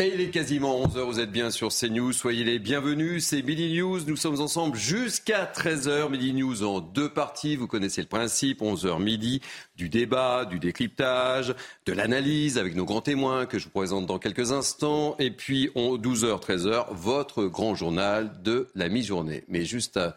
Et 0.00 0.08
il 0.12 0.20
est 0.20 0.30
quasiment 0.30 0.84
11h, 0.84 1.04
vous 1.04 1.20
êtes 1.20 1.30
bien 1.30 1.52
sur 1.52 1.68
CNews, 1.68 2.12
soyez 2.12 2.42
les 2.42 2.58
bienvenus, 2.58 3.24
c'est 3.24 3.42
Midi 3.42 3.78
News, 3.78 4.00
nous 4.08 4.16
sommes 4.16 4.40
ensemble 4.40 4.76
jusqu'à 4.76 5.44
13h, 5.44 6.10
Midi 6.10 6.32
News 6.32 6.64
en 6.64 6.80
deux 6.80 7.08
parties, 7.08 7.54
vous 7.54 7.68
connaissez 7.68 8.00
le 8.00 8.08
principe, 8.08 8.60
11h 8.60 9.00
midi, 9.00 9.40
du 9.76 9.88
débat, 9.88 10.46
du 10.46 10.58
décryptage, 10.58 11.54
de 11.86 11.92
l'analyse 11.92 12.58
avec 12.58 12.74
nos 12.74 12.84
grands 12.84 13.02
témoins 13.02 13.46
que 13.46 13.60
je 13.60 13.66
vous 13.66 13.70
présente 13.70 14.06
dans 14.06 14.18
quelques 14.18 14.50
instants, 14.50 15.14
et 15.20 15.30
puis 15.30 15.70
12h, 15.76 16.42
13h, 16.42 16.86
votre 16.90 17.44
grand 17.44 17.76
journal 17.76 18.42
de 18.42 18.66
la 18.74 18.88
mi-journée. 18.88 19.44
Mais 19.46 19.64
juste 19.64 19.96
euh, 19.96 20.10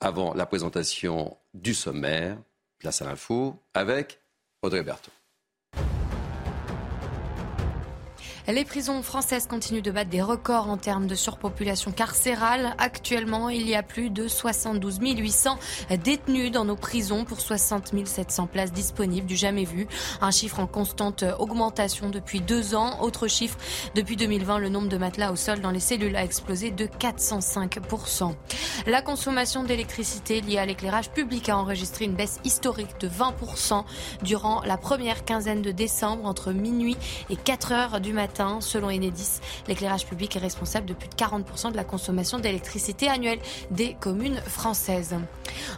avant 0.00 0.34
la 0.34 0.44
présentation 0.44 1.38
du 1.54 1.72
sommaire, 1.72 2.36
place 2.78 3.00
à 3.00 3.06
l'info, 3.06 3.62
avec 3.72 4.20
Audrey 4.60 4.82
Berthaud. 4.82 5.10
Les 8.52 8.64
prisons 8.64 9.00
françaises 9.02 9.46
continuent 9.46 9.82
de 9.82 9.92
battre 9.92 10.10
des 10.10 10.22
records 10.22 10.68
en 10.68 10.76
termes 10.76 11.06
de 11.06 11.14
surpopulation 11.14 11.92
carcérale. 11.92 12.74
Actuellement, 12.78 13.48
il 13.48 13.68
y 13.68 13.76
a 13.76 13.84
plus 13.84 14.10
de 14.10 14.26
72 14.26 14.98
800 15.00 15.56
détenus 16.02 16.50
dans 16.50 16.64
nos 16.64 16.74
prisons 16.74 17.24
pour 17.24 17.40
60 17.40 17.92
700 18.04 18.46
places 18.48 18.72
disponibles, 18.72 19.26
du 19.26 19.36
jamais 19.36 19.64
vu. 19.64 19.86
Un 20.20 20.32
chiffre 20.32 20.58
en 20.58 20.66
constante 20.66 21.24
augmentation 21.38 22.10
depuis 22.10 22.40
deux 22.40 22.74
ans. 22.74 23.00
Autre 23.02 23.28
chiffre, 23.28 23.56
depuis 23.94 24.16
2020, 24.16 24.58
le 24.58 24.68
nombre 24.68 24.88
de 24.88 24.96
matelas 24.96 25.30
au 25.30 25.36
sol 25.36 25.60
dans 25.60 25.70
les 25.70 25.78
cellules 25.78 26.16
a 26.16 26.24
explosé 26.24 26.72
de 26.72 26.86
405%. 26.86 28.34
La 28.86 29.00
consommation 29.00 29.62
d'électricité 29.62 30.40
liée 30.40 30.58
à 30.58 30.66
l'éclairage 30.66 31.10
public 31.10 31.48
a 31.50 31.56
enregistré 31.56 32.06
une 32.06 32.14
baisse 32.14 32.40
historique 32.44 32.98
de 32.98 33.08
20% 33.08 33.84
durant 34.22 34.62
la 34.62 34.76
première 34.76 35.24
quinzaine 35.24 35.62
de 35.62 35.70
décembre 35.70 36.24
entre 36.24 36.52
minuit 36.52 36.96
et 37.28 37.36
4 37.36 37.72
heures 37.72 38.00
du 38.00 38.12
matin 38.12 38.39
Selon 38.60 38.88
Enedis, 38.88 39.40
l'éclairage 39.68 40.06
public 40.06 40.34
est 40.36 40.40
responsable 40.40 40.86
de 40.86 40.94
plus 40.94 41.08
de 41.08 41.14
40% 41.14 41.72
de 41.72 41.76
la 41.76 41.84
consommation 41.84 42.38
d'électricité 42.38 43.08
annuelle 43.08 43.38
des 43.70 43.94
communes 44.00 44.40
françaises. 44.46 45.16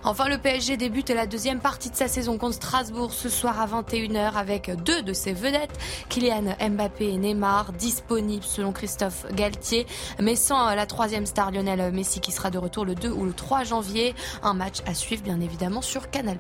Enfin, 0.05 0.29
le 0.29 0.39
PSG 0.39 0.77
débute 0.77 1.11
la 1.11 1.27
deuxième 1.27 1.59
partie 1.59 1.91
de 1.91 1.97
sa 1.97 2.07
saison 2.07 2.39
contre 2.39 2.55
Strasbourg 2.55 3.13
ce 3.13 3.29
soir 3.29 3.61
à 3.61 3.67
21h 3.67 4.35
avec 4.35 4.71
deux 4.85 5.03
de 5.03 5.13
ses 5.13 5.33
vedettes, 5.33 5.77
Kylian 6.09 6.55
Mbappé 6.61 7.09
et 7.09 7.17
Neymar, 7.17 7.73
disponibles 7.73 8.45
selon 8.45 8.73
Christophe 8.73 9.27
Galtier, 9.33 9.87
mais 10.21 10.37
sans 10.37 10.73
la 10.75 10.87
troisième 10.87 11.27
star 11.27 11.51
Lionel 11.51 11.93
Messi 11.93 12.21
qui 12.21 12.31
sera 12.31 12.51
de 12.51 12.59
retour 12.59 12.85
le 12.85 12.95
2 12.95 13.11
ou 13.11 13.25
le 13.25 13.33
3 13.33 13.65
janvier. 13.65 14.15
Un 14.45 14.55
match 14.55 14.79
à 14.87 14.95
suivre 14.95 15.23
bien 15.23 15.41
évidemment 15.41 15.83
sur 15.83 16.11
Canal+. 16.11 16.39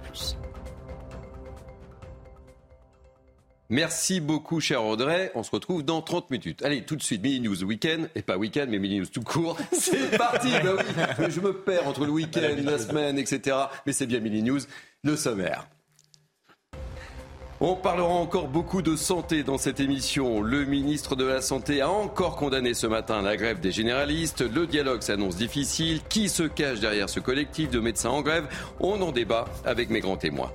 Merci 3.73 4.20
beaucoup, 4.20 4.61
cher 4.61 4.84
Audrey. 4.84 5.33
On 5.34 5.42
se 5.42 5.51
retrouve 5.51 5.83
dans 5.83 6.03
30 6.03 6.31
minutes. 6.31 6.62
Allez, 6.62 6.83
tout 6.83 6.95
de 6.95 7.03
suite, 7.03 7.23
Mini 7.23 7.41
News 7.41 7.65
Week-end, 7.65 8.05
et 8.14 8.20
pas 8.20 8.37
week-end, 8.37 8.67
mais 8.69 8.79
Mini 8.79 8.98
News 8.98 9.06
tout 9.06 9.23
court. 9.23 9.56
C'est 9.73 10.19
parti 10.19 10.51
ben 10.62 10.77
oui, 10.77 11.25
Je 11.31 11.41
me 11.41 11.55
perds 11.55 11.89
entre 11.89 12.05
le 12.05 12.11
week-end, 12.11 12.55
la 12.63 12.79
semaine, 12.79 13.19
etc. 13.19 13.57
Mais 13.86 13.95
c'est 13.95 14.05
bien 14.05 14.20
Mini 14.20 14.42
News, 14.42 14.61
le 15.05 15.17
sommaire. 15.17 15.67
On 17.61 17.74
parlera 17.74 18.13
encore 18.13 18.48
beaucoup 18.48 18.83
de 18.83 18.95
santé 18.95 19.42
dans 19.42 19.57
cette 19.57 19.80
émission. 19.80 20.42
Le 20.42 20.67
ministre 20.67 21.17
de 21.17 21.25
la 21.25 21.41
Santé 21.41 21.80
a 21.80 21.89
encore 21.89 22.36
condamné 22.36 22.75
ce 22.75 22.86
matin 22.86 23.23
la 23.23 23.39
grève 23.39 23.61
des 23.61 23.73
généralistes. 23.73 24.42
Le 24.42 24.67
dialogue 24.67 25.01
s'annonce 25.01 25.36
difficile. 25.36 26.02
Qui 26.11 26.29
se 26.29 26.42
cache 26.42 26.80
derrière 26.80 27.08
ce 27.08 27.20
collectif 27.20 27.70
de 27.70 27.80
médecins 27.80 28.11
en 28.11 28.20
grève? 28.20 28.48
On 28.80 29.01
en 29.01 29.13
débat 29.13 29.46
avec 29.64 29.89
mes 29.89 30.01
grands 30.01 30.19
témoins. 30.19 30.52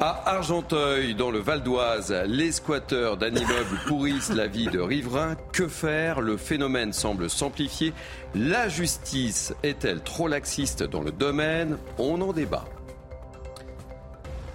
À 0.00 0.34
Argenteuil, 0.34 1.14
dans 1.14 1.30
le 1.30 1.38
Val 1.38 1.62
d'Oise, 1.62 2.12
les 2.26 2.50
squatteurs 2.50 3.16
d'un 3.16 3.28
immeuble 3.28 3.78
pourrissent 3.86 4.32
la 4.32 4.48
vie 4.48 4.66
de 4.66 4.80
riverains. 4.80 5.36
Que 5.52 5.68
faire? 5.68 6.20
Le 6.20 6.36
phénomène 6.36 6.92
semble 6.92 7.30
s'amplifier. 7.30 7.92
La 8.34 8.68
justice 8.68 9.54
est-elle 9.62 10.02
trop 10.02 10.26
laxiste 10.26 10.82
dans 10.82 11.00
le 11.00 11.12
domaine? 11.12 11.78
On 11.98 12.20
en 12.22 12.32
débat. 12.32 12.64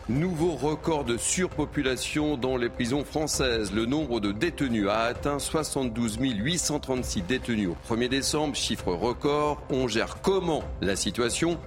Nouveau 0.10 0.56
record 0.56 1.06
de 1.06 1.16
surpopulation 1.18 2.36
dans 2.36 2.58
les 2.58 2.68
prisons 2.68 3.06
françaises. 3.06 3.72
Le 3.72 3.86
nombre 3.86 4.20
de 4.20 4.34
détenus 4.34 4.90
a 4.90 5.04
atteint 5.04 5.40
72 5.40 6.18
836 6.20 7.22
détenus 7.22 7.70
au 7.70 7.94
1er 7.94 8.10
décembre, 8.10 8.56
chiffre 8.56 8.92
record. 8.92 9.62
On 9.70 9.88
gère 9.88 10.18
comment 10.22 10.64
la 10.82 10.98
situation? 10.98 11.58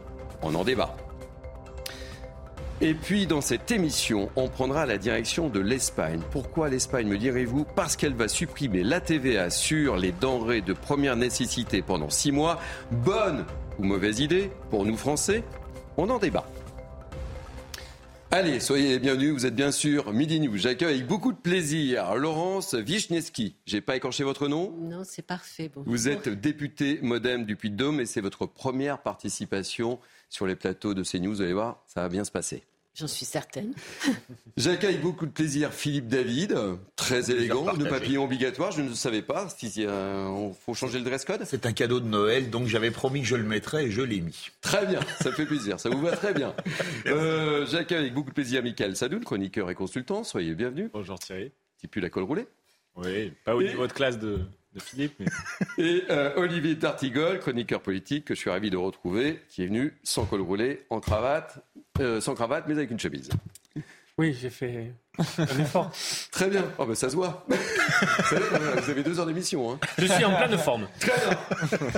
On 0.43 0.55
en 0.57 0.65
débat. 0.65 0.95
Et 2.85 2.95
puis 2.95 3.29
dans 3.29 3.41
cette 3.41 3.71
émission, 3.71 4.29
on 4.35 4.49
prendra 4.49 4.87
la 4.87 4.99
direction 4.99 5.49
de 5.49 5.61
l'Espagne. 5.61 6.21
Pourquoi 6.33 6.69
l'Espagne, 6.69 7.07
me 7.07 7.17
direz-vous? 7.17 7.65
Parce 7.77 7.95
qu'elle 7.95 8.15
va 8.15 8.27
supprimer 8.27 8.83
la 8.83 9.01
TVA 9.01 9.51
sur 9.51 9.97
les 9.97 10.11
denrées 10.11 10.63
de 10.63 10.73
première 10.73 11.15
nécessité 11.15 11.81
pendant 11.81 12.11
six 12.11 12.33
mois. 12.33 12.61
Bonne 12.91 13.47
ou 13.79 13.85
mauvaise 13.85 14.19
idée 14.19 14.51
pour 14.71 14.85
nous 14.85 14.97
Français? 14.97 15.45
On 15.97 16.11
en 16.11 16.19
débat. 16.19 16.45
Allez, 18.33 18.59
soyez 18.59 18.89
les 18.89 18.99
bienvenus, 18.99 19.33
vous 19.33 19.47
êtes 19.47 19.55
bien 19.55 19.71
sûr 19.71 20.13
Midi 20.13 20.41
News. 20.41 20.57
J'accueille 20.57 20.95
avec 20.97 21.07
beaucoup 21.07 21.31
de 21.31 21.39
plaisir 21.39 22.17
Laurence 22.17 22.73
Wichneski. 22.73 23.55
J'ai 23.65 23.81
pas 23.81 23.95
écorché 23.95 24.25
votre 24.25 24.49
nom? 24.49 24.75
Non, 24.81 25.03
c'est 25.05 25.25
parfait. 25.25 25.71
Vous 25.77 26.09
êtes 26.09 26.29
députée 26.29 26.99
modem 27.01 27.45
du 27.45 27.55
Puy-de-Dôme 27.55 28.01
et 28.01 28.07
c'est 28.07 28.21
votre 28.21 28.47
première 28.47 29.03
participation 29.03 30.01
sur 30.29 30.49
les 30.49 30.57
plateaux 30.57 30.95
de 30.95 31.05
CNews. 31.05 31.35
Vous 31.35 31.43
allez 31.43 31.53
voir, 31.53 31.85
ça 31.87 32.01
va 32.01 32.09
bien 32.09 32.25
se 32.25 32.33
passer. 32.33 32.65
J'en 32.95 33.07
suis 33.07 33.25
certaine. 33.25 33.73
J'accueille 34.59 34.99
beaucoup 34.99 35.25
de 35.25 35.31
plaisir 35.31 35.73
Philippe 35.73 36.09
David, 36.09 36.55
très 36.95 37.31
élégant, 37.31 37.73
de 37.75 37.89
papillon 37.89 38.25
obligatoire. 38.25 38.71
Je 38.71 38.83
ne 38.83 38.93
savais 38.93 39.23
pas 39.23 39.49
s'il 39.49 39.87
euh, 39.87 40.53
faut 40.53 40.75
changer 40.75 40.99
le 40.99 41.05
dress 41.05 41.25
code. 41.25 41.43
C'est 41.47 41.65
un 41.65 41.73
cadeau 41.73 42.01
de 42.01 42.07
Noël, 42.07 42.51
donc 42.51 42.67
j'avais 42.67 42.91
promis 42.91 43.23
que 43.23 43.27
je 43.27 43.37
le 43.37 43.45
mettrais 43.45 43.87
et 43.87 43.91
je 43.91 44.03
l'ai 44.03 44.21
mis. 44.21 44.51
Très 44.61 44.85
bien, 44.85 45.01
ça 45.23 45.33
fait 45.33 45.47
plaisir, 45.47 45.81
ça 45.81 45.89
vous 45.89 46.01
va 46.01 46.17
très 46.17 46.35
bien. 46.35 46.55
Euh, 47.07 47.67
J'accueille 47.67 47.99
avec 47.99 48.15
beaucoup 48.15 48.31
de 48.31 48.35
plaisir 48.35 48.63
Michael 48.63 48.97
Sadoun, 48.97 49.25
chroniqueur 49.25 49.71
et 49.71 49.75
consultant. 49.75 50.25
Soyez 50.25 50.55
bienvenue. 50.55 50.89
Bonjour 50.93 51.19
Thierry. 51.19 51.51
Petit 51.77 51.89
plus 51.89 52.01
la 52.01 52.11
colle 52.11 52.25
roulée. 52.25 52.47
Oui, 52.97 53.33
pas 53.45 53.55
au 53.55 53.63
niveau 53.63 53.87
de 53.87 53.93
classe 53.93 54.19
de, 54.19 54.41
Philippe. 54.81 55.15
Mais... 55.19 55.27
Et 55.79 56.05
euh, 56.11 56.33
Olivier 56.37 56.79
Tartigol, 56.79 57.39
chroniqueur 57.39 57.81
politique, 57.81 58.27
que 58.27 58.35
je 58.35 58.41
suis 58.41 58.51
ravi 58.51 58.71
de 58.71 58.77
retrouver, 58.77 59.41
qui 59.49 59.63
est 59.63 59.67
venu 59.67 59.95
sans 60.03 60.25
col 60.25 60.41
roulé, 60.41 60.85
en 60.91 61.01
cravate, 61.01 61.65
euh, 62.01 62.21
sans 62.21 62.35
cravate, 62.35 62.65
mais 62.67 62.75
avec 62.75 62.91
une 62.91 62.99
chemise. 62.99 63.31
Oui, 64.19 64.37
j'ai 64.39 64.51
fait 64.51 64.93
Très 66.31 66.49
bien. 66.49 66.65
Oh, 66.79 66.87
ben, 66.87 66.95
ça 66.95 67.11
se 67.11 67.17
voit. 67.17 67.45
vous 67.49 68.91
avez 68.91 69.03
deux 69.03 69.21
heures 69.21 69.27
d'émission. 69.27 69.71
Hein. 69.73 69.79
Je 69.99 70.07
suis 70.07 70.25
en 70.25 70.35
pleine 70.35 70.57
forme. 70.57 70.89
Très 71.01 71.13
bien. 71.21 71.39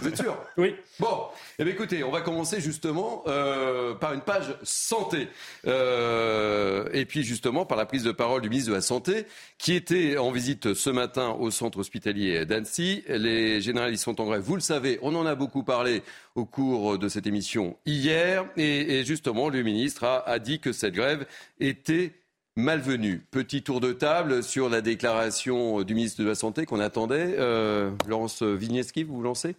Vous 0.00 0.08
êtes 0.08 0.16
sûr? 0.16 0.36
Oui. 0.56 0.74
Bon, 0.98 1.26
eh 1.58 1.64
bien, 1.64 1.72
écoutez, 1.72 2.02
on 2.02 2.10
va 2.10 2.22
commencer 2.22 2.60
justement 2.60 3.22
euh, 3.28 3.94
par 3.94 4.14
une 4.14 4.20
page 4.20 4.56
santé. 4.64 5.28
Euh, 5.66 6.88
et 6.92 7.04
puis 7.06 7.22
justement 7.22 7.64
par 7.64 7.78
la 7.78 7.86
prise 7.86 8.02
de 8.02 8.10
parole 8.12 8.42
du 8.42 8.48
ministre 8.48 8.70
de 8.70 8.74
la 8.74 8.82
Santé, 8.82 9.26
qui 9.58 9.74
était 9.74 10.16
en 10.16 10.32
visite 10.32 10.74
ce 10.74 10.90
matin 10.90 11.36
au 11.38 11.52
centre 11.52 11.78
hospitalier 11.78 12.44
d'Annecy. 12.46 13.04
Les 13.08 13.60
généralistes 13.60 14.04
sont 14.04 14.20
en 14.20 14.24
grève, 14.24 14.42
vous 14.42 14.56
le 14.56 14.60
savez, 14.60 14.98
on 15.02 15.14
en 15.14 15.24
a 15.24 15.36
beaucoup 15.36 15.62
parlé 15.62 16.02
au 16.34 16.44
cours 16.44 16.98
de 16.98 17.08
cette 17.08 17.28
émission 17.28 17.76
hier. 17.86 18.44
Et, 18.56 18.98
et 18.98 19.04
justement, 19.04 19.48
le 19.48 19.62
ministre 19.62 20.02
a, 20.02 20.28
a 20.28 20.40
dit 20.40 20.58
que 20.58 20.72
cette 20.72 20.94
grève 20.94 21.26
était 21.60 22.12
malvenue. 22.56 23.18
Petit 23.30 23.62
tour 23.62 23.80
de 23.80 23.92
table 23.92 24.42
sur 24.42 24.68
la 24.68 24.80
déclaration 24.80 25.82
du 25.82 25.94
ministre 25.94 26.22
de 26.22 26.28
la 26.28 26.34
Santé 26.34 26.66
qu'on 26.66 26.80
attendait. 26.80 27.34
Euh, 27.38 27.90
Laurence 28.06 28.42
Vigneski, 28.42 29.02
vous 29.02 29.16
vous 29.16 29.22
lancez? 29.22 29.56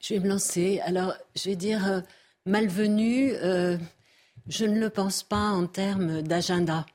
Je 0.00 0.14
vais 0.14 0.20
me 0.20 0.28
lancer. 0.28 0.80
Alors, 0.84 1.14
je 1.36 1.50
vais 1.50 1.56
dire 1.56 1.86
euh, 1.86 2.00
malvenue. 2.46 3.32
Euh, 3.34 3.76
je 4.48 4.64
ne 4.64 4.78
le 4.78 4.90
pense 4.90 5.22
pas 5.22 5.50
en 5.50 5.66
termes 5.66 6.22
d'agenda. 6.22 6.86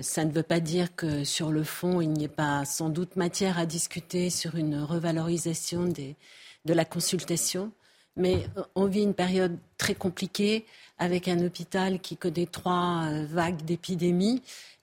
ça 0.00 0.24
ne 0.24 0.32
veut 0.32 0.42
pas 0.42 0.60
dire 0.60 0.96
que 0.96 1.24
sur 1.24 1.50
le 1.50 1.64
fond, 1.64 2.00
il 2.00 2.10
n'y 2.10 2.24
ait 2.24 2.28
pas 2.28 2.64
sans 2.64 2.88
doute 2.88 3.16
matière 3.16 3.58
à 3.58 3.66
discuter 3.66 4.30
sur 4.30 4.54
une 4.56 4.82
revalorisation 4.82 5.84
de 5.84 6.72
la 6.72 6.84
consultation. 6.86 7.72
Mais 8.16 8.46
on 8.74 8.86
vit 8.86 9.02
une 9.02 9.12
période 9.12 9.58
très 9.76 9.94
compliquée 9.94 10.64
avec 10.98 11.28
un 11.28 11.44
hôpital 11.44 12.00
qui 12.00 12.16
connaît 12.16 12.46
trois 12.46 13.04
euh, 13.06 13.26
vagues 13.26 13.62
d'épidémie. 13.62 14.42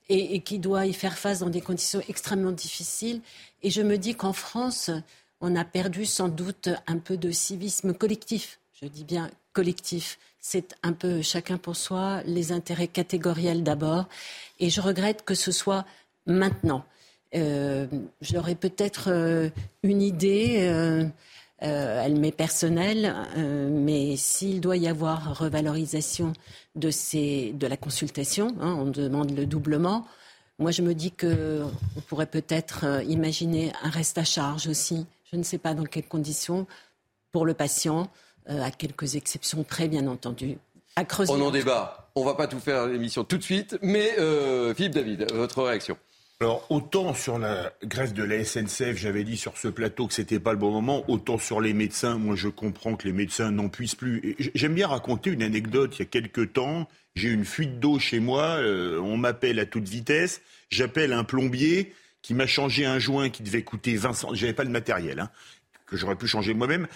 et, 0.09 0.41
qui 0.41 0.59
doit 0.59 0.85
y 0.85 0.93
faire 0.93 1.17
face 1.17 1.39
dans 1.39 1.49
des 1.49 1.61
conditions 1.61 2.01
extrêmement 2.09 2.51
difficiles. 2.51 3.21
Et 3.63 3.69
je 3.69 3.81
me 3.81 3.97
dis 3.97 4.15
qu'en 4.15 4.33
France, 4.33 4.91
on 5.41 5.55
a 5.55 5.65
perdu 5.65 6.05
sans 6.05 6.29
doute 6.29 6.69
un 6.87 6.97
peu 6.97 7.17
de 7.17 7.31
civisme 7.31 7.93
collectif. 7.93 8.59
Je 8.81 8.87
dis 8.87 9.05
bien 9.05 9.31
collectif. 9.53 10.19
C'est 10.39 10.75
un 10.83 10.93
peu 10.93 11.21
chacun 11.21 11.57
pour 11.57 11.75
soi, 11.75 12.21
les 12.25 12.51
intérêts 12.51 12.87
catégoriels 12.87 13.63
d'abord. 13.63 14.05
Et 14.59 14.69
je 14.69 14.81
regrette 14.81 15.23
que 15.23 15.35
ce 15.35 15.51
soit 15.51 15.85
maintenant. 16.25 16.83
Euh, 17.35 17.87
J'aurais 18.21 18.55
peut-être 18.55 19.09
euh, 19.09 19.49
une 19.83 20.01
idée, 20.01 20.57
euh, 20.61 21.05
elle 21.63 22.19
m'est 22.19 22.31
personnelle, 22.31 23.15
mais 23.35 24.17
s'il 24.17 24.59
doit 24.59 24.77
y 24.77 24.87
avoir 24.87 25.39
revalorisation 25.39 26.33
de, 26.75 26.91
ces, 26.91 27.53
de 27.53 27.67
la 27.67 27.77
consultation, 27.77 28.55
hein, 28.59 28.75
on 28.79 28.85
demande 28.85 29.31
le 29.35 29.45
doublement. 29.45 30.05
Moi, 30.59 30.71
je 30.71 30.81
me 30.81 30.93
dis 30.93 31.11
qu'on 31.11 31.71
pourrait 32.07 32.25
peut-être 32.25 33.03
imaginer 33.07 33.71
un 33.81 33.89
reste 33.89 34.17
à 34.17 34.23
charge 34.23 34.67
aussi. 34.67 35.05
Je 35.31 35.37
ne 35.37 35.43
sais 35.43 35.57
pas 35.57 35.73
dans 35.73 35.85
quelles 35.85 36.07
conditions 36.07 36.67
pour 37.31 37.45
le 37.45 37.53
patient, 37.53 38.09
à 38.47 38.69
quelques 38.69 39.15
exceptions 39.15 39.63
près, 39.63 39.87
bien 39.87 40.07
entendu. 40.07 40.57
À 40.95 41.05
creuser. 41.05 41.31
On 41.33 41.41
en 41.41 41.49
débat. 41.49 42.11
On 42.15 42.21
ne 42.21 42.25
va 42.25 42.35
pas 42.35 42.47
tout 42.47 42.59
faire 42.59 42.85
l'émission 42.87 43.23
tout 43.23 43.37
de 43.37 43.43
suite, 43.43 43.77
mais 43.81 44.11
Philippe 44.75 44.93
David, 44.93 45.31
votre 45.33 45.63
réaction? 45.63 45.97
Alors, 46.43 46.65
autant 46.69 47.13
sur 47.13 47.39
la 47.39 47.71
grève 47.85 48.11
de 48.11 48.21
la 48.21 48.43
SNCF, 48.43 48.97
j'avais 48.97 49.23
dit 49.23 49.37
sur 49.37 49.57
ce 49.57 49.69
plateau 49.69 50.07
que 50.07 50.13
c'était 50.13 50.41
pas 50.41 50.51
le 50.51 50.57
bon 50.57 50.71
moment, 50.71 51.05
autant 51.07 51.37
sur 51.37 51.61
les 51.61 51.71
médecins, 51.71 52.17
moi 52.17 52.35
je 52.35 52.49
comprends 52.49 52.97
que 52.97 53.07
les 53.07 53.13
médecins 53.13 53.49
n'en 53.49 53.69
puissent 53.69 53.95
plus. 53.95 54.35
J'aime 54.53 54.73
bien 54.73 54.89
raconter 54.89 55.29
une 55.29 55.41
anecdote. 55.41 55.95
Il 55.95 55.99
y 55.99 56.01
a 56.01 56.05
quelques 56.05 56.51
temps, 56.51 56.89
j'ai 57.15 57.29
une 57.29 57.45
fuite 57.45 57.79
d'eau 57.79 57.97
chez 57.97 58.19
moi, 58.19 58.57
euh, 58.57 58.99
on 58.99 59.15
m'appelle 59.15 59.57
à 59.57 59.65
toute 59.65 59.87
vitesse, 59.87 60.41
j'appelle 60.69 61.13
un 61.13 61.23
plombier 61.23 61.93
qui 62.21 62.33
m'a 62.33 62.45
changé 62.45 62.85
un 62.85 62.99
joint 62.99 63.29
qui 63.29 63.41
devait 63.43 63.63
coûter 63.63 63.95
20 63.95 64.11
centimes, 64.11 64.35
j'avais 64.35 64.51
pas 64.51 64.65
le 64.65 64.69
matériel, 64.69 65.21
hein, 65.21 65.29
que 65.85 65.95
j'aurais 65.95 66.17
pu 66.17 66.27
changer 66.27 66.53
moi-même, 66.53 66.87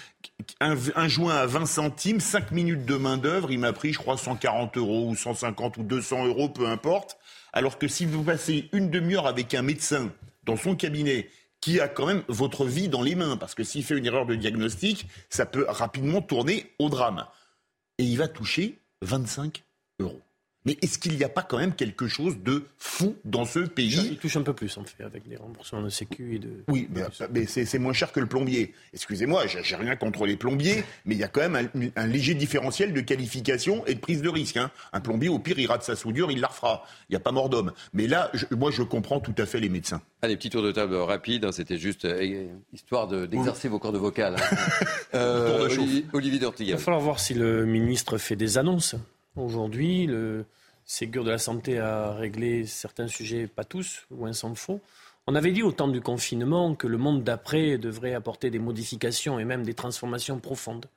un, 0.60 0.76
un, 0.98 1.08
joint 1.08 1.36
à 1.36 1.46
20 1.46 1.66
centimes, 1.68 2.20
5 2.20 2.52
minutes 2.52 2.84
de 2.84 2.98
main 2.98 3.16
d'œuvre, 3.16 3.50
il 3.50 3.60
m'a 3.60 3.72
pris 3.72 3.94
je 3.94 3.98
crois 3.98 4.18
140 4.18 4.76
euros 4.76 5.08
ou 5.08 5.16
150 5.16 5.78
ou 5.78 5.84
200 5.84 6.26
euros, 6.26 6.50
peu 6.50 6.68
importe. 6.68 7.18
Alors 7.58 7.80
que 7.80 7.88
si 7.88 8.06
vous 8.06 8.22
passez 8.22 8.70
une 8.72 8.92
demi-heure 8.92 9.26
avec 9.26 9.56
un 9.56 9.64
médecin 9.64 10.12
dans 10.44 10.58
son 10.58 10.76
cabinet 10.76 11.28
qui 11.60 11.80
a 11.80 11.88
quand 11.88 12.06
même 12.06 12.22
votre 12.28 12.66
vie 12.66 12.88
dans 12.88 13.02
les 13.02 13.16
mains, 13.16 13.36
parce 13.36 13.56
que 13.56 13.64
s'il 13.64 13.84
fait 13.84 13.98
une 13.98 14.06
erreur 14.06 14.28
de 14.28 14.36
diagnostic, 14.36 15.08
ça 15.32 15.48
peut 15.48 15.66
rapidement 15.68 16.22
tourner 16.22 16.72
au 16.78 16.90
drame. 16.90 17.26
Et 17.98 18.04
il 18.04 18.16
va 18.16 18.28
toucher 18.28 18.78
25 19.02 19.64
euros. 20.00 20.22
Mais 20.68 20.78
est-ce 20.82 21.00
qu'il 21.00 21.16
n'y 21.16 21.24
a 21.24 21.30
pas 21.30 21.44
quand 21.44 21.58
même 21.58 21.74
quelque 21.74 22.10
chose 22.10 22.40
de 22.44 22.66
fou 22.78 23.16
dans 23.24 23.46
ce 23.46 23.60
pays 23.60 24.10
Il 24.12 24.18
touche 24.18 24.36
un 24.36 24.42
peu 24.42 24.52
plus, 24.52 24.78
en 24.78 24.84
fait, 24.84 25.02
avec 25.02 25.26
des 25.26 25.38
remboursements 25.38 25.82
de 25.82 25.88
sécu 25.88 26.36
et 26.36 26.40
de... 26.40 26.50
Oui, 26.68 26.90
mais, 27.32 27.46
c'est 27.46 27.80
moins 27.80 27.94
cher 27.94 28.12
que 28.12 28.20
le 28.20 28.26
plombier. 28.26 28.74
Excusez-moi, 28.94 29.46
j'ai 29.48 29.76
rien 29.78 29.96
contre 29.96 30.26
les 30.26 30.36
plombiers, 30.36 30.84
mais 31.06 31.16
il 31.16 31.20
y 31.20 31.24
a 31.24 31.30
quand 31.30 31.48
même 31.48 31.70
un, 31.96 32.08
léger 32.08 32.34
différentiel 32.34 32.92
de 32.92 33.00
qualification 33.00 33.86
et 33.86 33.96
de 33.96 34.00
prise 34.00 34.22
de 34.22 34.28
risque. 34.28 34.58
Hein. 34.58 34.70
Un 34.92 35.00
plombier, 35.00 35.30
au 35.30 35.40
pire, 35.40 35.58
il 35.58 35.68
rate 35.68 35.84
sa 35.84 35.96
soudure, 35.96 36.32
il 36.32 36.42
la 36.42 36.48
refera. 36.48 36.84
Il 37.08 37.14
n'y 37.14 37.18
a 37.18 37.22
pas 37.22 37.32
mort 37.32 37.48
d'homme. 37.48 37.72
Mais 37.94 38.08
là, 38.08 38.30
moi, 38.52 38.70
je 38.70 38.84
comprends 38.84 39.22
tout 39.22 39.36
à 39.38 39.46
fait 39.46 39.62
les 39.62 39.70
médecins. 39.70 40.02
Allez, 40.22 40.36
petit 40.36 40.50
tour 40.50 40.64
de 40.64 40.74
table 40.74 40.96
rapide, 40.96 41.46
hein, 41.46 41.54
c'était 41.54 41.78
juste 41.78 42.04
euh, 42.04 42.48
histoire 42.74 43.08
d'exercer 43.08 43.70
vos 43.70 43.80
cordes 43.80 43.96
vocales. 43.96 44.36
Hein. 44.36 44.56
euh, 45.14 45.70
Olivier, 45.70 46.06
Olivier 46.12 46.42
Il 46.60 46.72
va 46.74 46.78
falloir 46.78 47.02
voir 47.02 47.22
si 47.22 47.36
le 47.36 47.66
ministre 47.66 48.18
fait 48.18 48.36
des 48.36 48.58
annonces. 48.58 48.98
Aujourd'hui, 49.38 50.08
le 50.08 50.46
Ségur 50.84 51.24
de 51.24 51.30
la 51.30 51.38
santé 51.38 51.80
a 51.80 52.14
réglé 52.14 52.66
certains 52.66 53.08
sujets, 53.08 53.46
pas 53.46 53.64
tous, 53.64 54.08
loin 54.10 54.34
s'en 54.34 54.56
faut. 54.56 54.80
On 55.28 55.36
avait 55.36 55.52
dit 55.52 55.62
au 55.62 55.72
temps 55.72 55.90
du 55.90 56.02
confinement 56.02 56.74
que 56.74 56.88
le 56.88 56.98
monde 56.98 57.24
d'après 57.24 57.78
devrait 57.78 58.16
apporter 58.16 58.50
des 58.50 58.58
modifications 58.58 59.38
et 59.38 59.46
même 59.46 59.64
des 59.64 59.76
transformations 59.76 60.40
profondes. 60.40 60.88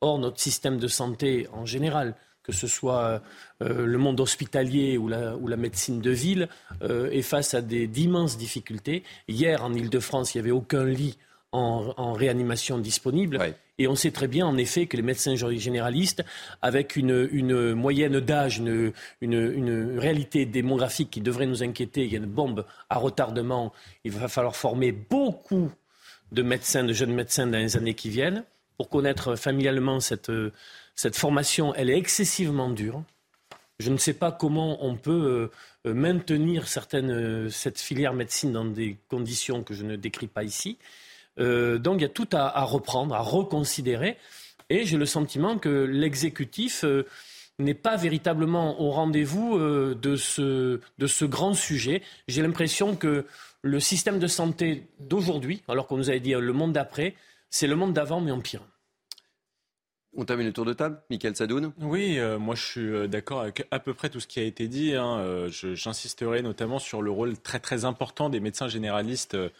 Or, 0.00 0.18
notre 0.20 0.38
système 0.38 0.78
de 0.78 0.86
santé 0.86 1.48
en 1.52 1.66
général, 1.66 2.14
que 2.44 2.52
ce 2.52 2.68
soit 2.68 3.20
euh, 3.62 3.84
le 3.84 3.98
monde 3.98 4.20
hospitalier 4.20 4.96
ou 4.96 5.08
la, 5.08 5.56
médecine 5.56 6.00
de 6.00 6.10
ville, 6.10 6.48
euh, 6.82 7.10
est 7.10 7.22
face 7.22 7.54
à 7.54 7.62
d'immenses 7.62 8.38
difficultés. 8.38 9.02
Hier, 9.26 9.64
en 9.64 9.74
Ile-de-France, 9.74 10.34
il 10.34 10.38
n'y 10.38 10.42
avait 10.42 10.52
aucun 10.52 10.84
lit 10.84 11.18
en, 11.52 12.12
réanimation 12.12 12.78
disponible. 12.78 13.38
Et 13.78 13.86
on 13.86 13.94
sait 13.94 14.10
très 14.10 14.26
bien, 14.26 14.46
en 14.46 14.56
effet, 14.56 14.86
que 14.86 14.96
les 14.96 15.02
médecins 15.02 15.34
généralistes, 15.36 16.24
avec 16.62 16.96
une, 16.96 17.74
moyenne 17.74 18.20
d'âge, 18.20 18.58
une, 18.58 19.98
réalité 19.98 20.46
démographique 20.46 21.10
qui 21.10 21.20
devrait 21.20 21.46
nous 21.46 21.62
inquiéter, 21.62 22.04
il 22.04 22.12
y 22.12 22.16
a 22.16 22.18
une 22.18 22.26
bombe 22.26 22.64
à 22.90 22.98
retardement, 22.98 23.72
il 24.04 24.12
va 24.12 24.28
falloir 24.28 24.56
former 24.56 24.92
beaucoup 24.92 25.70
de 26.32 26.42
médecins, 26.42 26.84
de 26.84 26.92
jeunes 26.92 27.14
médecins 27.14 27.46
dans 27.46 27.58
les 27.58 27.76
années 27.76 27.94
qui 27.94 28.10
viennent. 28.10 28.44
Pour 28.76 28.88
connaître 28.90 29.34
familialement 29.34 29.98
cette, 29.98 30.30
cette 30.94 31.16
formation, 31.16 31.74
elle 31.74 31.90
est 31.90 31.96
excessivement 31.96 32.70
dure. 32.70 33.02
Je 33.80 33.90
ne 33.90 33.96
sais 33.96 34.12
pas 34.12 34.32
comment 34.32 34.84
on 34.84 34.96
peut 34.96 35.50
euh, 35.86 35.94
maintenir 35.94 36.66
certaines, 36.68 37.48
cette 37.48 37.78
filière 37.78 38.12
médecine 38.12 38.52
dans 38.52 38.64
des 38.64 38.98
conditions 39.08 39.62
que 39.62 39.74
je 39.74 39.84
ne 39.84 39.94
décris 39.94 40.26
pas 40.26 40.42
ici. 40.42 40.78
Euh, 41.38 41.78
donc 41.78 41.96
il 41.98 42.02
y 42.02 42.06
a 42.06 42.10
tout 42.10 42.28
à, 42.32 42.62
reprendre, 42.64 43.14
à 43.14 43.20
reconsidérer. 43.20 44.16
Et 44.70 44.84
j'ai 44.84 44.96
le 44.96 45.06
sentiment 45.06 45.58
que 45.58 45.68
l'exécutif 45.68 46.84
euh, 46.84 47.06
n'est 47.58 47.74
pas 47.74 47.96
véritablement 47.96 48.80
au 48.80 48.90
rendez-vous 48.90 49.56
euh, 49.56 49.94
de, 49.94 50.16
ce, 50.16 50.80
de 50.98 51.06
ce 51.06 51.24
grand 51.24 51.54
sujet. 51.54 52.02
J'ai 52.28 52.42
l'impression 52.42 52.96
que 52.96 53.24
le 53.62 53.80
système 53.80 54.18
de 54.18 54.26
santé 54.26 54.88
d'aujourd'hui, 55.00 55.62
alors 55.68 55.86
qu'on 55.86 55.96
nous 55.96 56.10
avait 56.10 56.20
dit 56.20 56.32
le 56.32 56.52
monde 56.52 56.72
d'après, 56.72 57.14
c'est 57.50 57.66
le 57.66 57.76
monde 57.76 57.92
d'avant, 57.92 58.20
mais 58.20 58.30
en 58.30 58.40
pire. 58.40 58.62
On 60.16 60.24
termine 60.24 60.46
le 60.46 60.52
tour 60.52 60.64
de 60.64 60.72
table. 60.72 61.00
Michael 61.10 61.36
Sadoun 61.36 61.72
Oui, 61.80 62.18
moi 62.40 62.54
je 62.54 62.62
suis 62.62 63.08
d'accord 63.08 63.40
avec 63.40 63.66
à 63.70 63.78
peu 63.78 63.94
près 63.94 64.08
tout 64.08 64.20
ce 64.20 64.26
qui 64.26 64.40
a 64.40 64.42
été 64.42 64.66
dit. 64.66 64.94
Hein. 64.94 65.46
J'insisterai 65.48 66.42
notamment 66.42 66.78
sur 66.78 67.02
le 67.02 67.10
rôle 67.10 67.38
très 67.38 67.60
très 67.60 67.84
important 67.84 68.28
des 68.28 68.40
médecins 68.40 68.68
généralistes 68.68 69.34
euh, 69.34 69.50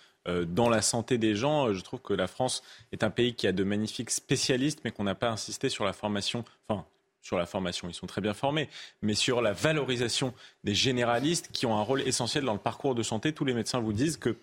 dans 0.46 0.68
la 0.68 0.82
santé 0.82 1.18
des 1.18 1.34
gens. 1.34 1.72
Je 1.72 1.80
trouve 1.80 2.00
que 2.00 2.14
la 2.14 2.26
France 2.26 2.62
est 2.92 3.02
un 3.02 3.10
pays 3.10 3.34
qui 3.34 3.46
a 3.46 3.52
de 3.52 3.64
magnifiques 3.64 4.10
spécialistes, 4.10 4.80
mais 4.84 4.90
qu'on 4.90 5.04
n'a 5.04 5.14
pas 5.14 5.30
insisté 5.30 5.68
sur 5.68 5.84
la 5.84 5.92
formation, 5.92 6.44
enfin, 6.68 6.84
sur 7.20 7.38
la 7.38 7.46
formation, 7.46 7.88
ils 7.88 7.94
sont 7.94 8.06
très 8.06 8.20
bien 8.20 8.32
formés, 8.32 8.68
mais 9.02 9.14
sur 9.14 9.42
la 9.42 9.52
valorisation 9.52 10.32
des 10.64 10.74
généralistes 10.74 11.50
qui 11.52 11.66
ont 11.66 11.76
un 11.76 11.82
rôle 11.82 12.00
essentiel 12.02 12.44
dans 12.44 12.54
le 12.54 12.58
parcours 12.58 12.94
de 12.94 13.02
santé. 13.02 13.32
Tous 13.32 13.44
les 13.44 13.54
médecins 13.54 13.80
vous 13.80 13.92
disent 13.92 14.16
que 14.16 14.36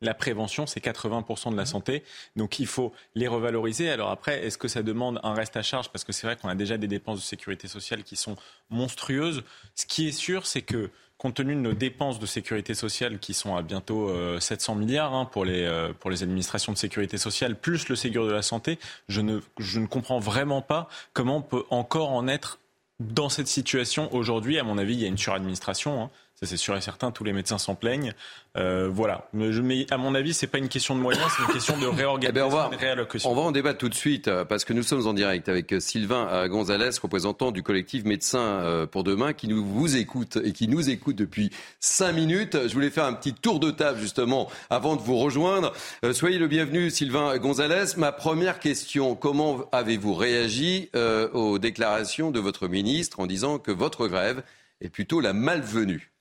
la 0.00 0.14
prévention, 0.14 0.66
c'est 0.66 0.78
80% 0.78 1.50
de 1.50 1.56
la 1.56 1.66
santé. 1.66 2.04
Donc 2.36 2.60
il 2.60 2.66
faut 2.66 2.92
les 3.16 3.26
revaloriser. 3.26 3.90
Alors 3.90 4.10
après, 4.10 4.44
est-ce 4.44 4.56
que 4.56 4.68
ça 4.68 4.82
demande 4.82 5.18
un 5.24 5.34
reste 5.34 5.56
à 5.56 5.62
charge? 5.62 5.88
Parce 5.88 6.04
que 6.04 6.12
c'est 6.12 6.26
vrai 6.26 6.36
qu'on 6.36 6.48
a 6.48 6.54
déjà 6.54 6.78
des 6.78 6.86
dépenses 6.86 7.18
de 7.18 7.24
sécurité 7.24 7.66
sociale 7.66 8.04
qui 8.04 8.14
sont 8.14 8.36
monstrueuses. 8.70 9.42
Ce 9.74 9.86
qui 9.86 10.06
est 10.06 10.12
sûr, 10.12 10.46
c'est 10.46 10.62
que 10.62 10.90
compte 11.18 11.34
tenu 11.34 11.54
de 11.54 11.60
nos 11.60 11.72
dépenses 11.72 12.20
de 12.20 12.26
sécurité 12.26 12.74
sociale 12.74 13.18
qui 13.18 13.34
sont 13.34 13.56
à 13.56 13.62
bientôt 13.62 14.10
700 14.40 14.72
euh, 14.72 14.78
milliards 14.78 15.14
hein, 15.14 15.24
pour, 15.24 15.44
les, 15.44 15.64
euh, 15.64 15.92
pour 15.92 16.10
les 16.10 16.22
administrations 16.22 16.72
de 16.72 16.78
sécurité 16.78 17.18
sociale, 17.18 17.56
plus 17.56 17.88
le 17.88 17.96
Ségur 17.96 18.24
de 18.24 18.32
la 18.32 18.42
santé, 18.42 18.78
je 19.08 19.20
ne, 19.20 19.40
je 19.58 19.80
ne 19.80 19.86
comprends 19.86 20.20
vraiment 20.20 20.62
pas 20.62 20.88
comment 21.12 21.38
on 21.38 21.42
peut 21.42 21.64
encore 21.70 22.12
en 22.12 22.28
être 22.28 22.60
dans 23.00 23.28
cette 23.28 23.48
situation 23.48 24.12
aujourd'hui. 24.14 24.58
À 24.58 24.62
mon 24.62 24.78
avis, 24.78 24.94
il 24.94 25.00
y 25.00 25.04
a 25.04 25.08
une 25.08 25.18
suradministration. 25.18 26.04
Hein. 26.04 26.10
Ça, 26.40 26.46
c'est 26.46 26.56
sûr 26.56 26.76
et 26.76 26.80
certain. 26.80 27.10
Tous 27.10 27.24
les 27.24 27.32
médecins 27.32 27.58
s'en 27.58 27.74
plaignent. 27.74 28.14
Euh, 28.56 28.88
voilà. 28.88 29.28
Mais, 29.32 29.86
à 29.90 29.96
mon 29.96 30.14
avis, 30.14 30.32
c'est 30.32 30.46
pas 30.46 30.58
une 30.58 30.68
question 30.68 30.94
de 30.94 31.00
moyens, 31.00 31.26
c'est 31.36 31.42
une 31.42 31.52
question 31.52 31.76
de 31.76 31.86
réorganisation, 31.86 32.28
eh 32.28 32.32
ben, 32.32 32.44
on, 32.44 32.48
va, 32.48 33.28
on 33.28 33.34
va 33.34 33.42
en 33.42 33.50
débattre 33.50 33.78
tout 33.78 33.88
de 33.88 33.94
suite 33.94 34.28
euh, 34.28 34.44
parce 34.44 34.64
que 34.64 34.72
nous 34.72 34.84
sommes 34.84 35.08
en 35.08 35.14
direct 35.14 35.48
avec 35.48 35.72
euh, 35.72 35.80
Sylvain 35.80 36.46
Gonzalez, 36.46 36.90
représentant 37.02 37.50
du 37.50 37.64
collectif 37.64 38.04
Médecins 38.04 38.86
pour 38.92 39.02
demain, 39.02 39.32
qui 39.32 39.48
nous 39.48 39.64
vous 39.64 39.96
écoute 39.96 40.38
et 40.44 40.52
qui 40.52 40.68
nous 40.68 40.90
écoute 40.90 41.16
depuis 41.16 41.50
cinq 41.80 42.12
minutes. 42.12 42.68
Je 42.68 42.72
voulais 42.72 42.90
faire 42.90 43.04
un 43.04 43.14
petit 43.14 43.34
tour 43.34 43.58
de 43.58 43.72
table 43.72 43.98
justement 43.98 44.48
avant 44.70 44.94
de 44.94 45.00
vous 45.00 45.16
rejoindre. 45.16 45.72
soyez 46.12 46.38
le 46.38 46.46
bienvenu, 46.46 46.90
Sylvain 46.90 47.36
Gonzalez. 47.38 47.96
Ma 47.96 48.12
première 48.12 48.60
question 48.60 49.16
comment 49.16 49.68
avez-vous 49.72 50.14
réagi 50.14 50.90
aux 51.32 51.58
déclarations 51.58 52.30
de 52.30 52.38
votre 52.38 52.68
ministre 52.68 53.18
en 53.18 53.26
disant 53.26 53.58
que 53.58 53.72
votre 53.72 54.06
grève 54.06 54.42
est 54.80 54.88
plutôt 54.88 55.20
la 55.20 55.32
malvenue? 55.32 56.12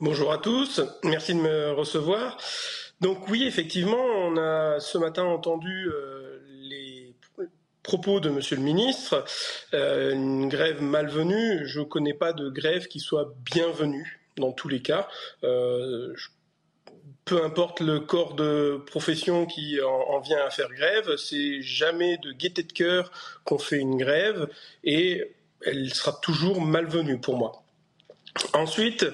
Bonjour 0.00 0.32
à 0.32 0.38
tous, 0.38 0.80
merci 1.02 1.34
de 1.34 1.40
me 1.40 1.72
recevoir. 1.72 2.38
Donc 3.00 3.28
oui, 3.28 3.42
effectivement, 3.48 4.00
on 4.00 4.36
a 4.36 4.78
ce 4.78 4.96
matin 4.96 5.24
entendu 5.24 5.88
euh, 5.88 6.38
les 6.60 7.16
propos 7.82 8.20
de 8.20 8.30
Monsieur 8.30 8.54
le 8.54 8.62
ministre. 8.62 9.24
Euh, 9.74 10.12
une 10.12 10.48
grève 10.48 10.80
malvenue, 10.80 11.66
je 11.66 11.80
ne 11.80 11.84
connais 11.84 12.14
pas 12.14 12.32
de 12.32 12.48
grève 12.48 12.86
qui 12.86 13.00
soit 13.00 13.34
bienvenue 13.44 14.20
dans 14.36 14.52
tous 14.52 14.68
les 14.68 14.82
cas. 14.82 15.08
Euh, 15.42 16.14
peu 17.24 17.42
importe 17.42 17.80
le 17.80 17.98
corps 17.98 18.34
de 18.34 18.80
profession 18.86 19.46
qui 19.46 19.80
en, 19.82 20.20
vient 20.20 20.44
à 20.46 20.50
faire 20.50 20.70
grève, 20.70 21.16
c'est 21.16 21.60
jamais 21.60 22.18
de 22.18 22.30
gaieté 22.30 22.62
de 22.62 22.72
cœur 22.72 23.10
qu'on 23.42 23.58
fait 23.58 23.78
une 23.78 23.96
grève 23.96 24.48
et 24.84 25.34
elle 25.66 25.92
sera 25.92 26.12
toujours 26.12 26.60
malvenue 26.60 27.18
pour 27.18 27.36
moi. 27.36 27.64
Ensuite, 28.52 29.06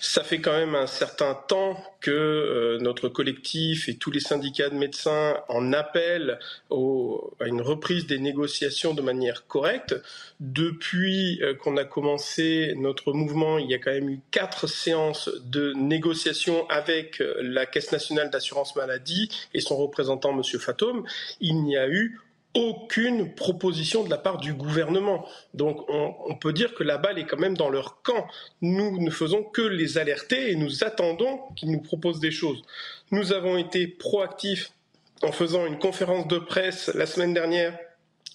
ça 0.00 0.22
fait 0.22 0.40
quand 0.40 0.52
même 0.52 0.74
un 0.74 0.86
certain 0.86 1.34
temps 1.34 1.82
que 2.00 2.10
euh, 2.10 2.78
notre 2.80 3.08
collectif 3.08 3.88
et 3.88 3.96
tous 3.96 4.10
les 4.10 4.20
syndicats 4.20 4.70
de 4.70 4.74
médecins 4.74 5.36
en 5.48 5.72
appellent 5.72 6.38
à 6.70 7.46
une 7.46 7.60
reprise 7.60 8.06
des 8.06 8.18
négociations 8.18 8.94
de 8.94 9.02
manière 9.02 9.46
correcte. 9.46 9.94
Depuis 10.40 11.42
euh, 11.42 11.54
qu'on 11.54 11.76
a 11.76 11.84
commencé 11.84 12.74
notre 12.76 13.12
mouvement, 13.12 13.58
il 13.58 13.70
y 13.70 13.74
a 13.74 13.78
quand 13.78 13.92
même 13.92 14.08
eu 14.08 14.20
quatre 14.30 14.66
séances 14.66 15.30
de 15.44 15.72
négociations 15.74 16.68
avec 16.68 17.20
euh, 17.20 17.34
la 17.42 17.66
Caisse 17.66 17.92
nationale 17.92 18.30
d'assurance 18.30 18.76
maladie 18.76 19.30
et 19.54 19.60
son 19.60 19.76
représentant, 19.76 20.30
M. 20.30 20.42
Fatome. 20.58 21.04
Il 21.40 21.62
n'y 21.62 21.76
a 21.76 21.88
eu 21.88 22.18
aucune 22.54 23.34
proposition 23.34 24.04
de 24.04 24.10
la 24.10 24.18
part 24.18 24.38
du 24.38 24.54
gouvernement. 24.54 25.26
Donc 25.54 25.84
on, 25.88 26.34
peut 26.34 26.52
dire 26.52 26.74
que 26.74 26.82
la 26.82 26.98
balle 26.98 27.18
est 27.18 27.26
quand 27.26 27.38
même 27.38 27.56
dans 27.56 27.70
leur 27.70 28.02
camp. 28.02 28.26
Nous 28.60 29.00
ne 29.00 29.10
faisons 29.10 29.42
que 29.42 29.62
les 29.62 29.98
alerter 29.98 30.50
et 30.50 30.56
nous 30.56 30.82
attendons 30.84 31.40
qu'ils 31.56 31.70
nous 31.70 31.80
proposent 31.80 32.20
des 32.20 32.30
choses. 32.30 32.62
Nous 33.10 33.32
avons 33.32 33.56
été 33.56 33.86
proactifs 33.86 34.72
en 35.22 35.32
faisant 35.32 35.66
une 35.66 35.78
conférence 35.78 36.26
de 36.28 36.38
presse 36.38 36.90
la 36.94 37.06
semaine 37.06 37.34
dernière 37.34 37.78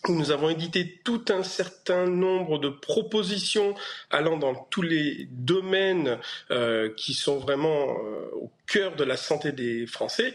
où 0.08 0.14
nous 0.14 0.32
avons 0.32 0.50
édité 0.50 1.00
tout 1.04 1.26
un 1.30 1.44
certain 1.44 2.06
nombre 2.06 2.60
de 2.60 2.70
propositions 2.70 3.74
allant 4.12 4.38
dans 4.38 4.54
tous 4.70 4.84
les 4.84 5.28
domaines 5.32 6.20
euh, 6.52 6.94
qui 6.96 7.14
sont 7.14 7.40
vraiment 7.40 7.90
euh, 7.90 8.30
au 8.36 8.52
cœur 8.68 8.96
de 8.96 9.04
la 9.04 9.18
santé 9.18 9.52
des 9.52 9.88
Français. 9.88 10.34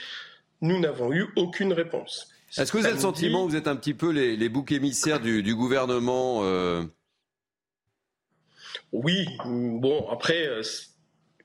Nous 0.61 0.81
n'avons 0.81 1.13
eu 1.13 1.29
aucune 1.37 1.73
réponse. 1.73 2.29
Est-ce 2.59 2.73
que 2.73 2.79
vous 2.79 2.85
avez 2.85 2.95
le 2.95 3.01
sentiment 3.01 3.47
que 3.47 3.51
vous 3.53 3.57
êtes 3.57 3.69
un 3.69 3.77
petit 3.77 3.95
peu 3.95 4.11
les, 4.11 4.49
boucs 4.49 4.73
émissaires 4.73 5.21
du, 5.21 5.55
gouvernement 5.55 6.41
euh 6.43 6.83
Oui, 8.93 9.27
bon, 9.45 10.09
après, 10.11 10.47
euh, 10.47 10.63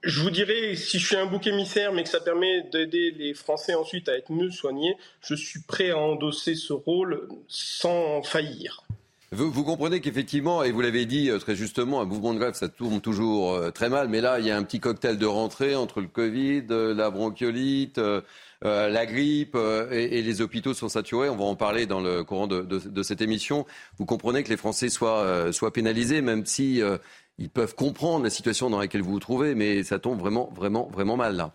je 0.01 0.21
vous 0.21 0.31
dirais, 0.31 0.75
si 0.75 0.97
je 0.97 1.05
suis 1.05 1.15
un 1.15 1.27
bouc 1.27 1.45
émissaire, 1.45 1.93
mais 1.93 2.03
que 2.03 2.09
ça 2.09 2.21
permet 2.21 2.63
d'aider 2.71 3.11
les 3.11 3.35
Français 3.35 3.75
ensuite 3.75 4.09
à 4.09 4.17
être 4.17 4.31
mieux 4.31 4.49
soignés, 4.49 4.95
je 5.21 5.35
suis 5.35 5.61
prêt 5.61 5.91
à 5.91 5.97
endosser 5.97 6.55
ce 6.55 6.73
rôle 6.73 7.27
sans 7.47 8.23
faillir. 8.23 8.83
Vous, 9.31 9.63
comprenez 9.63 10.01
qu'effectivement, 10.01 10.63
et 10.63 10.71
vous 10.71 10.81
l'avez 10.81 11.05
dit 11.05 11.29
euh, 11.29 11.39
très 11.39 11.55
justement, 11.55 12.01
un 12.01 12.05
mouvement 12.05 12.33
de 12.33 12.39
grève, 12.39 12.53
ça 12.53 12.69
tourne 12.69 13.01
toujours 13.01 13.71
très 13.73 13.89
mal, 13.89 14.07
mais 14.07 14.21
là, 14.21 14.39
il 14.39 14.45
y 14.45 14.51
a 14.51 14.57
un 14.57 14.63
petit 14.63 14.79
cocktail 14.79 15.19
de 15.19 15.25
rentrée 15.25 15.75
entre 15.75 16.01
le 16.01 16.07
Covid, 16.07 16.65
la 16.69 17.11
bronchiolite, 17.11 17.99
euh, 18.63 18.89
la 18.89 19.05
grippe 19.05 19.55
euh, 19.55 19.89
et, 19.91 20.21
les 20.21 20.41
hôpitaux 20.41 20.73
sont 20.73 20.89
saturés. 20.89 21.29
On 21.29 21.35
va 21.35 21.45
en 21.45 21.55
parler 21.55 21.85
dans 21.85 22.01
le 22.01 22.23
courant 22.23 22.47
de, 22.47 23.03
cette 23.03 23.21
émission. 23.21 23.65
Vous 23.97 24.05
comprenez 24.05 24.43
que 24.43 24.49
les 24.49 24.57
Français 24.57 24.89
soient, 24.89 25.19
euh, 25.19 25.69
pénalisés, 25.73 26.21
même 26.21 26.45
si 26.45 26.81
ils 27.37 27.49
peuvent 27.49 27.75
comprendre 27.75 28.23
la 28.23 28.29
situation 28.29 28.69
dans 28.69 28.79
laquelle 28.79 29.01
vous 29.01 29.11
vous 29.11 29.19
trouvez, 29.19 29.55
mais 29.55 29.83
ça 29.83 29.99
tombe 29.99 30.19
vraiment, 30.19 30.49
vraiment, 30.55 30.89
vraiment 30.91 31.17
mal 31.17 31.35
là. 31.35 31.53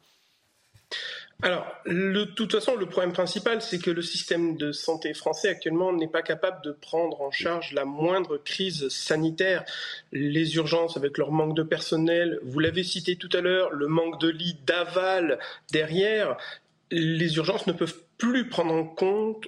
Alors, 1.43 1.67
de 1.87 2.25
toute 2.25 2.53
façon, 2.53 2.77
le 2.77 2.85
problème 2.85 3.15
principal, 3.15 3.63
c'est 3.63 3.79
que 3.79 3.91
le 3.91 4.03
système 4.03 4.59
de 4.59 4.73
santé 4.73 5.15
français 5.15 5.49
actuellement 5.49 5.91
n'est 5.91 6.09
pas 6.09 6.21
capable 6.21 6.63
de 6.63 6.73
prendre 6.73 7.23
en 7.23 7.31
charge 7.31 7.73
la 7.73 7.87
moindre 7.87 8.37
crise 8.37 8.89
sanitaire. 8.91 9.65
Les 10.13 10.57
urgences, 10.57 10.99
avec 10.99 11.17
leur 11.17 11.33
manque 11.33 11.57
de 11.57 11.63
personnel, 11.63 12.39
vous 12.43 12.59
l'avez 12.59 12.83
cité 12.83 13.17
tout 13.17 13.31
à 13.33 13.41
l'heure, 13.41 13.71
le 13.71 13.87
manque 13.87 14.21
de 14.21 14.29
lits 14.29 14.59
d'aval 14.67 15.39
derrière, 15.73 16.37
les 16.91 17.37
urgences 17.37 17.67
ne 17.67 17.73
peuvent 17.73 18.03
plus 18.19 18.49
prendre 18.49 18.75
en 18.75 18.85
compte 18.85 19.47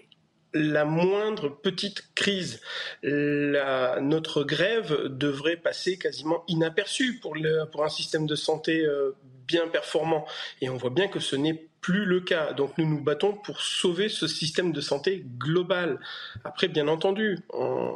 la 0.55 0.85
moindre 0.85 1.49
petite 1.49 2.15
crise. 2.15 2.61
notre 3.03 4.45
grève 4.45 5.07
devrait 5.07 5.57
passer 5.57 5.99
quasiment 5.99 6.45
inaperçue 6.49 7.19
pour, 7.21 7.37
un 7.37 7.89
système 7.89 8.27
de 8.27 8.35
santé 8.35 8.85
euh, 8.85 9.17
bien 9.47 9.69
performant. 9.69 10.27
Et 10.61 10.69
on 10.69 10.77
voit 10.77 10.91
bien 10.91 11.09
que 11.09 11.21
ce 11.21 11.37
n'est 11.37 11.69
plus 11.83 12.07
le 12.07 12.21
cas. 12.21 12.55
Donc 12.55 12.79
nous 12.79 12.87
nous 12.89 13.01
battons 13.01 13.35
pour 13.35 13.61
sauver 13.61 14.09
ce 14.09 14.27
système 14.27 14.73
de 14.73 14.81
santé 14.81 15.27
global. 15.39 15.99
Après, 16.45 16.69
bien 16.69 16.89
entendu, 16.89 17.41
on, 17.53 17.95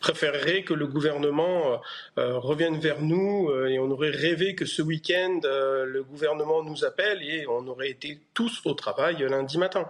préférerait 0.00 0.64
que 0.64 0.74
le 0.74 0.86
gouvernement 0.86 1.80
euh, 2.18 2.38
revienne 2.38 2.78
vers 2.78 3.00
nous 3.00 3.48
euh, 3.48 3.68
et 3.68 3.78
on 3.78 3.90
aurait 3.90 4.10
rêvé 4.10 4.54
que 4.54 4.66
ce 4.66 4.82
week-end, 4.82 5.40
euh, 5.44 5.84
le 5.86 6.02
gouvernement 6.02 6.62
nous 6.62 6.84
appelle 6.84 7.22
et 7.22 7.46
on 7.46 7.66
aurait 7.68 7.90
été 7.90 8.20
tous 8.34 8.60
au 8.64 8.74
travail 8.74 9.24
lundi 9.28 9.56
matin. 9.58 9.86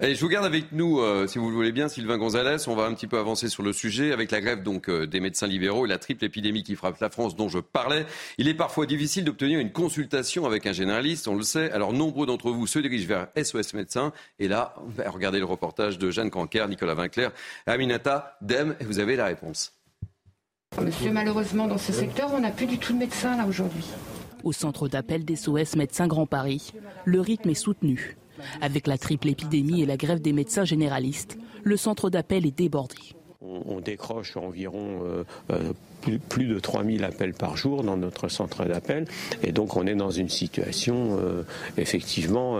Allez, 0.00 0.14
je 0.14 0.20
vous 0.20 0.28
garde 0.28 0.46
avec 0.46 0.70
nous, 0.70 1.00
euh, 1.00 1.26
si 1.26 1.38
vous 1.38 1.48
le 1.48 1.56
voulez 1.56 1.72
bien, 1.72 1.88
Sylvain 1.88 2.18
Gonzalez. 2.18 2.68
On 2.68 2.76
va 2.76 2.84
un 2.84 2.94
petit 2.94 3.08
peu 3.08 3.18
avancer 3.18 3.48
sur 3.48 3.64
le 3.64 3.72
sujet 3.72 4.12
avec 4.12 4.30
la 4.30 4.40
grève 4.40 4.62
donc 4.62 4.88
euh, 4.88 5.08
des 5.08 5.18
médecins 5.18 5.48
libéraux 5.48 5.86
et 5.86 5.88
la 5.88 5.98
triple 5.98 6.24
épidémie 6.24 6.62
qui 6.62 6.76
frappe 6.76 7.00
la 7.00 7.10
France 7.10 7.34
dont 7.34 7.48
je 7.48 7.58
parlais. 7.58 8.06
Il 8.38 8.46
est 8.46 8.54
parfois 8.54 8.86
difficile 8.86 9.24
d'obtenir 9.24 9.58
une 9.58 9.72
consultation 9.72 10.46
avec 10.46 10.68
un 10.68 10.72
généraliste, 10.72 11.26
on 11.26 11.34
le 11.34 11.42
sait. 11.42 11.72
Alors 11.72 11.92
nombreux 11.92 12.26
d'entre 12.26 12.52
vous 12.52 12.68
se 12.68 12.78
dirigent 12.78 13.08
vers 13.08 13.26
SOS 13.36 13.74
Médecins. 13.74 14.12
Et 14.38 14.46
là, 14.46 14.76
regardez 15.04 15.40
le 15.40 15.46
reportage 15.46 15.98
de 15.98 16.12
Jeanne 16.12 16.30
Canquer, 16.30 16.66
Nicolas 16.68 16.94
Vinclair, 16.94 17.32
Aminata 17.66 18.36
Dem, 18.40 18.76
et 18.78 18.84
vous 18.84 19.00
avez 19.00 19.16
la 19.16 19.24
réponse. 19.24 19.72
Monsieur, 20.80 21.10
malheureusement, 21.10 21.66
dans 21.66 21.76
ce 21.76 21.92
secteur, 21.92 22.32
on 22.32 22.38
n'a 22.38 22.52
plus 22.52 22.66
du 22.66 22.78
tout 22.78 22.92
de 22.92 22.98
médecins 22.98 23.36
là 23.36 23.46
aujourd'hui. 23.48 23.84
Au 24.44 24.52
centre 24.52 24.86
d'appel 24.86 25.24
d'SOS 25.24 25.74
Médecins 25.74 26.06
Grand 26.06 26.26
Paris, 26.26 26.72
le 27.04 27.20
rythme 27.20 27.48
est 27.50 27.54
soutenu. 27.54 28.16
Avec 28.60 28.86
la 28.86 28.98
triple 28.98 29.28
épidémie 29.28 29.82
et 29.82 29.86
la 29.86 29.96
grève 29.96 30.20
des 30.20 30.32
médecins 30.32 30.64
généralistes, 30.64 31.38
le 31.64 31.76
centre 31.76 32.10
d'appel 32.10 32.46
est 32.46 32.56
débordé. 32.56 32.96
On, 33.40 33.80
décroche 33.80 34.36
environ 34.36 35.00
euh, 35.04 35.24
euh, 35.50 35.72
plus, 36.28 36.46
de 36.46 36.58
3000 36.58 37.04
appels 37.04 37.34
par 37.34 37.56
jour 37.56 37.84
dans 37.84 37.96
notre 37.96 38.28
centre 38.28 38.64
d'appel. 38.64 39.06
Et 39.44 39.52
donc 39.52 39.76
on 39.76 39.86
est 39.86 39.94
dans 39.94 40.10
une 40.10 40.28
situation 40.28 41.16
euh, 41.20 41.44
effectivement 41.76 42.58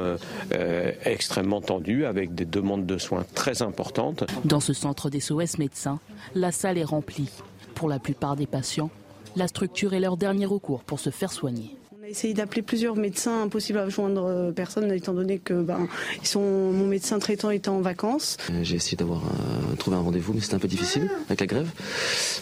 extrêmement 1.05 1.61
tendue 1.61 2.05
avec 2.05 2.35
des 2.35 2.45
demandes 2.45 2.87
de 2.87 2.97
soins 2.97 3.25
très 3.35 3.63
importantes. 3.63 4.25
Dans 4.45 4.61
ce 4.61 4.73
centre 4.73 5.11
des 5.11 5.21
SOS 5.21 5.59
médecins, 5.59 5.99
la 6.35 6.53
salle 6.53 6.79
est 6.79 6.85
remplie. 6.85 7.31
Pour 7.75 7.89
la 7.89 7.99
plupart 7.99 8.37
des 8.37 8.47
patients, 8.47 8.91
la 9.37 9.49
structure 9.49 9.95
est 9.95 10.01
leur 10.01 10.17
dernier 10.17 10.47
recours 10.47 10.85
pour 10.85 11.01
se 11.01 11.11
faire 11.11 11.33
soigner 11.33 11.78
essayé 12.09 12.35
d'appeler 12.35 12.63
plusieurs 12.63 12.97
médecins, 12.97 13.43
impossible 13.43 13.79
à 13.79 13.89
joindre 13.89 14.25
euh, 14.27 14.53
personne 14.53 14.91
étant 14.93 15.15
donné 15.15 15.39
que 15.39 15.55
ben, 15.55 15.89
ils 16.21 16.27
sont, 16.27 16.41
mon 16.41 16.87
médecin 16.87 17.19
traitant 17.19 17.51
était 17.51 17.69
en 17.69 17.81
vacances. 17.81 18.37
Euh, 18.51 18.61
j'ai 18.63 18.77
essayé 18.77 18.97
d'avoir 18.97 19.23
euh, 19.25 19.77
trouvé 19.77 19.97
un 19.97 20.01
rendez-vous, 20.01 20.33
mais 20.33 20.41
c'était 20.41 20.55
un 20.55 20.59
peu 20.59 20.69
difficile 20.69 21.11
avec 21.27 21.41
la 21.41 21.47
grève. 21.47 21.71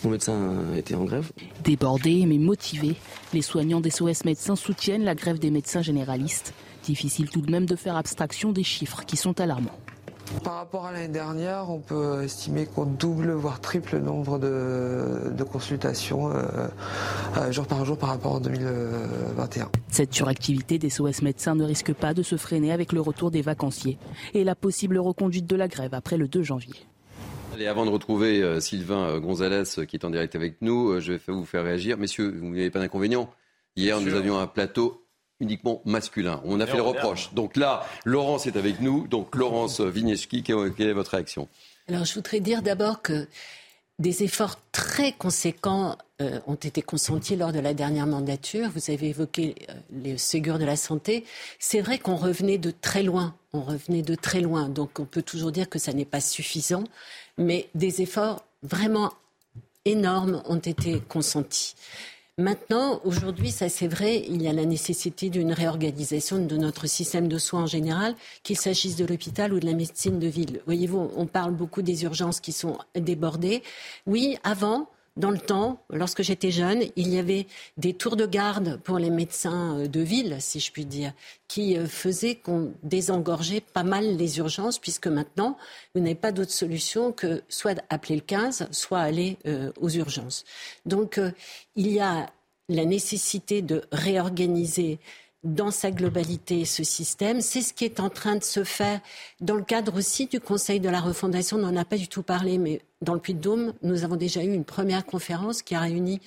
Mon 0.04 0.11
médecin 0.11 0.54
était 0.76 0.94
en 0.94 1.04
grève. 1.04 1.30
Débordés 1.64 2.25
mais 2.26 2.38
motivés, 2.38 2.96
les 3.32 3.42
soignants 3.42 3.80
des 3.80 3.90
SOS 3.90 4.25
médecins 4.25 4.56
soutiennent 4.56 5.04
la 5.04 5.14
grève 5.14 5.38
des 5.38 5.50
médecins 5.50 5.82
généralistes. 5.82 6.52
Difficile 6.85 7.28
tout 7.30 7.40
de 7.40 7.50
même 7.50 7.66
de 7.66 7.76
faire 7.76 7.96
abstraction 7.96 8.52
des 8.52 8.62
chiffres 8.62 9.04
qui 9.04 9.16
sont 9.16 9.40
alarmants. 9.40 9.78
Par 10.42 10.54
rapport 10.54 10.87
à 10.87 10.92
l'année 10.92 11.09
dernière, 11.09 11.71
on 11.71 11.78
peut 11.78 12.23
estimer 12.23 12.66
qu'on 12.66 12.85
double, 12.85 13.30
voire 13.33 13.61
triple 13.61 13.97
le 13.97 14.00
nombre 14.00 14.38
de, 14.38 15.45
consultations 15.45 16.30
euh, 16.30 16.42
euh, 17.37 17.52
jour 17.52 17.66
par 17.66 17.85
jour 17.85 17.97
par 17.97 18.11
rapport 18.11 18.37
à 18.37 18.40
2021. 18.40 19.71
Cette 19.88 20.12
suractivité 20.12 20.78
des 20.78 20.90
SOS 20.90 21.23
médecins 21.23 21.54
ne 21.54 21.64
risque 21.64 21.92
pas 21.92 22.14
de 22.14 22.23
se 22.23 22.37
freiner 22.37 22.73
avec 22.73 22.92
le 22.92 23.00
retour 23.00 23.30
des 23.30 23.42
vacanciers 23.42 23.99
et 24.35 24.45
la 24.45 24.54
possible 24.54 24.99
reconduite 24.99 25.47
de 25.47 25.56
la 25.56 25.68
grève 25.68 25.95
après 25.95 26.16
le 26.16 26.28
2 26.28 26.42
janvier. 26.42 26.75
Allez, 27.54 27.66
avant 27.66 27.87
de 27.87 27.90
retrouver 27.90 28.42
euh, 28.42 28.61
Sylvain 28.61 29.18
Gonzalez 29.21 29.87
qui 29.87 29.97
est 29.97 30.04
en 30.04 30.11
direct 30.11 30.35
avec 30.35 30.56
nous, 30.61 31.00
je 31.00 31.12
vais 31.12 31.21
vous 31.28 31.45
faire 31.45 31.64
réagir. 31.64 31.97
Messieurs, 31.99 32.35
vous 32.37 32.49
n'avez 32.50 32.71
pas 32.71 32.80
d'inconvénient 32.80 33.30
Hier, 33.76 34.00
nous 34.00 34.14
avions 34.14 34.38
un 34.38 34.47
plateau 34.47 35.06
uniquement 35.40 35.83
masculin. 35.85 36.40
On 36.45 36.61
a 36.61 36.66
fait 36.66 36.76
le 36.76 36.83
reproche. 36.83 37.33
Donc 37.35 37.57
là, 37.57 37.87
Laurence 38.05 38.47
est 38.47 38.57
avec 38.57 38.81
nous. 38.81 39.07
Donc 39.07 39.35
Laurence 39.35 39.81
Vigneski, 39.97 40.43
quelle 40.43 40.73
est 40.78 40.93
votre 40.93 41.12
réaction? 41.12 41.49
Alors 41.88 42.05
je 42.05 42.14
voudrais 42.14 42.40
dire 42.40 42.62
d'abord 42.62 43.02
que 43.02 43.28
des 43.99 44.23
efforts 44.23 44.59
très 44.73 45.12
conséquents 45.12 45.97
euh, 46.21 46.40
ont 46.47 46.55
été 46.55 46.83
consentis 46.83 47.37
lors 47.37 47.52
de 47.52 47.61
la 47.61 47.73
dernière 47.73 48.07
mandature. 48.07 48.69
Vous 48.75 48.90
avez 48.90 49.09
évoqué 49.09 49.55
euh, 49.69 49.75
les 49.90 50.19
Ségur 50.19 50.59
de 50.59 50.64
la 50.64 50.76
santé. 50.76 51.25
C'est 51.59 51.81
vrai 51.81 51.99
qu'on 51.99 52.16
revenait 52.16 52.59
de 52.59 52.71
très 52.71 53.02
loin. 53.02 53.35
On 53.52 53.62
revenait 53.62 54.02
de 54.02 54.14
très 54.14 54.40
loin. 54.40 54.69
Donc 54.69 54.99
on 55.00 55.05
peut 55.05 55.23
toujours 55.23 55.52
dire 55.52 55.69
que 55.69 55.78
ça 55.78 55.93
n'est 55.93 56.05
pas 56.05 56.21
suffisant. 56.21 56.85
Mais 57.38 57.69
des 57.75 58.02
efforts 58.02 58.45
vraiment 58.62 59.12
énormes 59.85 60.43
ont 60.47 60.59
été 60.59 61.00
consentis. 61.09 61.75
Maintenant, 62.38 63.00
aujourd'hui, 63.05 63.50
ça 63.50 63.71
c'est 63.71 63.88
vrai, 63.88 64.23
il 64.28 64.43
y 64.43 64.49
a 64.49 64.52
la 64.52 64.66
nécessité 64.66 65.31
d'une 65.31 65.55
réorganisation 65.55 66.37
de 66.45 66.57
notre 66.59 66.87
système 66.87 67.28
de 67.28 67.38
soins 67.38 67.62
en 67.62 67.66
général, 67.66 68.14
qu'il 68.43 68.59
s'agisse 68.59 68.95
de 68.97 69.07
l'hôpital 69.07 69.55
ou 69.55 69.59
de 69.59 69.64
la 69.64 69.73
médecine 69.73 70.19
de 70.19 70.26
ville. 70.26 70.61
Voyez-vous, 70.66 71.12
on 71.16 71.25
parle 71.25 71.52
beaucoup 71.52 71.81
des 71.81 72.05
urgences 72.05 72.40
qui 72.40 72.52
sont 72.52 72.76
débordées. 72.95 73.62
Oui, 74.07 74.37
avant, 74.45 74.90
dans 75.16 75.30
le 75.30 75.38
temps, 75.38 75.80
lorsque 75.90 76.23
j'étais 76.23 76.50
jeune, 76.50 76.85
il 76.96 77.08
y 77.08 77.18
avait 77.18 77.46
des 77.78 77.94
tours 77.94 78.16
de 78.16 78.26
garde 78.26 78.78
pour 78.82 78.99
les 78.99 79.11
médecins 79.11 79.78
euh, 79.78 79.88
de 79.88 80.00
ville, 80.00 80.37
si 80.40 80.61
je 80.61 80.70
puis 80.70 80.85
dire, 80.85 81.12
qui 81.49 81.76
euh, 81.76 81.87
faisaient 81.87 82.35
qu'on 82.35 82.73
désengorgeait 82.82 83.62
pas 83.62 83.82
mal 83.82 84.16
les 84.16 84.38
urgences, 84.38 84.78
puisque 84.78 85.06
maintenant, 85.06 85.56
vous 85.94 86.02
n'avez 86.02 86.14
pas 86.14 86.32
d'autre 86.32 86.52
solution 86.52 87.12
que 87.12 87.42
soit 87.49 87.82
appeler 87.88 88.16
le 88.16 88.20
15, 88.20 88.68
soit 88.73 89.00
aller 89.00 89.38
euh, 89.46 89.73
aux 89.80 89.90
urgences. 89.90 90.44
Donc, 90.85 91.20
il 91.76 91.90
y 91.90 92.00
a 92.00 92.30
la 92.68 92.85
nécessité 92.85 93.62
de 93.62 93.82
réorganiser 93.92 94.99
dans 95.47 95.71
sa 95.71 95.91
globalité 95.91 96.65
ce 96.65 96.85
système. 96.85 97.41
C'est 97.41 97.62
ce 97.62 97.73
qui 97.73 97.85
est 97.85 98.00
en 98.00 98.11
train 98.11 98.37
de 98.37 98.45
se 98.45 98.65
faire 98.65 99.00
dans 99.41 99.55
le 99.55 99.62
cadre 99.62 99.97
aussi 99.97 100.26
du 100.26 100.41
Conseil 100.41 100.81
de 100.81 100.88
la 100.88 101.00
refondation. 101.00 101.57
On 101.57 101.61
n'en 101.61 101.76
a 101.76 101.85
pas 101.85 101.97
du 101.97 102.09
tout 102.09 102.23
parlé, 102.23 102.59
mais 102.59 102.83
dans 103.00 103.15
le 103.15 103.21
Puy-de-Dôme, 103.21 103.73
nous 103.83 104.05
avons 104.05 104.17
déjà 104.17 104.43
eu 104.43 104.53
une 104.53 104.65
première 104.65 105.07
conférence 105.07 105.62
qui 105.62 105.75
a 105.75 105.81
réuni 105.81 106.21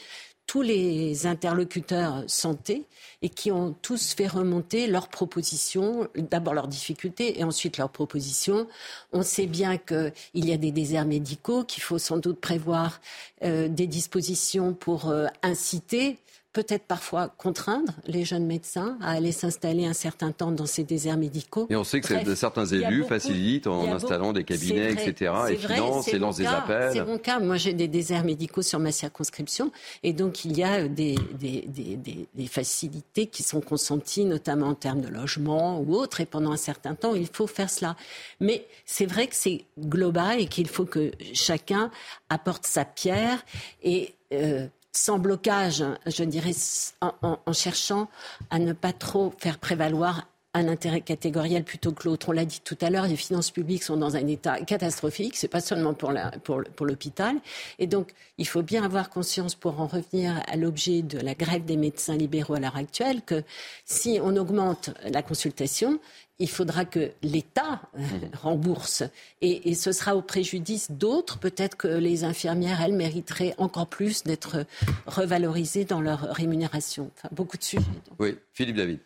tous 0.50 0.64
les 0.64 1.28
interlocuteurs 1.28 2.24
santé 2.26 2.86
et 3.22 3.30
qui 3.30 3.52
ont 3.52 3.76
tous 3.84 4.16
fait 4.16 4.26
remonter 4.26 4.88
leurs 4.88 5.08
propositions, 5.08 6.08
d'abord 6.16 6.56
leurs 6.56 6.68
difficultés 6.68 7.40
et 7.40 7.44
ensuite 7.44 7.78
leurs 7.78 7.92
propositions. 7.92 8.66
On 9.14 9.22
sait 9.22 9.46
bien 9.46 9.78
qu'il 9.78 10.12
y 10.34 10.52
a 10.52 10.58
des 10.58 10.72
déserts 10.72 11.06
médicaux, 11.06 11.64
qu'il 11.66 11.84
faut 11.84 12.00
sans 12.00 12.18
doute 12.18 12.40
prévoir 12.40 13.00
euh, 13.44 13.68
des 13.68 13.86
dispositions 13.86 14.74
pour 14.74 15.10
euh, 15.10 15.28
inciter 15.44 16.18
peut-être 16.52 16.86
parfois 16.86 17.30
contraindre 17.30 17.94
les 18.08 18.26
jeunes 18.26 18.46
médecins 18.46 18.98
à 19.02 19.12
aller 19.12 19.32
s'installer 19.32 19.86
un 19.86 19.94
certain 19.94 20.32
temps 20.32 20.52
dans 20.52 20.66
ces 20.66 20.84
déserts 20.84 21.18
médicaux. 21.18 21.68
Et 21.70 21.76
on 21.76 21.84
sait 21.84 22.02
que 22.02 22.36
certains 22.36 22.66
élus 22.66 23.04
facilitent 23.04 23.68
en 23.68 23.92
installant 23.92 24.34
des 24.34 24.44
cabinets, 24.44 24.92
etc., 24.92 25.34
et 25.50 25.56
financent 25.58 26.08
et 26.08 26.18
lancent 26.18 26.38
des 26.38 26.48
appels. 26.48 26.92
C'est 26.94 27.06
mon 27.06 27.20
cas. 27.20 27.40
Moi, 27.40 27.58
j'ai 27.58 27.74
des 27.74 27.88
déserts 27.88 28.24
médicaux 28.24 28.64
sur 28.64 28.80
ma 28.80 28.92
circonscription, 28.92 29.72
et 30.02 30.14
donc 30.14 30.44
il 30.44 30.58
y 30.58 30.64
a 30.64 30.88
des, 30.88 31.16
des, 31.38 31.66
des, 31.68 32.28
des, 32.34 32.48
facilités 32.48 33.28
qui 33.28 33.44
sont 33.44 33.62
consenties, 33.62 34.26
notamment 34.26 34.68
en 34.68 34.76
termes 34.76 35.02
de 35.02 35.08
logement 35.08 35.80
ou 35.80 35.96
autres, 35.96 36.22
et 36.22 36.26
pendant 36.26 36.52
un 36.52 36.58
certain 36.58 36.96
temps, 36.96 37.14
il 37.14 37.28
faut 37.28 37.48
faire 37.48 37.70
cela. 37.70 37.96
Mais 38.40 38.66
c'est 38.86 39.06
vrai 39.06 39.28
que 39.28 39.36
c'est 39.36 39.66
global 39.78 40.40
et 40.40 40.48
qu'il 40.48 40.68
faut 40.68 40.86
que 40.86 41.12
chacun 41.34 41.92
apporte 42.30 42.66
sa 42.66 42.86
pierre 42.86 43.46
et 43.84 44.16
euh, 44.34 44.68
sans 44.92 45.20
blocage, 45.20 45.84
je 46.06 46.24
dirais, 46.24 46.56
en, 47.02 47.54
cherchant 47.54 48.10
à 48.50 48.60
ne 48.60 48.74
pas 48.74 48.94
trop 48.94 49.34
faire 49.38 49.60
prévaloir 49.60 50.28
un 50.56 50.68
intérêt 50.68 51.02
catégoriel 51.02 51.64
plutôt 51.64 51.92
que 51.92 52.08
l'autre. 52.08 52.30
On 52.30 52.32
l'a 52.32 52.46
dit 52.46 52.60
tout 52.64 52.78
à 52.82 52.90
l'heure, 52.90 53.06
les 53.06 53.16
finances 53.16 53.52
publiques 53.52 53.84
sont 53.84 53.98
dans 53.98 54.16
un 54.16 54.26
état 54.26 54.60
catastrophique. 54.62 55.38
C'est 55.38 55.48
pas 55.48 55.62
seulement 55.62 55.94
pour 55.94 56.86
l'hôpital. 56.86 57.36
Et 57.78 57.86
donc, 57.86 58.12
il 58.40 58.48
faut 58.48 58.64
bien 58.64 58.84
avoir 58.84 59.12
conscience, 59.12 59.54
pour 59.54 59.80
en 59.80 59.86
revenir 59.86 60.42
à 60.48 60.56
l'objet 60.56 61.04
de 61.04 61.20
la 61.20 61.36
grève 61.36 61.66
des 61.66 61.78
médecins 61.78 62.18
libéraux 62.18 62.56
à 62.56 62.60
l'heure 62.60 62.78
actuelle, 62.78 63.22
que 63.22 63.44
si 63.86 64.20
on 64.24 64.36
augmente 64.38 64.90
la 65.04 65.22
consultation, 65.22 66.00
il 66.40 66.50
faudra 66.50 66.86
que 66.86 67.12
l'État 67.22 67.82
euh, 67.96 68.00
mhm. 68.00 68.32
rembourse. 68.34 69.04
Et, 69.42 69.76
ce 69.76 69.92
sera 69.92 70.16
au 70.16 70.22
préjudice 70.22 70.90
d'autres. 70.92 71.38
Peut-être 71.38 71.76
que 71.76 71.88
les 71.88 72.24
infirmières, 72.24 72.82
elles, 72.82 72.94
mériteraient 72.94 73.54
encore 73.58 73.88
plus 73.88 74.24
d'être 74.24 74.66
revalorisées 75.06 75.86
dans 75.86 76.02
leur 76.02 76.22
rémunération. 76.22 77.12
Enfin, 77.16 77.30
beaucoup 77.32 77.58
de 77.58 77.64
sujets. 77.64 77.86
Oui, 78.18 78.38
Philippe 78.54 78.78
David. 78.78 79.00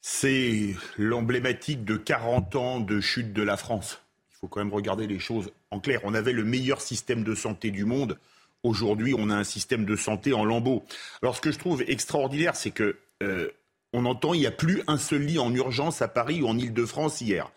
C'est 0.00 0.74
l'emblématique 0.98 1.84
de 1.84 1.96
40 1.96 2.56
ans 2.56 2.80
de 2.80 3.00
chute 3.00 3.32
de 3.32 3.42
la 3.42 3.56
France. 3.56 4.00
Il 4.30 4.36
faut 4.40 4.48
quand 4.48 4.60
même 4.60 4.72
regarder 4.72 5.06
les 5.06 5.18
choses 5.18 5.50
en 5.70 5.80
clair. 5.80 6.00
On 6.04 6.14
avait 6.14 6.32
le 6.32 6.44
meilleur 6.44 6.80
système 6.80 7.24
de 7.24 7.34
santé 7.34 7.70
du 7.70 7.84
monde. 7.84 8.18
Aujourd'hui, 8.62 9.14
on 9.18 9.30
a 9.30 9.34
un 9.34 9.44
système 9.44 9.84
de 9.84 9.96
santé 9.96 10.32
en 10.32 10.44
lambeaux. 10.44 10.84
Alors, 11.22 11.36
ce 11.36 11.40
que 11.40 11.50
je 11.50 11.58
trouve 11.58 11.82
extraordinaire, 11.86 12.54
c'est 12.54 12.70
que 12.70 12.98
euh, 13.22 13.50
on 13.96 14.04
entend 14.04 14.34
il 14.34 14.40
n'y 14.40 14.46
a 14.46 14.50
plus 14.52 14.82
un 14.88 14.98
seul 14.98 15.22
lit 15.22 15.38
en 15.38 15.52
urgence 15.54 16.02
à 16.02 16.08
Paris 16.08 16.42
ou 16.42 16.48
en 16.48 16.58
Ile-de-France 16.58 17.22
hier. 17.22 17.50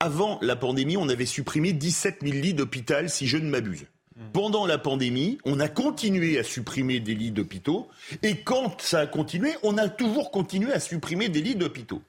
Avant 0.00 0.38
la 0.42 0.54
pandémie, 0.54 0.98
on 0.98 1.08
avait 1.08 1.24
supprimé 1.24 1.72
17 1.72 2.18
000 2.22 2.34
lits 2.34 2.52
d'hôpital, 2.52 3.08
si 3.08 3.26
je 3.26 3.38
ne 3.38 3.48
m'abuse. 3.48 3.86
Pendant 4.34 4.66
la 4.66 4.76
pandémie, 4.76 5.38
on 5.46 5.60
a 5.60 5.68
continué 5.68 6.38
à 6.38 6.42
supprimer 6.42 7.00
des 7.00 7.14
lits 7.14 7.30
d'hôpitaux. 7.30 7.88
Et 8.22 8.42
quand 8.42 8.82
ça 8.82 9.00
a 9.00 9.06
continué, 9.06 9.52
on 9.62 9.78
a 9.78 9.88
toujours 9.88 10.30
continué 10.30 10.74
à 10.74 10.80
supprimer 10.80 11.30
des 11.30 11.40
lits 11.40 11.56
d'hôpitaux. 11.56 12.02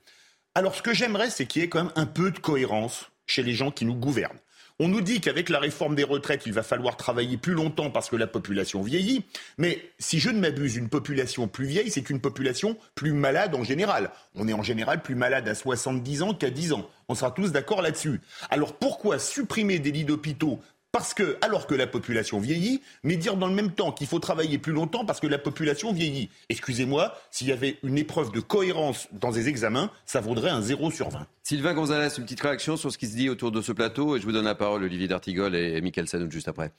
Alors 0.55 0.75
ce 0.75 0.81
que 0.81 0.93
j'aimerais, 0.93 1.29
c'est 1.29 1.45
qu'il 1.45 1.61
y 1.61 1.65
ait 1.65 1.69
quand 1.69 1.85
même 1.85 1.93
un 1.95 2.05
peu 2.05 2.31
de 2.31 2.39
cohérence 2.39 3.11
chez 3.27 3.43
les 3.43 3.53
gens 3.53 3.71
qui 3.71 3.85
nous 3.85 3.95
gouvernent. 3.95 4.39
On 4.79 4.87
nous 4.87 5.01
dit 5.01 5.21
qu'avec 5.21 5.49
la 5.49 5.59
réforme 5.59 5.93
des 5.93 6.03
retraites, 6.03 6.43
il 6.47 6.53
va 6.53 6.63
falloir 6.63 6.97
travailler 6.97 7.37
plus 7.37 7.53
longtemps 7.53 7.91
parce 7.91 8.09
que 8.09 8.15
la 8.15 8.25
population 8.25 8.81
vieillit. 8.81 9.23
Mais 9.59 9.91
si 9.99 10.19
je 10.19 10.31
ne 10.31 10.39
m'abuse, 10.39 10.75
une 10.75 10.89
population 10.89 11.47
plus 11.47 11.67
vieille, 11.67 11.91
c'est 11.91 12.09
une 12.09 12.19
population 12.19 12.75
plus 12.95 13.13
malade 13.13 13.53
en 13.53 13.63
général. 13.63 14.09
On 14.33 14.47
est 14.47 14.53
en 14.53 14.63
général 14.63 15.03
plus 15.03 15.13
malade 15.13 15.47
à 15.47 15.53
70 15.53 16.23
ans 16.23 16.33
qu'à 16.33 16.49
10 16.49 16.73
ans. 16.73 16.89
On 17.07 17.13
sera 17.13 17.29
tous 17.29 17.51
d'accord 17.51 17.83
là-dessus. 17.83 18.19
Alors 18.49 18.73
pourquoi 18.73 19.19
supprimer 19.19 19.77
des 19.77 19.91
lits 19.91 20.05
d'hôpitaux 20.05 20.59
parce 20.93 21.15
que, 21.15 21.37
alors 21.41 21.65
que 21.65 21.73
la 21.73 21.87
population 21.87 22.39
vieillit, 22.39 22.79
mais 23.03 23.17
dire 23.17 23.35
dans 23.35 23.47
le 23.47 23.53
même 23.55 23.71
temps 23.71 23.91
qu'il 23.91 24.05
faut 24.05 24.19
travailler 24.19 24.59
plus 24.59 24.73
longtemps 24.73 25.05
parce 25.05 25.19
que 25.19 25.25
la 25.25 25.39
population 25.39 25.91
vieillit. 25.91 26.29
Excusez-moi, 26.49 27.17
s'il 27.31 27.47
y 27.47 27.51
avait 27.51 27.79
une 27.81 27.97
épreuve 27.97 28.31
de 28.31 28.39
cohérence 28.39 29.07
dans 29.11 29.31
les 29.31 29.49
examens, 29.49 29.89
ça 30.05 30.21
vaudrait 30.21 30.51
un 30.51 30.61
0 30.61 30.91
sur 30.91 31.09
20. 31.09 31.25
Sylvain 31.41 31.73
Gonzalez, 31.73 32.09
une 32.15 32.25
petite 32.25 32.41
réaction 32.41 32.77
sur 32.77 32.91
ce 32.91 32.99
qui 32.99 33.07
se 33.07 33.15
dit 33.15 33.27
autour 33.27 33.51
de 33.51 33.61
ce 33.61 33.71
plateau, 33.71 34.15
et 34.15 34.19
je 34.19 34.25
vous 34.25 34.31
donne 34.31 34.45
la 34.45 34.53
parole, 34.53 34.83
Olivier 34.83 35.07
D'Artigol 35.07 35.55
et 35.55 35.81
Michael 35.81 36.07
Sanoud, 36.07 36.31
juste 36.31 36.47
après. 36.47 36.71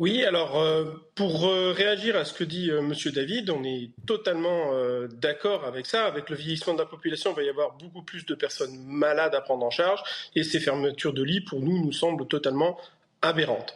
Oui, 0.00 0.24
alors 0.24 0.58
euh, 0.58 0.86
pour 1.14 1.46
euh, 1.46 1.72
réagir 1.72 2.16
à 2.16 2.24
ce 2.24 2.32
que 2.32 2.42
dit 2.42 2.70
euh, 2.70 2.80
Monsieur 2.80 3.12
David, 3.12 3.50
on 3.50 3.62
est 3.64 3.90
totalement 4.06 4.72
d'accord 5.12 5.66
avec 5.66 5.84
ça. 5.84 6.06
Avec 6.06 6.30
le 6.30 6.36
vieillissement 6.36 6.72
de 6.72 6.78
la 6.78 6.86
population, 6.86 7.32
il 7.32 7.36
va 7.36 7.42
y 7.42 7.50
avoir 7.50 7.76
beaucoup 7.76 8.00
plus 8.00 8.24
de 8.24 8.34
personnes 8.34 8.78
malades 8.86 9.34
à 9.34 9.42
prendre 9.42 9.66
en 9.66 9.70
charge, 9.70 10.02
et 10.34 10.42
ces 10.42 10.58
fermetures 10.58 11.12
de 11.12 11.22
lits, 11.22 11.42
pour 11.42 11.60
nous, 11.60 11.84
nous 11.84 11.92
semblent 11.92 12.26
totalement 12.26 12.78
aberrante. 13.22 13.74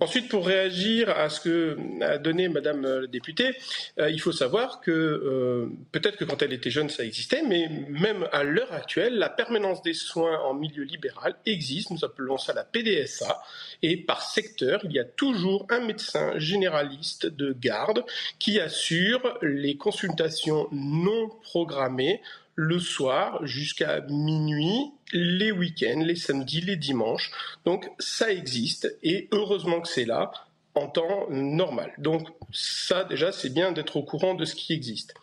Ensuite, 0.00 0.28
pour 0.28 0.46
réagir 0.46 1.08
à 1.10 1.30
ce 1.30 1.40
que 1.40 1.78
a 2.02 2.18
donné 2.18 2.48
Madame 2.48 2.82
la 2.82 3.06
députée, 3.06 3.56
euh, 3.98 4.10
il 4.10 4.20
faut 4.20 4.32
savoir 4.32 4.80
que 4.80 4.90
euh, 4.90 5.66
peut-être 5.92 6.16
que 6.16 6.24
quand 6.24 6.42
elle 6.42 6.52
était 6.52 6.70
jeune, 6.70 6.90
ça 6.90 7.04
existait, 7.04 7.42
mais 7.42 7.68
même 7.88 8.28
à 8.32 8.44
l'heure 8.44 8.72
actuelle, 8.72 9.18
la 9.18 9.30
permanence 9.30 9.82
des 9.82 9.94
soins 9.94 10.38
en 10.40 10.54
milieu 10.54 10.82
libéral 10.84 11.36
existe. 11.46 11.90
Nous 11.90 12.04
appelons 12.04 12.36
ça 12.36 12.52
la 12.52 12.64
PDSA. 12.64 13.42
Et 13.82 13.96
par 13.96 14.22
secteur, 14.22 14.80
il 14.84 14.92
y 14.92 14.98
a 14.98 15.04
toujours 15.04 15.66
un 15.70 15.80
médecin 15.80 16.38
généraliste 16.38 17.26
de 17.26 17.52
garde 17.58 18.04
qui 18.38 18.60
assure 18.60 19.38
les 19.40 19.76
consultations 19.76 20.68
non 20.70 21.30
programmées 21.42 22.20
le 22.54 22.78
soir 22.78 23.46
jusqu'à 23.46 24.00
minuit, 24.02 24.92
les 25.12 25.52
week-ends, 25.52 26.02
les 26.04 26.16
samedis, 26.16 26.60
les 26.60 26.76
dimanches. 26.76 27.30
Donc 27.64 27.88
ça 27.98 28.32
existe 28.32 28.96
et 29.02 29.28
heureusement 29.32 29.80
que 29.80 29.88
c'est 29.88 30.04
là 30.04 30.30
en 30.74 30.88
temps 30.88 31.26
normal. 31.30 31.92
Donc 31.98 32.28
ça 32.52 33.04
déjà 33.04 33.32
c'est 33.32 33.52
bien 33.52 33.72
d'être 33.72 33.96
au 33.96 34.02
courant 34.02 34.34
de 34.34 34.44
ce 34.44 34.54
qui 34.54 34.72
existe. 34.72 35.14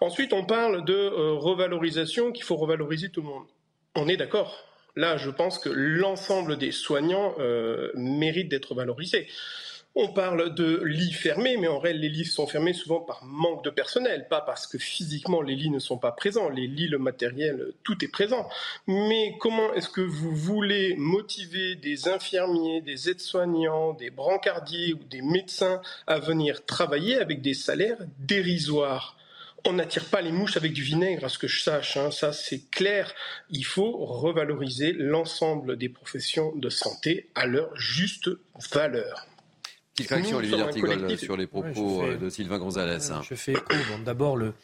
Ensuite 0.00 0.32
on 0.32 0.44
parle 0.44 0.84
de 0.84 0.94
euh, 0.94 1.32
revalorisation, 1.32 2.32
qu'il 2.32 2.44
faut 2.44 2.56
revaloriser 2.56 3.10
tout 3.10 3.22
le 3.22 3.28
monde. 3.28 3.46
On 3.94 4.08
est 4.08 4.16
d'accord. 4.16 4.64
Là 4.96 5.16
je 5.16 5.30
pense 5.30 5.58
que 5.58 5.70
l'ensemble 5.70 6.58
des 6.58 6.72
soignants 6.72 7.34
euh, 7.38 7.90
méritent 7.94 8.48
d'être 8.48 8.74
valorisés. 8.74 9.28
On 9.96 10.06
parle 10.12 10.54
de 10.54 10.82
lits 10.84 11.12
fermés, 11.12 11.56
mais 11.56 11.66
en 11.66 11.80
réalité, 11.80 12.08
les 12.08 12.14
lits 12.14 12.24
sont 12.24 12.46
fermés 12.46 12.72
souvent 12.72 13.00
par 13.00 13.24
manque 13.24 13.64
de 13.64 13.70
personnel, 13.70 14.28
pas 14.28 14.40
parce 14.40 14.68
que 14.68 14.78
physiquement 14.78 15.42
les 15.42 15.56
lits 15.56 15.70
ne 15.70 15.80
sont 15.80 15.98
pas 15.98 16.12
présents. 16.12 16.48
Les 16.48 16.68
lits, 16.68 16.86
le 16.86 16.98
matériel, 16.98 17.72
tout 17.82 18.04
est 18.04 18.08
présent. 18.08 18.48
Mais 18.86 19.36
comment 19.40 19.74
est-ce 19.74 19.88
que 19.88 20.00
vous 20.00 20.34
voulez 20.34 20.94
motiver 20.96 21.74
des 21.74 22.06
infirmiers, 22.06 22.82
des 22.82 23.10
aides-soignants, 23.10 23.94
des 23.94 24.10
brancardiers 24.10 24.94
ou 24.94 25.02
des 25.10 25.22
médecins 25.22 25.82
à 26.06 26.20
venir 26.20 26.64
travailler 26.64 27.16
avec 27.16 27.42
des 27.42 27.54
salaires 27.54 27.98
dérisoires? 28.20 29.16
On 29.66 29.74
n'attire 29.74 30.06
pas 30.06 30.22
les 30.22 30.32
mouches 30.32 30.56
avec 30.56 30.72
du 30.72 30.82
vinaigre, 30.82 31.24
à 31.24 31.28
ce 31.28 31.38
que 31.38 31.48
je 31.48 31.62
sache, 31.62 31.96
hein. 31.96 32.10
ça 32.10 32.32
c'est 32.32 32.70
clair. 32.70 33.12
Il 33.50 33.66
faut 33.66 33.92
revaloriser 34.06 34.92
l'ensemble 34.92 35.76
des 35.76 35.90
professions 35.90 36.54
de 36.56 36.70
santé 36.70 37.28
à 37.34 37.46
leur 37.46 37.76
juste 37.76 38.30
valeur. 38.72 39.26
Petite 40.02 40.10
réaction, 40.10 40.36
Olivier 40.38 40.58
D'Artigol, 40.58 41.18
sur 41.18 41.36
les 41.36 41.46
propos 41.46 42.02
euh, 42.02 42.16
de 42.16 42.28
Sylvain 42.28 42.58
Gonzalez. 42.58 43.10
Hein. 43.10 43.22
Je 43.28 43.34
fais 43.34 43.52
écho. 43.52 43.74
D'abord, 44.04 44.36
le, 44.36 44.54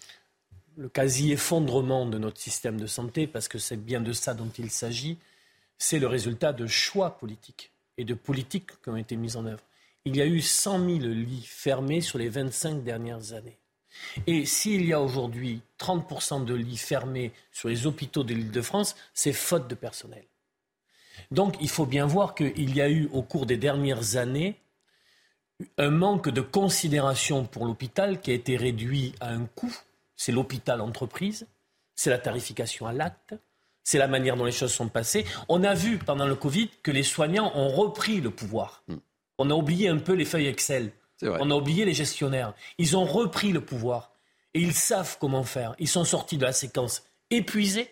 le 0.77 0.89
quasi-effondrement 0.89 2.07
de 2.07 2.19
notre 2.19 2.41
système 2.41 2.79
de 2.81 2.87
santé, 2.87 3.27
parce 3.27 3.49
que 3.49 3.59
c'est 3.59 3.77
bien 3.77 4.01
de 4.01 4.13
ça 4.13 4.35
dont 4.35 4.51
il 4.59 4.71
s'agit, 4.71 5.19
c'est 5.79 5.99
le 5.99 6.07
résultat 6.07 6.53
de 6.53 6.67
choix 6.67 7.19
politiques 7.19 7.73
et 7.99 8.05
de 8.05 8.15
politiques 8.15 8.71
qui 8.83 8.89
ont 8.89 8.97
été 8.97 9.17
mises 9.17 9.37
en 9.37 9.47
œuvre. 9.47 9.63
Il 10.05 10.17
y 10.17 10.23
a 10.23 10.27
eu 10.27 10.41
100 10.41 10.79
000 10.79 10.99
lits 11.01 11.47
fermés 11.47 12.01
sur 12.01 12.19
les 12.19 12.29
25 12.29 12.83
dernières 12.83 13.33
années. 13.33 13.59
Et 14.27 14.45
s'il 14.45 14.85
y 14.85 14.93
a 14.93 15.01
aujourd'hui 15.01 15.63
30% 15.81 16.45
de 16.45 16.55
lits 16.55 16.77
fermés 16.77 17.33
sur 17.53 17.69
les 17.69 17.87
hôpitaux 17.87 18.23
de 18.25 18.35
l'île 18.35 18.51
de 18.51 18.63
France, 18.63 18.95
c'est 19.15 19.33
faute 19.33 19.69
de 19.69 19.75
personnel. 19.75 20.25
Donc 21.31 21.57
il 21.61 21.69
faut 21.69 21.87
bien 21.87 22.07
voir 22.07 22.35
qu'il 22.35 22.77
y 22.77 22.81
a 22.81 22.91
eu 22.91 23.09
au 23.13 23.23
cours 23.23 23.47
des 23.47 23.57
dernières 23.57 24.17
années 24.17 24.57
un 25.79 25.91
manque 25.91 26.29
de 26.29 26.41
considération 26.41 27.45
pour 27.45 27.67
l'hôpital 27.67 28.21
qui 28.21 28.31
a 28.31 28.35
été 28.35 28.57
réduit 28.57 29.15
à 29.21 29.29
un 29.29 29.47
coût. 29.47 29.75
C'est 30.17 30.33
l'hôpital 30.33 30.81
entreprise, 30.81 31.47
c'est 31.95 32.11
la 32.11 32.19
tarification 32.19 32.87
à 32.87 32.93
l'acte, 32.93 33.35
c'est 33.83 33.99
la 33.99 34.09
manière 34.09 34.37
dont 34.37 34.45
les 34.45 34.53
choses 34.53 34.73
sont 34.73 34.89
passées. 34.89 35.25
On 35.49 35.63
a 35.63 35.75
vu 35.75 35.99
pendant 35.99 36.27
le 36.27 36.35
Covid 36.35 36.71
que 36.83 36.91
les 36.91 37.03
soignants 37.03 37.53
ont 37.55 37.69
repris 37.69 38.21
le 38.21 38.31
pouvoir. 38.31 38.83
Hmm. 38.89 38.97
On 39.39 39.51
a 39.51 39.55
oublié 39.55 39.89
un 39.89 39.99
peu 39.99 40.15
les 40.15 40.25
feuilles 40.25 40.47
Excel. 40.47 40.93
On 41.23 41.51
a 41.51 41.55
oublié 41.55 41.85
les 41.85 41.95
gestionnaires. 41.95 42.53
Ils 42.79 42.97
ont 42.97 43.05
repris 43.05 43.53
le 43.53 43.63
pouvoir 43.63 44.13
et 44.55 44.61
ils 44.61 44.75
savent 44.75 45.17
comment 45.19 45.45
faire. 45.45 45.75
Ils 45.79 45.89
sont 45.89 46.05
sortis 46.05 46.37
de 46.37 46.45
la 46.45 46.53
séquence 46.53 47.05
épuisée 47.31 47.91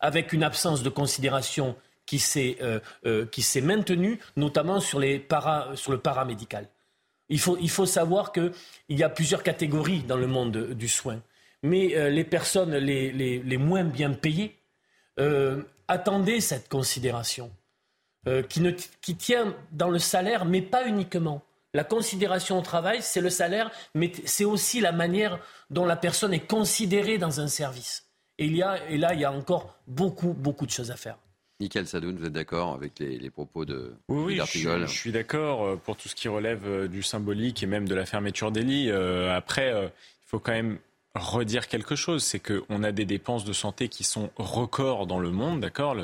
avec 0.00 0.32
une 0.32 0.42
absence 0.42 0.82
de 0.82 0.88
considération 0.88 1.76
qui 2.04 2.18
s'est 2.18 2.56
euh, 2.62 2.80
euh, 3.06 3.26
maintenue, 3.62 4.18
notamment 4.36 4.80
sur, 4.80 4.98
les 4.98 5.18
para, 5.18 5.76
sur 5.76 5.92
le 5.92 5.98
paramédical. 5.98 6.68
Il 7.28 7.40
faut, 7.40 7.56
il 7.60 7.70
faut 7.70 7.86
savoir 7.86 8.32
qu'il 8.32 8.52
y 8.88 9.02
a 9.02 9.08
plusieurs 9.08 9.42
catégories 9.42 10.02
dans 10.02 10.16
le 10.16 10.26
monde 10.26 10.72
du 10.72 10.88
soin. 10.88 11.20
Mais 11.62 11.96
euh, 11.96 12.08
les 12.08 12.24
personnes 12.24 12.74
les, 12.74 13.12
les, 13.12 13.40
les, 13.40 13.56
moins 13.58 13.84
bien 13.84 14.12
payées 14.12 14.54
attendaient 15.88 16.40
cette 16.40 16.68
considération 16.68 17.50
qui, 18.48 18.60
ne, 18.60 18.70
qui 19.00 19.16
tient 19.16 19.56
dans 19.72 19.88
le 19.88 19.98
salaire, 19.98 20.44
mais 20.44 20.62
pas 20.62 20.86
uniquement. 20.86 21.42
La 21.74 21.84
considération 21.84 22.58
au 22.58 22.62
travail, 22.62 23.02
c'est 23.02 23.20
le 23.20 23.30
salaire, 23.30 23.70
mais 23.94 24.12
c'est 24.24 24.44
aussi 24.44 24.80
la 24.80 24.92
manière 24.92 25.38
dont 25.70 25.84
la 25.84 25.96
personne 25.96 26.32
est 26.32 26.46
considérée 26.46 27.18
dans 27.18 27.40
un 27.40 27.48
service. 27.48 28.06
Et, 28.38 28.46
il 28.46 28.56
y 28.56 28.62
a, 28.62 28.84
et 28.88 28.96
là, 28.96 29.12
il 29.14 29.20
y 29.20 29.24
a 29.24 29.32
encore 29.32 29.78
beaucoup, 29.86 30.32
beaucoup 30.32 30.64
de 30.64 30.70
choses 30.70 30.90
à 30.90 30.96
faire. 30.96 31.18
Michael 31.60 31.88
Sadoun, 31.88 32.16
vous 32.16 32.26
êtes 32.26 32.32
d'accord 32.32 32.72
avec 32.72 33.00
les, 33.00 33.30
propos 33.30 33.64
de 33.64 33.92
Oui, 34.08 34.38
oui 34.38 34.40
je, 34.46 34.86
suis 34.86 35.10
d'accord 35.10 35.64
euh, 35.64 35.76
pour 35.76 35.96
tout 35.96 36.08
ce 36.08 36.14
qui 36.14 36.28
relève 36.28 36.62
euh, 36.66 36.86
du 36.86 37.02
symbolique 37.02 37.64
et 37.64 37.66
même 37.66 37.88
de 37.88 37.96
la 37.96 38.06
fermeture 38.06 38.52
des 38.52 38.62
lits. 38.62 38.90
Euh, 38.90 39.34
après, 39.36 39.72
il 39.72 40.28
faut 40.28 40.38
quand 40.38 40.52
même 40.52 40.78
redire 41.16 41.66
quelque 41.66 41.96
chose, 41.96 42.22
c'est 42.22 42.38
qu'on 42.38 42.84
a 42.84 42.92
des 42.92 43.04
dépenses 43.04 43.44
de 43.44 43.52
santé 43.52 43.88
qui 43.88 44.04
sont 44.04 44.30
records 44.36 45.08
dans 45.08 45.18
le 45.18 45.30
monde, 45.30 45.60
d'accord? 45.60 45.96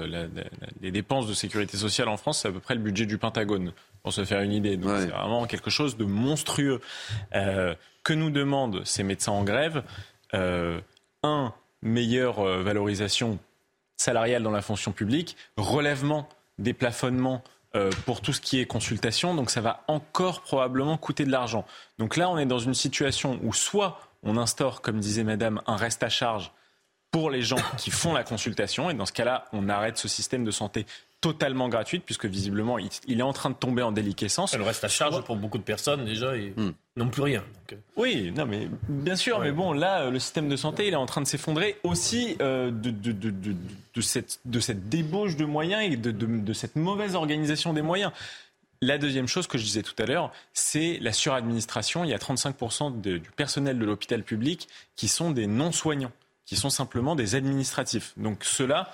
Les 0.80 0.90
dépenses 0.90 1.28
de 1.28 1.34
sécurité 1.34 1.76
sociale 1.76 2.08
en 2.08 2.16
France, 2.16 2.40
c'est 2.40 2.48
à 2.48 2.50
peu 2.50 2.58
près 2.58 2.74
le 2.74 2.80
budget 2.80 3.06
du 3.06 3.16
Pentagone, 3.16 3.72
pour 4.02 4.12
se 4.12 4.24
faire 4.24 4.40
une 4.40 4.52
idée. 4.52 4.76
Donc 4.76 4.90
c'est 4.98 5.06
vraiment 5.06 5.46
quelque 5.46 5.70
chose 5.70 5.96
de 5.96 6.04
monstrueux. 6.04 6.80
que 7.30 8.12
nous 8.12 8.30
demandent 8.30 8.84
ces 8.84 9.04
médecins 9.04 9.32
en 9.32 9.44
grève? 9.44 9.84
Un, 10.32 11.52
meilleure 11.82 12.42
valorisation 12.62 13.38
salariale 13.96 14.42
dans 14.42 14.50
la 14.50 14.62
fonction 14.62 14.92
publique, 14.92 15.36
relèvement 15.56 16.28
des 16.58 16.72
plafonnements 16.72 17.42
euh, 17.74 17.90
pour 18.06 18.20
tout 18.20 18.32
ce 18.32 18.40
qui 18.40 18.60
est 18.60 18.66
consultation, 18.66 19.34
donc 19.34 19.50
ça 19.50 19.60
va 19.60 19.82
encore 19.88 20.42
probablement 20.42 20.96
coûter 20.96 21.24
de 21.24 21.30
l'argent. 21.30 21.64
Donc 21.98 22.16
là, 22.16 22.30
on 22.30 22.38
est 22.38 22.46
dans 22.46 22.58
une 22.58 22.74
situation 22.74 23.40
où 23.42 23.52
soit 23.52 23.98
on 24.22 24.36
instaure, 24.36 24.80
comme 24.80 25.00
disait 25.00 25.24
Madame, 25.24 25.60
un 25.66 25.76
reste 25.76 26.02
à 26.02 26.08
charge 26.08 26.52
pour 27.10 27.30
les 27.30 27.42
gens 27.42 27.58
qui 27.76 27.90
font 27.90 28.12
la 28.12 28.24
consultation, 28.24 28.90
et 28.90 28.94
dans 28.94 29.06
ce 29.06 29.12
cas-là, 29.12 29.46
on 29.52 29.68
arrête 29.68 29.98
ce 29.98 30.08
système 30.08 30.44
de 30.44 30.50
santé 30.50 30.86
totalement 31.24 31.70
gratuite, 31.70 32.02
puisque 32.04 32.26
visiblement, 32.26 32.76
il, 32.78 33.18
est 33.18 33.22
en 33.22 33.32
train 33.32 33.48
de 33.48 33.54
tomber 33.54 33.80
en 33.80 33.92
déliquescence. 33.92 34.54
Le 34.54 34.62
reste 34.62 34.84
à 34.84 34.88
charge 34.88 35.24
pour 35.24 35.36
beaucoup 35.36 35.56
de 35.56 35.62
personnes, 35.62 36.04
déjà, 36.04 36.36
ils 36.36 36.50
hmm. 36.50 36.74
n'ont 36.96 37.08
plus 37.08 37.22
rien. 37.22 37.42
Euh. 37.72 37.76
Oui, 37.96 38.30
non, 38.36 38.44
mais 38.44 38.68
bien 38.90 39.16
sûr, 39.16 39.40
mais 39.40 39.50
bon, 39.50 39.72
là, 39.72 40.02
euh, 40.02 40.10
le 40.10 40.18
système 40.18 40.50
de 40.50 40.56
santé, 40.56 40.86
il 40.86 40.92
est 40.92 40.96
en 40.96 41.06
train 41.06 41.22
de 41.22 41.26
s'effondrer 41.26 41.78
aussi 41.82 42.36
euh, 42.42 42.70
de, 42.70 42.90
de, 42.90 43.12
de, 43.12 43.32
de, 43.94 44.00
cette, 44.02 44.38
de 44.44 44.60
cette 44.60 44.90
débauche 44.90 45.36
de 45.36 45.46
moyens 45.46 45.82
et 45.90 45.96
de, 45.96 46.52
cette 46.52 46.76
mauvaise 46.76 47.14
organisation 47.14 47.72
des 47.72 47.80
moyens. 47.80 48.12
La 48.82 48.98
deuxième 48.98 49.26
chose 49.26 49.46
que 49.46 49.56
je 49.56 49.64
disais 49.64 49.82
tout 49.82 49.96
à 49.96 50.04
l'heure, 50.04 50.30
c'est 50.52 50.98
la 51.00 51.14
suradministration. 51.14 52.04
Il 52.04 52.10
y 52.10 52.14
a 52.14 52.18
35% 52.18 53.00
du 53.00 53.30
personnel 53.34 53.78
de 53.78 53.84
l'hôpital 53.86 54.22
public 54.22 54.68
qui 54.94 55.08
sont 55.08 55.30
des 55.30 55.46
non-soignants, 55.46 56.12
qui 56.44 56.56
sont 56.56 56.68
simplement 56.68 57.16
des 57.16 57.34
administratifs. 57.34 58.12
Donc 58.18 58.44
cela 58.44 58.90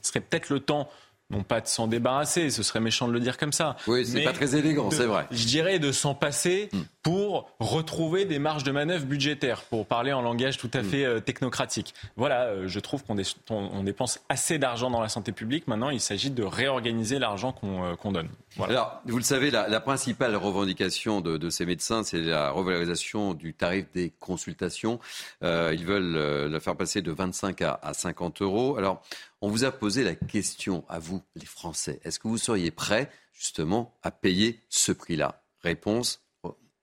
serait 0.00 0.20
peut-être 0.20 0.48
le 0.48 0.60
temps 0.60 0.88
non 1.30 1.42
pas 1.42 1.60
de 1.60 1.66
s'en 1.66 1.88
débarrasser, 1.88 2.50
ce 2.50 2.62
serait 2.62 2.78
méchant 2.78 3.08
de 3.08 3.12
le 3.12 3.18
dire 3.18 3.36
comme 3.36 3.52
ça. 3.52 3.76
Oui, 3.88 4.06
c'est 4.06 4.22
pas 4.22 4.32
très 4.32 4.54
élégant, 4.54 4.90
c'est 4.92 5.06
vrai. 5.06 5.26
Je 5.32 5.46
dirais 5.46 5.80
de 5.80 5.90
s'en 5.90 6.14
passer 6.14 6.68
hmm. 6.72 6.82
pour 7.02 7.50
retrouver 7.58 8.24
des 8.24 8.38
marges 8.38 8.62
de 8.62 8.70
manœuvre 8.70 9.06
budgétaires, 9.06 9.62
pour 9.62 9.86
parler 9.86 10.12
en 10.12 10.22
langage 10.22 10.56
tout 10.56 10.70
à 10.72 10.82
hmm. 10.82 10.84
fait 10.84 11.04
euh, 11.04 11.20
technocratique. 11.20 11.94
Voilà, 12.16 12.44
euh, 12.44 12.68
je 12.68 12.78
trouve 12.78 13.02
qu'on 13.02 13.16
on, 13.50 13.82
dépense 13.82 14.20
assez 14.28 14.58
d'argent 14.58 14.88
dans 14.88 15.00
la 15.00 15.08
santé 15.08 15.32
publique. 15.32 15.66
Maintenant, 15.66 15.90
il 15.90 16.00
s'agit 16.00 16.30
de 16.30 16.44
réorganiser 16.44 17.18
l'argent 17.18 17.50
qu'on 17.50 17.84
euh, 17.84 18.12
donne. 18.12 18.28
Alors, 18.62 19.00
vous 19.04 19.18
le 19.18 19.24
savez, 19.24 19.50
la, 19.50 19.80
principale 19.80 20.36
revendication 20.36 21.20
de, 21.20 21.50
ces 21.50 21.66
médecins, 21.66 22.04
c'est 22.04 22.20
la 22.20 22.50
revalorisation 22.50 23.34
du 23.34 23.52
tarif 23.52 23.86
des 23.94 24.12
consultations. 24.20 25.00
ils 25.42 25.84
veulent 25.84 26.48
la 26.48 26.60
faire 26.60 26.76
passer 26.76 27.02
de 27.02 27.10
25 27.12 27.62
à, 27.62 27.78
à 27.82 27.92
50 27.92 28.42
euros. 28.42 28.76
Alors, 28.78 29.02
on 29.46 29.48
vous 29.48 29.62
a 29.62 29.70
posé 29.70 30.02
la 30.02 30.16
question 30.16 30.84
à 30.88 30.98
vous, 30.98 31.22
les 31.36 31.46
Français. 31.46 32.00
Est-ce 32.02 32.18
que 32.18 32.26
vous 32.26 32.36
seriez 32.36 32.72
prêts, 32.72 33.08
justement, 33.32 33.94
à 34.02 34.10
payer 34.10 34.58
ce 34.68 34.90
prix-là? 34.90 35.40
Réponse 35.60 36.20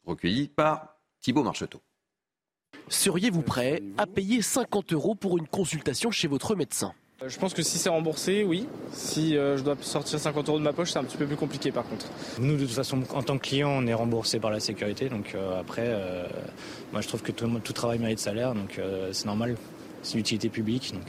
recueillie 0.06 0.48
par 0.48 0.96
Thibault 1.20 1.44
Marcheteau. 1.44 1.82
Seriez-vous 2.88 3.42
prêt 3.42 3.84
à 3.98 4.08
payer 4.08 4.42
50 4.42 4.94
euros 4.94 5.14
pour 5.14 5.38
une 5.38 5.46
consultation 5.46 6.10
chez 6.10 6.30
votre 6.30 6.56
médecin? 6.56 6.94
Euh, 7.22 7.28
je 7.28 7.38
pense 7.38 7.54
que 7.54 7.64
si 7.64 7.78
c'est 7.78 7.90
remboursé, 7.90 8.46
oui. 8.46 8.66
Si 8.94 9.36
euh, 9.36 9.58
je 9.58 9.64
dois 9.64 9.76
sortir 9.82 10.18
50 10.18 10.48
euros 10.48 10.58
de 10.58 10.64
ma 10.64 10.72
poche, 10.72 10.92
c'est 10.94 11.00
un 11.00 11.04
petit 11.04 11.18
peu 11.18 11.26
plus 11.26 11.36
compliqué 11.36 11.70
par 11.74 11.86
contre. 11.86 12.06
Nous, 12.40 12.56
de 12.56 12.66
toute 12.66 12.76
façon, 12.76 13.04
en 13.14 13.24
tant 13.24 13.38
que 13.38 13.44
client, 13.44 13.72
on 13.72 13.86
est 13.88 13.94
remboursé 13.94 14.40
par 14.40 14.52
la 14.52 14.62
sécurité. 14.62 15.10
Donc 15.10 15.36
euh, 15.36 15.60
après, 15.60 15.94
moi 16.94 17.02
je 17.02 17.10
trouve 17.10 17.24
que 17.24 17.34
tout, 17.34 17.60
tout 17.60 17.74
travail 17.74 18.00
mérite 18.00 18.20
salaire. 18.20 18.54
Donc 18.54 18.80
c'est 19.12 19.26
normal. 19.26 19.58
C'est 20.02 20.14
une 20.14 20.20
utilité 20.22 20.48
publique. 20.48 20.94
Donc, 20.94 21.08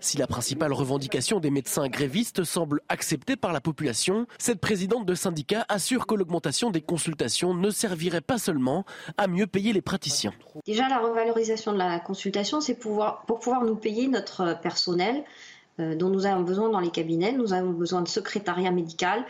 si 0.00 0.16
la 0.16 0.26
principale 0.26 0.72
revendication 0.72 1.40
des 1.40 1.50
médecins 1.50 1.88
grévistes 1.88 2.44
semble 2.44 2.80
acceptée 2.88 3.36
par 3.36 3.52
la 3.52 3.60
population, 3.60 4.26
cette 4.38 4.60
présidente 4.60 5.06
de 5.06 5.14
syndicat 5.14 5.64
assure 5.68 6.06
que 6.06 6.14
l'augmentation 6.14 6.70
des 6.70 6.80
consultations 6.80 7.54
ne 7.54 7.70
servirait 7.70 8.20
pas 8.20 8.38
seulement 8.38 8.84
à 9.16 9.26
mieux 9.26 9.46
payer 9.46 9.72
les 9.72 9.82
praticiens. 9.82 10.32
Déjà, 10.66 10.88
la 10.88 10.98
revalorisation 10.98 11.72
de 11.72 11.78
la 11.78 11.98
consultation, 12.00 12.60
c'est 12.60 12.74
pour 12.74 13.24
pouvoir 13.26 13.64
nous 13.64 13.76
payer 13.76 14.08
notre 14.08 14.60
personnel 14.60 15.24
euh, 15.80 15.94
dont 15.94 16.08
nous 16.08 16.26
avons 16.26 16.42
besoin 16.42 16.68
dans 16.68 16.80
les 16.80 16.90
cabinets. 16.90 17.32
Nous 17.32 17.52
avons 17.52 17.70
besoin 17.70 18.02
de 18.02 18.08
secrétariat 18.08 18.70
médical, 18.70 19.24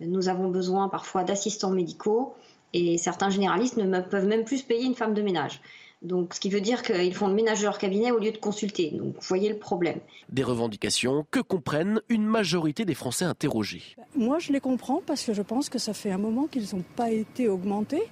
nous 0.00 0.28
avons 0.28 0.48
besoin 0.48 0.88
parfois 0.88 1.24
d'assistants 1.24 1.70
médicaux 1.70 2.34
et 2.72 2.98
certains 2.98 3.30
généralistes 3.30 3.76
ne 3.76 4.00
peuvent 4.00 4.26
même 4.26 4.44
plus 4.44 4.62
payer 4.62 4.84
une 4.84 4.94
femme 4.94 5.14
de 5.14 5.22
ménage. 5.22 5.60
Donc, 6.00 6.34
ce 6.34 6.40
qui 6.40 6.48
veut 6.48 6.60
dire 6.60 6.82
qu'ils 6.82 7.14
font 7.14 7.26
le 7.26 7.34
ménage 7.34 7.58
de 7.58 7.64
leur 7.64 7.78
cabinet 7.78 8.12
au 8.12 8.18
lieu 8.18 8.30
de 8.30 8.36
consulter. 8.36 8.92
Donc, 8.92 9.14
vous 9.14 9.26
voyez 9.26 9.48
le 9.48 9.58
problème. 9.58 9.98
Des 10.28 10.44
revendications 10.44 11.26
que 11.30 11.40
comprennent 11.40 12.00
une 12.08 12.24
majorité 12.24 12.84
des 12.84 12.94
Français 12.94 13.24
interrogés. 13.24 13.82
Moi, 14.16 14.38
je 14.38 14.52
les 14.52 14.60
comprends 14.60 15.02
parce 15.04 15.24
que 15.24 15.32
je 15.32 15.42
pense 15.42 15.68
que 15.68 15.78
ça 15.78 15.92
fait 15.94 16.12
un 16.12 16.18
moment 16.18 16.46
qu'ils 16.46 16.74
n'ont 16.74 16.84
pas 16.94 17.10
été 17.10 17.48
augmentés. 17.48 18.04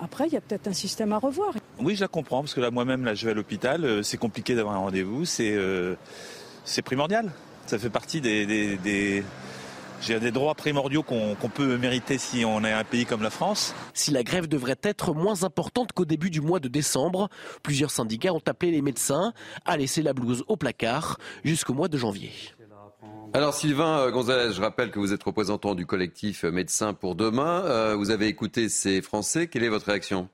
Après, 0.00 0.26
il 0.26 0.32
y 0.32 0.36
a 0.36 0.40
peut-être 0.40 0.66
un 0.66 0.72
système 0.72 1.12
à 1.12 1.18
revoir. 1.18 1.54
Oui, 1.78 1.94
je 1.94 2.00
la 2.00 2.08
comprends 2.08 2.40
parce 2.40 2.54
que 2.54 2.60
là, 2.60 2.72
moi-même, 2.72 3.04
là, 3.04 3.14
je 3.14 3.24
vais 3.24 3.30
à 3.30 3.34
l'hôpital. 3.34 3.84
Euh, 3.84 4.02
c'est 4.02 4.16
compliqué 4.16 4.56
d'avoir 4.56 4.74
un 4.74 4.80
rendez-vous. 4.80 5.24
C'est 5.24 5.52
euh, 5.52 5.94
primordial. 6.84 7.30
Ça 7.66 7.78
fait 7.78 7.90
partie 7.90 8.20
des 8.20 9.22
j'ai 10.02 10.18
des 10.18 10.32
droits 10.32 10.54
primordiaux 10.54 11.02
qu'on 11.02 11.36
peut 11.54 11.78
mériter 11.78 12.18
si 12.18 12.44
on 12.44 12.64
est 12.64 12.72
un 12.72 12.84
pays 12.84 13.06
comme 13.06 13.22
la 13.22 13.30
France. 13.30 13.74
Si 13.94 14.10
la 14.10 14.24
grève 14.24 14.48
devrait 14.48 14.78
être 14.82 15.14
moins 15.14 15.44
importante 15.44 15.92
qu'au 15.92 16.04
début 16.04 16.28
du 16.28 16.40
mois 16.40 16.58
de 16.58 16.68
décembre, 16.68 17.28
plusieurs 17.62 17.90
syndicats 17.90 18.34
ont 18.34 18.42
appelé 18.46 18.72
les 18.72 18.82
médecins 18.82 19.32
à 19.64 19.76
laisser 19.76 20.02
la 20.02 20.12
blouse 20.12 20.44
au 20.48 20.56
placard 20.56 21.18
jusqu'au 21.44 21.72
mois 21.72 21.88
de 21.88 21.96
janvier. 21.96 22.32
Alors 23.32 23.54
Sylvain 23.54 24.10
Gonzalez, 24.10 24.52
je 24.52 24.60
rappelle 24.60 24.90
que 24.90 24.98
vous 24.98 25.12
êtes 25.12 25.22
représentant 25.22 25.74
du 25.74 25.86
collectif 25.86 26.44
Médecins 26.44 26.92
pour 26.94 27.14
demain. 27.14 27.62
Euh, 27.64 27.94
vous 27.96 28.10
avez 28.10 28.26
écouté 28.26 28.68
ces 28.68 29.00
Français. 29.00 29.46
Quelle 29.46 29.64
est 29.64 29.68
votre 29.68 29.86
réaction? 29.86 30.28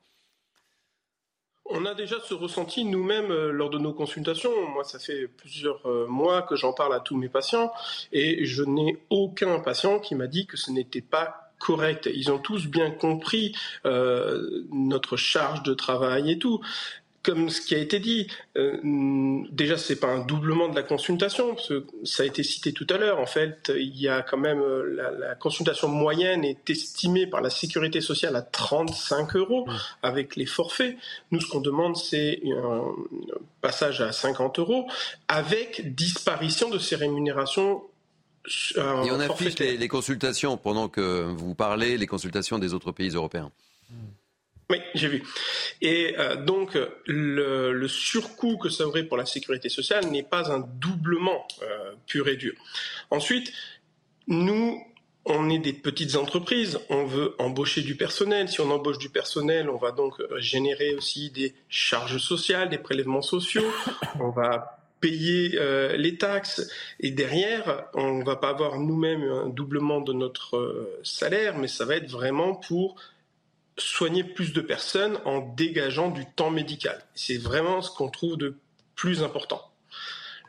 On 1.70 1.84
a 1.84 1.94
déjà 1.94 2.16
ce 2.24 2.34
ressenti 2.34 2.84
nous-mêmes 2.84 3.30
euh, 3.30 3.50
lors 3.50 3.70
de 3.70 3.78
nos 3.78 3.92
consultations. 3.92 4.50
Moi, 4.68 4.84
ça 4.84 4.98
fait 4.98 5.28
plusieurs 5.28 5.86
euh, 5.86 6.06
mois 6.06 6.42
que 6.42 6.56
j'en 6.56 6.72
parle 6.72 6.94
à 6.94 7.00
tous 7.00 7.16
mes 7.16 7.28
patients 7.28 7.72
et 8.12 8.44
je 8.44 8.62
n'ai 8.62 8.98
aucun 9.10 9.60
patient 9.60 9.98
qui 9.98 10.14
m'a 10.14 10.26
dit 10.26 10.46
que 10.46 10.56
ce 10.56 10.70
n'était 10.70 11.02
pas 11.02 11.52
correct. 11.58 12.08
Ils 12.12 12.30
ont 12.30 12.38
tous 12.38 12.66
bien 12.66 12.90
compris 12.90 13.54
euh, 13.84 14.64
notre 14.70 15.16
charge 15.16 15.62
de 15.62 15.74
travail 15.74 16.30
et 16.30 16.38
tout 16.38 16.60
comme 17.28 17.50
ce 17.50 17.60
qui 17.60 17.74
a 17.74 17.78
été 17.78 18.00
dit, 18.00 18.26
euh, 18.56 18.78
déjà 19.50 19.76
c'est 19.76 19.96
pas 19.96 20.06
un 20.06 20.20
doublement 20.20 20.68
de 20.68 20.74
la 20.74 20.82
consultation, 20.82 21.54
parce 21.54 21.68
que 21.68 21.84
ça 22.02 22.22
a 22.22 22.26
été 22.26 22.42
cité 22.42 22.72
tout 22.72 22.86
à 22.88 22.96
l'heure. 22.96 23.20
En 23.20 23.26
fait, 23.26 23.70
il 23.76 24.00
y 24.00 24.08
a 24.08 24.22
quand 24.22 24.38
même 24.38 24.60
euh, 24.60 25.12
la, 25.18 25.34
consultation 25.34 25.88
moyenne 25.88 26.42
est 26.42 26.70
estimée 26.70 27.26
par 27.26 27.42
la 27.42 27.50
sécurité 27.50 28.00
sociale 28.00 28.34
à 28.34 28.40
35 28.40 29.36
euros 29.36 29.66
mmh. 29.66 29.72
avec 30.02 30.36
les 30.36 30.46
forfaits. 30.46 30.96
Nous, 31.30 31.42
ce 31.42 31.48
qu'on 31.48 31.60
demande, 31.60 31.98
c'est 31.98 32.40
un 32.46 32.94
passage 33.60 34.00
à 34.00 34.12
50 34.12 34.58
euros 34.58 34.88
avec 35.28 35.94
disparition 35.94 36.70
de 36.70 36.78
ces 36.78 36.96
rémunérations 36.96 37.82
euh, 38.78 39.02
Et 39.02 39.10
on 39.10 39.20
affiche 39.20 39.58
les, 39.58 39.76
les, 39.76 39.88
consultations 39.88 40.56
pendant 40.56 40.88
que 40.88 41.24
vous 41.36 41.54
parlez, 41.54 41.98
les 41.98 42.06
consultations 42.06 42.58
des 42.58 42.72
autres 42.72 42.92
pays 42.92 43.10
européens. 43.10 43.52
Oui, 44.70 44.78
j'ai 44.94 45.08
vu. 45.08 45.22
Et 45.80 46.14
euh, 46.18 46.36
donc, 46.36 46.78
le, 47.06 47.72
le, 47.72 47.88
surcoût 47.88 48.58
que 48.58 48.68
ça 48.68 48.86
aurait 48.86 49.04
pour 49.04 49.16
la 49.16 49.24
sécurité 49.24 49.68
sociale 49.68 50.06
n'est 50.08 50.22
pas 50.22 50.52
un 50.52 50.60
doublement 50.60 51.46
euh, 51.62 51.94
pur 52.06 52.28
et 52.28 52.36
dur. 52.36 52.52
Ensuite, 53.10 53.52
nous, 54.26 54.82
on 55.24 55.48
est 55.48 55.58
des 55.58 55.72
petites 55.72 56.16
entreprises, 56.16 56.80
on 56.90 57.04
veut 57.04 57.34
embaucher 57.38 57.82
du 57.82 57.96
personnel. 57.96 58.48
Si 58.48 58.60
on 58.60 58.70
embauche 58.70 58.98
du 58.98 59.08
personnel, 59.08 59.70
on 59.70 59.76
va 59.76 59.92
donc 59.92 60.14
générer 60.36 60.94
aussi 60.94 61.30
des 61.30 61.54
charges 61.68 62.18
sociales, 62.18 62.68
des 62.68 62.78
prélèvements 62.78 63.22
sociaux. 63.22 63.70
On 64.20 64.30
va 64.30 64.78
payer 65.00 65.52
euh, 65.54 65.96
les 65.96 66.18
taxes 66.18 66.68
et 67.00 67.10
derrière, 67.10 67.84
on 67.94 68.22
va 68.22 68.36
pas 68.36 68.50
avoir 68.50 68.78
nous-mêmes 68.78 69.22
un 69.22 69.48
doublement 69.48 70.00
de 70.00 70.12
notre 70.12 70.56
euh, 70.56 71.00
salaire, 71.02 71.56
mais 71.58 71.68
ça 71.68 71.84
va 71.84 71.96
être 71.96 72.10
vraiment 72.10 72.54
pour 72.54 72.96
soigner 73.78 74.24
plus 74.24 74.52
de 74.52 74.60
personnes 74.60 75.18
en 75.24 75.40
dégageant 75.40 76.10
du 76.10 76.26
temps 76.26 76.50
médical. 76.50 77.02
C'est 77.14 77.38
vraiment 77.38 77.82
ce 77.82 77.90
qu'on 77.90 78.08
trouve 78.08 78.36
de 78.36 78.56
plus 78.94 79.22
important. 79.22 79.62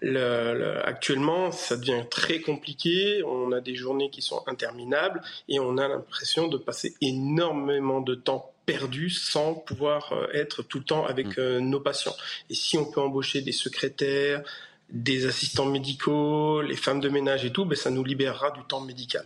Le, 0.02 0.80
actuellement, 0.86 1.52
ça 1.52 1.76
devient 1.76 2.04
très 2.10 2.40
compliqué. 2.40 3.22
On 3.26 3.52
a 3.52 3.60
des 3.60 3.76
journées 3.76 4.10
qui 4.10 4.22
sont 4.22 4.42
interminables 4.48 5.22
et 5.50 5.60
on 5.60 5.78
a 5.78 5.88
l'impression 5.88 6.48
de 6.48 6.58
passer 6.58 6.96
énormément 7.02 8.02
de 8.02 8.16
temps 8.16 8.54
perdu 8.66 9.10
sans 9.10 9.56
pouvoir 9.56 10.14
euh, 10.14 10.28
être 10.34 10.62
tout 10.62 10.78
le 10.78 10.86
temps 10.86 11.06
avec 11.06 11.38
mm. 11.38 11.40
euh, 11.40 11.60
nos 11.60 11.80
patients. 11.80 12.16
Et 12.50 12.54
si 12.54 12.78
on 12.78 12.86
peut 12.86 13.02
embaucher 13.02 13.42
des 13.42 13.52
secrétaires, 13.52 14.44
des 14.90 15.26
assistants 15.26 15.66
médicaux, 15.66 16.62
les 16.62 16.76
femmes 16.76 17.00
de 17.00 17.10
ménage 17.10 17.46
et 17.46 17.52
tout, 17.52 17.66
ben 17.66 17.76
ça 17.76 17.90
nous 17.90 18.04
libérera 18.04 18.52
du 18.52 18.62
temps 18.64 18.82
médical. 18.82 19.26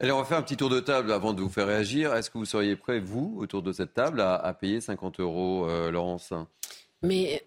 Allez, 0.00 0.12
on 0.12 0.18
va 0.18 0.24
faire 0.24 0.38
un 0.38 0.42
petit 0.42 0.56
tour 0.56 0.70
de 0.70 0.78
table 0.78 1.10
avant 1.10 1.32
de 1.32 1.42
vous 1.42 1.48
faire 1.48 1.66
réagir. 1.66 2.14
Est-ce 2.14 2.30
que 2.30 2.38
vous 2.38 2.44
seriez 2.44 2.76
prêt, 2.76 3.00
vous, 3.00 3.34
autour 3.38 3.62
de 3.62 3.72
cette 3.72 3.94
table, 3.94 4.20
à, 4.20 4.54
payer 4.54 4.80
50 4.80 5.18
euros, 5.18 5.66
euh, 5.68 5.90
Laurence? 5.90 6.32
Mais 7.02 7.44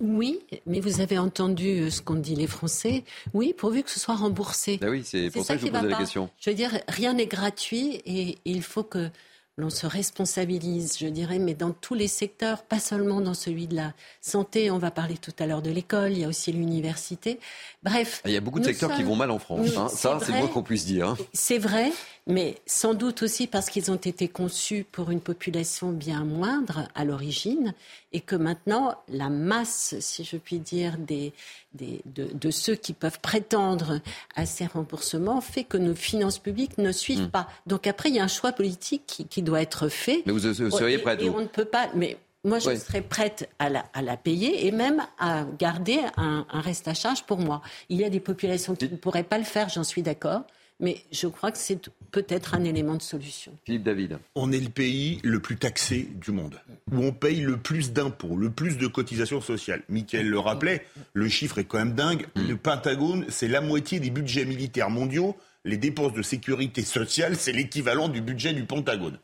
oui, 0.00 0.40
mais 0.66 0.80
vous 0.80 1.02
avez 1.02 1.18
entendu 1.18 1.90
ce 1.90 2.00
qu'ont 2.00 2.14
dit 2.14 2.34
les 2.34 2.46
Français. 2.46 3.04
Oui, 3.34 3.54
pourvu 3.56 3.82
que 3.82 3.90
ce 3.90 4.00
soit 4.00 4.16
remboursé. 4.16 4.78
Ben 4.78 4.88
oui, 4.88 5.02
c'est 5.04 5.30
pour 5.30 5.44
ça, 5.44 5.54
que 5.54 5.60
je 5.60 5.66
vous 5.66 5.72
posais 5.72 5.88
la 5.88 5.96
question. 5.96 6.30
Je 6.38 6.50
veux 6.50 6.56
dire, 6.56 6.70
rien 6.88 7.12
n'est 7.12 7.26
gratuit 7.26 8.00
et 8.06 8.38
il 8.46 8.62
faut 8.62 8.84
que 8.84 9.10
l'on 9.56 9.70
se 9.70 9.86
responsabilise, 9.86 10.96
je 10.98 11.06
dirais, 11.06 11.38
mais 11.38 11.54
dans 11.54 11.72
tous 11.72 11.94
les 11.94 12.08
secteurs, 12.08 12.62
pas 12.62 12.78
seulement 12.78 13.20
dans 13.20 13.34
celui 13.34 13.66
de 13.66 13.76
la 13.76 13.92
santé. 14.20 14.70
On 14.70 14.78
va 14.78 14.90
parler 14.90 15.18
tout 15.18 15.32
à 15.38 15.46
l'heure 15.46 15.62
de 15.62 15.70
l'école, 15.70 16.12
il 16.12 16.20
y 16.20 16.24
a 16.24 16.28
aussi 16.28 16.52
l'université. 16.52 17.38
Bref. 17.82 18.22
Il 18.24 18.32
y 18.32 18.36
a 18.36 18.40
beaucoup 18.40 18.60
de 18.60 18.64
secteurs 18.64 18.94
qui 18.94 19.02
vont 19.02 19.16
mal 19.16 19.30
en 19.30 19.38
France. 19.38 19.76
Hein. 19.76 19.88
Ça, 19.88 20.18
c'est 20.20 20.32
le 20.32 20.38
moins 20.38 20.48
qu'on 20.48 20.62
puisse 20.62 20.86
dire. 20.86 21.08
Hein. 21.08 21.16
C'est 21.32 21.58
vrai, 21.58 21.92
mais 22.26 22.56
sans 22.66 22.94
doute 22.94 23.22
aussi 23.22 23.46
parce 23.46 23.70
qu'ils 23.70 23.90
ont 23.90 23.96
été 23.96 24.28
conçus 24.28 24.84
pour 24.90 25.10
une 25.10 25.20
population 25.20 25.90
bien 25.90 26.24
moindre 26.24 26.88
à 26.94 27.04
l'origine 27.04 27.74
et 28.12 28.20
que 28.20 28.36
maintenant, 28.36 28.94
la 29.08 29.28
masse, 29.28 29.94
si 30.00 30.24
je 30.24 30.36
puis 30.36 30.58
dire, 30.58 30.96
des, 30.98 31.32
de, 31.74 32.50
ceux 32.50 32.74
qui 32.74 32.92
peuvent 32.92 33.20
prétendre 33.20 34.00
à 34.34 34.46
ces 34.46 34.66
remboursements 34.66 35.40
fait 35.40 35.64
que 35.64 35.76
nos 35.76 35.94
finances 35.94 36.38
publiques 36.38 36.78
ne 36.78 36.92
suivent 36.92 37.26
hmm. 37.26 37.30
pas. 37.30 37.48
Donc 37.66 37.86
après, 37.86 38.10
il 38.10 38.16
y 38.16 38.20
a 38.20 38.24
un 38.24 38.28
choix 38.28 38.52
politique 38.52 39.26
qui, 39.28 39.42
doit 39.42 39.62
être 39.62 39.88
fait. 39.88 40.22
Mais 40.26 40.32
vous, 40.32 40.40
seriez 40.70 40.98
prête 40.98 41.22
et, 41.22 41.30
on 41.30 41.40
ne 41.40 41.46
peut 41.46 41.64
pas. 41.64 41.88
Mais 41.94 42.18
moi, 42.44 42.58
je 42.58 42.74
serais 42.74 43.02
prête 43.02 43.48
à 43.58 43.70
la, 43.70 43.84
à 43.92 44.02
la, 44.02 44.16
payer 44.16 44.66
et 44.66 44.72
même 44.72 45.02
à 45.18 45.44
garder 45.58 46.00
un, 46.16 46.46
un, 46.50 46.60
reste 46.60 46.88
à 46.88 46.94
charge 46.94 47.24
pour 47.24 47.38
moi. 47.38 47.62
Il 47.88 47.98
y 47.98 48.04
a 48.04 48.10
des 48.10 48.20
populations 48.20 48.74
qui 48.74 48.88
ne 48.90 48.96
pourraient 48.96 49.24
pas 49.24 49.38
le 49.38 49.44
faire, 49.44 49.68
j'en 49.68 49.84
suis 49.84 50.02
d'accord 50.02 50.42
mais 50.80 51.02
je 51.12 51.26
crois 51.26 51.52
que 51.52 51.58
c'est 51.58 51.90
peut-être 52.10 52.54
un 52.54 52.64
élément 52.64 52.96
de 52.96 53.02
solution. 53.02 53.52
Philippe 53.64 53.84
David. 53.84 54.18
On 54.34 54.50
est 54.50 54.60
le 54.60 54.68
pays 54.68 55.20
le 55.22 55.40
plus 55.40 55.56
taxé 55.56 56.08
du 56.14 56.32
monde, 56.32 56.58
où 56.92 57.04
on 57.04 57.12
paye 57.12 57.40
le 57.40 57.56
plus 57.56 57.92
d'impôts, 57.92 58.36
le 58.36 58.50
plus 58.50 58.78
de 58.78 58.86
cotisations 58.86 59.40
sociales. 59.40 59.82
Michael 59.88 60.28
le 60.28 60.38
rappelait, 60.38 60.86
le 61.12 61.28
chiffre 61.28 61.58
est 61.58 61.64
quand 61.64 61.78
même 61.78 61.94
dingue. 61.94 62.26
Mm. 62.34 62.48
Le 62.48 62.56
Pentagone, 62.56 63.26
c'est 63.28 63.48
la 63.48 63.60
moitié 63.60 64.00
des 64.00 64.10
budgets 64.10 64.44
militaires 64.44 64.90
mondiaux. 64.90 65.36
Les 65.64 65.76
dépenses 65.76 66.14
de 66.14 66.22
sécurité 66.22 66.82
sociale, 66.82 67.36
c'est 67.36 67.52
l'équivalent 67.52 68.08
du 68.08 68.22
budget 68.22 68.54
du 68.54 68.64
Pentagone. 68.64 69.18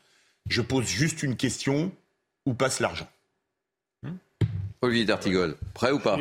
Je 0.49 0.61
pose 0.61 0.85
juste 0.85 1.23
une 1.23 1.35
question, 1.35 1.91
où 2.45 2.53
passe 2.53 2.79
l'argent? 2.79 3.07
Olivier 4.81 5.05
D'Artigol, 5.05 5.57
prêt 5.73 5.91
ou 5.91 5.99
pas? 5.99 6.17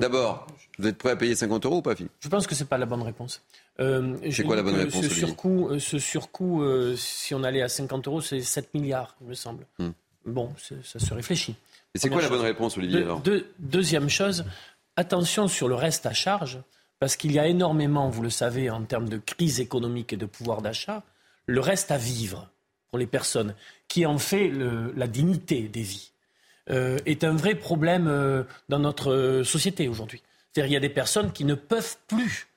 D'abord, 0.00 0.46
vous 0.78 0.86
êtes 0.86 0.96
prêt 0.96 1.10
à 1.10 1.16
payer 1.16 1.34
50 1.34 1.66
euros 1.66 1.78
ou 1.78 1.82
pas, 1.82 1.94
Philippe? 1.94 2.12
Je 2.20 2.28
pense 2.28 2.46
que 2.46 2.54
ce 2.54 2.62
n'est 2.62 2.68
pas 2.68 2.78
la 2.78 2.86
bonne 2.86 3.02
réponse. 3.02 3.42
Euh, 3.80 4.16
c'est 4.30 4.42
quoi 4.42 4.56
la 4.56 4.62
bonne 4.62 4.74
réponse 4.74 5.02
Ce 5.02 5.14
surcoût, 5.14 5.68
euh, 5.68 5.78
ce 5.78 5.98
surcoût 5.98 6.62
euh, 6.62 6.96
si 6.96 7.34
on 7.34 7.44
allait 7.44 7.62
à 7.62 7.68
50 7.68 8.08
euros, 8.08 8.20
c'est 8.20 8.40
7 8.40 8.74
milliards, 8.74 9.14
il 9.20 9.28
me 9.28 9.34
semble. 9.34 9.66
Hmm. 9.78 9.90
Bon, 10.26 10.52
ça 10.82 10.98
se 10.98 11.14
réfléchit. 11.14 11.54
Et 11.94 11.98
c'est 11.98 12.10
quoi 12.10 12.20
la 12.20 12.28
bonne 12.28 12.42
réponse, 12.42 12.76
Olivier 12.76 13.06
Deuxième 13.58 14.10
chose, 14.10 14.44
attention 14.96 15.48
sur 15.48 15.68
le 15.68 15.74
reste 15.74 16.06
à 16.06 16.12
charge, 16.12 16.60
parce 16.98 17.16
qu'il 17.16 17.32
y 17.32 17.38
a 17.38 17.46
énormément, 17.46 18.10
vous 18.10 18.22
le 18.22 18.30
savez, 18.30 18.68
en 18.68 18.82
termes 18.82 19.08
de 19.08 19.16
crise 19.16 19.60
économique 19.60 20.12
et 20.12 20.16
de 20.16 20.26
pouvoir 20.26 20.60
d'achat, 20.60 21.02
le 21.46 21.60
reste 21.60 21.90
à 21.90 21.96
vivre 21.96 22.50
pour 22.90 22.98
les 22.98 23.06
personnes, 23.06 23.54
qui 23.86 24.04
en 24.04 24.18
fait 24.18 24.50
la 24.50 25.06
dignité 25.06 25.62
des 25.62 25.82
vies, 25.82 26.12
est 26.68 27.24
un 27.24 27.34
vrai 27.34 27.54
problème 27.54 28.44
dans 28.68 28.78
notre 28.78 29.42
société 29.44 29.88
aujourd'hui. 29.88 30.22
C'est-à-dire 30.52 30.66
qu'il 30.66 30.74
y 30.74 30.76
a 30.76 30.80
des 30.80 30.94
personnes 30.94 31.32
qui 31.32 31.44
ne 31.44 31.54
peuvent 31.54 31.96
plus 32.06 32.47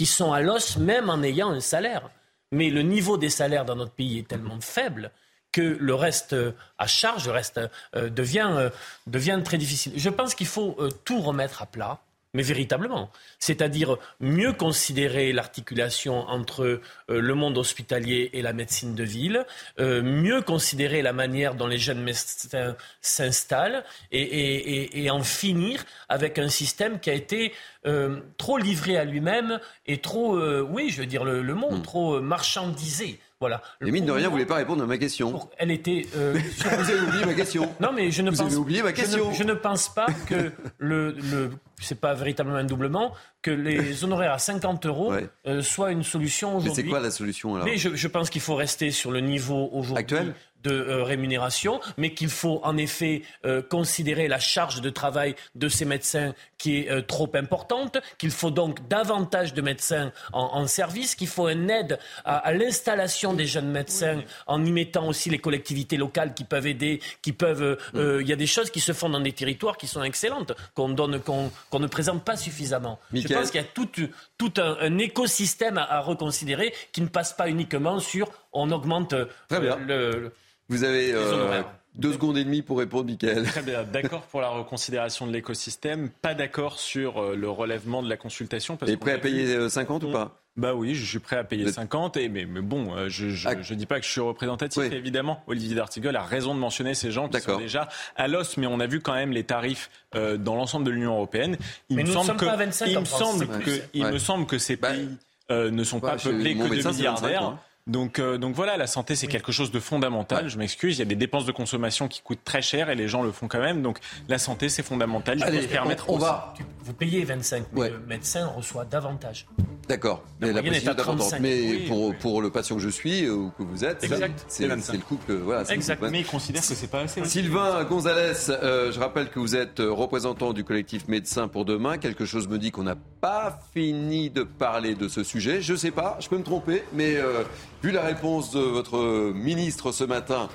qui 0.00 0.06
sont 0.06 0.32
à 0.32 0.40
l'os 0.40 0.78
même 0.78 1.10
en 1.10 1.22
ayant 1.22 1.50
un 1.50 1.60
salaire. 1.60 2.08
Mais 2.52 2.70
le 2.70 2.80
niveau 2.80 3.18
des 3.18 3.28
salaires 3.28 3.66
dans 3.66 3.76
notre 3.76 3.92
pays 3.92 4.20
est 4.20 4.26
tellement 4.26 4.58
faible 4.58 5.10
que 5.52 5.76
le 5.78 5.94
reste 5.94 6.34
à 6.78 6.86
charge, 6.86 7.28
reste 7.28 7.60
euh, 7.94 8.08
devient, 8.08 8.48
euh, 8.50 8.70
devient 9.06 9.42
très 9.44 9.58
difficile. 9.58 9.92
Je 9.96 10.08
pense 10.08 10.34
qu'il 10.34 10.46
faut 10.46 10.74
euh, 10.78 10.88
tout 11.04 11.20
remettre 11.20 11.60
à 11.60 11.66
plat 11.66 11.98
mais 12.34 12.42
véritablement. 12.42 13.10
C'est-à-dire 13.38 13.96
mieux 14.20 14.52
considérer 14.52 15.32
l'articulation 15.32 16.20
entre 16.28 16.62
euh, 16.62 16.80
le 17.08 17.34
monde 17.34 17.58
hospitalier 17.58 18.30
et 18.32 18.42
la 18.42 18.52
médecine 18.52 18.94
de 18.94 19.04
ville, 19.04 19.46
euh, 19.78 20.02
mieux 20.02 20.40
considérer 20.42 21.02
la 21.02 21.12
manière 21.12 21.54
dont 21.54 21.66
les 21.66 21.78
jeunes 21.78 22.02
médecins 22.02 22.76
s'installent 23.00 23.84
et, 24.12 25.08
en 25.10 25.22
finir 25.22 25.84
avec 26.08 26.38
un 26.38 26.48
système 26.48 27.00
qui 27.00 27.10
a 27.10 27.14
été 27.14 27.52
euh, 27.86 28.20
trop 28.36 28.58
livré 28.58 28.96
à 28.96 29.04
lui-même 29.04 29.58
et 29.86 29.98
trop, 29.98 30.38
oui, 30.62 30.90
je 30.90 31.00
veux 31.00 31.06
dire 31.06 31.24
le, 31.24 31.42
mot, 31.54 31.70
hmm. 31.70 31.82
trop 31.82 32.20
marchandisé. 32.20 33.18
Voilà. 33.40 33.62
Mais 33.80 33.90
mine 33.90 34.04
de 34.04 34.12
rien, 34.12 34.26
vous 34.26 34.32
voulez 34.32 34.44
pas 34.44 34.56
répondre 34.56 34.82
à 34.82 34.86
ma 34.86 34.98
question. 34.98 35.48
Elle 35.56 35.70
était. 35.70 36.06
Euh, 36.14 36.38
vous 36.58 36.90
avez 36.90 37.00
oublié 37.00 37.24
ma 37.24 37.32
question. 37.32 37.74
Non, 37.80 37.90
mais 37.90 38.10
je 38.10 38.20
ne 38.20 38.30
vous 38.30 38.36
pense. 38.36 38.46
Avez 38.46 38.56
oublié 38.56 38.82
ma 38.82 38.92
question. 38.92 39.32
Je 39.32 39.44
ne, 39.44 39.54
pense 39.54 39.88
pas 39.94 40.06
que 40.26 40.52
le, 40.76 41.12
le 41.12 41.50
c'est 41.80 41.98
pas 41.98 42.12
véritablement 42.12 42.58
un 42.58 42.64
doublement, 42.64 43.14
que 43.40 43.50
les 43.50 44.04
honoraires 44.04 44.32
à 44.32 44.38
50 44.38 44.84
euros 44.84 45.14
euh, 45.46 45.62
soient 45.62 45.90
une 45.90 46.02
solution 46.02 46.50
aujourd'hui. 46.56 46.70
Mais 46.70 46.74
c'est 46.74 46.88
quoi 46.88 47.00
la 47.00 47.10
solution 47.10 47.54
alors 47.54 47.66
Mais 47.66 47.78
je, 47.78 47.94
je 47.94 48.08
pense 48.08 48.28
qu'il 48.28 48.42
faut 48.42 48.56
rester 48.56 48.90
sur 48.90 49.10
le 49.10 49.20
niveau 49.20 49.70
aujourd'hui 49.72 50.00
actuel 50.00 50.34
de 50.62 50.70
euh, 50.70 51.02
rémunération, 51.02 51.80
mais 51.96 52.12
qu'il 52.14 52.28
faut 52.28 52.60
en 52.64 52.76
effet 52.76 53.22
euh, 53.44 53.62
considérer 53.62 54.28
la 54.28 54.38
charge 54.38 54.80
de 54.80 54.90
travail 54.90 55.34
de 55.54 55.68
ces 55.68 55.84
médecins 55.84 56.34
qui 56.58 56.78
est 56.78 56.90
euh, 56.90 57.00
trop 57.00 57.30
importante, 57.34 57.98
qu'il 58.18 58.30
faut 58.30 58.50
donc 58.50 58.86
davantage 58.88 59.54
de 59.54 59.62
médecins 59.62 60.12
en, 60.32 60.66
service, 60.66 61.14
qu'il 61.14 61.28
faut 61.28 61.48
une 61.48 61.70
aide 61.70 61.98
à, 62.24 62.52
l'installation 62.52 63.32
des 63.32 63.46
jeunes 63.46 63.70
médecins 63.70 64.22
en 64.46 64.64
y 64.64 64.70
mettant 64.70 65.08
aussi 65.08 65.30
les 65.30 65.38
collectivités 65.38 65.96
locales 65.96 66.34
qui 66.34 66.44
peuvent 66.44 66.66
aider, 66.66 67.00
qui 67.22 67.32
peuvent. 67.32 67.78
Il 67.94 68.28
y 68.28 68.32
a 68.32 68.36
des 68.36 68.46
choses 68.46 68.70
qui 68.70 68.80
se 68.80 68.92
font 68.92 69.08
dans 69.08 69.20
des 69.20 69.32
territoires 69.32 69.78
qui 69.78 69.86
sont 69.86 70.02
excellentes, 70.02 70.52
qu'on 70.74 70.90
donne, 70.90 71.20
qu'on 71.20 71.50
ne 71.78 71.86
présente 71.86 72.24
pas 72.24 72.36
suffisamment. 72.36 73.00
Je 73.12 73.26
pense 73.28 73.50
qu'il 73.50 73.60
y 73.60 73.64
a 73.64 73.66
tout, 73.66 73.88
tout 74.36 74.52
un, 74.58 74.98
écosystème 74.98 75.78
à, 75.78 75.84
à, 75.84 76.00
reconsidérer 76.00 76.74
qui 76.92 77.00
ne 77.00 77.08
passe 77.08 77.32
pas 77.32 77.48
uniquement 77.48 77.98
sur 78.00 78.30
on 78.52 78.70
augmente 78.70 79.14
le 79.50 80.32
vous 80.70 80.84
avez 80.84 81.12
euh, 81.12 81.62
deux 81.96 82.12
secondes 82.12 82.38
et 82.38 82.44
demie 82.44 82.62
pour 82.62 82.78
répondre, 82.78 83.06
Michael. 83.06 83.42
Très 83.44 83.62
bien. 83.62 83.82
D'accord 83.82 84.22
pour 84.22 84.40
la 84.40 84.48
reconsidération 84.48 85.26
de 85.26 85.32
l'écosystème. 85.32 86.10
Pas 86.22 86.34
d'accord 86.34 86.78
sur 86.78 87.20
euh, 87.20 87.34
le 87.34 87.50
relèvement 87.50 88.04
de 88.04 88.08
la 88.08 88.16
consultation. 88.16 88.76
Parce 88.76 88.90
et 88.90 88.96
prêt 88.96 89.14
à 89.14 89.18
payer 89.18 89.68
50 89.68 90.04
euh, 90.04 90.06
ou 90.06 90.12
pas? 90.12 90.36
Bah 90.56 90.74
oui, 90.74 90.94
je 90.94 91.04
suis 91.04 91.18
prêt 91.18 91.36
à 91.36 91.44
payer 91.44 91.70
50, 91.72 92.16
et, 92.18 92.28
mais, 92.28 92.44
mais 92.44 92.60
bon, 92.60 93.08
je 93.08 93.26
ne 93.26 93.32
ah. 93.46 93.54
dis 93.74 93.86
pas 93.86 93.98
que 93.98 94.06
je 94.06 94.10
suis 94.10 94.20
représentatif, 94.20 94.82
évidemment. 94.92 95.42
Olivier 95.46 95.74
D'Artigol 95.74 96.14
a 96.14 96.22
raison 96.22 96.54
de 96.54 96.60
mentionner 96.60 96.94
ces 96.94 97.10
gens 97.10 97.28
qui 97.28 97.40
sont 97.40 97.58
déjà 97.58 97.88
à 98.16 98.28
l'os, 98.28 98.56
mais 98.56 98.66
on 98.66 98.78
a 98.78 98.86
vu 98.86 99.00
quand 99.00 99.14
même 99.14 99.32
les 99.32 99.44
tarifs 99.44 99.90
dans 100.12 100.54
l'ensemble 100.54 100.84
de 100.86 100.90
l'Union 100.90 101.14
européenne. 101.14 101.56
Il 101.88 101.96
mais 101.96 102.02
me 102.04 102.10
semble 102.10 102.36
que, 102.36 102.44
il 102.86 102.98
me 102.98 103.04
semble 103.04 103.46
que, 103.60 103.70
il 103.94 104.06
me 104.06 104.18
semble 104.18 104.46
que 104.46 104.58
ces 104.58 104.76
bah, 104.76 104.90
pays 104.90 105.08
ne 105.50 105.84
sont 105.84 106.00
pas 106.00 106.16
peuplés 106.16 106.56
que 106.56 106.64
de 106.64 106.88
milliardaires. 106.96 107.56
Donc, 107.90 108.20
euh, 108.20 108.38
donc 108.38 108.54
voilà, 108.54 108.76
la 108.76 108.86
santé, 108.86 109.16
c'est 109.16 109.26
quelque 109.26 109.50
chose 109.50 109.72
de 109.72 109.80
fondamental. 109.80 110.48
Je 110.48 110.58
m'excuse, 110.58 110.96
il 110.96 110.98
y 111.00 111.02
a 111.02 111.06
des 111.06 111.16
dépenses 111.16 111.44
de 111.44 111.50
consommation 111.50 112.06
qui 112.06 112.22
coûtent 112.22 112.44
très 112.44 112.62
cher 112.62 112.88
et 112.88 112.94
les 112.94 113.08
gens 113.08 113.24
le 113.24 113.32
font 113.32 113.48
quand 113.48 113.58
même. 113.58 113.82
Donc 113.82 113.98
la 114.28 114.38
santé, 114.38 114.68
c'est 114.68 114.84
fondamental. 114.84 115.38
Il 115.38 115.44
faut 115.44 115.62
se 115.62 115.66
permettre 115.66 116.08
on, 116.08 116.16
va... 116.16 116.54
Vous 116.84 116.92
payez 116.92 117.24
25, 117.24 117.64
mais 117.72 117.90
le 117.90 117.98
médecin 117.98 118.46
reçoit 118.46 118.84
davantage. 118.84 119.46
D'accord. 119.88 120.22
Mais 120.40 120.52
la 120.52 120.60
est 120.60 120.88
importante. 120.88 121.34
Mais 121.40 121.78
pour, 121.88 122.14
pour 122.14 122.42
le 122.42 122.50
patient 122.50 122.76
que 122.76 122.82
je 122.82 122.88
suis 122.88 123.24
euh, 123.24 123.32
ou 123.32 123.50
que 123.58 123.64
vous 123.64 123.84
êtes, 123.84 124.06
c'est 124.46 124.68
le 124.68 124.98
couple. 124.98 125.34
Voilà, 125.34 125.64
exact. 125.72 126.00
Mais 126.10 126.20
il 126.20 126.26
considère 126.26 126.62
que 126.62 126.68
c'est 126.68 126.86
pas 126.86 127.00
assez. 127.00 127.24
Sylvain 127.24 127.82
Gonzalez, 127.84 128.50
euh, 128.50 128.92
je 128.92 129.00
rappelle 129.00 129.30
que 129.30 129.40
vous 129.40 129.56
êtes 129.56 129.80
représentant 129.80 130.52
du 130.52 130.62
collectif 130.62 131.08
Médecins 131.08 131.48
pour 131.48 131.64
demain. 131.64 131.98
Quelque 131.98 132.24
chose 132.24 132.46
me 132.46 132.58
dit 132.58 132.70
qu'on 132.70 132.84
n'a 132.84 132.96
pas 133.20 133.58
fini 133.74 134.30
de 134.30 134.44
parler 134.44 134.94
de 134.94 135.08
ce 135.08 135.24
sujet. 135.24 135.60
Je 135.60 135.74
sais 135.74 135.90
pas, 135.90 136.16
je 136.20 136.28
peux 136.28 136.38
me 136.38 136.44
tromper, 136.44 136.84
mais 136.92 137.16
euh, 137.16 137.42
vu 137.82 137.90
la 137.90 138.02
réponse 138.02 138.50
de 138.52 138.60
votre 138.60 139.32
ministre 139.32 139.92
ce 139.92 140.04
matin, 140.04 140.48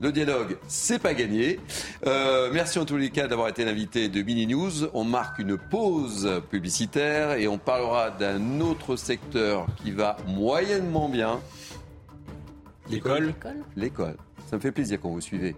le 0.00 0.12
dialogue, 0.12 0.58
c'est 0.68 1.00
pas 1.00 1.12
gagné. 1.12 1.58
Euh, 2.06 2.50
merci 2.52 2.78
en 2.78 2.84
tous 2.84 2.96
les 2.96 3.10
cas 3.10 3.26
d'avoir 3.26 3.48
été 3.48 3.64
l'invité 3.64 4.08
de 4.08 4.22
Mini 4.22 4.46
News. 4.46 4.86
On 4.94 5.02
marque 5.02 5.40
une 5.40 5.58
pause 5.58 6.40
publicitaire 6.50 7.32
et 7.32 7.48
on 7.48 7.58
parlera 7.58 8.10
d'un 8.10 8.60
autre 8.60 8.94
secteur 8.94 9.66
qui 9.82 9.90
va 9.90 10.16
moyennement 10.26 11.08
bien. 11.08 11.40
L'école. 12.88 13.34
L'école. 13.76 14.16
Ça 14.48 14.56
me 14.56 14.60
fait 14.60 14.72
plaisir 14.72 15.00
quand 15.00 15.10
vous 15.10 15.20
suivez. 15.20 15.56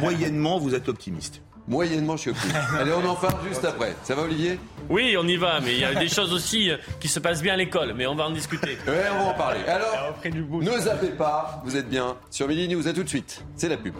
moyennement, 0.00 0.58
vous 0.58 0.74
êtes 0.74 0.88
optimiste. 0.88 1.40
Moyennement, 1.70 2.16
je 2.16 2.22
suis 2.22 2.30
optimiste. 2.30 2.58
Allez, 2.80 2.92
on 2.92 3.08
en 3.08 3.14
parle 3.14 3.46
juste 3.46 3.64
après. 3.64 3.94
Ça 4.02 4.16
va, 4.16 4.22
Olivier? 4.22 4.58
Oui, 4.88 5.14
on 5.16 5.26
y 5.28 5.36
va, 5.36 5.60
mais 5.60 5.74
il 5.74 5.78
y 5.78 5.84
a 5.84 5.94
des 5.94 6.08
choses 6.08 6.32
aussi 6.32 6.68
euh, 6.68 6.76
qui 6.98 7.06
se 7.06 7.20
passent 7.20 7.42
bien 7.42 7.54
à 7.54 7.56
l'école, 7.56 7.94
mais 7.94 8.08
on 8.08 8.16
va 8.16 8.24
en 8.24 8.32
discuter. 8.32 8.76
Oui, 8.88 8.94
on 9.12 9.24
va 9.24 9.30
en 9.30 9.34
parler. 9.34 9.60
Alors, 9.68 10.18
ne 10.24 10.80
zappez 10.80 11.10
pas, 11.10 11.62
vous 11.64 11.76
êtes 11.76 11.88
bien 11.88 12.16
sur 12.28 12.48
Midi 12.48 12.66
News. 12.66 12.88
À 12.88 12.92
tout 12.92 13.04
de 13.04 13.08
suite. 13.08 13.44
C'est 13.54 13.68
la 13.68 13.76
pub. 13.76 13.94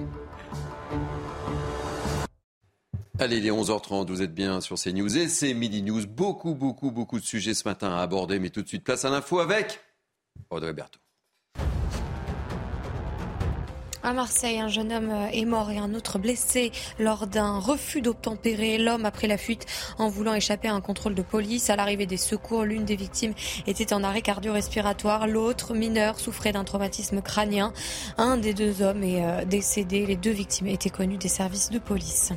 Allez, 3.20 3.36
il 3.36 3.46
est 3.46 3.50
11h30, 3.50 4.08
vous 4.08 4.22
êtes 4.22 4.34
bien 4.34 4.60
sur 4.60 4.76
CNews 4.76 5.16
et 5.16 5.28
c'est 5.28 5.54
Midi 5.54 5.82
News. 5.82 6.06
Beaucoup, 6.08 6.56
beaucoup, 6.56 6.90
beaucoup 6.90 7.20
de 7.20 7.24
sujets 7.24 7.54
ce 7.54 7.68
matin 7.68 7.94
à 7.94 8.00
aborder, 8.00 8.40
mais 8.40 8.50
tout 8.50 8.62
de 8.62 8.68
suite, 8.68 8.82
place 8.82 9.04
à 9.04 9.10
l'info 9.10 9.38
avec 9.38 9.78
Audrey 10.50 10.72
Berthaud. 10.72 10.98
À 14.02 14.14
Marseille, 14.14 14.58
un 14.58 14.68
jeune 14.68 14.92
homme 14.94 15.10
euh, 15.10 15.26
est 15.30 15.44
mort 15.44 15.70
et 15.70 15.76
un 15.76 15.92
autre 15.92 16.18
blessé 16.18 16.72
lors 16.98 17.26
d'un 17.26 17.58
refus 17.58 18.00
d'obtempérer. 18.00 18.78
L'homme 18.78 19.04
a 19.04 19.10
pris 19.10 19.26
la 19.26 19.36
fuite 19.36 19.66
en 19.98 20.08
voulant 20.08 20.32
échapper 20.32 20.68
à 20.68 20.74
un 20.74 20.80
contrôle 20.80 21.14
de 21.14 21.20
police. 21.20 21.68
À 21.68 21.76
l'arrivée 21.76 22.06
des 22.06 22.16
secours, 22.16 22.64
l'une 22.64 22.86
des 22.86 22.96
victimes 22.96 23.34
était 23.66 23.92
en 23.92 24.02
arrêt 24.02 24.22
cardio-respiratoire. 24.22 25.26
L'autre, 25.26 25.74
mineur, 25.74 26.18
souffrait 26.18 26.52
d'un 26.52 26.64
traumatisme 26.64 27.20
crânien. 27.20 27.74
Un 28.16 28.38
des 28.38 28.54
deux 28.54 28.80
hommes 28.80 29.02
est 29.02 29.22
euh, 29.22 29.44
décédé. 29.44 30.06
Les 30.06 30.16
deux 30.16 30.30
victimes 30.30 30.68
étaient 30.68 30.88
connues 30.88 31.18
des 31.18 31.28
services 31.28 31.68
de 31.68 31.78
police. 31.78 32.32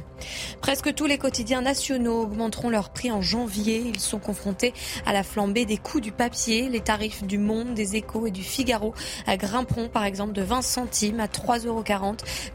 Presque 0.62 0.94
tous 0.94 1.06
les 1.06 1.18
quotidiens 1.18 1.62
nationaux 1.62 2.24
augmenteront 2.24 2.72
leur 2.72 2.90
prix 2.90 3.10
en 3.10 3.22
janvier. 3.22 3.86
Ils 3.88 4.02
sont 4.02 4.20
confrontés 4.20 4.74
à 5.06 5.14
la 5.14 5.24
flambée 5.24 5.64
des 5.64 5.78
coûts 5.78 6.02
du 6.02 6.12
papier. 6.12 6.68
Les 6.68 6.82
tarifs 6.82 7.24
du 7.24 7.38
Monde, 7.38 7.74
des 7.74 7.96
Échos 7.96 8.28
et 8.28 8.32
du 8.32 8.44
Figaro 8.44 8.94
grimperont 9.30 9.88
par 9.88 10.04
exemple 10.04 10.34
de 10.34 10.42
20 10.42 10.62
centimes 10.62 11.22
à 11.22 11.30
3 11.30 11.53
3,40 11.60 11.68
euros, 11.68 11.84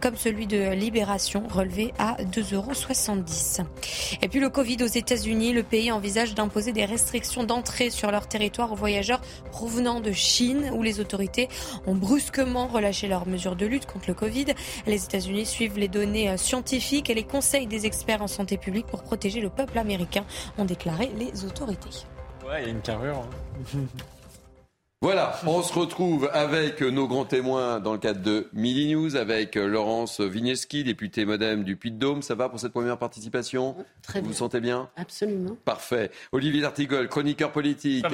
comme 0.00 0.16
celui 0.16 0.46
de 0.46 0.72
Libération, 0.72 1.44
relevé 1.48 1.92
à 1.98 2.16
2,70 2.22 3.60
euros. 3.60 3.68
Et 4.22 4.28
puis 4.28 4.40
le 4.40 4.48
Covid 4.48 4.78
aux 4.82 4.86
États-Unis, 4.86 5.52
le 5.52 5.62
pays 5.62 5.92
envisage 5.92 6.34
d'imposer 6.34 6.72
des 6.72 6.84
restrictions 6.84 7.44
d'entrée 7.44 7.90
sur 7.90 8.10
leur 8.10 8.26
territoire 8.26 8.72
aux 8.72 8.76
voyageurs 8.76 9.20
provenant 9.52 10.00
de 10.00 10.12
Chine, 10.12 10.70
où 10.74 10.82
les 10.82 11.00
autorités 11.00 11.48
ont 11.86 11.94
brusquement 11.94 12.66
relâché 12.66 13.08
leurs 13.08 13.26
mesures 13.26 13.56
de 13.56 13.66
lutte 13.66 13.86
contre 13.86 14.08
le 14.08 14.14
Covid. 14.14 14.46
Les 14.86 15.04
États-Unis 15.04 15.46
suivent 15.46 15.78
les 15.78 15.88
données 15.88 16.36
scientifiques 16.36 17.10
et 17.10 17.14
les 17.14 17.24
conseils 17.24 17.66
des 17.66 17.86
experts 17.86 18.22
en 18.22 18.28
santé 18.28 18.56
publique 18.56 18.86
pour 18.86 19.02
protéger 19.02 19.40
le 19.40 19.50
peuple 19.50 19.78
américain, 19.78 20.24
ont 20.58 20.64
déclaré 20.64 21.10
les 21.16 21.44
autorités. 21.44 21.90
Ouais, 22.46 22.62
il 22.62 22.64
y 22.64 22.68
a 22.68 22.70
une 22.70 22.80
carrure. 22.80 23.24
Hein. 23.74 23.78
Voilà, 25.00 25.38
on 25.46 25.62
se 25.62 25.72
retrouve 25.72 26.28
avec 26.32 26.80
nos 26.82 27.06
grands 27.06 27.24
témoins 27.24 27.78
dans 27.78 27.92
le 27.92 28.00
cadre 28.00 28.20
de 28.20 28.48
Midi 28.52 28.92
News, 28.92 29.14
avec 29.14 29.54
Laurence 29.54 30.20
Vigneski, 30.20 30.82
députée 30.82 31.24
modem 31.24 31.62
du 31.62 31.76
Puy-de-Dôme. 31.76 32.20
Ça 32.20 32.34
va 32.34 32.48
pour 32.48 32.58
cette 32.58 32.72
première 32.72 32.98
participation? 32.98 33.76
Très 34.02 34.18
Vous 34.18 34.24
bien. 34.24 34.32
vous 34.32 34.36
sentez 34.36 34.58
bien? 34.58 34.88
Absolument. 34.96 35.56
Parfait. 35.64 36.10
Olivier 36.32 36.62
D'Artigol, 36.62 37.08
chroniqueur 37.08 37.52
politique. 37.52 38.04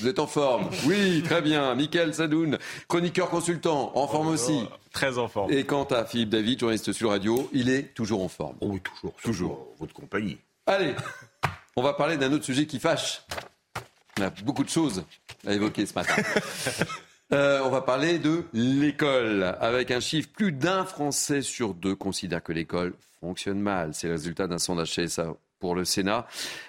Vous 0.00 0.08
êtes 0.08 0.18
en 0.18 0.26
forme? 0.26 0.68
Oui, 0.86 1.22
très 1.24 1.40
bien. 1.40 1.72
Michael 1.76 2.12
Sadoun, 2.12 2.58
chroniqueur 2.88 3.30
consultant, 3.30 3.92
en 3.94 4.08
forme 4.08 4.26
aussi. 4.26 4.66
Très 4.92 5.18
en 5.18 5.28
forme. 5.28 5.52
Et 5.52 5.62
quant 5.62 5.84
à 5.84 6.04
Philippe 6.04 6.30
David, 6.30 6.58
journaliste 6.58 6.92
sur 6.92 7.10
radio, 7.10 7.48
il 7.52 7.70
est 7.70 7.94
toujours 7.94 8.24
en 8.24 8.28
forme. 8.28 8.56
Oh 8.60 8.70
oui, 8.72 8.80
toujours. 8.80 9.14
Toujours. 9.22 9.68
Votre 9.78 9.94
compagnie. 9.94 10.38
Allez, 10.66 10.94
on 11.76 11.82
va 11.82 11.92
parler 11.92 12.16
d'un 12.16 12.32
autre 12.32 12.44
sujet 12.44 12.66
qui 12.66 12.80
fâche. 12.80 13.22
On 14.18 14.22
a 14.22 14.30
beaucoup 14.30 14.62
de 14.62 14.68
choses 14.68 15.04
à 15.46 15.52
évoquer 15.52 15.86
ce 15.86 15.94
matin. 15.94 16.14
Euh, 17.32 17.62
on 17.64 17.70
va 17.70 17.80
parler 17.80 18.18
de 18.18 18.44
l'école. 18.52 19.56
Avec 19.58 19.90
un 19.90 19.98
chiffre, 19.98 20.28
plus 20.28 20.52
d'un 20.52 20.84
Français 20.84 21.40
sur 21.40 21.72
deux 21.72 21.94
considère 21.96 22.42
que 22.42 22.52
l'école 22.52 22.92
fonctionne 23.18 23.58
mal. 23.58 23.94
C'est 23.94 24.08
le 24.08 24.12
résultat 24.12 24.46
d'un 24.46 24.58
sondage 24.58 24.94
CSA 24.94 25.34
pour 25.58 25.74
le 25.74 25.86
Sénat. 25.86 26.26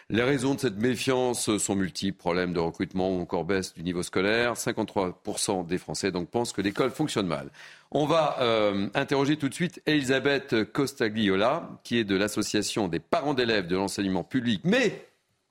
Les 0.09 0.23
raisons 0.23 0.55
de 0.55 0.61
cette 0.61 0.77
méfiance 0.77 1.57
sont 1.57 1.75
multiples. 1.75 2.17
Problèmes 2.17 2.53
de 2.53 2.59
recrutement 2.61 3.13
ou 3.13 3.19
encore 3.21 3.43
baisse 3.43 3.73
du 3.73 3.83
niveau 3.83 4.01
scolaire. 4.01 4.53
53% 4.53 5.67
des 5.67 5.77
Français 5.77 6.11
donc 6.11 6.29
pensent 6.29 6.53
que 6.53 6.61
l'école 6.61 6.89
fonctionne 6.89 7.27
mal. 7.27 7.49
On 7.91 8.05
va 8.05 8.37
euh, 8.39 8.87
interroger 8.95 9.35
tout 9.35 9.49
de 9.49 9.53
suite 9.53 9.81
Elisabeth 9.85 10.71
Costagliola, 10.71 11.69
qui 11.83 11.97
est 11.97 12.05
de 12.05 12.15
l'association 12.15 12.87
des 12.87 12.99
parents 12.99 13.33
d'élèves 13.33 13.67
de 13.67 13.75
l'enseignement 13.75 14.23
public, 14.23 14.61
mais 14.63 15.05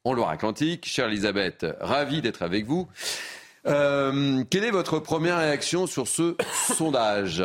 en 0.04 0.12
Loire-Atlantique. 0.12 0.84
Chère 0.86 1.08
Elisabeth, 1.08 1.66
ravi 1.80 2.20
d'être 2.20 2.42
avec 2.42 2.66
vous. 2.66 2.86
Euh, 3.66 4.44
quelle 4.50 4.64
est 4.64 4.70
votre 4.70 4.98
première 4.98 5.38
réaction 5.38 5.86
sur 5.86 6.06
ce 6.06 6.36
sondage? 6.76 7.42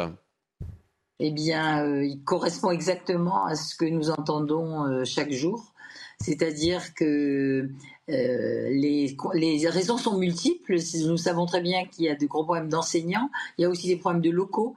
Eh 1.22 1.32
bien, 1.32 1.86
euh, 1.86 2.04
il 2.04 2.22
correspond 2.24 2.72
exactement 2.72 3.46
à 3.46 3.56
ce 3.56 3.76
que 3.76 3.86
nous 3.86 4.10
entendons 4.10 4.86
euh, 4.86 5.06
chaque 5.06 5.32
jour. 5.32 5.74
C'est-à-dire 6.22 6.94
que 6.96 7.70
les, 8.10 9.16
les, 9.36 9.70
raisons 9.70 9.98
sont 9.98 10.18
multiples. 10.18 10.76
Nous 11.08 11.16
savons 11.16 11.46
très 11.46 11.62
bien 11.62 11.86
qu'il 11.86 12.06
y 12.06 12.10
a 12.10 12.16
de 12.16 12.26
gros 12.26 12.44
problèmes 12.44 12.68
d'enseignants. 12.68 13.30
Il 13.58 13.62
y 13.62 13.66
a 13.66 13.70
aussi 13.70 13.88
des 13.88 13.96
problèmes 13.96 14.22
de 14.22 14.30
locaux. 14.30 14.76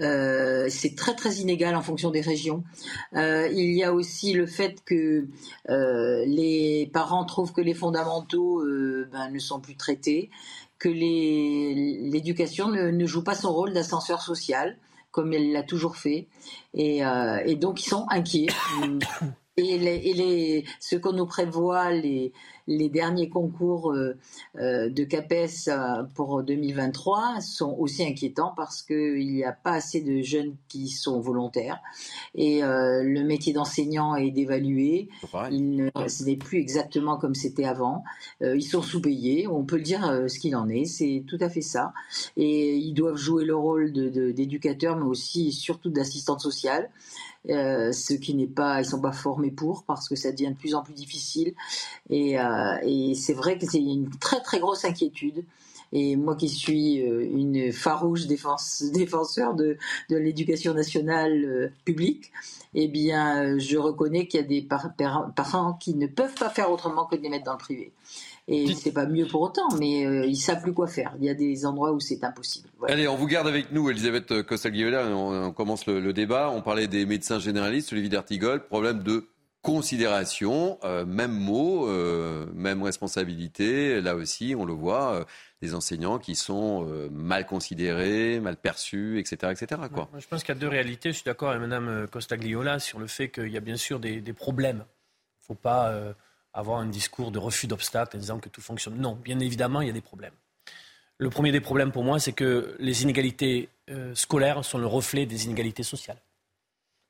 Euh, 0.00 0.66
c'est 0.70 0.96
très 0.96 1.14
très 1.14 1.34
inégal 1.36 1.76
en 1.76 1.82
fonction 1.82 2.10
des 2.10 2.20
régions. 2.20 2.64
Euh, 3.14 3.48
il 3.52 3.72
y 3.72 3.84
a 3.84 3.92
aussi 3.92 4.32
le 4.32 4.46
fait 4.46 4.82
que 4.84 5.26
euh, 5.70 6.24
les 6.26 6.90
parents 6.92 7.24
trouvent 7.24 7.52
que 7.52 7.60
les 7.60 7.74
fondamentaux 7.74 8.62
ben, 9.12 9.30
ne 9.30 9.38
sont 9.38 9.60
plus 9.60 9.76
traités, 9.76 10.30
que 10.78 10.88
l'éducation 10.88 12.68
ne, 12.68 13.06
joue 13.06 13.22
pas 13.22 13.34
son 13.34 13.52
rôle 13.52 13.72
d'ascenseur 13.72 14.22
social 14.22 14.76
comme 15.12 15.32
elle 15.32 15.52
l'a 15.52 15.62
toujours 15.62 15.96
fait, 15.96 16.26
et, 16.74 17.00
donc 17.54 17.86
ils 17.86 17.88
sont 17.88 18.04
inquiets. 18.10 18.48
Et, 19.56 19.78
les, 19.78 19.96
et 19.96 20.14
les, 20.14 20.64
ce 20.80 20.96
qu'on 20.96 21.12
nous 21.12 21.26
prévoit, 21.26 21.92
les, 21.92 22.32
les 22.66 22.88
derniers 22.88 23.28
concours 23.28 23.92
euh, 23.92 24.16
euh, 24.56 24.88
de 24.88 25.04
CAPES 25.04 25.68
euh, 25.68 26.04
pour 26.14 26.42
2023 26.42 27.40
sont 27.40 27.74
aussi 27.78 28.04
inquiétants 28.04 28.52
parce 28.56 28.82
qu'il 28.82 29.26
n'y 29.26 29.44
a 29.44 29.52
pas 29.52 29.72
assez 29.72 30.00
de 30.00 30.22
jeunes 30.22 30.56
qui 30.68 30.88
sont 30.88 31.20
volontaires 31.20 31.80
et 32.34 32.60
le 32.62 33.22
métier 33.22 33.52
d'enseignant 33.52 34.14
est 34.16 34.30
dévalué. 34.30 35.08
Il 35.50 35.90
ce 36.08 36.24
n'est 36.24 36.36
plus 36.36 36.58
exactement 36.58 37.16
comme 37.16 37.34
c'était 37.34 37.64
avant. 37.64 38.04
ils 38.40 38.62
sont 38.62 38.82
sous-payés, 38.82 39.46
on 39.46 39.64
peut 39.64 39.76
le 39.76 39.82
dire 39.82 40.24
ce 40.28 40.38
qu'il 40.38 40.56
en 40.56 40.68
est, 40.68 40.84
c'est 40.84 41.24
tout 41.26 41.38
à 41.40 41.48
fait 41.48 41.60
ça. 41.60 41.92
Et 42.36 42.76
ils 42.76 42.92
doivent 42.92 43.16
jouer 43.16 43.44
le 43.44 43.56
rôle 43.56 43.92
d'éducateurs, 43.92 44.96
de, 44.96 45.02
mais 45.02 45.06
aussi 45.06 45.52
surtout 45.52 45.90
d'assistante 45.90 46.40
sociale. 46.40 46.90
Euh, 47.50 47.92
ce 47.92 48.14
qui 48.14 48.34
n'est 48.34 48.46
pas, 48.46 48.80
ils 48.80 48.86
sont 48.86 49.00
pas 49.00 49.12
formés 49.12 49.50
pour 49.50 49.84
parce 49.84 50.08
que 50.08 50.16
ça 50.16 50.32
devient 50.32 50.50
de 50.50 50.56
plus 50.56 50.74
en 50.74 50.82
plus 50.82 50.94
difficile. 50.94 51.54
Et, 52.08 52.38
euh, 52.38 53.14
c'est 53.14 53.34
vrai 53.34 53.58
que 53.58 53.66
c'est 53.66 53.78
une 53.78 54.10
très 54.18 54.40
très 54.40 54.58
grosse 54.60 54.84
inquiétude. 54.84 55.44
Et 55.92 56.16
moi 56.16 56.34
qui 56.34 56.48
suis 56.48 57.06
euh, 57.06 57.22
une 57.22 57.70
farouche 57.72 58.26
défense, 58.26 58.82
défenseur 58.92 59.54
de, 59.54 59.76
de 60.10 60.16
l'éducation 60.16 60.74
nationale 60.74 61.72
publique, 61.84 62.32
eh 62.74 62.88
bien, 62.88 63.58
je 63.58 63.76
reconnais 63.76 64.26
qu'il 64.26 64.40
y 64.40 64.42
a 64.42 64.46
des 64.46 64.62
parents 64.62 65.74
qui 65.74 65.94
ne 65.94 66.06
peuvent 66.06 66.34
pas 66.34 66.50
faire 66.50 66.70
autrement 66.72 67.04
que 67.04 67.14
de 67.14 67.20
les 67.22 67.28
mettre 67.28 67.44
dans 67.44 67.52
le 67.52 67.58
privé. 67.58 67.92
Et 68.46 68.74
c'est 68.74 68.92
pas 68.92 69.06
mieux 69.06 69.26
pour 69.26 69.40
autant, 69.40 69.68
mais 69.78 70.04
euh, 70.04 70.26
ils 70.26 70.36
savent 70.36 70.60
plus 70.60 70.74
quoi 70.74 70.86
faire. 70.86 71.14
Il 71.18 71.24
y 71.24 71.30
a 71.30 71.34
des 71.34 71.64
endroits 71.64 71.92
où 71.92 72.00
c'est 72.00 72.22
impossible. 72.24 72.68
Voilà. 72.78 72.94
Allez, 72.94 73.08
on 73.08 73.16
vous 73.16 73.26
garde 73.26 73.48
avec 73.48 73.72
nous, 73.72 73.88
Elisabeth 73.88 74.42
Costagliola. 74.42 75.06
On, 75.06 75.46
on 75.46 75.52
commence 75.52 75.86
le, 75.86 75.98
le, 75.98 76.12
débat. 76.12 76.50
On 76.50 76.60
parlait 76.60 76.86
des 76.86 77.06
médecins 77.06 77.38
généralistes, 77.38 77.92
Olivier 77.92 78.10
d'Artigol, 78.10 78.66
problème 78.66 79.02
de 79.02 79.28
considération, 79.64 80.78
euh, 80.84 81.06
même 81.06 81.32
mot, 81.32 81.88
euh, 81.88 82.44
même 82.52 82.82
responsabilité. 82.82 84.02
Là 84.02 84.14
aussi, 84.14 84.54
on 84.56 84.66
le 84.66 84.74
voit, 84.74 85.14
euh, 85.14 85.24
des 85.62 85.74
enseignants 85.74 86.18
qui 86.18 86.34
sont 86.34 86.86
euh, 86.86 87.08
mal 87.10 87.46
considérés, 87.46 88.40
mal 88.40 88.58
perçus, 88.58 89.18
etc. 89.18 89.52
etc. 89.52 89.80
Quoi. 89.92 90.10
je 90.18 90.26
pense 90.26 90.44
qu'il 90.44 90.54
y 90.54 90.58
a 90.58 90.60
deux 90.60 90.68
réalités. 90.68 91.12
Je 91.12 91.16
suis 91.16 91.24
d'accord 91.24 91.48
avec 91.48 91.62
Mme 91.62 92.06
Costagliola 92.08 92.78
sur 92.78 92.98
le 92.98 93.06
fait 93.06 93.30
qu'il 93.30 93.48
y 93.48 93.56
a 93.56 93.60
bien 93.60 93.78
sûr 93.78 94.00
des, 94.00 94.20
des 94.20 94.34
problèmes. 94.34 94.84
Il 94.84 95.42
ne 95.42 95.46
faut 95.46 95.54
pas 95.54 95.94
avoir 96.54 96.78
un 96.78 96.86
discours 96.86 97.32
de 97.32 97.38
refus 97.38 97.66
d'obstacles 97.66 98.16
en 98.16 98.20
disant 98.20 98.38
que 98.38 98.48
tout 98.48 98.60
fonctionne. 98.60 98.96
Non, 98.96 99.16
bien 99.16 99.40
évidemment, 99.40 99.80
il 99.80 99.88
y 99.88 99.90
a 99.90 99.92
des 99.92 100.00
problèmes. 100.00 100.32
Le 101.18 101.30
premier 101.30 101.52
des 101.52 101.60
problèmes 101.60 101.92
pour 101.92 102.04
moi, 102.04 102.18
c'est 102.18 102.32
que 102.32 102.76
les 102.78 103.02
inégalités 103.02 103.68
euh, 103.90 104.14
scolaires 104.14 104.64
sont 104.64 104.78
le 104.78 104.86
reflet 104.86 105.26
des 105.26 105.44
inégalités 105.44 105.82
sociales. 105.82 106.18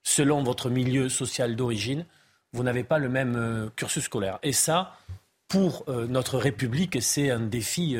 Selon 0.03 0.43
votre 0.43 0.69
milieu 0.69 1.09
social 1.09 1.57
d'origine, 1.57 2.05
vous 2.53 2.63
n'avez 2.63 2.85
pas 2.85 2.99
le 2.99 3.09
même 3.09 3.37
euh, 3.37 3.69
cursus 3.77 4.05
scolaire. 4.05 4.39
Et 4.43 4.53
ça, 4.53 4.97
pour 5.49 5.85
euh, 5.89 6.07
notre 6.07 6.39
République, 6.39 7.01
c'est 7.01 7.31
un 7.31 7.41
défi 7.41 7.97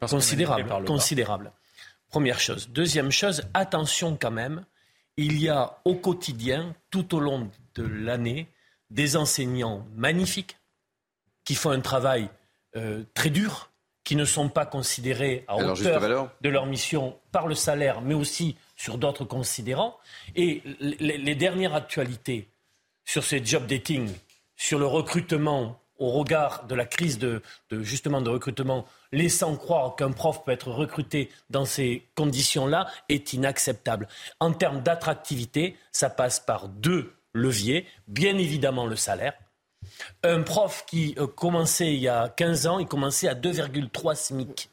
considérable, 0.00 0.84
considérable. 0.84 1.52
Première 2.08 2.40
chose. 2.40 2.68
Deuxième 2.70 3.12
chose, 3.12 3.42
attention 3.54 4.16
quand 4.20 4.32
même, 4.32 4.64
il 5.16 5.40
y 5.40 5.48
a 5.48 5.78
au 5.84 5.94
quotidien, 5.94 6.74
tout 6.90 7.14
au 7.14 7.20
long 7.20 7.48
de 7.74 7.82
l'année, 7.84 8.48
des 8.90 9.16
enseignants 9.16 9.86
magnifiques 9.94 10.56
qui 11.44 11.54
font 11.54 11.70
un 11.70 11.80
travail 11.80 12.28
euh, 12.76 13.04
très 13.14 13.30
dur, 13.30 13.70
qui 14.04 14.14
ne 14.14 14.24
sont 14.24 14.48
pas 14.48 14.66
considérés 14.66 15.44
à 15.48 15.56
hauteur 15.56 16.30
de 16.40 16.48
leur 16.48 16.66
mission 16.66 17.18
par 17.32 17.48
le 17.48 17.56
salaire, 17.56 18.02
mais 18.02 18.14
aussi 18.14 18.56
sur 18.76 18.98
d'autres 18.98 19.24
considérants. 19.24 19.98
Et 20.36 20.62
les, 20.80 21.34
dernières 21.34 21.74
actualités 21.74 22.48
sur 23.04 23.24
ces 23.24 23.44
job 23.44 23.66
dating, 23.66 24.08
sur 24.54 24.78
le 24.78 24.86
recrutement 24.86 25.80
au 25.98 26.10
regard 26.10 26.66
de 26.66 26.74
la 26.74 26.84
crise 26.84 27.18
de, 27.18 27.42
justement 27.70 28.20
de 28.20 28.30
recrutement, 28.30 28.86
laissant 29.10 29.56
croire 29.56 29.96
qu'un 29.96 30.12
prof 30.12 30.44
peut 30.44 30.52
être 30.52 30.70
recruté 30.70 31.30
dans 31.50 31.64
ces 31.64 32.06
conditions-là, 32.14 32.86
est 33.08 33.32
inacceptable. 33.32 34.06
En 34.38 34.52
termes 34.52 34.82
d'attractivité, 34.82 35.76
ça 35.90 36.10
passe 36.10 36.38
par 36.38 36.68
deux 36.68 37.15
levier, 37.36 37.86
bien 38.08 38.36
évidemment 38.38 38.86
le 38.86 38.96
salaire. 38.96 39.34
Un 40.22 40.42
prof 40.42 40.84
qui 40.86 41.14
euh, 41.18 41.26
commençait 41.26 41.92
il 41.92 42.00
y 42.00 42.08
a 42.08 42.28
15 42.28 42.66
ans, 42.66 42.78
il 42.78 42.86
commençait 42.86 43.28
à 43.28 43.34
2,3 43.34 44.14
SMIC, 44.14 44.70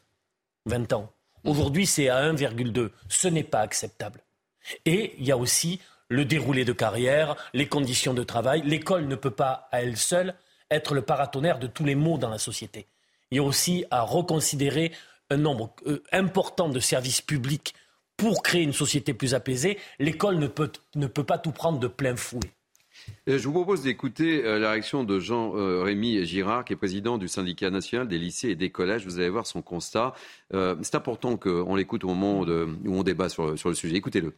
20 0.66 0.94
ans. 0.94 1.12
Aujourd'hui, 1.44 1.86
c'est 1.86 2.10
à 2.10 2.32
1,2. 2.32 2.90
Ce 3.10 3.28
n'est 3.28 3.44
pas 3.44 3.60
acceptable. 3.60 4.22
Et 4.86 5.16
il 5.18 5.26
y 5.26 5.32
a 5.32 5.38
aussi 5.38 5.82
le 6.10 6.26
déroulé 6.26 6.64
de 6.64 6.74
carrière, 6.74 7.36
les 7.54 7.68
conditions 7.68 8.14
de 8.14 8.24
travail. 8.24 8.62
L'école 8.66 9.08
ne 9.08 9.16
peut 9.16 9.32
pas, 9.32 9.68
à 9.72 9.82
elle 9.82 9.98
seule, 9.98 10.36
être 10.72 10.94
le 10.94 11.02
paratonnerre 11.02 11.60
de 11.60 11.68
tous 11.68 11.86
les 11.86 11.96
maux 11.96 12.18
dans 12.18 12.30
la 12.30 12.38
société. 12.38 12.88
Il 13.32 13.38
y 13.38 13.40
a 13.40 13.44
aussi 13.44 13.86
à 13.92 14.02
reconsidérer 14.02 14.92
un 15.30 15.38
nombre 15.38 15.74
euh, 15.88 16.04
important 16.12 16.70
de 16.70 16.80
services 16.80 17.22
publics 17.22 17.74
pour 18.18 18.44
créer 18.44 18.64
une 18.64 18.74
société 18.74 19.14
plus 19.14 19.34
apaisée, 19.34 19.78
l'école 20.00 20.38
ne 20.38 20.48
peut, 20.48 20.72
ne 20.96 21.08
peut 21.08 21.24
pas 21.24 21.38
tout 21.38 21.52
prendre 21.52 21.80
de 21.80 21.88
plein 21.88 22.16
fouet. 22.16 22.52
Euh, 23.28 23.38
je 23.38 23.44
vous 23.48 23.54
propose 23.54 23.82
d'écouter 23.82 24.46
euh, 24.46 24.60
la 24.60 24.72
réaction 24.72 25.04
de 25.04 25.20
Jean-Rémy 25.20 26.26
Girard, 26.26 26.66
qui 26.66 26.74
est 26.74 26.78
président 26.78 27.18
du 27.18 27.28
syndicat 27.28 27.70
national 27.70 28.08
des 28.08 28.18
lycées 28.18 28.50
et 28.50 28.56
des 28.56 28.70
collèges. 28.70 29.06
Vous 29.06 29.20
allez 29.20 29.30
voir 29.30 29.48
son 29.48 29.62
constat. 29.62 30.14
Euh, 30.54 30.76
c'est 30.82 30.96
important 30.96 31.38
qu'on 31.38 31.76
l'écoute 31.76 32.04
au 32.04 32.08
moment 32.08 32.42
où 32.42 32.96
on 32.96 33.04
débat 33.04 33.30
sur, 33.30 33.58
sur 33.58 33.70
le 33.70 33.76
sujet. 33.76 33.96
Écoutez-le 33.96 34.34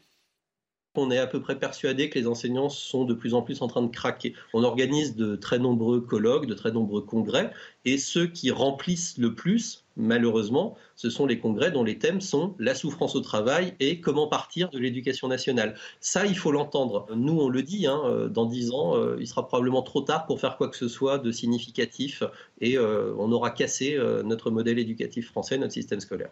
on 0.98 1.12
est 1.12 1.18
à 1.18 1.28
peu 1.28 1.42
près 1.42 1.58
persuadé 1.58 2.10
que 2.10 2.20
les 2.20 2.28
enseignants 2.28 2.70
sont 2.70 3.06
de 3.06 3.14
plus 3.14 3.34
en 3.34 3.42
plus 3.42 3.62
en 3.62 3.68
train 3.68 3.82
de 3.82 3.92
craquer. 3.92 4.34
On 4.54 4.64
organise 4.64 5.16
de 5.16 5.36
très 5.36 5.60
nombreux 5.60 6.02
colloques, 6.02 6.48
de 6.48 6.54
très 6.54 6.72
nombreux 6.72 7.02
congrès, 7.02 7.52
et 7.86 7.98
ceux 7.98 8.28
qui 8.28 8.52
remplissent 8.52 9.18
le 9.18 9.36
plus, 9.36 9.86
malheureusement, 9.96 10.76
ce 10.96 11.10
sont 11.10 11.26
les 11.26 11.40
congrès 11.40 11.72
dont 11.72 11.84
les 11.84 11.98
thèmes 12.00 12.22
sont 12.22 12.56
la 12.60 12.76
souffrance 12.76 13.16
au 13.16 13.22
travail 13.22 13.74
et 13.80 14.02
comment 14.02 14.28
partir 14.28 14.70
de 14.70 14.80
l'éducation 14.80 15.28
nationale. 15.28 15.76
Ça, 16.00 16.26
il 16.26 16.38
faut 16.38 16.52
l'entendre. 16.52 17.08
Nous, 17.16 17.40
on 17.40 17.50
le 17.50 17.62
dit, 17.62 17.88
hein, 17.88 18.02
euh, 18.06 18.28
dans 18.28 18.46
dix 18.46 18.72
ans, 18.72 18.96
euh, 18.96 19.18
il 19.20 19.28
sera 19.28 19.48
probablement 19.48 19.82
trop 19.82 20.02
tard 20.02 20.26
pour 20.26 20.40
faire 20.40 20.58
quoi 20.58 20.70
que 20.70 20.78
ce 20.78 20.88
soit 20.88 21.20
de 21.20 21.32
significatif, 21.32 22.24
et 22.62 22.78
euh, 22.78 23.14
on 23.18 23.32
aura 23.32 23.52
cassé 23.52 23.98
notre 24.24 24.52
modèle 24.52 24.80
éducatif 24.80 25.28
français, 25.28 25.58
notre 25.58 25.74
système 25.74 26.00
scolaire. 26.00 26.30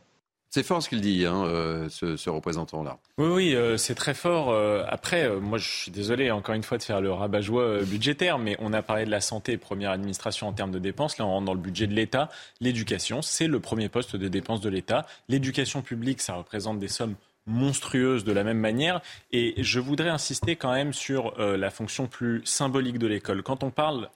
C'est 0.53 0.61
fort 0.61 0.83
ce 0.83 0.89
qu'il 0.89 1.01
dit, 1.01 1.25
hein, 1.25 1.45
euh, 1.45 1.89
ce, 1.89 2.29
représentant-là. 2.29 2.99
Oui, 3.17 3.27
oui, 3.27 3.55
euh, 3.55 3.75
c'est 3.75 3.95
très 3.95 4.13
fort. 4.13 4.51
Euh, 4.51 4.83
après, 4.87 5.27
moi, 5.39 5.57
je 5.57 5.67
suis 5.67 5.91
désolé 5.91 6.29
encore 6.29 6.53
une 6.53 6.61
fois 6.61 6.77
de 6.77 6.83
faire 6.83 7.01
le 7.01 7.11
rabat-joie 7.11 7.81
budgétaire, 7.81 8.37
mais 8.37 8.55
on 8.59 8.71
a 8.71 8.83
parlé 8.83 9.05
de 9.05 9.09
la 9.09 9.19
santé, 9.19 9.57
première 9.57 9.89
administration 9.89 10.47
en 10.47 10.53
termes 10.53 10.69
de 10.69 10.77
dépenses. 10.77 11.17
Là, 11.17 11.25
on 11.25 11.29
rentre 11.29 11.45
dans 11.47 11.55
le 11.55 11.59
budget 11.59 11.87
de 11.87 11.95
l'État. 11.95 12.29
L'éducation, 12.61 13.23
c'est 13.23 13.47
le 13.47 13.59
premier 13.59 13.89
poste 13.89 14.15
de 14.15 14.27
dépenses 14.27 14.61
de 14.61 14.69
l'État. 14.69 15.07
L'éducation 15.27 15.81
publique, 15.81 16.21
ça 16.21 16.35
représente 16.35 16.77
des 16.77 16.87
sommes 16.87 17.15
monstrueuses 17.47 18.23
de 18.23 18.31
la 18.31 18.43
même 18.43 18.59
manière. 18.59 19.01
Et 19.31 19.55
je 19.57 19.79
voudrais 19.79 20.09
insister 20.09 20.55
quand 20.55 20.71
même 20.71 20.93
sur 20.93 21.33
la 21.39 21.71
fonction 21.71 22.05
plus 22.05 22.45
symbolique 22.45 22.99
de 22.99 23.07
l'école. 23.07 23.41
Quand 23.41 23.63
on 23.63 23.71
parle 23.71 24.07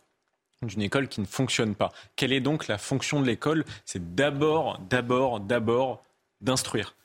d'une 0.62 0.82
école 0.82 1.08
qui 1.08 1.22
ne 1.22 1.26
fonctionne 1.26 1.76
pas. 1.76 1.92
Quelle 2.16 2.34
est 2.34 2.42
donc 2.42 2.68
la 2.68 2.78
fonction 2.78 3.22
de 3.22 3.26
l'école? 3.26 3.64
C'est 3.86 4.16
d'abord, 4.16 4.80
d'abord, 4.90 5.40
d'abord 5.40 6.04
d'instruire. 6.42 6.96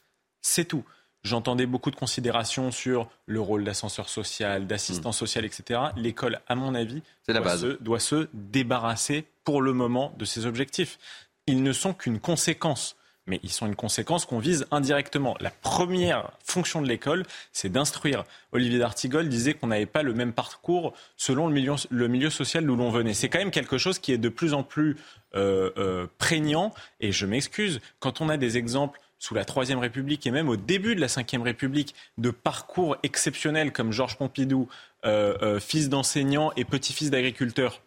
C'est 0.40 0.64
tout. 0.64 0.84
J'entendais 1.22 1.66
beaucoup 1.66 1.92
de 1.92 1.96
considérations 1.96 2.72
sur 2.72 3.08
le 3.26 3.40
rôle 3.40 3.62
d'ascenseur 3.62 4.08
social, 4.08 4.66
d'assistant 4.66 5.10
hmm. 5.10 5.14
social, 5.14 5.44
etc. 5.44 5.80
L'école, 5.96 6.40
à 6.48 6.56
mon 6.56 6.74
avis, 6.74 7.02
doit, 7.28 7.56
Se, 7.56 7.82
doit 7.82 8.00
se 8.00 8.28
débarrasser 8.32 9.24
pour 9.44 9.62
le 9.62 9.72
moment 9.72 10.12
de 10.18 10.24
ces 10.24 10.46
objectifs. 10.46 10.98
Ils 11.46 11.62
ne 11.62 11.72
sont 11.72 11.94
qu'une 11.94 12.18
conséquence 12.18 12.96
mais 13.26 13.38
ils 13.42 13.50
sont 13.50 13.66
une 13.66 13.76
conséquence 13.76 14.26
qu'on 14.26 14.38
vise 14.38 14.66
indirectement. 14.70 15.36
La 15.40 15.50
première 15.50 16.32
fonction 16.44 16.82
de 16.82 16.88
l'école, 16.88 17.24
c'est 17.52 17.70
d'instruire. 17.70 18.24
Olivier 18.50 18.78
d'Artigol 18.78 19.28
disait 19.28 19.54
qu'on 19.54 19.68
n'avait 19.68 19.86
pas 19.86 20.02
le 20.02 20.12
même 20.12 20.32
parcours 20.32 20.92
selon 21.16 21.46
le 21.46 21.54
milieu, 21.54 21.74
le 21.90 22.08
milieu 22.08 22.30
social 22.30 22.66
d'où 22.66 22.74
l'on 22.74 22.90
venait. 22.90 23.14
C'est 23.14 23.28
quand 23.28 23.38
même 23.38 23.52
quelque 23.52 23.78
chose 23.78 23.98
qui 23.98 24.12
est 24.12 24.18
de 24.18 24.28
plus 24.28 24.54
en 24.54 24.64
plus 24.64 24.96
euh, 25.34 25.70
euh, 25.76 26.06
prégnant, 26.18 26.74
et 27.00 27.12
je 27.12 27.26
m'excuse, 27.26 27.80
quand 28.00 28.20
on 28.20 28.28
a 28.28 28.36
des 28.36 28.56
exemples 28.56 28.98
sous 29.22 29.34
la 29.34 29.44
Troisième 29.44 29.78
République 29.78 30.26
et 30.26 30.32
même 30.32 30.48
au 30.48 30.56
début 30.56 30.96
de 30.96 31.00
la 31.00 31.06
Cinquième 31.06 31.42
République 31.42 31.94
de 32.18 32.30
parcours 32.30 32.96
exceptionnels 33.04 33.72
comme 33.72 33.92
Georges 33.92 34.18
Pompidou, 34.18 34.68
euh, 35.04 35.36
euh, 35.42 35.60
fils 35.60 35.88
d'enseignant 35.88 36.50
et 36.56 36.64
petit-fils 36.64 37.08
d'agriculteur 37.08 37.82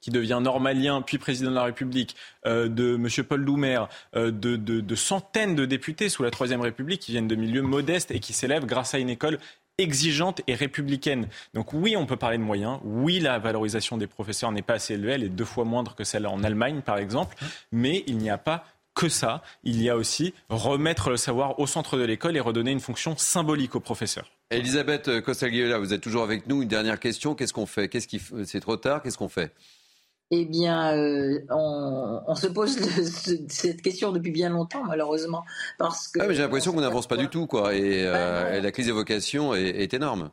qui 0.00 0.10
devient 0.10 0.40
normalien, 0.42 1.00
puis 1.00 1.18
président 1.18 1.50
de 1.50 1.54
la 1.54 1.62
République, 1.62 2.16
euh, 2.44 2.68
de 2.68 2.96
M. 2.96 3.08
Paul 3.24 3.44
Doumer, 3.44 3.84
de, 4.14 4.94
centaines 4.96 5.54
de 5.54 5.64
députés 5.64 6.08
sous 6.08 6.24
la 6.24 6.32
Troisième 6.32 6.60
République 6.60 7.02
qui 7.02 7.12
viennent 7.12 7.28
de 7.28 7.36
milieux 7.36 7.62
modestes 7.62 8.10
et 8.10 8.18
qui 8.18 8.32
s'élèvent 8.32 8.66
grâce 8.66 8.92
à 8.92 8.98
une 8.98 9.10
école 9.10 9.38
exigeante 9.78 10.40
et 10.48 10.54
républicaine. 10.54 11.28
Donc 11.54 11.72
oui, 11.72 11.96
on 11.96 12.04
peut 12.04 12.16
parler 12.16 12.36
de 12.36 12.42
moyens. 12.42 12.80
Oui, 12.82 13.20
la 13.20 13.38
valorisation 13.38 13.96
des 13.96 14.08
professeurs 14.08 14.50
n'est 14.50 14.62
pas 14.62 14.74
assez 14.74 14.94
élevée. 14.94 15.12
Elle 15.12 15.24
est 15.24 15.28
deux 15.28 15.44
fois 15.44 15.64
moindre 15.64 15.94
que 15.94 16.02
celle 16.02 16.26
en 16.26 16.42
Allemagne, 16.42 16.80
par 16.80 16.98
exemple. 16.98 17.36
Mais 17.70 18.02
il 18.08 18.18
n'y 18.18 18.28
a 18.28 18.38
pas 18.38 18.64
que 19.00 19.08
ça. 19.08 19.42
Il 19.64 19.80
y 19.82 19.88
a 19.88 19.96
aussi 19.96 20.34
remettre 20.50 21.08
le 21.08 21.16
savoir 21.16 21.58
au 21.58 21.66
centre 21.66 21.96
de 21.96 22.04
l'école 22.04 22.36
et 22.36 22.40
redonner 22.40 22.70
une 22.70 22.80
fonction 22.80 23.16
symbolique 23.16 23.74
aux 23.74 23.80
professeurs. 23.80 24.30
Elisabeth 24.50 25.22
Costagliola, 25.22 25.78
vous 25.78 25.94
êtes 25.94 26.02
toujours 26.02 26.22
avec 26.22 26.46
nous. 26.46 26.62
Une 26.62 26.68
dernière 26.68 27.00
question. 27.00 27.34
Qu'est-ce 27.34 27.54
qu'on 27.54 27.66
fait? 27.66 27.88
Qu'est-ce 27.88 28.06
qui... 28.06 28.20
C'est 28.44 28.60
trop 28.60 28.76
tard? 28.76 29.02
Qu'est-ce 29.02 29.16
qu'on 29.16 29.30
fait? 29.30 29.52
Eh 30.32 30.44
bien, 30.44 30.94
euh, 30.96 31.40
on, 31.48 32.34
se 32.34 32.46
pose 32.46 32.78
cette 33.48 33.82
question 33.82 34.12
depuis 34.12 34.30
bien 34.30 34.50
longtemps, 34.50 34.84
malheureusement, 34.84 35.44
parce 35.76 36.06
que. 36.06 36.20
Ah, 36.20 36.26
mais 36.28 36.34
j'ai 36.34 36.42
l'impression 36.42 36.72
qu'on 36.72 36.82
n'avance 36.82 37.08
pas 37.08 37.16
du 37.16 37.28
tout, 37.28 37.48
quoi. 37.48 37.74
Et, 37.74 38.04
euh, 38.04 38.50
ben 38.52 38.62
la 38.62 38.70
crise 38.70 38.86
des 38.86 38.92
vocations 38.92 39.54
est 39.54 39.92
énorme 39.92 40.30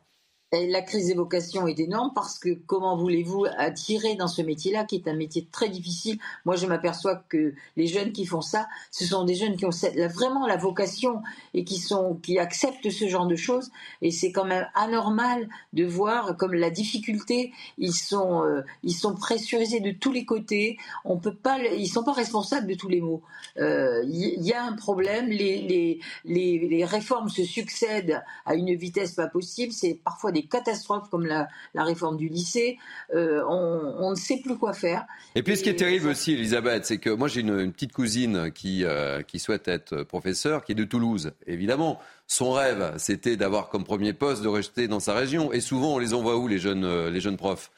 la 0.53 0.81
crise 0.81 1.07
des 1.07 1.13
vocations 1.13 1.67
est 1.67 1.79
énorme 1.79 2.11
parce 2.15 2.39
que 2.39 2.49
comment 2.67 2.95
voulez-vous 2.95 3.45
attirer 3.57 4.15
dans 4.15 4.29
ce 4.29 4.41
métier-là, 4.41 4.85
qui 4.85 4.95
est 4.95 5.07
un 5.09 5.15
métier 5.15 5.45
très 5.51 5.67
difficile? 5.67 6.19
Moi, 6.45 6.55
je 6.55 6.67
m'aperçois 6.67 7.21
que 7.27 7.53
les 7.75 7.87
jeunes 7.87 8.13
qui 8.13 8.25
font 8.25 8.41
ça, 8.41 8.67
ce 8.91 9.05
sont 9.05 9.25
des 9.25 9.35
jeunes 9.35 9.57
qui 9.57 9.65
ont 9.65 9.71
vraiment 10.13 10.47
la 10.47 10.55
vocation 10.55 11.21
et 11.53 11.65
qui 11.65 11.79
sont 11.79 12.15
qui 12.23 12.39
acceptent 12.39 12.89
ce 12.89 13.07
genre 13.07 13.27
de 13.27 13.35
choses. 13.35 13.69
Et 14.01 14.11
c'est 14.11 14.31
quand 14.31 14.45
même 14.45 14.65
anormal 14.73 15.49
de 15.73 15.83
voir 15.83 16.37
comme 16.37 16.53
la 16.53 16.69
difficulté. 16.69 17.51
Ils 17.77 17.93
sont 17.93 18.43
euh, 18.43 18.61
ils 18.83 18.95
sont 18.95 19.15
pressurisés 19.15 19.81
de 19.81 19.91
tous 19.91 20.13
les 20.13 20.23
côtés. 20.23 20.77
On 21.03 21.17
peut 21.17 21.35
pas, 21.35 21.59
ils 21.59 21.89
sont 21.89 22.03
pas 22.03 22.13
responsables 22.13 22.67
de 22.67 22.75
tous 22.75 22.87
les 22.87 23.01
maux. 23.01 23.21
Il 23.57 23.63
euh, 23.63 24.03
y, 24.05 24.53
a 24.53 24.63
un 24.63 24.73
problème. 24.73 25.27
Les, 25.27 25.61
les 25.61 25.99
les 26.23 26.67
les 26.69 26.85
réformes 26.85 27.27
se 27.27 27.43
succèdent 27.43 28.23
à 28.45 28.55
une 28.55 28.73
vitesse 28.75 29.13
pas 29.13 29.27
possible. 29.27 29.73
C'est 29.73 29.95
parfois 29.95 30.31
catastrophes 30.45 31.09
comme 31.09 31.25
la, 31.25 31.47
réforme 31.75 32.17
du 32.17 32.27
lycée, 32.27 32.77
euh, 33.13 33.43
on, 33.47 34.11
ne 34.11 34.15
sait 34.15 34.41
plus 34.43 34.57
quoi 34.57 34.73
faire. 34.73 35.05
Et 35.35 35.43
puis 35.43 35.57
ce 35.57 35.63
qui 35.63 35.69
est 35.69 35.75
terrible 35.75 36.07
aussi, 36.07 36.33
Elisabeth, 36.33 36.85
c'est 36.85 36.97
que 36.97 37.09
moi 37.09 37.27
j'ai 37.27 37.41
une, 37.41 37.71
petite 37.71 37.93
cousine 37.93 38.51
qui, 38.51 38.83
euh, 38.83 39.21
qui 39.21 39.39
souhaite 39.39 39.67
être 39.67 40.03
professeure, 40.03 40.63
qui 40.63 40.73
est 40.73 40.75
de 40.75 40.83
Toulouse. 40.83 41.31
Évidemment, 41.45 41.99
son 42.27 42.51
rêve, 42.51 42.93
c'était 42.97 43.37
d'avoir 43.37 43.69
comme 43.69 43.85
premier 43.85 44.13
poste 44.13 44.43
de 44.43 44.49
rester 44.49 44.87
dans 44.87 44.99
sa 44.99 45.13
région. 45.13 45.53
Et 45.53 45.61
souvent, 45.61 45.95
on 45.95 45.97
les 45.97 46.13
envoie 46.13 46.37
où 46.37 46.47
les 46.47 46.59
jeunes, 46.59 46.83
euh, 46.83 47.09
les 47.09 47.21
jeunes 47.21 47.37
profs? 47.37 47.71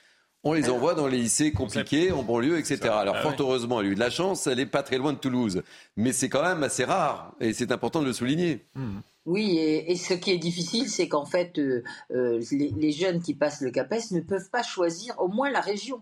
On 0.43 0.53
les 0.53 0.70
envoie 0.70 0.95
dans 0.95 1.07
les 1.07 1.18
lycées 1.18 1.51
compliqués, 1.51 2.14
en 2.14 2.24
banlieue, 2.24 2.57
etc. 2.57 2.80
Alors, 2.93 3.16
ah 3.18 3.22
fort 3.22 3.36
heureusement, 3.39 3.82
elle 3.82 3.88
a 3.88 3.89
eu 3.89 3.95
de 3.95 3.99
la 3.99 4.10
chance, 4.10 4.47
elle 4.47 4.57
n'est 4.57 4.66
pas 4.66 4.84
très 4.84 4.97
loin 4.97 5.12
de 5.12 5.18
Toulouse. 5.18 5.64
Mais 5.97 6.14
c'est 6.14 6.30
quand 6.30 6.41
même 6.41 6.64
assez 6.64 6.86
rare, 6.86 7.34
et 7.41 7.51
c'est 7.51 7.74
important 7.74 8.01
de 8.01 8.05
le 8.05 8.14
souligner. 8.14 8.66
Mmh. 8.74 8.99
Oui, 9.30 9.59
et, 9.59 9.95
ce 9.95 10.15
qui 10.15 10.32
est 10.32 10.39
difficile, 10.39 10.89
c'est 10.89 11.07
qu'en 11.07 11.23
fait, 11.23 11.59
euh, 11.59 11.84
euh, 12.11 12.41
les, 12.51 12.91
jeunes 12.91 13.21
qui 13.21 13.36
passent 13.36 13.61
le 13.61 13.69
CAPES 13.69 14.09
ne 14.09 14.21
peuvent 14.21 14.49
pas 14.49 14.63
choisir 14.63 15.13
au 15.19 15.27
moins 15.27 15.51
la 15.51 15.61
région. 15.61 16.01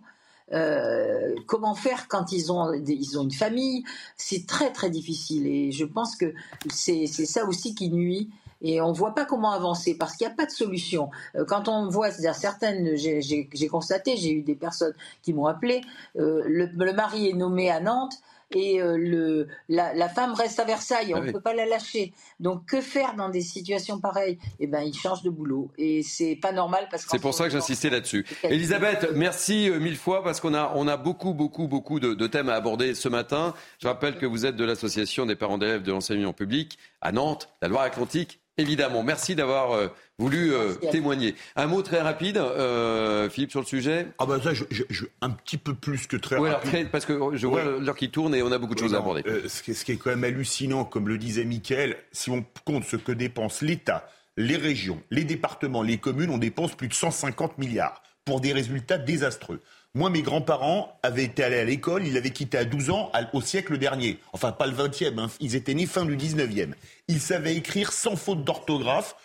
euh, 0.53 1.35
comment 1.45 1.75
faire 1.75 2.07
quand 2.07 2.31
ils 2.31 2.53
ont, 2.53 2.71
ils 2.71 3.19
ont 3.19 3.23
une 3.23 3.33
famille? 3.33 3.83
C'est 4.15 4.47
très 4.47 4.71
très 4.71 4.89
difficile 4.89 5.45
et 5.45 5.73
je 5.73 5.83
pense 5.83 6.15
que 6.15 6.33
c'est 6.71 7.05
ça 7.07 7.43
aussi 7.45 7.75
qui 7.75 7.89
nuit 7.89 8.29
et 8.61 8.79
on 8.79 8.91
ne 8.93 8.97
voit 8.97 9.13
pas 9.13 9.25
comment 9.25 9.51
avancer 9.51 9.97
parce 9.97 10.15
qu'il 10.15 10.25
n'y 10.25 10.31
a 10.31 10.35
pas 10.35 10.45
de 10.45 10.51
solution. 10.51 11.09
Quand 11.49 11.67
on 11.67 11.89
voit, 11.89 12.11
c'est-à-dire 12.11 12.35
certaines, 12.35 12.95
j'ai 12.95 13.67
constaté, 13.67 14.15
j'ai 14.15 14.31
eu 14.31 14.41
des 14.41 14.55
personnes 14.55 14.93
qui 15.21 15.33
m'ont 15.33 15.47
appelé, 15.47 15.81
le, 16.15 16.93
mari 16.93 17.27
est 17.29 17.33
nommé 17.33 17.69
à 17.69 17.81
Nantes 17.81 18.21
et 18.51 18.81
euh, 18.81 18.97
le, 18.97 19.47
la, 19.67 20.09
femme 20.09 20.33
reste 20.33 20.59
à 20.59 20.63
Versailles, 20.63 21.13
on 21.13 21.21
ne 21.21 21.31
peut 21.31 21.41
pas 21.41 21.53
la 21.53 21.65
lâcher. 21.65 22.13
Donc 22.39 22.65
que 22.65 22.81
faire 22.81 23.15
dans 23.15 23.29
des 23.29 23.41
situations 23.41 23.99
pareilles? 23.99 24.37
Eh 24.59 24.67
ben, 24.67 24.81
il 24.81 24.93
change 24.93 25.21
de 25.23 25.29
boulot 25.29 25.71
et 25.77 26.01
c'est 26.03 26.35
pas 26.35 26.51
normal 26.51 26.87
parce 26.89 27.03
que 27.03 27.11
c'est 27.11 27.19
pour 27.19 27.33
ça 27.33 27.45
que 27.45 27.51
j'insistais 27.51 27.89
là-dessus. 27.89 28.25
Elisabeth, 28.43 29.11
merci 29.13 29.69
mille 29.79 29.97
fois 29.97 30.23
parce 30.23 30.39
qu'on 30.39 30.53
a 30.53 30.71
on 30.75 30.87
a 30.87 30.97
beaucoup 30.97 31.33
beaucoup 31.33 31.67
beaucoup 31.67 31.99
de, 31.99 32.13
de, 32.13 32.27
thèmes 32.27 32.49
à 32.49 32.53
aborder 32.53 32.95
ce 32.95 33.09
matin. 33.09 33.53
Je 33.79 33.87
rappelle 33.87 34.17
que 34.17 34.25
vous 34.25 34.45
êtes 34.45 34.55
de 34.55 34.63
l'association 34.63 35.25
des 35.25 35.35
parents 35.35 35.57
d'élèves 35.57 35.83
de 35.83 35.91
l'enseignement 35.91 36.33
public 36.33 36.77
à 37.01 37.11
Nantes, 37.11 37.49
la 37.61 37.67
Loire-Atlantique 37.67 38.39
Évidemment, 38.59 39.03
merci 39.03 39.35
d'avoir 39.35 39.73
euh, 39.73 39.87
voulu 40.17 40.51
euh, 40.51 40.73
témoigner. 40.91 41.35
Un 41.55 41.67
mot 41.67 41.83
très 41.83 42.01
rapide, 42.01 42.37
euh, 42.37 43.29
Philippe, 43.29 43.51
sur 43.51 43.59
le 43.59 43.67
sujet? 43.67 44.07
Ah 44.17 44.25
ben 44.25 44.41
ça, 44.41 44.51
je, 44.53 45.05
un 45.21 45.29
petit 45.29 45.57
peu 45.57 45.75
plus 45.75 46.07
que 46.07 46.17
très 46.17 46.37
rapide. 46.37 46.89
parce 46.91 47.05
que 47.05 47.13
je 47.33 47.45
vois 47.45 47.63
l'heure 47.63 47.95
qui 47.95 48.09
tourne 48.09 48.33
et 48.33 48.41
on 48.41 48.51
a 48.51 48.57
beaucoup 48.57 48.73
de 48.73 48.79
choses 48.79 48.95
à 48.95 48.97
aborder. 48.97 49.23
ce, 49.47 49.61
qui, 49.61 49.75
ce, 49.75 49.85
qui, 49.85 49.91
est 49.91 49.97
quand 49.97 50.09
même 50.09 50.23
hallucinant, 50.23 50.85
comme 50.85 51.07
le 51.07 51.19
disait 51.19 51.45
Mickaël, 51.45 51.97
si 52.11 52.31
on 52.31 52.43
compte 52.65 52.83
ce 52.85 52.95
que 52.95 53.11
dépense 53.11 53.61
l'État, 53.61 54.09
les 54.37 54.55
régions, 54.55 55.01
les 55.11 55.23
départements, 55.23 55.83
les 55.83 55.99
communes, 55.99 56.31
on 56.31 56.39
dépense 56.39 56.73
plus 56.73 56.87
de 56.87 56.93
150 56.93 57.59
milliards 57.59 58.01
pour 58.25 58.41
des 58.41 58.53
résultats 58.53 58.97
désastreux. 58.97 59.61
Moi, 59.95 60.09
mes 60.09 60.21
grands-parents 60.21 60.99
avaient 61.01 61.23
été 61.23 61.43
allés 61.43 61.59
à 61.59 61.63
l'école, 61.63 62.05
ils 62.05 62.13
l'avaient 62.13 62.31
quitté 62.31 62.57
à 62.57 62.65
12 62.65 62.91
ans 62.91 63.11
au 63.33 63.41
siècle 63.41 63.77
dernier. 63.77 64.19
Enfin, 64.31 64.51
pas 64.51 64.67
le 64.67 64.73
20e, 64.73 65.17
hein. 65.19 65.27
ils 65.39 65.55
étaient 65.55 65.73
nés 65.73 65.87
fin 65.87 66.05
du 66.05 66.15
19e. 66.15 66.73
Ils 67.07 67.19
savaient 67.19 67.55
écrire 67.55 67.91
sans 67.91 68.15
faute 68.15 68.43
d'orthographe. 68.43 69.15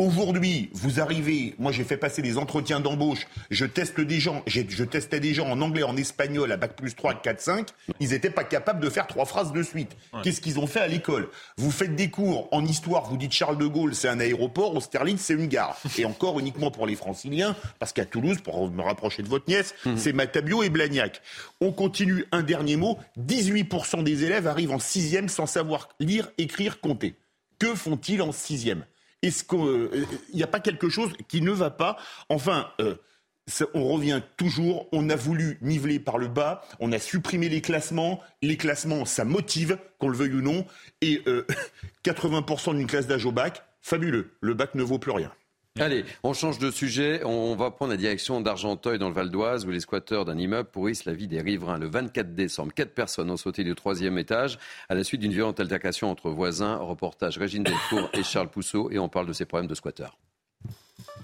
Aujourd'hui, 0.00 0.70
vous 0.74 1.00
arrivez, 1.00 1.56
moi 1.58 1.72
j'ai 1.72 1.82
fait 1.82 1.96
passer 1.96 2.22
des 2.22 2.38
entretiens 2.38 2.78
d'embauche, 2.78 3.26
je 3.50 3.64
teste 3.64 4.00
des 4.00 4.20
gens, 4.20 4.44
je 4.46 4.84
testais 4.84 5.18
des 5.18 5.34
gens 5.34 5.48
en 5.48 5.60
anglais, 5.60 5.82
en 5.82 5.96
espagnol, 5.96 6.52
à 6.52 6.56
bac 6.56 6.76
plus 6.76 6.94
3, 6.94 7.14
4, 7.14 7.40
5, 7.40 7.68
ils 7.98 8.10
n'étaient 8.10 8.30
pas 8.30 8.44
capables 8.44 8.78
de 8.78 8.90
faire 8.90 9.08
trois 9.08 9.24
phrases 9.24 9.52
de 9.52 9.60
suite. 9.60 9.96
Qu'est-ce 10.22 10.40
qu'ils 10.40 10.60
ont 10.60 10.68
fait 10.68 10.78
à 10.78 10.86
l'école? 10.86 11.28
Vous 11.56 11.72
faites 11.72 11.96
des 11.96 12.10
cours 12.10 12.46
en 12.52 12.64
histoire, 12.64 13.10
vous 13.10 13.16
dites 13.16 13.32
Charles 13.32 13.58
de 13.58 13.66
Gaulle, 13.66 13.92
c'est 13.92 14.06
un 14.06 14.20
aéroport, 14.20 14.76
Austerlitz, 14.76 15.20
c'est 15.20 15.34
une 15.34 15.48
gare. 15.48 15.76
Et 15.98 16.04
encore 16.04 16.38
uniquement 16.38 16.70
pour 16.70 16.86
les 16.86 16.94
franciliens, 16.94 17.56
parce 17.80 17.92
qu'à 17.92 18.04
Toulouse, 18.04 18.38
pour 18.40 18.70
me 18.70 18.82
rapprocher 18.82 19.24
de 19.24 19.28
votre 19.28 19.48
nièce, 19.48 19.74
mhm. 19.84 19.96
c'est 19.96 20.12
Matabio 20.12 20.62
et 20.62 20.70
Blagnac. 20.70 21.20
On 21.60 21.72
continue, 21.72 22.24
un 22.30 22.44
dernier 22.44 22.76
mot, 22.76 22.98
18% 23.18 24.04
des 24.04 24.22
élèves 24.22 24.46
arrivent 24.46 24.70
en 24.70 24.78
sixième 24.78 25.28
sans 25.28 25.46
savoir 25.46 25.88
lire, 25.98 26.30
écrire, 26.38 26.80
compter. 26.80 27.16
Que 27.58 27.74
font-ils 27.74 28.22
en 28.22 28.30
sixième? 28.30 28.84
Est-ce 29.22 29.44
qu'il 29.44 29.58
n'y 30.34 30.42
euh, 30.42 30.44
a 30.44 30.48
pas 30.48 30.60
quelque 30.60 30.88
chose 30.88 31.12
qui 31.28 31.40
ne 31.40 31.50
va 31.50 31.70
pas? 31.70 31.96
Enfin, 32.28 32.70
euh, 32.80 32.96
on 33.74 33.88
revient 33.88 34.20
toujours, 34.36 34.88
on 34.92 35.08
a 35.10 35.16
voulu 35.16 35.58
niveler 35.62 35.98
par 35.98 36.18
le 36.18 36.28
bas, 36.28 36.62
on 36.80 36.92
a 36.92 36.98
supprimé 36.98 37.48
les 37.48 37.60
classements, 37.60 38.20
les 38.42 38.56
classements, 38.56 39.04
ça 39.04 39.24
motive, 39.24 39.78
qu'on 39.98 40.08
le 40.08 40.16
veuille 40.16 40.34
ou 40.34 40.42
non, 40.42 40.66
et 41.00 41.22
80% 42.04 42.70
euh, 42.70 42.74
d'une 42.74 42.86
classe 42.86 43.06
d'âge 43.06 43.24
au 43.24 43.32
bac, 43.32 43.62
fabuleux, 43.80 44.36
le 44.40 44.54
bac 44.54 44.74
ne 44.74 44.82
vaut 44.82 44.98
plus 44.98 45.12
rien. 45.12 45.32
Allez, 45.80 46.04
on 46.24 46.32
change 46.32 46.58
de 46.58 46.72
sujet. 46.72 47.22
On 47.24 47.54
va 47.54 47.70
prendre 47.70 47.92
la 47.92 47.96
direction 47.96 48.40
d'Argenteuil 48.40 48.98
dans 48.98 49.08
le 49.08 49.14
Val 49.14 49.30
d'Oise 49.30 49.64
où 49.64 49.70
les 49.70 49.78
squatteurs 49.78 50.24
d'un 50.24 50.36
immeuble 50.36 50.68
pourrissent 50.68 51.04
la 51.04 51.14
vie 51.14 51.28
des 51.28 51.40
riverains. 51.40 51.78
Le 51.78 51.86
24 51.86 52.34
décembre, 52.34 52.72
quatre 52.74 52.94
personnes 52.94 53.30
ont 53.30 53.36
sauté 53.36 53.62
du 53.62 53.76
troisième 53.76 54.18
étage 54.18 54.58
à 54.88 54.96
la 54.96 55.04
suite 55.04 55.20
d'une 55.20 55.32
violente 55.32 55.60
altercation 55.60 56.10
entre 56.10 56.30
voisins. 56.30 56.76
Reportage 56.76 57.38
Régine 57.38 57.62
Delfour 57.62 58.10
et 58.12 58.24
Charles 58.24 58.48
Pousseau 58.48 58.90
et 58.90 58.98
on 58.98 59.08
parle 59.08 59.26
de 59.26 59.32
ces 59.32 59.44
problèmes 59.44 59.68
de 59.68 59.74
squatteurs. 59.74 60.18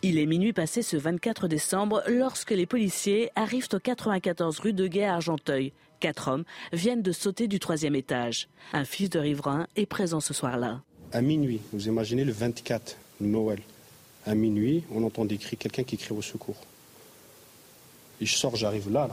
Il 0.02 0.18
est 0.18 0.26
minuit 0.26 0.52
passé 0.52 0.82
ce 0.82 0.96
24 0.96 1.48
décembre 1.48 2.02
lorsque 2.06 2.52
les 2.52 2.66
policiers 2.66 3.30
arrivent 3.34 3.68
au 3.72 3.80
94 3.80 4.60
rue 4.60 4.72
de 4.72 4.86
Guet 4.86 5.04
à 5.04 5.14
Argenteuil. 5.14 5.72
Quatre 5.98 6.28
hommes 6.28 6.44
viennent 6.72 7.02
de 7.02 7.12
sauter 7.12 7.48
du 7.48 7.58
troisième 7.58 7.96
étage. 7.96 8.48
Un 8.72 8.84
fils 8.84 9.10
de 9.10 9.18
riverain 9.18 9.66
est 9.74 9.86
présent 9.86 10.20
ce 10.20 10.32
soir-là. 10.32 10.82
À 11.12 11.22
minuit, 11.22 11.60
vous 11.72 11.88
imaginez 11.88 12.24
le 12.24 12.32
24, 12.32 12.96
Noël 13.20 13.60
à 14.26 14.34
minuit, 14.34 14.84
on 14.90 15.02
entend 15.04 15.24
des 15.24 15.38
cris, 15.38 15.56
quelqu'un 15.56 15.84
qui 15.84 15.96
crie 15.96 16.14
au 16.14 16.22
secours. 16.22 16.56
Et 18.20 18.26
je 18.26 18.36
sors, 18.36 18.56
j'arrive 18.56 18.90
là, 18.90 19.08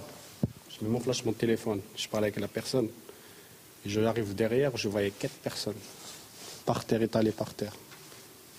Je 0.70 0.86
mets 0.86 0.92
mon 0.92 1.00
flash, 1.00 1.26
mon 1.26 1.34
téléphone, 1.34 1.82
je 1.96 2.08
parle 2.08 2.26
avec 2.26 2.40
la 2.40 2.48
personne. 2.48 2.88
Et 3.86 3.90
je 3.90 4.00
arrive 4.02 4.36
derrière, 4.36 4.76
je 4.78 4.88
voyais 4.88 5.12
quatre 5.12 5.36
personnes, 5.36 5.76
par 6.66 6.86
terre, 6.86 7.02
étalées 7.02 7.32
par 7.32 7.54
terre. 7.54 7.74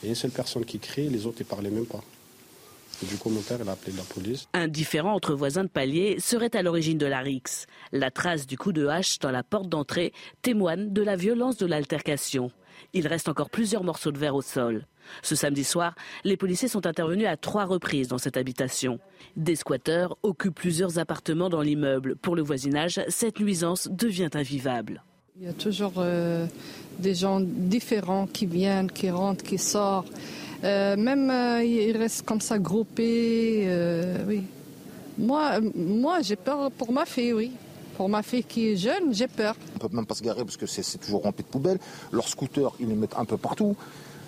Et 0.02 0.08
une 0.08 0.14
seule 0.14 0.32
personne 0.32 0.64
qui 0.64 0.78
crie, 0.78 1.08
les 1.08 1.26
autres 1.26 1.38
ne 1.40 1.44
parlaient 1.44 1.70
même 1.70 1.86
pas. 1.86 2.02
du 3.02 3.16
coup, 3.16 3.30
mon 3.30 3.40
père, 3.40 3.66
a 3.66 3.72
appelé 3.72 3.96
la 3.96 4.02
police. 4.02 4.48
Un 4.52 4.68
différent 4.68 5.14
entre 5.14 5.34
voisins 5.34 5.62
de 5.62 5.68
palier 5.68 6.18
serait 6.18 6.54
à 6.56 6.62
l'origine 6.62 6.98
de 6.98 7.06
la 7.06 7.20
rixe. 7.20 7.66
La 7.92 8.10
trace 8.10 8.46
du 8.46 8.58
coup 8.58 8.72
de 8.72 8.86
hache 8.86 9.20
dans 9.20 9.30
la 9.30 9.44
porte 9.44 9.68
d'entrée 9.68 10.12
témoigne 10.42 10.92
de 10.92 11.02
la 11.02 11.16
violence 11.16 11.56
de 11.56 11.66
l'altercation. 11.66 12.50
Il 12.92 13.06
reste 13.06 13.28
encore 13.28 13.48
plusieurs 13.48 13.84
morceaux 13.84 14.12
de 14.12 14.18
verre 14.18 14.34
au 14.34 14.42
sol. 14.42 14.86
Ce 15.22 15.34
samedi 15.34 15.64
soir, 15.64 15.94
les 16.24 16.36
policiers 16.36 16.68
sont 16.68 16.86
intervenus 16.86 17.26
à 17.26 17.36
trois 17.36 17.64
reprises 17.64 18.08
dans 18.08 18.18
cette 18.18 18.36
habitation. 18.36 18.98
Des 19.36 19.56
squatteurs 19.56 20.16
occupent 20.22 20.54
plusieurs 20.54 20.98
appartements 20.98 21.48
dans 21.48 21.62
l'immeuble. 21.62 22.16
Pour 22.16 22.36
le 22.36 22.42
voisinage, 22.42 23.00
cette 23.08 23.40
nuisance 23.40 23.88
devient 23.90 24.30
invivable. 24.34 25.02
Il 25.40 25.46
y 25.46 25.48
a 25.48 25.54
toujours 25.54 25.94
euh, 25.96 26.46
des 26.98 27.14
gens 27.14 27.40
différents 27.40 28.26
qui 28.26 28.46
viennent, 28.46 28.90
qui 28.90 29.10
rentrent, 29.10 29.42
qui 29.42 29.58
sortent. 29.58 30.12
Euh, 30.62 30.96
même 30.96 31.30
euh, 31.30 31.64
ils 31.64 31.96
restent 31.96 32.24
comme 32.24 32.40
ça 32.40 32.58
groupés. 32.58 33.66
oui. 34.28 34.44
Moi, 35.18 35.60
moi 35.74 36.22
j'ai 36.22 36.36
peur 36.36 36.70
pour 36.70 36.92
ma 36.92 37.04
fille, 37.04 37.32
oui. 37.32 37.52
Pour 37.96 38.08
ma 38.08 38.22
fille 38.22 38.44
qui 38.44 38.68
est 38.68 38.76
jeune, 38.76 39.12
j'ai 39.12 39.28
peur. 39.28 39.54
On 39.72 39.84
ne 39.84 39.88
peut 39.88 39.96
même 39.96 40.06
pas 40.06 40.14
se 40.14 40.22
garer 40.22 40.44
parce 40.44 40.56
que 40.56 40.66
c'est 40.66 40.98
toujours 40.98 41.22
rempli 41.22 41.44
de 41.44 41.48
poubelles. 41.48 41.78
Leurs 42.10 42.28
scooters, 42.28 42.72
ils 42.80 42.88
les 42.88 42.94
mettent 42.94 43.16
un 43.16 43.24
peu 43.24 43.36
partout. 43.36 43.76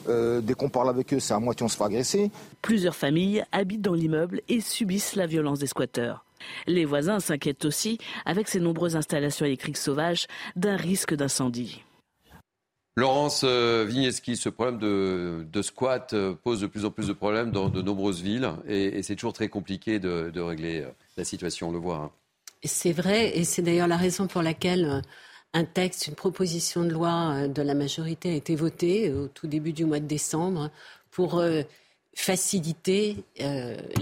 Euh, 0.08 0.40
dès 0.40 0.54
qu'on 0.54 0.68
parle 0.68 0.88
avec 0.88 1.12
eux, 1.12 1.20
c'est 1.20 1.34
à 1.34 1.38
moitié 1.38 1.64
on 1.64 1.68
se 1.68 1.76
fait 1.76 1.84
agresser. 1.84 2.30
Plusieurs 2.62 2.94
familles 2.94 3.44
habitent 3.52 3.82
dans 3.82 3.94
l'immeuble 3.94 4.40
et 4.48 4.60
subissent 4.60 5.16
la 5.16 5.26
violence 5.26 5.58
des 5.58 5.66
squatteurs. 5.66 6.24
Les 6.66 6.84
voisins 6.84 7.20
s'inquiètent 7.20 7.64
aussi, 7.64 7.98
avec 8.26 8.48
ces 8.48 8.60
nombreuses 8.60 8.96
installations 8.96 9.46
électriques 9.46 9.76
sauvages, 9.76 10.26
d'un 10.56 10.76
risque 10.76 11.14
d'incendie. 11.14 11.82
Laurence 12.96 13.42
euh, 13.44 13.84
Vigneski, 13.88 14.36
ce 14.36 14.48
problème 14.48 14.78
de, 14.78 15.62
squat 15.62 16.12
euh, 16.12 16.34
pose 16.34 16.60
de 16.60 16.66
plus 16.66 16.84
en 16.84 16.90
plus 16.90 17.08
de 17.08 17.12
problèmes 17.12 17.50
dans 17.50 17.68
de 17.68 17.82
nombreuses 17.82 18.22
villes 18.22 18.48
et, 18.68 19.02
c'est 19.02 19.16
toujours 19.16 19.32
très 19.32 19.48
compliqué 19.48 19.98
de, 19.98 20.40
régler 20.40 20.86
la 21.16 21.24
situation, 21.24 21.70
on 21.70 21.72
le 21.72 21.78
voit. 21.78 21.96
Hein. 21.96 22.10
C'est 22.62 22.92
vrai 22.92 23.36
et 23.36 23.44
c'est 23.44 23.62
d'ailleurs 23.62 23.88
la 23.88 23.96
raison 23.96 24.26
pour 24.26 24.42
laquelle 24.42 25.02
un 25.54 25.64
texte, 25.64 26.08
une 26.08 26.14
proposition 26.16 26.82
de 26.82 26.90
loi 26.90 27.32
euh, 27.34 27.48
de 27.48 27.62
la 27.62 27.74
majorité 27.74 28.30
a 28.30 28.34
été 28.34 28.56
votée 28.56 29.08
euh, 29.08 29.24
au 29.24 29.28
tout 29.28 29.46
début 29.46 29.72
du 29.72 29.84
mois 29.84 30.00
de 30.00 30.06
décembre 30.06 30.70
pour 31.10 31.38
euh, 31.38 31.62
faciliter 32.16 33.24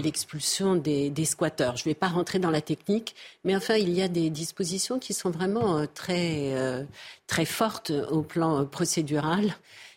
l'expulsion 0.03 0.75
des, 0.75 1.25
squatteurs. 1.25 1.77
Je 1.77 1.83
ne 1.83 1.85
vais 1.85 1.95
pas 1.95 2.09
rentrer 2.09 2.37
dans 2.37 2.51
la 2.51 2.61
technique, 2.61 3.15
mais 3.43 3.55
enfin, 3.55 3.75
il 3.75 3.89
y 3.89 4.03
a 4.03 4.07
des 4.07 4.29
dispositions 4.29 4.99
qui 4.99 5.15
sont 5.15 5.31
vraiment 5.31 5.87
très, 5.87 6.85
très 7.25 7.45
fortes 7.45 7.91
au 8.11 8.21
plan 8.21 8.67
procédural 8.67 9.55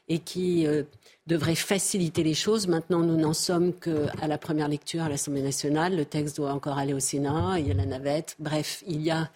et 0.09 0.19
qui 0.19 0.67
devraient 1.27 1.55
faciliter 1.55 2.23
les 2.23 2.33
choses. 2.33 2.69
Maintenant, 2.69 3.01
nous 3.01 3.19
n'en 3.19 3.35
sommes 3.35 3.75
qu'à 3.75 4.27
la 4.27 4.39
première 4.39 4.69
lecture 4.69 5.03
à 5.03 5.11
l'Assemblée 5.11 5.43
nationale. 5.43 5.95
Le 5.95 6.07
texte 6.07 6.39
doit 6.39 6.53
encore 6.53 6.79
aller 6.79 6.95
au 6.95 7.01
Sénat, 7.01 7.57
il 7.59 7.69
y 7.69 7.71
a 7.71 7.75
la 7.75 7.85
navette. 7.85 8.35
Bref, 8.39 8.83
il 8.87 9.03
y 9.03 9.11
a 9.11 9.29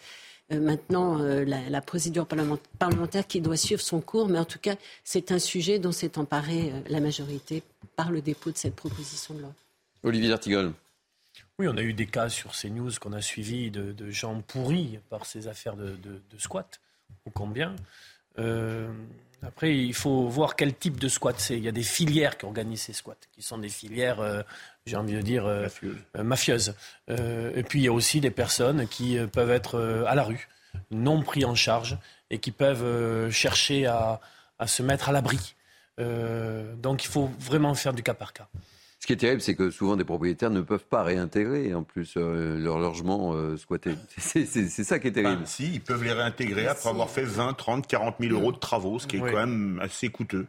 maintenant 0.59 1.21
euh, 1.21 1.45
la, 1.45 1.81
procédure 1.81 2.27
parlementaire 2.27 3.27
qui 3.27 3.41
doit 3.41 3.57
suivre 3.57 3.81
son 3.81 4.01
cours, 4.01 4.29
mais 4.29 4.39
en 4.39 4.45
tout 4.45 4.59
cas, 4.59 4.77
c'est 5.05 5.33
un 5.33 5.39
sujet 5.39 5.79
dont 5.79 5.93
s'est 5.93 6.19
emparée 6.19 6.73
euh, 6.73 6.81
la 6.89 7.01
majorité 7.01 7.63
par 7.97 8.11
le 8.11 8.21
dépôt 8.21 8.51
de 8.51 8.57
cette 8.57 8.75
proposition 8.75 9.35
de 9.35 9.41
loi. 9.41 9.53
Olivier 10.03 10.33
Artigol. 10.33 10.73
Oui, 11.59 11.69
on 11.69 11.77
a 11.77 11.83
eu 11.83 11.93
des 11.93 12.07
cas 12.07 12.29
sur 12.29 12.55
ces 12.55 12.71
news 12.71 12.91
qu'on 13.01 13.13
a 13.13 13.21
suivis 13.21 13.71
de, 13.71 14.11
gens 14.11 14.41
pourris 14.41 14.99
par 15.11 15.27
ces 15.27 15.47
affaires 15.47 15.77
de, 15.77 15.97
squat, 16.39 16.81
ou 17.27 17.31
combien. 17.31 17.77
Après, 19.43 19.77
il 19.77 19.95
faut 19.95 20.29
voir 20.29 20.55
quel 20.55 20.75
type 20.75 21.01
de 21.01 21.09
squat 21.09 21.35
c'est. 21.39 21.57
Il 21.57 21.65
y 21.65 21.69
a 21.69 21.73
des 21.73 21.83
filières 21.83 22.37
qui 22.37 22.45
organisent 22.45 22.83
ces 22.83 22.93
squats, 22.93 23.15
qui 23.33 23.43
sont 23.43 23.59
des 23.59 23.69
filières 23.69 24.45
j'ai 24.87 24.97
envie 24.97 25.15
de 25.15 25.21
dire, 25.21 25.47
euh, 25.47 25.69
mafieuses. 26.17 26.75
Euh, 27.09 27.17
euh, 27.19 27.53
et 27.55 27.63
puis 27.63 27.81
il 27.81 27.85
y 27.85 27.89
a 27.89 27.93
aussi 27.93 28.21
des 28.21 28.31
personnes 28.31 28.87
qui 28.89 29.19
peuvent 29.33 29.51
être 29.51 30.05
à 30.07 30.15
la 30.15 30.23
rue, 30.23 30.49
non 30.91 31.23
pris 31.23 31.45
en 31.45 31.55
charge, 31.55 31.99
et 32.31 32.39
qui 32.39 32.51
peuvent 32.51 33.31
chercher 33.31 33.87
à, 33.87 34.21
se 34.67 34.83
mettre 34.83 35.09
à 35.09 35.13
l'abri. 35.13 35.55
donc 35.99 37.05
il 37.05 37.09
faut 37.09 37.31
vraiment 37.39 37.75
faire 37.75 37.93
du 37.93 38.03
cas 38.03 38.15
par 38.15 38.33
cas. 38.33 38.49
Ce 39.01 39.07
qui 39.07 39.15
est 39.15 39.17
terrible, 39.17 39.41
c'est 39.41 39.55
que 39.55 39.71
souvent 39.71 39.97
des 39.97 40.05
propriétaires 40.05 40.51
ne 40.51 40.61
peuvent 40.61 40.85
pas 40.85 41.03
réintégrer 41.03 41.73
en 41.75 41.83
plus 41.83 42.15
euh, 42.19 42.59
leur 42.59 42.79
logement 42.79 43.33
euh, 43.33 43.57
squatté. 43.57 43.95
C'est 44.19 44.45
ça 44.45 44.99
qui 44.99 45.09
est 45.09 45.13
terrible. 45.13 45.47
si, 45.47 45.73
ils 45.73 45.81
peuvent 45.81 46.05
les 46.05 46.13
réintégrer 46.13 46.67
après 46.67 46.91
avoir 46.91 47.09
fait 47.09 47.25
20, 47.25 47.55
30, 47.55 47.87
40 47.87 48.17
000 48.21 48.35
euros 48.35 48.53
de 48.53 48.59
travaux, 48.59 48.99
ce 48.99 49.07
qui 49.07 49.17
est 49.17 49.21
quand 49.21 49.47
même 49.47 49.81
assez 49.83 50.11
coûteux. 50.11 50.47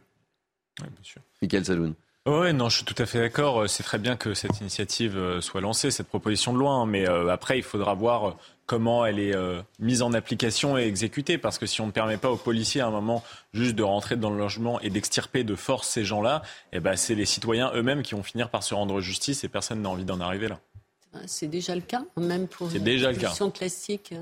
Oui, 0.80 0.86
bien 0.86 1.02
sûr. 1.02 1.22
Michael 1.40 1.64
Saloun. 1.64 1.94
Oui, 2.24 2.54
non, 2.54 2.68
je 2.68 2.76
suis 2.76 2.84
tout 2.84 2.94
à 2.98 3.06
fait 3.06 3.18
d'accord. 3.18 3.68
C'est 3.68 3.82
très 3.82 3.98
bien 3.98 4.16
que 4.16 4.32
cette 4.32 4.60
initiative 4.60 5.16
euh, 5.16 5.40
soit 5.40 5.60
lancée, 5.60 5.90
cette 5.90 6.06
proposition 6.06 6.52
de 6.52 6.58
loi. 6.58 6.70
Hein. 6.70 6.86
Mais 6.86 7.04
après, 7.06 7.58
il 7.58 7.64
faudra 7.64 7.94
voir 7.94 8.36
comment 8.66 9.04
elle 9.04 9.18
est 9.18 9.34
euh, 9.34 9.60
mise 9.80 10.02
en 10.02 10.12
application 10.12 10.78
et 10.78 10.82
exécutée. 10.82 11.36
Parce 11.36 11.58
que 11.58 11.66
si 11.66 11.80
on 11.80 11.86
ne 11.86 11.90
permet 11.90 12.16
pas 12.16 12.30
aux 12.30 12.36
policiers 12.36 12.80
à 12.80 12.86
un 12.86 12.90
moment 12.90 13.24
juste 13.52 13.74
de 13.74 13.82
rentrer 13.82 14.16
dans 14.16 14.30
le 14.30 14.38
logement 14.38 14.80
et 14.80 14.90
d'extirper 14.90 15.42
de 15.42 15.56
force 15.56 15.88
ces 15.88 16.04
gens-là, 16.04 16.42
eh 16.72 16.78
ben, 16.78 16.94
c'est 16.96 17.16
les 17.16 17.26
citoyens 17.26 17.72
eux-mêmes 17.74 18.02
qui 18.02 18.14
vont 18.14 18.22
finir 18.22 18.50
par 18.50 18.62
se 18.62 18.72
rendre 18.72 19.00
justice 19.00 19.42
et 19.42 19.48
personne 19.48 19.82
n'a 19.82 19.88
envie 19.88 20.04
d'en 20.04 20.20
arriver 20.20 20.48
là. 20.48 20.60
C'est 21.26 21.48
déjà 21.48 21.74
le 21.74 21.82
cas, 21.82 22.04
même 22.16 22.46
pour 22.48 22.74
une 22.74 22.82
déjà 22.82 23.12
classique. 23.12 24.14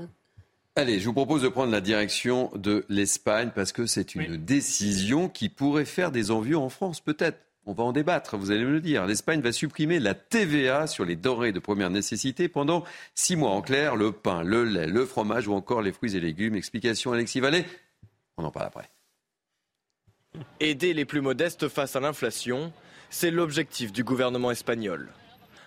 Allez, 0.75 0.99
je 0.99 1.05
vous 1.05 1.13
propose 1.13 1.43
de 1.43 1.47
prendre 1.47 1.71
la 1.71 1.81
direction 1.81 2.51
de 2.55 2.85
l'Espagne 2.89 3.51
parce 3.53 3.71
que 3.71 3.85
c'est 3.85 4.15
une 4.15 4.37
décision 4.37 5.29
qui 5.29 5.49
pourrait 5.49 5.85
faire 5.85 6.11
des 6.11 6.31
envieux 6.31 6.57
en 6.57 6.69
France, 6.69 6.99
peut-être. 6.99 7.37
On 7.67 7.73
va 7.73 7.83
en 7.83 7.91
débattre, 7.91 8.37
vous 8.37 8.49
allez 8.49 8.65
me 8.65 8.71
le 8.71 8.81
dire. 8.81 9.05
L'Espagne 9.05 9.41
va 9.41 9.51
supprimer 9.51 9.99
la 9.99 10.15
TVA 10.15 10.87
sur 10.87 11.05
les 11.05 11.15
denrées 11.15 11.51
de 11.51 11.59
première 11.59 11.91
nécessité 11.91 12.47
pendant 12.47 12.83
six 13.13 13.35
mois. 13.35 13.51
En 13.51 13.61
clair, 13.61 13.95
le 13.95 14.11
pain, 14.11 14.41
le 14.41 14.63
lait, 14.63 14.87
le 14.87 15.05
fromage 15.05 15.47
ou 15.47 15.53
encore 15.53 15.83
les 15.83 15.91
fruits 15.91 16.15
et 16.15 16.19
légumes. 16.19 16.55
Explication 16.55 17.11
Alexis 17.11 17.39
Vallée. 17.39 17.65
On 18.37 18.43
en 18.43 18.51
parle 18.51 18.65
après. 18.65 18.89
Aider 20.59 20.93
les 20.93 21.05
plus 21.05 21.21
modestes 21.21 21.67
face 21.67 21.95
à 21.95 21.99
l'inflation, 21.99 22.73
c'est 23.11 23.31
l'objectif 23.31 23.91
du 23.91 24.03
gouvernement 24.03 24.49
espagnol. 24.49 25.09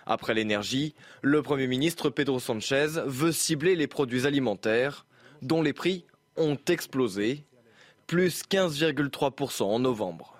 Après 0.05 0.33
l'énergie, 0.33 0.95
le 1.21 1.41
Premier 1.41 1.67
ministre 1.67 2.09
Pedro 2.09 2.39
Sanchez 2.39 2.87
veut 3.05 3.31
cibler 3.31 3.75
les 3.75 3.87
produits 3.87 4.27
alimentaires 4.27 5.05
dont 5.41 5.61
les 5.61 5.73
prix 5.73 6.05
ont 6.35 6.57
explosé, 6.67 7.45
plus 8.05 8.43
15,3% 8.43 9.63
en 9.63 9.79
novembre. 9.79 10.34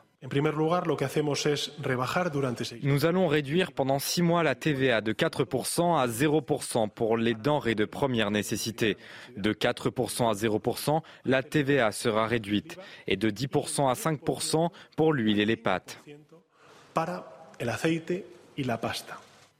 Nous 2.83 3.05
allons 3.05 3.27
réduire 3.27 3.71
pendant 3.71 3.99
six 3.99 4.21
mois 4.21 4.43
la 4.43 4.55
TVA 4.55 5.01
de 5.01 5.13
4% 5.13 5.97
à 5.97 6.07
0% 6.07 6.89
pour 6.89 7.17
les 7.17 7.33
denrées 7.33 7.75
de 7.75 7.85
première 7.85 8.31
nécessité. 8.31 8.97
De 9.37 9.53
4% 9.53 10.29
à 10.29 10.33
0%, 10.33 11.01
la 11.25 11.43
TVA 11.43 11.91
sera 11.91 12.27
réduite 12.27 12.77
et 13.07 13.17
de 13.17 13.29
10% 13.29 13.89
à 13.89 13.93
5% 13.93 14.69
pour 14.95 15.13
l'huile 15.13 15.39
et 15.39 15.45
les 15.45 15.57
pâtes. 15.57 16.01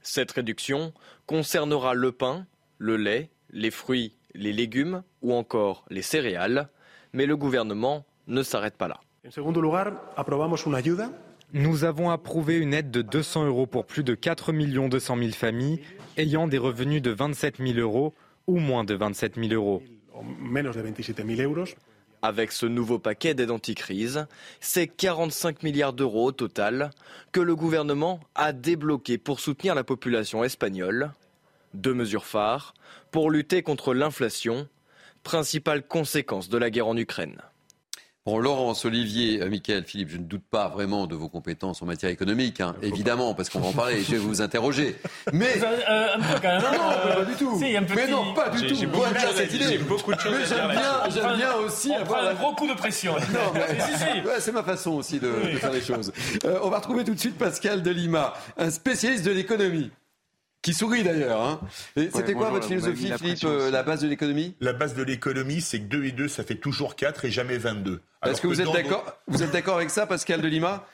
Cette 0.02 0.32
réduction 0.32 0.94
concernera 1.26 1.94
le 1.94 2.12
pain, 2.12 2.46
le 2.78 2.98
lait, 2.98 3.30
les 3.50 3.72
fruits, 3.72 4.16
les 4.34 4.54
légumes 4.54 5.04
ou 5.22 5.34
encore 5.34 5.86
les 5.90 6.02
céréales, 6.02 6.70
mais 7.14 7.26
le 7.26 7.38
gouvernement 7.38 8.06
ne 8.28 8.44
s'arrête 8.44 8.78
pas 8.78 8.88
là. 8.88 9.00
Nous 11.54 11.84
avons 11.84 12.10
approuvé 12.12 12.58
une 12.58 12.74
aide 12.74 12.92
de 12.92 13.02
200 13.02 13.48
euros 13.48 13.66
pour 13.66 13.86
plus 13.86 14.04
de 14.04 14.14
4 14.14 14.52
200 14.52 15.18
000 15.18 15.32
familles 15.32 15.82
ayant 16.18 16.48
des 16.48 16.60
revenus 16.60 17.02
de 17.02 17.10
27 17.10 17.58
000 17.58 17.80
euros 17.80 18.14
ou 18.46 18.60
moins 18.60 18.84
de 18.84 18.94
27 18.94 19.36
000 19.36 19.54
euros. 19.54 19.82
Avec 22.22 22.52
ce 22.52 22.66
nouveau 22.68 23.00
paquet 23.00 23.34
d'aide 23.34 23.50
anti-crise, 23.50 24.28
c'est 24.60 24.88
45 24.88 25.64
milliards 25.64 25.94
d'euros 25.94 26.28
au 26.28 26.32
total 26.32 26.92
que 27.32 27.40
le 27.40 27.56
gouvernement 27.56 28.20
a 28.36 28.54
débloqué 28.54 29.18
pour 29.18 29.40
soutenir 29.40 29.74
la 29.74 29.84
population 29.84 30.44
espagnole. 30.44 31.12
Deux 31.74 31.94
mesures 31.94 32.26
phares 32.26 32.76
pour 33.12 33.32
lutter 33.32 33.64
contre 33.64 33.96
l'inflation, 33.96 34.68
principale 35.24 35.82
conséquence 35.88 36.48
de 36.48 36.58
la 36.58 36.70
guerre 36.70 36.88
en 36.88 36.98
Ukraine. 36.98 37.42
Bon, 38.28 38.40
Laurence, 38.40 38.84
Olivier, 38.86 39.44
euh, 39.44 39.50
Michael, 39.52 39.84
Philippe, 39.84 40.10
je 40.10 40.18
ne 40.18 40.24
doute 40.24 40.42
pas 40.50 40.68
vraiment 40.68 41.06
de 41.06 41.14
vos 41.14 41.30
compétences 41.30 41.84
en 41.84 41.86
matière 41.86 42.10
économique, 42.10 42.60
hein, 42.60 42.76
évidemment, 42.82 43.36
parce 43.36 43.52
qu'on 43.52 43.60
va 43.60 43.68
en 43.68 43.72
parler, 43.72 44.02
je 44.02 44.14
vais 44.14 44.18
vous 44.18 44.42
interroger. 44.42 44.96
Mais. 45.32 45.62
Euh, 45.62 46.16
un 46.16 46.20
peu 46.20 46.40
quand 46.42 46.48
même. 46.48 46.62
Non, 46.64 46.90
euh, 46.90 47.16
pas 47.18 47.26
du 47.26 47.36
tout. 47.36 47.60
Si, 47.60 47.66
petit... 47.66 47.94
Mais 47.96 48.08
non, 48.08 48.34
pas 48.34 48.50
du 48.50 48.66
tout. 48.66 48.74
J'ai 48.74 48.88
beaucoup, 48.88 49.04
beaucoup, 49.88 50.14
de 50.16 50.20
choses 50.20 50.34
Mais 50.40 50.46
j'aime 50.48 50.72
bien, 50.72 51.10
j'aime 51.14 51.38
bien 51.38 51.54
aussi 51.54 51.92
on 51.92 52.02
avoir. 52.02 52.20
Prend 52.22 52.30
un 52.30 52.34
gros 52.34 52.56
coup 52.56 52.68
de 52.68 52.74
pression. 52.74 53.14
Non, 53.14 53.54
mais... 53.54 53.80
si, 53.80 53.96
si. 53.96 54.28
Ouais, 54.28 54.40
c'est 54.40 54.52
ma 54.52 54.64
façon 54.64 54.94
aussi 54.94 55.20
de, 55.20 55.28
de 55.28 55.58
faire 55.60 55.72
les 55.72 55.82
choses. 55.82 56.12
Euh, 56.46 56.58
on 56.64 56.72
va 56.72 56.78
retrouver 56.78 57.04
tout 57.04 57.14
de 57.14 57.20
suite 57.20 57.38
Pascal 57.38 57.84
Delima, 57.84 58.34
un 58.58 58.72
spécialiste 58.72 59.24
de 59.24 59.34
l'économie 59.34 59.92
qui 60.66 60.74
sourit 60.74 61.04
d'ailleurs. 61.04 61.42
Hein. 61.42 61.60
C'était 61.96 62.34
quoi 62.34 62.50
votre 62.50 62.68
philosophie, 62.68 63.12
Philippe, 63.20 63.44
euh, 63.44 63.70
la 63.70 63.84
base 63.84 64.02
de 64.02 64.08
l'économie? 64.08 64.56
La 64.62 64.74
base 64.74 64.96
de 64.96 65.04
l'économie, 65.04 65.62
c'est 65.62 65.80
que 65.80 65.86
2 65.86 66.06
et 66.06 66.12
2, 66.12 66.28
ça 66.28 66.44
fait 66.44 66.56
toujours 66.56 66.96
4 66.96 67.26
et 67.26 67.32
jamais 67.32 67.60
22. 67.60 68.02
Est-ce 68.26 68.42
que, 68.42 68.48
vous 68.48 68.60
êtes 68.60 68.72
d'accord 68.72 69.06
Vous 69.28 69.44
êtes 69.44 69.52
d'accord 69.52 69.76
avec 69.76 69.92
ça, 69.92 70.08
Pascal 70.08 70.42
de 70.42 70.48
Lima? 70.48 70.88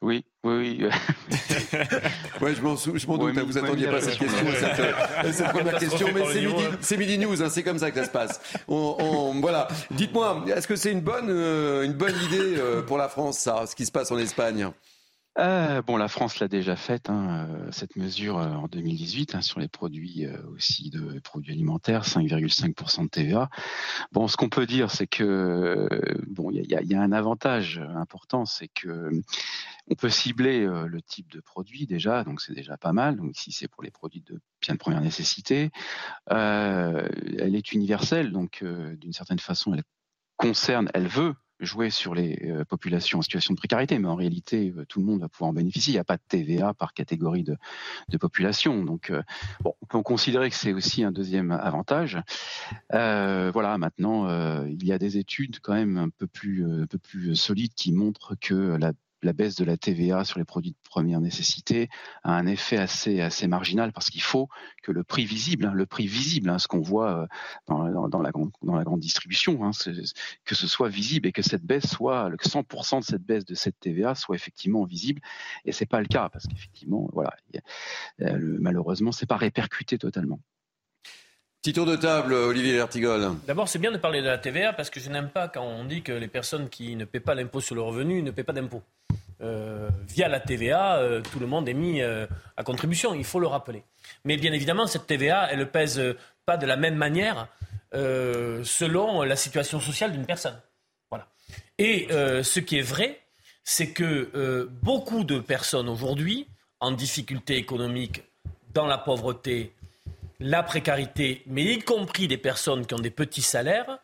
Oui, 0.00 0.24
oui, 0.44 0.80
oui. 0.80 0.88
ouais, 2.40 2.54
je 2.54 2.62
m'en, 2.62 2.74
je 2.74 3.06
m'en 3.06 3.18
doute, 3.18 3.36
hein, 3.36 3.44
vous 3.46 3.58
attendiez 3.58 3.86
pas 3.86 4.00
cette 4.00 4.18
question, 4.18 4.46
cette, 4.58 4.80
euh, 4.80 4.92
cette, 5.32 5.48
première 5.50 5.78
question, 5.78 6.08
mais 6.14 6.22
c'est 6.32 6.40
midi, 6.40 6.64
c'est 6.80 6.96
midi, 6.96 7.18
News, 7.18 7.42
hein, 7.42 7.48
c'est 7.50 7.62
comme 7.62 7.78
ça 7.78 7.90
que 7.90 8.00
ça 8.00 8.06
se 8.06 8.10
passe. 8.10 8.40
On, 8.66 8.96
on, 8.98 9.40
voilà. 9.42 9.68
Dites-moi, 9.90 10.46
est-ce 10.56 10.66
que 10.66 10.76
c'est 10.76 10.90
une 10.90 11.02
bonne, 11.02 11.28
euh, 11.28 11.84
une 11.84 11.92
bonne 11.92 12.16
idée 12.24 12.56
euh, 12.56 12.80
pour 12.80 12.96
la 12.96 13.10
France, 13.10 13.38
ça, 13.38 13.66
ce 13.66 13.76
qui 13.76 13.84
se 13.84 13.92
passe 13.92 14.10
en 14.10 14.16
Espagne? 14.16 14.70
Euh, 15.38 15.80
bon, 15.80 15.96
la 15.96 16.08
France 16.08 16.40
l'a 16.40 16.48
déjà 16.48 16.76
faite, 16.76 17.08
hein, 17.08 17.48
cette 17.70 17.96
mesure 17.96 18.36
euh, 18.36 18.50
en 18.50 18.68
2018 18.68 19.34
hein, 19.34 19.40
sur 19.40 19.60
les 19.60 19.68
produits 19.68 20.26
euh, 20.26 20.36
aussi 20.54 20.90
de 20.90 21.20
produits 21.20 21.52
alimentaires, 21.52 22.04
5,5% 22.04 23.04
de 23.04 23.08
TVA. 23.08 23.48
Bon, 24.12 24.28
ce 24.28 24.36
qu'on 24.36 24.50
peut 24.50 24.66
dire, 24.66 24.90
c'est 24.90 25.06
que 25.06 25.88
bon, 26.26 26.50
il 26.50 26.70
y 26.70 26.74
a, 26.74 26.82
y 26.82 26.94
a, 26.94 27.00
un 27.00 27.12
avantage 27.12 27.82
important, 27.96 28.44
c'est 28.44 28.68
que 28.68 29.10
on 29.90 29.94
peut 29.94 30.10
cibler 30.10 30.66
le 30.66 31.02
type 31.02 31.30
de 31.32 31.40
produit 31.40 31.86
déjà, 31.86 32.24
donc 32.24 32.40
c'est 32.40 32.54
déjà 32.54 32.76
pas 32.76 32.92
mal. 32.92 33.16
Donc 33.16 33.36
ici, 33.36 33.52
c'est 33.52 33.68
pour 33.68 33.82
les 33.82 33.90
produits 33.90 34.22
de 34.22 34.38
bien 34.60 34.74
de 34.74 34.78
première 34.78 35.00
nécessité. 35.00 35.70
elle 36.28 37.54
est 37.54 37.72
universelle, 37.72 38.32
donc 38.32 38.62
d'une 38.62 39.12
certaine 39.12 39.38
façon, 39.38 39.74
elle 39.74 39.82
concerne, 40.36 40.90
elle 40.94 41.08
veut 41.08 41.34
jouer 41.60 41.90
sur 41.90 42.14
les 42.14 42.38
euh, 42.44 42.64
populations 42.64 43.20
en 43.20 43.22
situation 43.22 43.54
de 43.54 43.58
précarité, 43.58 43.98
mais 43.98 44.08
en 44.08 44.16
réalité, 44.16 44.72
euh, 44.76 44.84
tout 44.86 45.00
le 45.00 45.06
monde 45.06 45.20
va 45.20 45.28
pouvoir 45.28 45.50
en 45.50 45.52
bénéficier. 45.52 45.92
Il 45.92 45.96
n'y 45.96 46.00
a 46.00 46.04
pas 46.04 46.16
de 46.16 46.22
TVA 46.28 46.74
par 46.74 46.92
catégorie 46.94 47.44
de, 47.44 47.56
population. 48.18 48.84
Donc, 48.84 49.10
euh, 49.10 49.22
on 49.64 49.86
peut 49.86 50.02
considérer 50.02 50.50
que 50.50 50.56
c'est 50.56 50.72
aussi 50.72 51.02
un 51.02 51.12
deuxième 51.12 51.50
avantage. 51.50 52.18
Voilà, 52.90 53.78
maintenant, 53.78 54.64
il 54.64 54.84
y 54.84 54.92
a 54.92 54.98
des 54.98 55.18
études 55.18 55.58
quand 55.60 55.74
même 55.74 55.98
un 55.98 56.08
peu 56.08 56.26
plus 56.26 56.64
solides 57.34 57.74
qui 57.74 57.92
montrent 57.92 58.34
que 58.40 58.54
la 58.76 58.92
la 59.22 59.32
baisse 59.32 59.56
de 59.56 59.64
la 59.64 59.76
TVA 59.76 60.24
sur 60.24 60.38
les 60.38 60.44
produits 60.44 60.72
de 60.72 60.76
première 60.88 61.20
nécessité 61.20 61.88
a 62.22 62.34
un 62.36 62.46
effet 62.46 62.76
assez, 62.76 63.46
marginal 63.48 63.92
parce 63.92 64.10
qu'il 64.10 64.22
faut 64.22 64.48
que 64.82 64.92
le 64.92 65.04
prix 65.04 65.24
visible, 65.24 65.66
hein, 65.66 65.72
le 65.74 65.86
prix 65.86 66.06
visible, 66.06 66.50
hein, 66.50 66.58
ce 66.58 66.68
qu'on 66.68 66.80
voit 66.80 67.22
euh, 67.22 67.26
dans, 68.08 68.20
la 68.20 68.30
grande, 68.30 69.00
distribution, 69.00 69.64
hein, 69.64 69.70
que 70.44 70.54
ce 70.54 70.66
soit 70.66 70.88
visible 70.88 71.28
et 71.28 71.32
que 71.32 71.42
cette 71.42 71.64
baisse 71.64 71.86
soit, 71.86 72.30
que 72.36 72.48
100% 72.48 73.00
de 73.00 73.04
cette 73.04 73.22
baisse 73.22 73.44
de 73.44 73.54
cette 73.54 73.78
TVA 73.80 74.14
soit 74.14 74.36
effectivement 74.36 74.84
visible. 74.84 75.20
Et 75.64 75.72
c'est 75.72 75.86
pas 75.86 76.00
le 76.00 76.06
cas 76.06 76.28
parce 76.28 76.46
qu'effectivement, 76.46 77.08
voilà, 77.12 77.34
euh, 78.20 78.58
malheureusement, 78.60 79.10
pas 79.26 79.36
répercuté 79.36 79.98
totalement. 79.98 80.40
Petit 81.62 81.74
tour 81.74 81.86
de 81.86 81.94
table, 81.94 82.32
Olivier 82.32 82.72
Lertigol. 82.72 83.36
D'abord, 83.46 83.68
c'est 83.68 83.78
bien 83.78 83.92
de 83.92 83.96
parler 83.96 84.20
de 84.20 84.26
la 84.26 84.36
TVA 84.36 84.72
parce 84.72 84.90
que 84.90 84.98
je 84.98 85.08
n'aime 85.08 85.28
pas 85.28 85.46
quand 85.46 85.62
on 85.62 85.84
dit 85.84 86.02
que 86.02 86.10
les 86.10 86.26
personnes 86.26 86.68
qui 86.68 86.96
ne 86.96 87.04
paient 87.04 87.20
pas 87.20 87.36
l'impôt 87.36 87.60
sur 87.60 87.76
le 87.76 87.82
revenu 87.82 88.20
ne 88.20 88.32
paient 88.32 88.42
pas 88.42 88.52
d'impôt. 88.52 88.82
Euh, 89.40 89.88
via 90.08 90.26
la 90.26 90.40
TVA, 90.40 90.96
euh, 90.96 91.20
tout 91.20 91.38
le 91.38 91.46
monde 91.46 91.68
est 91.68 91.74
mis 91.74 92.02
euh, 92.02 92.26
à 92.56 92.64
contribution, 92.64 93.14
il 93.14 93.22
faut 93.22 93.38
le 93.38 93.46
rappeler. 93.46 93.84
Mais 94.24 94.36
bien 94.38 94.52
évidemment, 94.52 94.88
cette 94.88 95.06
TVA, 95.06 95.52
elle 95.52 95.60
ne 95.60 95.64
pèse 95.64 96.02
pas 96.46 96.56
de 96.56 96.66
la 96.66 96.76
même 96.76 96.96
manière 96.96 97.46
selon 97.92 99.22
la 99.22 99.36
situation 99.36 99.78
sociale 99.78 100.10
d'une 100.10 100.26
personne. 100.26 100.58
Voilà. 101.10 101.28
Et 101.78 102.08
ce 102.10 102.58
qui 102.58 102.76
est 102.78 102.82
vrai, 102.82 103.20
c'est 103.62 103.92
que 103.92 104.68
beaucoup 104.82 105.22
de 105.22 105.38
personnes 105.38 105.88
aujourd'hui, 105.88 106.48
en 106.80 106.90
difficulté 106.90 107.56
économique, 107.56 108.24
dans 108.74 108.86
la 108.86 108.98
pauvreté, 108.98 109.72
la 110.42 110.62
précarité, 110.62 111.42
mais 111.46 111.64
y 111.64 111.78
compris 111.78 112.28
des 112.28 112.36
personnes 112.36 112.86
qui 112.86 112.94
ont 112.94 112.98
des 112.98 113.10
petits 113.10 113.42
salaires, 113.42 113.98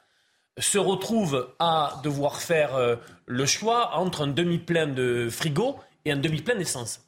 se 0.58 0.78
retrouvent 0.78 1.54
à 1.58 2.00
devoir 2.02 2.40
faire 2.40 2.74
euh, 2.74 2.96
le 3.26 3.46
choix 3.46 3.96
entre 3.96 4.22
un 4.22 4.28
demi-plein 4.28 4.86
de 4.86 5.28
frigo 5.30 5.78
et 6.04 6.12
un 6.12 6.16
demi-plein 6.16 6.56
d'essence. 6.56 7.00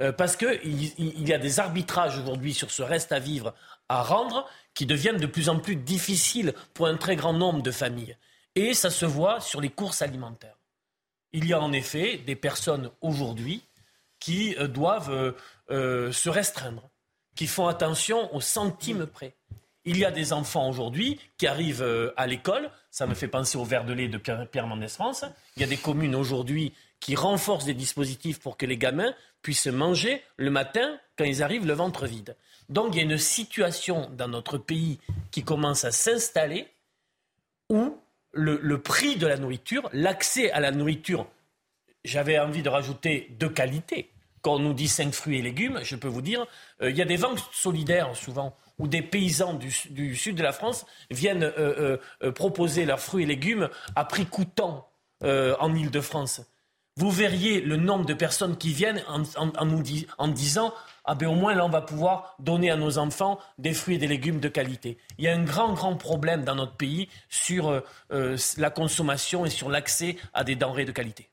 Euh, 0.00 0.12
parce 0.12 0.36
qu'il 0.36 0.58
il 0.98 1.28
y 1.28 1.32
a 1.32 1.38
des 1.38 1.60
arbitrages 1.60 2.18
aujourd'hui 2.18 2.54
sur 2.54 2.70
ce 2.70 2.82
reste 2.82 3.12
à 3.12 3.18
vivre 3.18 3.54
à 3.88 4.02
rendre 4.02 4.48
qui 4.74 4.86
deviennent 4.86 5.18
de 5.18 5.26
plus 5.26 5.48
en 5.48 5.58
plus 5.58 5.76
difficiles 5.76 6.54
pour 6.74 6.86
un 6.86 6.96
très 6.96 7.16
grand 7.16 7.32
nombre 7.32 7.62
de 7.62 7.70
familles. 7.70 8.16
Et 8.54 8.74
ça 8.74 8.90
se 8.90 9.04
voit 9.04 9.40
sur 9.40 9.60
les 9.60 9.68
courses 9.68 10.02
alimentaires. 10.02 10.58
Il 11.32 11.46
y 11.46 11.52
a 11.52 11.60
en 11.60 11.72
effet 11.72 12.18
des 12.18 12.36
personnes 12.36 12.90
aujourd'hui 13.00 13.62
qui 14.18 14.54
euh, 14.58 14.68
doivent 14.68 15.34
se 15.68 16.28
restreindre, 16.28 16.90
qui 17.34 17.46
font 17.46 17.66
attention 17.66 18.34
aux 18.34 18.40
centimes 18.40 19.06
près. 19.06 19.34
Il 19.84 19.98
y 19.98 20.04
a 20.04 20.10
des 20.10 20.32
enfants 20.32 20.68
aujourd'hui 20.68 21.18
qui 21.38 21.46
arrivent 21.46 22.12
à 22.16 22.26
l'école, 22.26 22.70
ça 22.90 23.06
me 23.06 23.14
fait 23.14 23.26
penser 23.26 23.58
au 23.58 23.64
verre 23.64 23.84
de 23.84 23.92
lait 23.92 24.08
de 24.08 24.18
Pierre, 24.18 24.46
Pierre 24.48 24.66
Mendès 24.68 24.88
France. 24.88 25.24
Il 25.56 25.60
y 25.60 25.64
a 25.64 25.68
des 25.68 25.76
communes 25.76 26.14
aujourd'hui 26.14 26.72
qui 27.00 27.16
renforcent 27.16 27.64
des 27.64 27.74
dispositifs 27.74 28.38
pour 28.38 28.56
que 28.56 28.64
les 28.64 28.78
gamins 28.78 29.12
puissent 29.42 29.66
manger 29.66 30.22
le 30.36 30.50
matin 30.50 30.98
quand 31.18 31.24
ils 31.24 31.42
arrivent 31.42 31.66
le 31.66 31.72
ventre 31.72 32.06
vide. 32.06 32.36
Donc 32.68 32.94
il 32.94 32.98
y 32.98 33.00
a 33.00 33.02
une 33.02 33.18
situation 33.18 34.08
dans 34.16 34.28
notre 34.28 34.56
pays 34.56 35.00
qui 35.32 35.42
commence 35.42 35.84
à 35.84 35.90
s'installer 35.90 36.68
où 37.68 37.98
le, 38.32 38.80
prix 38.80 39.16
de 39.16 39.26
la 39.26 39.36
nourriture, 39.36 39.90
l'accès 39.92 40.52
à 40.52 40.60
la 40.60 40.70
nourriture, 40.70 41.26
j'avais 42.04 42.38
envie 42.38 42.62
de 42.62 42.68
rajouter 42.68 43.34
de 43.36 43.48
qualité. 43.48 44.11
Quand 44.42 44.54
on 44.54 44.58
nous 44.58 44.74
dit 44.74 44.88
5 44.88 45.14
fruits 45.14 45.38
et 45.38 45.42
légumes, 45.42 45.78
je 45.84 45.94
peux 45.94 46.08
vous 46.08 46.20
dire, 46.20 46.44
euh, 46.82 46.90
il 46.90 46.96
y 46.96 47.02
a 47.02 47.04
des 47.04 47.16
ventes 47.16 47.48
solidaires 47.52 48.14
souvent 48.16 48.56
où 48.78 48.88
des 48.88 49.00
paysans 49.00 49.54
du, 49.54 50.16
sud 50.16 50.36
de 50.36 50.42
la 50.42 50.52
France 50.52 50.84
viennent 51.10 51.44
euh, 51.44 51.96
euh, 52.22 52.32
proposer 52.32 52.84
leurs 52.84 52.98
fruits 52.98 53.22
et 53.22 53.26
légumes 53.26 53.68
à 53.94 54.04
prix 54.04 54.26
coûtant 54.26 54.88
en 55.24 55.72
Ile-de-France. 55.72 56.40
Vous 56.96 57.12
verriez 57.12 57.60
le 57.60 57.76
nombre 57.76 58.04
de 58.04 58.12
personnes 58.12 58.56
qui 58.56 58.72
viennent 58.72 59.00
en, 59.06 59.64
nous 59.64 59.82
disant 60.32 60.74
ah 61.04 61.14
ben 61.14 61.28
au 61.28 61.36
moins 61.36 61.54
là 61.54 61.64
on 61.64 61.68
va 61.68 61.80
pouvoir 61.80 62.34
donner 62.40 62.72
à 62.72 62.76
nos 62.76 62.98
enfants 62.98 63.38
des 63.56 63.72
fruits 63.72 63.94
et 63.94 63.98
des 63.98 64.08
légumes 64.08 64.40
de 64.40 64.48
qualité. 64.48 64.98
Il 65.18 65.24
y 65.24 65.28
a 65.28 65.32
un 65.32 65.44
grand 65.44 65.74
grand 65.74 65.94
problème 65.94 66.42
dans 66.42 66.56
notre 66.56 66.76
pays 66.76 67.08
sur 67.28 67.80
la 68.10 68.70
consommation 68.70 69.46
et 69.46 69.50
sur 69.50 69.70
l'accès 69.70 70.16
à 70.34 70.42
des 70.42 70.56
denrées 70.56 70.86
de 70.86 70.90
qualité. 70.90 71.30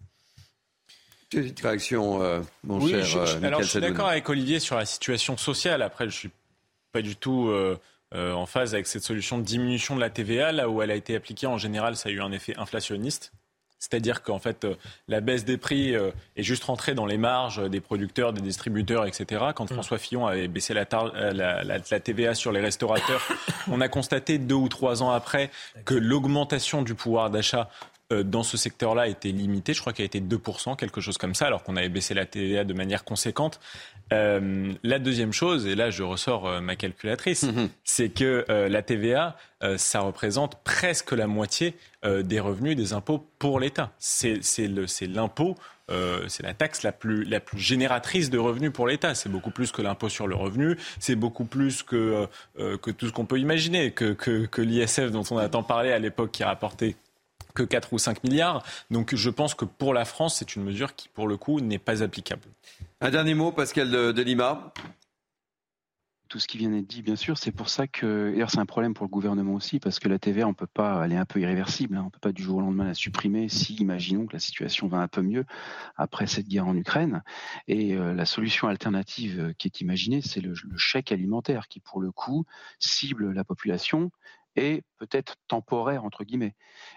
Petite 1.30 1.60
réaction, 1.60 2.22
euh, 2.22 2.42
mon 2.64 2.86
cher. 2.86 3.06
Je, 3.06 3.46
alors 3.46 3.62
je 3.62 3.68
suis 3.68 3.80
d'accord 3.80 4.08
avec 4.08 4.28
Olivier 4.30 4.60
sur 4.60 4.76
la 4.76 4.86
situation 4.86 5.38
sociale. 5.38 5.82
Après, 5.82 6.06
je 6.06 6.16
suis 6.16 6.30
pas 6.92 7.02
du 7.02 7.16
tout 7.16 7.54
en 8.14 8.46
phase 8.46 8.74
avec 8.74 8.88
cette 8.88 9.04
solution 9.04 9.38
de 9.38 9.44
diminution 9.44 9.96
de 9.96 10.02
la 10.02 10.10
TVA. 10.10 10.52
Là 10.52 10.70
où 10.70 10.82
elle 10.82 10.92
a 10.92 10.96
été 10.96 11.16
appliquée, 11.16 11.48
en 11.48 11.58
général, 11.58 11.96
ça 11.96 12.10
a 12.10 12.12
eu 12.12 12.22
un 12.22 12.32
effet 12.32 12.56
inflationniste. 12.58 13.32
C'est-à-dire 13.80 14.22
qu'en 14.22 14.40
fait, 14.40 14.66
euh, 14.66 14.76
la 15.08 15.22
baisse 15.22 15.46
des 15.46 15.58
prix 15.58 15.96
euh, 15.96 16.12
est 16.36 16.44
juste 16.44 16.66
rentrée 16.66 16.94
dans 16.94 17.06
les 17.06 17.18
marges 17.18 17.70
des 17.70 17.80
producteurs, 17.80 18.34
des 18.34 18.42
distributeurs, 18.42 19.06
etc. 19.06 19.46
Quand 19.56 19.72
mm. 19.72 19.74
François 19.74 19.98
Fillon 19.98 20.28
avait 20.28 20.50
baissé 20.50 20.74
euh, 20.76 21.34
la, 21.34 21.64
la, 21.64 21.80
TVA 21.80 22.36
sur 22.36 22.52
les 22.52 22.60
restaurateurs, 22.60 23.26
on 23.72 23.80
a 23.80 23.88
constaté 23.88 24.38
deux 24.38 24.56
ou 24.56 24.68
trois 24.68 25.02
ans 25.02 25.12
après 25.12 25.50
que 25.86 25.96
l'augmentation 25.96 26.82
du 26.82 26.94
pouvoir 26.94 27.30
d'achat 27.30 27.70
dans 28.12 28.44
ce 28.44 28.58
secteur-là 28.58 29.08
était 29.08 29.32
limitée. 29.32 29.74
Je 29.74 29.82
crois 29.82 29.94
qu'elle 29.94 30.06
a 30.06 30.08
été 30.08 30.22
2%, 30.22 30.76
quelque 30.76 31.02
chose 31.02 31.18
comme 31.18 31.36
ça, 31.36 31.46
alors 31.46 31.64
qu'on 31.64 31.76
avait 31.76 31.90
baissé 31.90 32.14
la 32.14 32.26
TVA 32.26 32.64
de 32.64 32.74
manière 32.74 33.04
conséquente. 33.04 33.60
Euh, 34.12 34.74
la 34.84 35.00
deuxième 35.00 35.34
chose, 35.34 35.68
et 35.68 35.76
là 35.76 35.92
je 35.92 36.02
ressors 36.02 36.48
euh, 36.48 36.62
ma 36.62 36.76
calculatrice, 36.76 37.44
mhm. 37.44 37.70
c'est 37.84 38.10
que 38.10 38.46
euh, 38.50 38.68
la 38.68 38.82
TVA, 38.82 39.38
ça 39.76 40.00
représente 40.00 40.64
presque 40.64 41.12
la 41.12 41.28
moitié 41.28 41.76
des 42.06 42.40
revenus 42.40 42.78
des 42.78 42.94
impôts 42.94 43.28
pour 43.40 43.60
l'État. 43.60 43.92
C'est 44.00 44.40
l'impôt, 45.02 45.58
c'est 46.30 46.44
la 46.44 46.54
taxe 46.54 46.84
la 46.84 46.94
plus, 46.94 47.26
la 47.26 47.42
plus 47.42 47.60
génératrice 47.60 48.30
de 48.30 48.38
revenus 48.38 48.72
pour 48.72 48.88
l'État. 48.88 49.16
C'est 49.16 49.28
beaucoup 49.28 49.52
plus 49.52 49.74
que 49.74 49.82
l'impôt 49.82 50.08
sur 50.08 50.28
le 50.28 50.36
revenu, 50.36 50.78
c'est 51.00 51.16
beaucoup 51.16 51.44
plus 51.44 51.84
que, 51.84 52.26
que 52.58 52.90
tout 52.90 53.08
ce 53.08 53.12
qu'on 53.12 53.26
peut 53.26 53.38
imaginer, 53.38 53.92
que, 53.92 54.14
que, 54.14 54.46
que 54.46 54.62
l'ISF 54.62 55.12
dont 55.12 55.26
on 55.30 55.38
a 55.38 55.50
tant 55.50 55.64
parlé 55.64 55.92
à 55.92 56.00
l'époque 56.00 56.32
qui 56.32 56.46
rapportait 56.46 56.96
que 57.54 57.64
4 57.64 57.94
ou 57.94 57.98
5 57.98 58.24
milliards. 58.24 58.64
Donc 58.90 59.16
je 59.16 59.30
pense 59.30 59.54
que 59.54 59.66
pour 59.66 59.94
la 59.94 60.06
France, 60.06 60.38
c'est 60.38 60.56
une 60.56 60.64
mesure 60.64 60.96
qui, 60.96 61.10
pour 61.10 61.28
le 61.28 61.38
coup, 61.38 61.60
n'est 61.60 61.80
pas 61.80 62.04
applicable. 62.04 62.44
Un 63.02 63.12
dernier 63.12 63.34
mot, 63.34 63.52
Pascal 63.52 63.90
de, 63.90 64.22
Lima 64.22 64.74
tout 66.30 66.38
ce 66.40 66.48
qui 66.48 66.60
vient 66.60 66.70
d'être 66.70 66.86
dit, 66.86 67.02
bien 67.02 67.16
sûr. 67.16 67.40
C'est 67.40 67.52
pour 67.52 67.70
ça 67.70 67.88
que, 67.88 68.30
d'ailleurs, 68.30 68.52
c'est 68.52 68.60
un 68.60 68.68
problème 68.68 68.94
pour 68.94 69.04
le 69.04 69.10
gouvernement 69.10 69.56
aussi, 69.56 69.80
parce 69.80 69.98
que 69.98 70.08
la 70.08 70.20
TVA, 70.20 70.48
on 70.48 70.54
peut 70.54 70.68
pas, 70.68 71.04
elle 71.04 71.12
est 71.12 71.18
un 71.18 71.26
peu 71.26 71.40
irréversible. 71.40 71.98
Hein. 71.98 72.04
on 72.06 72.12
peut 72.12 72.20
pas 72.20 72.32
du 72.32 72.44
jour 72.44 72.58
au 72.58 72.62
lendemain 72.62 72.86
la 72.86 72.94
supprimer 72.94 73.50
si, 73.50 73.74
imaginons 73.78 74.28
que 74.28 74.34
la 74.34 74.40
situation 74.40 74.88
va 74.88 75.00
un 75.00 75.08
peu 75.08 75.24
mieux 75.24 75.44
après 75.98 76.28
cette 76.28 76.48
guerre 76.48 76.68
en 76.68 76.76
Ukraine. 76.76 77.24
Et 77.68 77.96
euh, 77.96 78.14
la 78.14 78.26
solution 78.26 78.68
alternative 78.68 79.40
euh, 79.40 79.54
qui 79.58 79.68
est 79.68 79.82
imaginée, 79.82 80.22
c'est 80.22 80.40
le, 80.40 80.54
chèque 80.78 81.12
alimentaire, 81.12 81.68
qui 81.68 81.80
pour 81.80 82.00
le 82.00 82.12
coup 82.12 82.46
cible 82.78 83.32
la 83.32 83.44
population 83.44 84.12
et 84.60 84.84
peut-être 84.98 85.36
temporaire 85.48 86.04
entre 86.04 86.24
guillemets. 86.24 86.56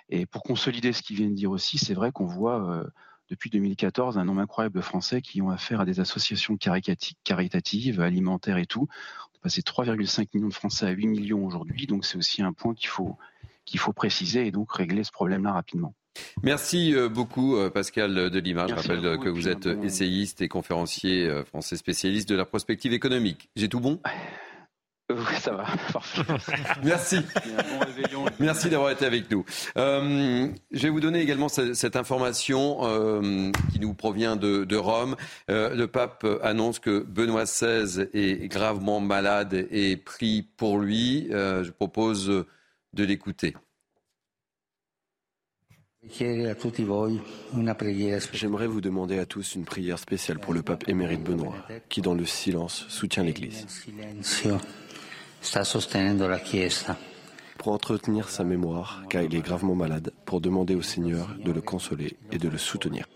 Et 0.08 0.26
pour 0.26 0.42
consolider 0.42 0.92
ce 0.92 1.02
qu'il 1.02 1.16
vient 1.16 1.28
de 1.28 1.34
dire 1.34 1.50
aussi, 1.50 1.78
c'est 1.78 1.94
vrai 1.94 2.12
qu'on 2.12 2.26
voit 2.26 2.62
euh, 2.70 2.84
depuis 3.28 3.50
2014 3.50 4.18
un 4.18 4.24
nombre 4.24 4.40
incroyable 4.40 4.76
de 4.76 4.80
Français 4.80 5.22
qui 5.22 5.40
ont 5.40 5.50
affaire 5.50 5.80
à 5.80 5.84
des 5.84 6.00
associations 6.00 6.56
caritatives, 6.56 8.00
alimentaires 8.00 8.58
et 8.58 8.66
tout. 8.66 8.88
On 9.32 9.36
est 9.36 9.42
passé 9.42 9.62
3,5 9.62 10.28
millions 10.34 10.48
de 10.48 10.54
Français 10.54 10.86
à 10.86 10.90
8 10.90 11.06
millions 11.06 11.44
aujourd'hui, 11.44 11.86
donc 11.86 12.04
c'est 12.04 12.18
aussi 12.18 12.42
un 12.42 12.52
point 12.52 12.74
qu'il 12.74 12.88
faut, 12.88 13.16
qu'il 13.64 13.80
faut 13.80 13.92
préciser 13.92 14.46
et 14.46 14.50
donc 14.50 14.72
régler 14.72 15.04
ce 15.04 15.12
problème-là 15.12 15.52
rapidement. 15.52 15.94
Merci 16.42 16.94
euh, 16.94 17.08
beaucoup 17.08 17.56
euh, 17.56 17.70
Pascal 17.70 18.28
Delima. 18.28 18.66
Je 18.66 18.74
rappelle 18.74 19.18
que 19.18 19.30
vous 19.30 19.48
êtes 19.48 19.66
essayiste 19.66 20.42
et 20.42 20.48
conférencier 20.48 21.42
français 21.44 21.76
spécialiste 21.76 22.28
de 22.28 22.34
la 22.34 22.44
prospective 22.44 22.92
économique. 22.92 23.48
J'ai 23.56 23.68
tout 23.68 23.80
bon? 23.80 24.00
oui, 25.16 25.36
ça 25.40 25.52
va. 25.52 25.66
Merci. 26.84 27.18
Merci 28.38 28.68
d'avoir 28.70 28.90
été 28.90 29.04
avec 29.04 29.30
nous. 29.30 29.44
Euh, 29.76 30.48
je 30.70 30.82
vais 30.82 30.88
vous 30.88 31.00
donner 31.00 31.20
également 31.20 31.48
cette, 31.48 31.96
information 31.96 32.78
euh, 32.82 33.50
qui 33.72 33.80
nous 33.80 33.94
provient 33.94 34.36
de, 34.36 34.76
Rome. 34.76 35.16
Euh, 35.50 35.74
le 35.74 35.86
pape 35.86 36.26
annonce 36.42 36.78
que 36.78 37.00
Benoît 37.00 37.44
XVI 37.44 38.08
est 38.14 38.48
gravement 38.48 39.00
malade 39.00 39.66
et 39.70 39.96
prie 39.96 40.42
pour 40.56 40.78
lui. 40.78 41.28
je 41.30 41.70
propose 41.70 42.26
de 42.92 43.04
l'écouter. 43.04 43.54
J'aimerais 48.32 48.66
vous 48.66 48.80
demander 48.80 49.18
à 49.20 49.26
tous 49.26 49.54
une 49.54 49.64
prière 49.64 50.00
spéciale 50.00 50.40
pour 50.40 50.52
le 50.52 50.62
pape 50.62 50.88
émérite 50.88 51.22
Benoît, 51.22 51.54
qui 51.88 52.02
dans 52.02 52.14
le 52.14 52.24
silence 52.24 52.86
soutient 52.88 53.22
l'Église 53.22 53.66
pour 57.58 57.72
entretenir 57.72 58.28
sa 58.28 58.44
mémoire, 58.44 59.02
car 59.08 59.22
il 59.22 59.34
est 59.34 59.40
gravement 59.40 59.74
malade, 59.74 60.12
pour 60.26 60.40
demander 60.40 60.74
au 60.74 60.82
Seigneur 60.82 61.28
de 61.44 61.52
le 61.52 61.60
consoler 61.60 62.16
et 62.32 62.38
de 62.38 62.48
le 62.48 62.58
soutenir. 62.58 63.06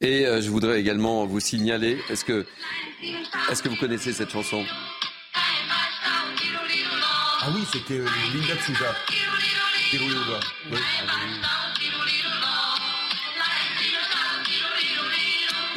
Et 0.00 0.26
euh, 0.26 0.40
je 0.40 0.50
voudrais 0.50 0.80
également 0.80 1.26
vous 1.26 1.40
signaler, 1.40 1.98
est-ce 2.08 2.24
que, 2.24 2.46
est 3.50 3.62
que 3.62 3.68
vous 3.68 3.76
connaissez 3.76 4.12
cette 4.12 4.30
chanson? 4.30 4.64
Ah 7.40 7.48
oui, 7.54 7.64
c'était 7.72 7.98
euh, 7.98 8.06
Linda 8.32 8.56
Souza. 8.60 8.94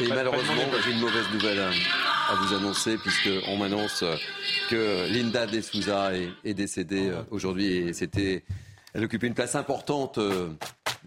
Et 0.00 0.08
malheureusement, 0.08 0.70
j'ai 0.84 0.92
une 0.92 1.00
mauvaise 1.00 1.28
nouvelle 1.32 1.60
à 1.60 2.34
vous 2.34 2.54
annoncer, 2.54 2.96
puisqu'on 2.98 3.56
m'annonce 3.56 4.04
que 4.68 5.10
Linda 5.10 5.46
De 5.46 5.60
Souza 5.60 6.10
est, 6.44 6.54
décédée 6.54 7.08
euh, 7.08 7.22
aujourd'hui 7.30 7.76
et 7.76 7.92
c'était. 7.92 8.44
Elle 8.94 9.04
occupait 9.04 9.26
une 9.26 9.34
place 9.34 9.54
importante. 9.54 10.18
Euh, 10.18 10.50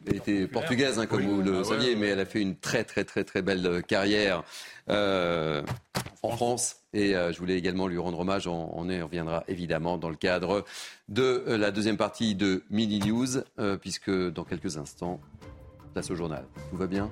elle 0.08 0.18
était 0.18 0.48
portugaise, 0.48 0.98
hein, 1.00 1.06
comme 1.06 1.22
vous 1.22 1.42
le 1.42 1.64
saviez, 1.64 1.96
mais 1.96 2.08
elle 2.08 2.20
a 2.20 2.26
fait 2.26 2.42
une 2.42 2.56
très 2.56 2.84
très 2.84 3.04
très 3.04 3.24
très 3.24 3.42
belle 3.42 3.66
euh, 3.66 3.82
carrière 3.82 4.44
en 4.88 6.32
France. 6.32 6.78
Et 6.94 7.14
je 7.14 7.38
voulais 7.40 7.58
également 7.58 7.88
lui 7.88 7.98
rendre 7.98 8.20
hommage. 8.20 8.48
On, 8.48 8.90
y 8.90 9.02
reviendra 9.02 9.46
évidemment 9.48 9.98
dans 9.98 10.10
le 10.10 10.18
cadre 10.18 10.66
de 11.08 11.44
la 11.48 11.72
deuxième 11.72 11.96
partie 11.96 12.36
de 12.36 12.64
Mini 12.70 13.00
News, 13.00 13.44
puisque 13.80 14.12
dans 14.12 14.44
quelques 14.44 14.76
instants, 14.76 15.22
place 15.94 16.12
au 16.12 16.16
journal. 16.16 16.46
Tout 16.70 16.78
va 16.78 16.88
bien? 16.88 17.10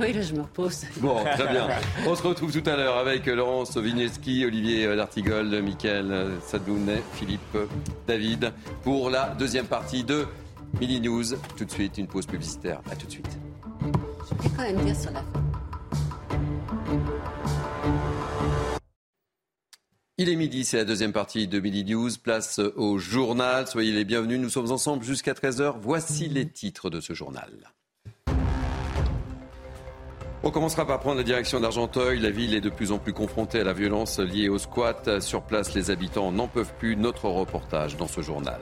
Oui, 0.00 0.12
là, 0.12 0.22
je 0.22 0.34
me 0.34 0.42
repose. 0.42 0.84
Bon, 0.98 1.22
très 1.24 1.48
bien. 1.48 1.68
On 2.06 2.14
se 2.14 2.22
retrouve 2.22 2.52
tout 2.52 2.68
à 2.68 2.76
l'heure 2.76 2.96
avec 2.96 3.26
Laurence 3.26 3.76
Vigneski, 3.76 4.44
Olivier 4.44 4.94
Lartigol, 4.94 5.62
Mickaël 5.62 6.30
Sadounet, 6.46 7.02
Philippe, 7.14 7.58
David, 8.06 8.52
pour 8.82 9.10
la 9.10 9.34
deuxième 9.38 9.66
partie 9.66 10.04
de 10.04 10.26
Mini 10.80 11.00
News. 11.00 11.24
Tout 11.56 11.64
de 11.64 11.70
suite, 11.70 11.98
une 11.98 12.06
pause 12.06 12.26
publicitaire. 12.26 12.80
À 12.90 12.96
tout 12.96 13.06
de 13.06 13.12
suite. 13.12 13.38
Je 13.82 14.48
vais 14.48 14.54
quand 14.56 14.62
même 14.62 14.84
dire 14.84 14.96
sur 14.96 15.10
la 15.10 15.22
Il 20.18 20.28
est 20.28 20.36
midi, 20.36 20.64
c'est 20.64 20.76
la 20.76 20.84
deuxième 20.84 21.12
partie 21.12 21.48
de 21.48 21.58
Midi 21.58 21.84
News. 21.84 22.10
Place 22.22 22.60
au 22.76 22.98
journal. 22.98 23.66
Soyez 23.66 23.92
les 23.92 24.04
bienvenus. 24.04 24.38
Nous 24.38 24.50
sommes 24.50 24.70
ensemble 24.70 25.04
jusqu'à 25.04 25.32
13h. 25.32 25.74
Voici 25.80 26.28
les 26.28 26.48
titres 26.48 26.90
de 26.90 27.00
ce 27.00 27.12
journal. 27.12 27.50
On 30.44 30.50
commencera 30.50 30.84
par 30.84 30.98
prendre 30.98 31.18
la 31.18 31.22
direction 31.22 31.60
d'Argenteuil. 31.60 32.18
La 32.18 32.30
ville 32.30 32.54
est 32.54 32.60
de 32.60 32.68
plus 32.68 32.90
en 32.90 32.98
plus 32.98 33.12
confrontée 33.12 33.60
à 33.60 33.64
la 33.64 33.72
violence 33.72 34.18
liée 34.18 34.48
au 34.48 34.58
squat. 34.58 35.20
Sur 35.20 35.42
place, 35.42 35.72
les 35.74 35.92
habitants 35.92 36.32
n'en 36.32 36.48
peuvent 36.48 36.72
plus. 36.80 36.96
Notre 36.96 37.26
reportage 37.26 37.96
dans 37.96 38.08
ce 38.08 38.22
journal. 38.22 38.60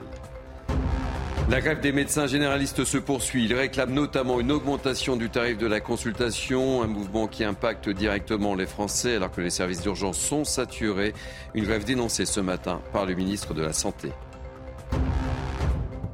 La 1.49 1.59
grève 1.59 1.79
des 1.81 1.91
médecins 1.91 2.27
généralistes 2.27 2.85
se 2.85 2.99
poursuit. 2.99 3.45
Ils 3.45 3.55
réclament 3.55 3.95
notamment 3.95 4.39
une 4.39 4.51
augmentation 4.51 5.17
du 5.17 5.31
tarif 5.31 5.57
de 5.57 5.65
la 5.65 5.79
consultation, 5.79 6.83
un 6.83 6.87
mouvement 6.87 7.25
qui 7.27 7.43
impacte 7.43 7.89
directement 7.89 8.53
les 8.53 8.67
Français 8.67 9.15
alors 9.15 9.31
que 9.31 9.41
les 9.41 9.49
services 9.49 9.81
d'urgence 9.81 10.19
sont 10.19 10.45
saturés. 10.45 11.15
Une 11.55 11.65
grève 11.65 11.83
dénoncée 11.83 12.25
ce 12.25 12.39
matin 12.41 12.79
par 12.93 13.07
le 13.07 13.15
ministre 13.15 13.55
de 13.55 13.63
la 13.63 13.73
Santé. 13.73 14.11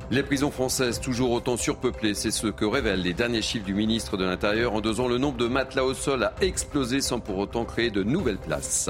Les 0.10 0.24
prisons 0.24 0.52
françaises 0.52 1.02
toujours 1.02 1.32
autant 1.32 1.58
surpeuplées, 1.58 2.14
c'est 2.14 2.32
ce 2.32 2.48
que 2.48 2.64
révèlent 2.64 3.02
les 3.02 3.14
derniers 3.14 3.42
chiffres 3.42 3.66
du 3.66 3.74
ministre 3.74 4.16
de 4.16 4.24
l'Intérieur. 4.24 4.74
En 4.74 4.80
deux 4.80 4.96
le 5.10 5.18
nombre 5.18 5.38
de 5.38 5.48
matelas 5.48 5.84
au 5.84 5.94
sol 5.94 6.24
a 6.24 6.34
explosé 6.40 7.02
sans 7.02 7.20
pour 7.20 7.38
autant 7.38 7.66
créer 7.66 7.92
de 7.92 8.04
nouvelles 8.04 8.38
places. 8.38 8.90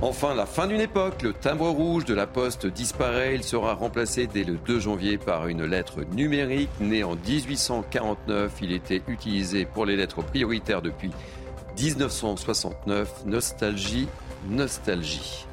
Enfin, 0.00 0.34
la 0.34 0.46
fin 0.46 0.66
d'une 0.66 0.80
époque, 0.80 1.20
le 1.20 1.34
timbre 1.34 1.68
rouge 1.68 2.06
de 2.06 2.14
la 2.14 2.26
poste 2.26 2.66
disparaît. 2.66 3.34
Il 3.34 3.44
sera 3.44 3.74
remplacé 3.74 4.26
dès 4.26 4.44
le 4.44 4.54
2 4.54 4.80
janvier 4.80 5.18
par 5.18 5.48
une 5.48 5.64
lettre 5.64 6.02
numérique. 6.14 6.70
Née 6.80 7.04
en 7.04 7.14
1849, 7.14 8.52
il 8.62 8.72
était 8.72 9.02
utilisé 9.06 9.66
pour 9.66 9.84
les 9.84 9.96
lettres 9.96 10.22
prioritaires 10.22 10.80
depuis 10.80 11.10
1969. 11.78 13.26
Nostalgie, 13.26 14.08
nostalgie. 14.48 15.45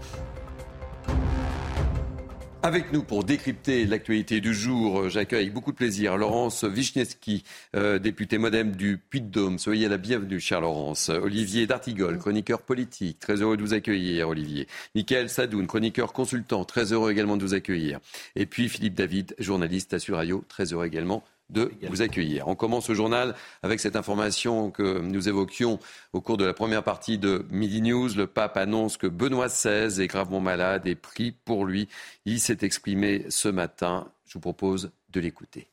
Avec 2.65 2.93
nous 2.93 3.03
pour 3.03 3.25
décrypter 3.25 3.85
l'actualité 3.85 4.39
du 4.39 4.53
jour, 4.53 5.09
j'accueille 5.09 5.41
avec 5.41 5.53
beaucoup 5.53 5.73
de 5.73 5.75
plaisir 5.75 6.15
Laurence 6.15 6.63
Wichniewski, 6.63 7.43
euh, 7.75 7.99
député 7.99 8.37
modem 8.37 8.71
du 8.71 8.97
Puy-de-Dôme. 8.97 9.59
Soyez 9.59 9.89
la 9.89 9.97
bienvenue, 9.97 10.39
cher 10.39 10.61
Laurence. 10.61 11.09
Olivier 11.09 11.67
D'Artigol, 11.67 12.17
chroniqueur 12.17 12.61
politique. 12.61 13.19
Très 13.19 13.41
heureux 13.41 13.57
de 13.57 13.61
vous 13.61 13.73
accueillir, 13.73 14.29
Olivier. 14.29 14.69
Michael 14.95 15.27
Sadoun, 15.27 15.67
chroniqueur 15.67 16.13
consultant. 16.13 16.63
Très 16.63 16.93
heureux 16.93 17.11
également 17.11 17.35
de 17.35 17.43
vous 17.43 17.53
accueillir. 17.53 17.99
Et 18.37 18.45
puis 18.45 18.69
Philippe 18.69 18.93
David, 18.93 19.35
journaliste 19.39 19.93
à 19.93 19.99
Suradio. 19.99 20.45
Très 20.47 20.71
heureux 20.71 20.85
également 20.85 21.25
de 21.49 21.71
vous 21.89 22.01
accueillir. 22.01 22.47
On 22.47 22.55
commence 22.55 22.85
ce 22.85 22.93
journal 22.93 23.35
avec 23.61 23.79
cette 23.79 23.95
information 23.95 24.71
que 24.71 24.99
nous 24.99 25.29
évoquions 25.29 25.79
au 26.13 26.21
cours 26.21 26.37
de 26.37 26.45
la 26.45 26.53
première 26.53 26.83
partie 26.83 27.17
de 27.17 27.45
Midi 27.51 27.81
News. 27.81 28.09
Le 28.15 28.27
pape 28.27 28.57
annonce 28.57 28.97
que 28.97 29.07
Benoît 29.07 29.47
XVI 29.47 30.01
est 30.01 30.07
gravement 30.07 30.39
malade 30.39 30.87
et 30.87 30.95
prie 30.95 31.31
pour 31.31 31.65
lui. 31.65 31.87
Il 32.25 32.39
s'est 32.39 32.59
exprimé 32.61 33.25
ce 33.29 33.49
matin. 33.49 34.07
Je 34.25 34.33
vous 34.33 34.39
propose 34.39 34.91
de 35.09 35.19
l'écouter. 35.19 35.67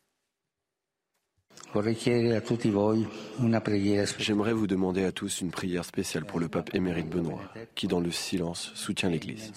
J'aimerais 4.19 4.53
vous 4.53 4.67
demander 4.67 5.05
à 5.05 5.13
tous 5.13 5.41
une 5.41 5.53
prière 5.53 5.85
spéciale 5.85 6.25
pour 6.25 6.41
le 6.41 6.49
pape 6.49 6.75
émérite 6.75 7.09
Benoît, 7.09 7.41
qui 7.77 7.87
dans 7.87 8.01
le 8.01 8.11
silence 8.11 8.73
soutient 8.75 9.09
l'Église 9.09 9.53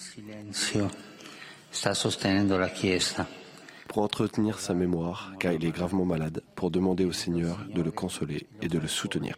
pour 3.88 4.02
entretenir 4.02 4.60
sa 4.60 4.74
mémoire, 4.74 5.32
car 5.38 5.52
il 5.52 5.64
est 5.64 5.70
gravement 5.70 6.04
malade, 6.04 6.42
pour 6.56 6.70
demander 6.70 7.04
au 7.04 7.12
Seigneur 7.12 7.58
de 7.74 7.82
le 7.82 7.90
consoler 7.90 8.46
et 8.62 8.68
de 8.68 8.78
le 8.78 8.88
soutenir. 8.88 9.36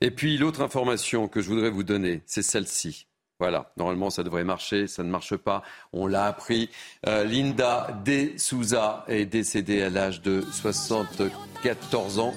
Et 0.00 0.10
puis 0.10 0.38
l'autre 0.38 0.60
information 0.60 1.28
que 1.28 1.40
je 1.40 1.48
voudrais 1.48 1.70
vous 1.70 1.82
donner, 1.82 2.22
c'est 2.26 2.42
celle-ci. 2.42 3.06
Voilà, 3.40 3.72
normalement 3.76 4.10
ça 4.10 4.22
devrait 4.22 4.44
marcher, 4.44 4.86
ça 4.86 5.02
ne 5.02 5.10
marche 5.10 5.36
pas. 5.36 5.62
On 5.92 6.06
l'a 6.06 6.26
appris. 6.26 6.70
Euh, 7.06 7.24
Linda 7.24 8.00
De 8.04 8.30
Souza 8.36 9.04
est 9.08 9.26
décédée 9.26 9.82
à 9.82 9.90
l'âge 9.90 10.22
de 10.22 10.40
74 10.52 12.18
ans. 12.20 12.34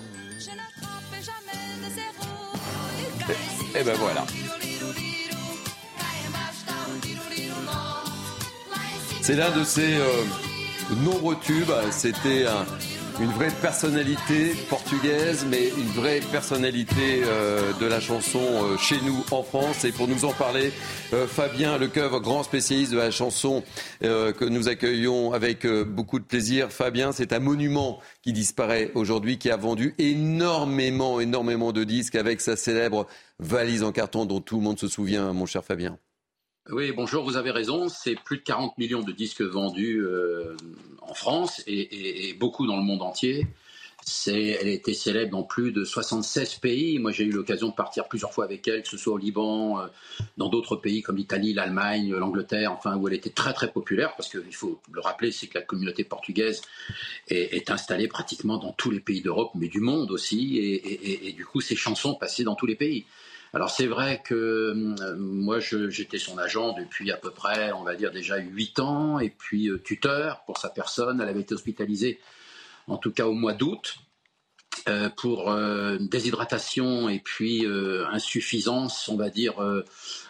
Et, 3.29 3.79
et 3.79 3.83
ben 3.83 3.95
voilà. 3.95 4.25
C'est 9.27 9.35
l'un 9.35 9.51
de 9.51 9.65
ses 9.65 9.97
euh, 9.97 10.23
nombreux 11.03 11.35
tubes. 11.35 11.73
C'était 11.91 12.45
une 13.19 13.29
vraie 13.31 13.51
personnalité 13.61 14.53
portugaise, 14.69 15.45
mais 15.51 15.67
une 15.67 16.01
vraie 16.01 16.21
personnalité 16.31 17.23
euh, 17.25 17.73
de 17.73 17.85
la 17.87 17.99
chanson 17.99 18.39
euh, 18.39 18.77
chez 18.77 18.95
nous 19.01 19.25
en 19.31 19.43
France. 19.43 19.83
Et 19.83 19.91
pour 19.91 20.07
nous 20.07 20.23
en 20.23 20.31
parler, 20.31 20.71
Fabien 21.27 21.77
Lecoeuvre, 21.77 22.21
grand 22.21 22.43
spécialiste 22.43 22.93
de 22.93 22.97
la 22.99 23.11
chanson 23.11 23.65
que 23.99 24.45
nous 24.45 24.69
accueillons 24.69 25.33
avec 25.33 25.67
beaucoup 25.67 26.19
de 26.19 26.23
plaisir. 26.23 26.71
Fabien, 26.71 27.11
c'est 27.11 27.33
un 27.33 27.39
monument 27.39 27.99
qui 28.21 28.31
disparaît 28.31 28.91
aujourd'hui, 28.95 29.37
qui 29.37 29.51
a 29.51 29.57
vendu 29.57 29.93
énormément, 29.97 31.19
énormément 31.19 31.73
de 31.73 31.83
disques 31.83 32.15
avec 32.15 32.39
sa 32.39 32.55
célèbre 32.55 33.07
valise 33.39 33.83
en 33.83 33.91
carton 33.91 34.23
dont 34.23 34.39
tout 34.39 34.55
le 34.55 34.63
monde 34.63 34.79
se 34.79 34.87
souvient, 34.87 35.33
mon 35.33 35.45
cher 35.45 35.65
Fabien. 35.65 35.97
Oui, 36.69 36.91
bonjour, 36.91 37.23
vous 37.23 37.37
avez 37.37 37.51
raison. 37.51 37.87
C'est 37.87 38.15
plus 38.15 38.39
de 38.39 38.43
40 38.43 38.77
millions 38.77 39.01
de 39.01 39.13
disques 39.13 39.41
vendus 39.41 40.01
euh, 40.01 40.53
en 41.01 41.13
France 41.13 41.63
et, 41.65 42.35
beaucoup 42.37 42.67
dans 42.67 42.75
le 42.75 42.83
monde 42.83 43.01
entier. 43.01 43.47
Elle 44.25 44.67
était 44.67 44.93
célèbre 44.93 45.31
dans 45.31 45.43
plus 45.43 45.71
de 45.71 45.85
76 45.85 46.55
pays. 46.55 46.99
Moi, 46.99 47.13
j'ai 47.13 47.23
eu 47.23 47.31
l'occasion 47.31 47.69
de 47.69 47.73
partir 47.73 48.09
plusieurs 48.09 48.33
fois 48.33 48.43
avec 48.43 48.67
elle, 48.67 48.83
que 48.83 48.89
ce 48.89 48.97
soit 48.97 49.13
au 49.13 49.17
Liban, 49.17 49.79
euh, 49.79 49.87
dans 50.35 50.49
d'autres 50.49 50.75
pays 50.75 51.01
comme 51.01 51.15
l'Italie, 51.15 51.53
l'Allemagne, 51.53 52.13
l'Angleterre, 52.13 52.73
enfin, 52.73 52.97
où 52.97 53.07
elle 53.07 53.13
était 53.13 53.29
très 53.29 53.53
très 53.53 53.71
populaire, 53.71 54.13
parce 54.17 54.27
qu'il 54.27 54.53
faut 54.53 54.81
le 54.91 54.99
rappeler, 54.99 55.31
c'est 55.31 55.47
que 55.47 55.57
la 55.57 55.63
communauté 55.63 56.03
portugaise 56.03 56.61
est, 57.29 57.71
installée 57.71 58.09
pratiquement 58.09 58.57
dans 58.57 58.73
tous 58.73 58.91
les 58.91 58.99
pays 58.99 59.21
d'Europe, 59.21 59.51
mais 59.55 59.69
du 59.69 59.79
monde 59.79 60.11
aussi, 60.11 60.57
et, 60.57 61.27
et, 61.29 61.31
du 61.31 61.45
coup, 61.45 61.61
ses 61.61 61.77
chansons 61.77 62.15
passaient 62.15 62.43
dans 62.43 62.55
tous 62.55 62.65
les 62.65 62.75
pays. 62.75 63.05
Alors 63.53 63.69
c'est 63.69 63.87
vrai 63.87 64.21
que 64.23 64.35
euh, 64.35 65.15
moi 65.17 65.59
j'étais 65.59 66.17
son 66.17 66.37
agent 66.37 66.73
depuis 66.73 67.11
à 67.11 67.17
peu 67.17 67.31
près, 67.31 67.71
on 67.71 67.83
va 67.83 67.95
dire 67.95 68.11
déjà 68.11 68.37
8 68.37 68.79
ans, 68.79 69.19
et 69.19 69.29
puis 69.29 69.69
euh, 69.69 69.81
tuteur 69.81 70.43
pour 70.45 70.57
sa 70.57 70.69
personne. 70.69 71.21
Elle 71.21 71.29
avait 71.29 71.41
été 71.41 71.53
hospitalisée 71.53 72.19
en 72.87 72.97
tout 72.97 73.11
cas 73.11 73.25
au 73.25 73.33
mois 73.33 73.53
d'août. 73.53 73.95
Euh, 74.87 75.09
pour 75.09 75.53
déshydratation 75.99 77.09
et 77.09 77.19
puis 77.19 77.65
insuffisance, 78.11 79.09
on 79.09 79.17
va 79.17 79.29
dire 79.29 79.55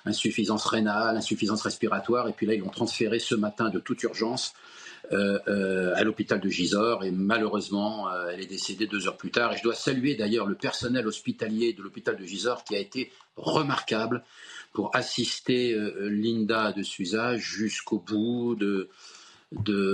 insuffisance 0.06 0.66
rénale, 0.66 1.18
insuffisance 1.18 1.62
respiratoire. 1.62 2.30
Et 2.30 2.34
puis 2.34 2.46
là, 2.46 2.54
ils 2.54 2.62
l'ont 2.62 2.70
transféré 2.70 3.20
ce 3.20 3.36
matin 3.36 3.70
de 3.70 3.80
toute 3.80 4.02
urgence 4.04 4.54
euh, 4.56 4.56
euh, 4.56 4.67
à 5.12 6.04
l'hôpital 6.04 6.40
de 6.40 6.50
Gisors 6.50 7.04
et 7.04 7.12
malheureusement 7.12 8.10
euh, 8.10 8.30
elle 8.32 8.42
est 8.42 8.48
décédée 8.48 8.88
deux 8.88 9.08
heures 9.08 9.18
plus 9.18 9.32
tard. 9.32 9.54
Et 9.54 9.58
je 9.58 9.64
dois 9.64 9.76
saluer 9.76 10.16
d'ailleurs 10.16 10.46
le 10.46 10.56
personnel 10.56 11.08
hospitalier 11.08 11.74
de 11.74 11.82
l'hôpital 11.82 12.18
de 12.18 12.26
Gisors 12.26 12.64
qui 12.64 12.76
a 12.76 12.80
été 12.80 13.12
remarquable 13.36 14.24
pour 14.74 14.96
assister 14.96 15.76
Linda 16.02 16.72
de 16.72 16.84
Suza 16.84 17.38
jusqu'au 17.38 18.00
bout 18.00 18.56
de, 18.56 18.90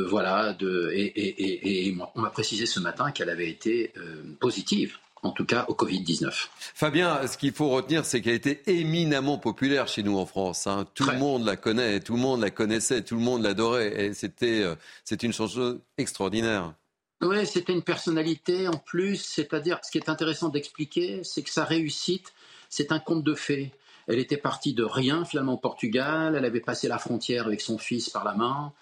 voilà 0.09 0.53
de 0.53 0.91
et 0.93 1.95
on 2.15 2.21
m'a 2.21 2.29
précisé 2.29 2.65
ce 2.65 2.79
matin 2.79 3.11
qu'elle 3.11 3.29
avait 3.29 3.49
été 3.49 3.93
positive 4.39 4.97
en 5.23 5.31
tout 5.31 5.45
cas 5.45 5.65
au 5.69 5.73
Covid-19. 5.73 6.31
Fabien, 6.75 7.25
ce 7.27 7.37
qu'il 7.37 7.53
faut 7.53 7.69
retenir, 7.69 8.05
c'est 8.05 8.21
qu'elle 8.21 8.35
était 8.35 8.61
éminemment 8.67 9.37
populaire 9.37 9.87
chez 9.87 10.03
nous 10.03 10.17
en 10.17 10.25
France. 10.25 10.67
Hein. 10.67 10.85
Tout 10.93 11.09
le 11.09 11.17
monde 11.17 11.45
la 11.45 11.55
connaît, 11.55 11.99
tout 12.01 12.13
le 12.13 12.19
monde 12.19 12.41
la 12.41 12.51
connaissait, 12.51 13.01
tout 13.01 13.15
le 13.15 13.21
monde 13.21 13.41
l'adorait. 13.41 14.05
Et 14.05 14.13
c'était, 14.13 14.61
euh, 14.61 14.75
une 15.21 15.33
chanson 15.33 15.79
extraordinaire. 15.97 16.73
Oui, 17.21 17.47
c'était 17.47 17.71
une 17.71 17.83
personnalité 17.83 18.67
en 18.67 18.77
plus. 18.77 19.15
C'est-à-dire, 19.15 19.79
ce 19.83 19.91
qui 19.91 19.97
est 19.97 20.09
intéressant 20.09 20.49
d'expliquer, 20.49 21.21
c'est 21.23 21.41
que 21.41 21.49
sa 21.49 21.63
réussite, 21.63 22.33
c'est 22.69 22.91
un 22.91 22.99
conte 22.99 23.23
de 23.23 23.33
fées. 23.33 23.71
Elle 24.07 24.19
était 24.19 24.37
partie 24.37 24.73
de 24.73 24.83
rien 24.83 25.23
finalement 25.23 25.53
au 25.53 25.57
Portugal. 25.57 26.35
Elle 26.35 26.43
avait 26.43 26.59
passé 26.59 26.89
la 26.89 26.97
frontière 26.97 27.47
avec 27.47 27.61
son 27.61 27.77
fils 27.77 28.09
par 28.09 28.25
la 28.25 28.33
main. 28.33 28.73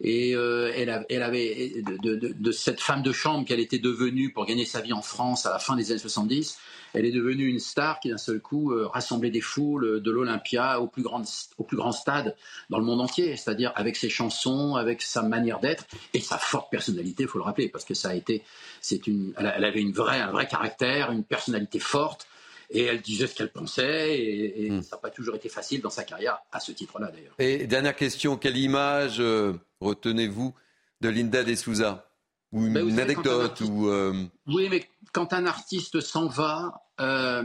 Et 0.00 0.34
euh, 0.34 0.72
elle, 0.74 1.22
avait, 1.22 1.82
de, 1.82 2.52
cette 2.52 2.80
femme 2.80 3.02
de 3.02 3.12
chambre 3.12 3.46
qu'elle 3.46 3.60
était 3.60 3.78
devenue 3.78 4.32
pour 4.32 4.46
gagner 4.46 4.64
sa 4.64 4.80
vie 4.80 4.92
en 4.92 5.02
France 5.02 5.46
à 5.46 5.50
la 5.50 5.58
fin 5.58 5.76
des 5.76 5.90
années 5.90 6.00
70, 6.00 6.58
elle 6.94 7.04
est 7.04 7.12
devenue 7.12 7.46
une 7.46 7.58
star 7.58 7.98
qui 8.00 8.08
d'un 8.10 8.18
seul 8.18 8.40
coup 8.40 8.72
euh, 8.72 8.86
rassemblait 8.86 9.30
des 9.30 9.40
foules 9.40 10.00
de 10.00 10.10
l'Olympia 10.10 10.80
au, 10.80 10.86
plus 10.86 11.02
grand, 11.02 11.22
plus 11.66 11.78
stade 11.92 12.36
dans 12.70 12.78
le 12.78 12.84
monde 12.84 13.00
entier, 13.00 13.36
c'est-à-dire 13.36 13.72
avec 13.74 13.96
ses 13.96 14.08
chansons, 14.08 14.76
avec 14.76 15.02
sa 15.02 15.22
manière 15.22 15.58
d'être 15.58 15.86
et 16.12 16.20
sa 16.20 16.38
forte 16.38 16.70
personnalité, 16.70 17.24
il 17.24 17.28
faut 17.28 17.38
le 17.38 17.44
rappeler, 17.44 17.68
parce 17.68 17.84
que 17.84 17.94
ça 17.94 18.10
a 18.10 18.14
été, 18.14 18.42
c'est 18.80 19.06
une, 19.06 19.34
elle, 19.36 19.64
avait 19.64 19.80
une 19.80 19.92
vraie, 19.92 20.20
un 20.20 20.30
vrai 20.30 20.46
caractère, 20.46 21.10
une 21.10 21.24
personnalité 21.24 21.78
forte 21.78 22.28
et 22.74 22.82
elle 22.84 23.00
disait 23.00 23.28
ce 23.28 23.34
qu'elle 23.34 23.52
pensait, 23.52 24.18
et, 24.18 24.70
hmm. 24.70 24.82
ça 24.82 24.96
n'a 24.96 25.00
pas 25.00 25.10
toujours 25.10 25.36
été 25.36 25.48
facile 25.48 25.80
dans 25.80 25.90
sa 25.90 26.02
carrière, 26.02 26.38
à 26.52 26.60
ce 26.60 26.72
titre-là 26.72 27.10
d'ailleurs. 27.10 27.34
Et 27.38 27.66
dernière 27.66 27.94
question, 27.94 28.36
quelle 28.36 28.56
image 28.56 29.20
euh, 29.20 29.54
retenez-vous 29.80 30.54
de 31.00 31.08
Linda 31.08 31.44
De 31.44 31.54
Souza? 31.54 32.10
Ou 32.52 32.66
une, 32.66 32.74
ben, 32.74 33.00
anecdote 33.00 33.60
ou, 33.62 33.88
euh, 33.88 34.12
Oui, 34.46 34.68
mais 34.70 34.88
quand 35.12 35.32
un 35.32 35.46
artiste 35.46 36.00
s'en 36.00 36.28
va, 36.28 36.82
euh, 37.00 37.42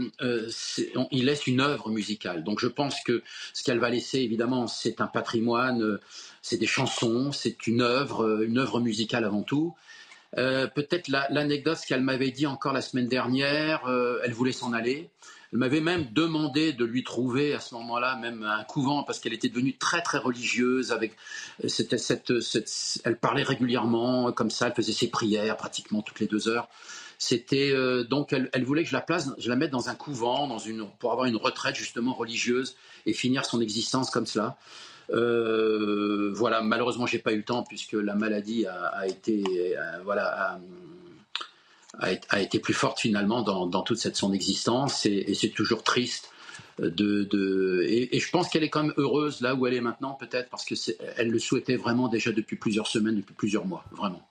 il 1.11 1.25
laisse 1.25 1.47
une 1.47 1.61
œuvre 1.61 1.89
musicale. 1.89 2.43
Donc 2.43 2.59
je 2.59 2.67
pense 2.67 3.01
que 3.03 3.23
ce 3.53 3.63
qu'elle 3.63 3.79
va 3.79 3.89
laisser, 3.89 4.19
évidemment, 4.19 4.67
c'est 4.67 5.01
un 5.01 5.07
patrimoine, 5.07 5.97
c'est 6.43 6.57
des 6.57 6.67
chansons, 6.67 7.31
c'est 7.31 7.65
une 7.65 7.81
œuvre, 7.81 8.43
une 8.43 8.59
œuvre 8.59 8.79
musicale 8.81 9.25
avant 9.25 9.41
tout. 9.41 9.75
Euh, 10.37 10.67
peut-être 10.67 11.07
l'anecdote 11.07 11.79
qu'elle 11.87 12.01
m'avait 12.01 12.31
dit 12.31 12.45
encore 12.45 12.73
la 12.73 12.81
semaine 12.81 13.07
dernière, 13.07 13.85
euh, 13.87 14.19
elle 14.23 14.33
voulait 14.33 14.51
s'en 14.51 14.73
aller. 14.73 15.09
Elle 15.51 15.59
m'avait 15.59 15.81
même 15.81 16.05
demandé 16.11 16.73
de 16.73 16.85
lui 16.85 17.03
trouver 17.03 17.55
à 17.55 17.59
ce 17.59 17.73
moment-là 17.73 18.15
même 18.17 18.43
un 18.43 18.63
couvent 18.63 19.03
parce 19.03 19.19
qu'elle 19.19 19.33
était 19.33 19.49
devenue 19.49 19.75
très 19.75 20.03
très 20.03 20.19
religieuse. 20.19 20.91
Avec 20.91 21.13
cette, 21.67 22.31
elle 23.03 23.17
parlait 23.17 23.41
régulièrement 23.41 24.31
comme 24.31 24.51
ça, 24.51 24.67
elle 24.67 24.75
faisait 24.75 24.93
ses 24.93 25.09
prières 25.09 25.57
pratiquement 25.57 26.03
toutes 26.03 26.19
les 26.19 26.27
deux 26.27 26.47
heures. 26.47 26.69
C'était 27.17 27.71
euh, 27.71 28.03
donc 28.03 28.31
elle, 28.31 28.63
voulait 28.63 28.83
que 28.83 28.89
je 28.89 28.95
la 28.95 29.01
place, 29.01 29.29
je 29.39 29.49
la 29.49 29.55
mette 29.55 29.71
dans 29.71 29.89
un 29.89 29.95
couvent, 29.95 30.47
dans 30.47 30.59
une, 30.59 30.87
pour 30.99 31.11
avoir 31.11 31.25
une 31.25 31.35
retraite 31.35 31.75
justement 31.75 32.13
religieuse 32.13 32.77
et 33.05 33.13
finir 33.13 33.43
son 33.43 33.59
existence 33.59 34.11
comme 34.11 34.27
cela. 34.27 34.57
Euh, 35.11 36.31
voilà, 36.33 36.61
malheureusement, 36.61 37.05
j'ai 37.05 37.19
pas 37.19 37.33
eu 37.33 37.37
le 37.37 37.43
temps 37.43 37.63
puisque 37.63 37.93
la 37.93 38.15
maladie 38.15 38.65
a, 38.65 39.07
été, 39.07 39.39
plus 42.59 42.73
forte 42.73 42.99
finalement 42.99 43.41
dans, 43.41 43.81
toute 43.81 43.97
cette 43.97 44.15
son 44.15 44.33
existence 44.33 45.05
et, 45.05 45.33
c'est 45.33 45.49
toujours 45.49 45.83
triste. 45.83 46.29
Et, 46.79 48.19
je 48.19 48.29
pense 48.31 48.49
qu'elle 48.49 48.63
est 48.63 48.69
quand 48.69 48.83
même 48.83 48.93
heureuse 48.97 49.41
là 49.41 49.55
où 49.55 49.67
elle 49.67 49.73
est 49.73 49.81
maintenant, 49.81 50.13
peut-être 50.13 50.49
parce 50.49 50.65
que 50.65 50.75
elle 51.17 51.29
le 51.29 51.39
souhaitait 51.39 51.75
vraiment 51.75 52.07
déjà 52.07 52.31
depuis 52.31 52.55
plusieurs 52.55 52.87
semaines, 52.87 53.15
depuis 53.17 53.33
plusieurs 53.33 53.65
mois, 53.65 53.83
vraiment. 53.91 54.28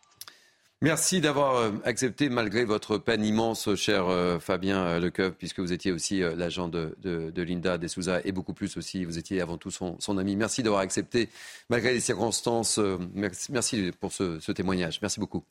Merci 0.80 1.20
d'avoir 1.20 1.56
euh, 1.56 1.72
accepté, 1.84 2.28
malgré 2.28 2.64
votre 2.64 2.98
peine 2.98 3.24
immense, 3.24 3.74
cher 3.74 4.06
euh, 4.06 4.38
Fabien 4.38 4.78
euh, 4.78 5.00
Lecoeuf, 5.00 5.34
puisque 5.34 5.58
vous 5.58 5.72
étiez 5.72 5.90
aussi 5.90 6.20
l'agent 6.20 6.68
de, 6.68 6.94
Linda 7.36 7.78
Dessouza 7.78 8.20
et 8.24 8.30
beaucoup 8.30 8.54
plus 8.54 8.76
aussi, 8.76 9.04
vous 9.04 9.18
étiez 9.18 9.40
avant 9.40 9.58
tout 9.58 9.72
son, 9.72 10.18
ami. 10.18 10.36
Merci 10.36 10.62
d'avoir 10.62 10.82
accepté, 10.82 11.30
malgré 11.68 11.92
les 11.92 12.00
circonstances. 12.00 12.78
Merci, 13.14 13.90
pour 13.98 14.12
ce, 14.12 14.52
témoignage. 14.52 15.00
Merci 15.02 15.18
beaucoup. 15.18 15.42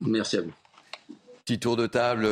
Merci 0.00 0.36
à 0.36 0.42
vous. 0.42 0.52
Petit 1.44 1.58
tour 1.58 1.76
de 1.76 1.86
table. 1.86 2.28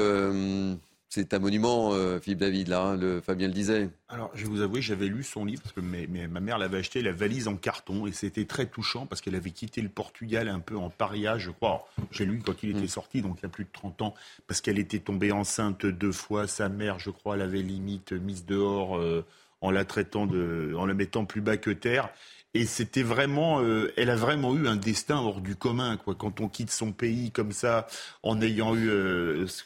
C'est 1.16 1.32
un 1.32 1.38
monument, 1.38 1.94
euh, 1.94 2.20
Philippe 2.20 2.40
David, 2.40 2.68
là, 2.68 2.82
hein, 2.82 2.96
le, 2.98 3.22
Fabien 3.22 3.46
le 3.46 3.54
disait. 3.54 3.88
Alors, 4.10 4.30
je 4.34 4.42
vais 4.42 4.50
vous 4.50 4.60
avouer, 4.60 4.82
j'avais 4.82 5.06
lu 5.06 5.22
son 5.22 5.46
livre, 5.46 5.62
parce 5.62 5.72
que 5.72 5.80
ma 5.80 6.40
mère 6.40 6.58
l'avait 6.58 6.76
acheté, 6.76 7.00
la 7.00 7.12
valise 7.12 7.48
en 7.48 7.56
carton, 7.56 8.06
et 8.06 8.12
c'était 8.12 8.44
très 8.44 8.66
touchant, 8.66 9.06
parce 9.06 9.22
qu'elle 9.22 9.34
avait 9.34 9.50
quitté 9.50 9.80
le 9.80 9.88
Portugal 9.88 10.46
un 10.46 10.60
peu 10.60 10.76
en 10.76 10.90
paria, 10.90 11.38
je 11.38 11.50
crois. 11.50 11.88
J'ai 12.10 12.26
lu 12.26 12.42
quand 12.44 12.62
il 12.62 12.68
était 12.68 12.82
mm. 12.82 12.88
sorti, 12.88 13.22
donc 13.22 13.38
il 13.38 13.44
y 13.44 13.46
a 13.46 13.48
plus 13.48 13.64
de 13.64 13.70
30 13.72 14.02
ans, 14.02 14.14
parce 14.46 14.60
qu'elle 14.60 14.78
était 14.78 14.98
tombée 14.98 15.32
enceinte 15.32 15.86
deux 15.86 16.12
fois. 16.12 16.46
Sa 16.46 16.68
mère, 16.68 16.98
je 16.98 17.08
crois, 17.08 17.38
l'avait 17.38 17.62
limite 17.62 18.12
mise 18.12 18.44
dehors 18.44 18.98
euh, 18.98 19.24
en 19.62 19.70
la 19.70 19.86
traitant 19.86 20.26
de, 20.26 20.74
en 20.76 20.84
la 20.84 20.92
mettant 20.92 21.24
plus 21.24 21.40
bas 21.40 21.56
que 21.56 21.70
terre. 21.70 22.10
Et 22.57 22.64
c'était 22.64 23.02
vraiment, 23.02 23.61
euh, 23.61 23.92
elle 23.98 24.09
a 24.09 24.16
vraiment 24.16 24.57
eu 24.57 24.66
un 24.66 24.76
destin 24.76 25.18
hors 25.18 25.42
du 25.42 25.57
commun, 25.57 25.98
quoi. 25.98 26.14
Quand 26.14 26.40
on 26.40 26.48
quitte 26.48 26.70
son 26.70 26.90
pays 26.90 27.30
comme 27.30 27.52
ça, 27.52 27.86
en 28.22 28.40
ayant 28.40 28.74
eu 28.74 28.88
euh, 28.88 29.46
ce, 29.46 29.62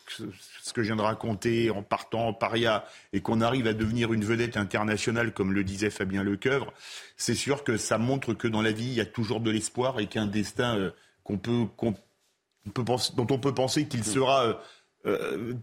que 0.72 0.82
je 0.82 0.86
viens 0.88 0.96
de 0.96 1.02
raconter, 1.02 1.70
en 1.70 1.84
partant 1.84 2.26
en 2.26 2.32
paria, 2.32 2.84
et 3.12 3.20
qu'on 3.20 3.42
arrive 3.42 3.68
à 3.68 3.74
devenir 3.74 4.12
une 4.12 4.24
vedette 4.24 4.56
internationale, 4.56 5.32
comme 5.32 5.52
le 5.52 5.62
disait 5.62 5.90
Fabien 5.90 6.24
Lecoeuvre, 6.24 6.72
c'est 7.16 7.36
sûr 7.36 7.62
que 7.62 7.76
ça 7.76 7.96
montre 7.96 8.34
que 8.34 8.48
dans 8.48 8.60
la 8.60 8.72
vie, 8.72 8.86
il 8.86 8.94
y 8.94 9.00
a 9.00 9.06
toujours 9.06 9.38
de 9.38 9.52
l'espoir 9.52 10.00
et 10.00 10.08
qu'un 10.08 10.26
destin 10.26 10.76
euh, 10.76 10.90
qu'on 11.22 11.38
peut, 11.38 11.66
qu'on 11.76 11.94
peut 12.74 12.84
penser, 12.84 13.12
dont 13.16 13.26
on 13.30 13.38
peut 13.38 13.54
penser 13.54 13.86
qu'il 13.86 14.02
sera 14.02 14.60
euh, 15.06 15.54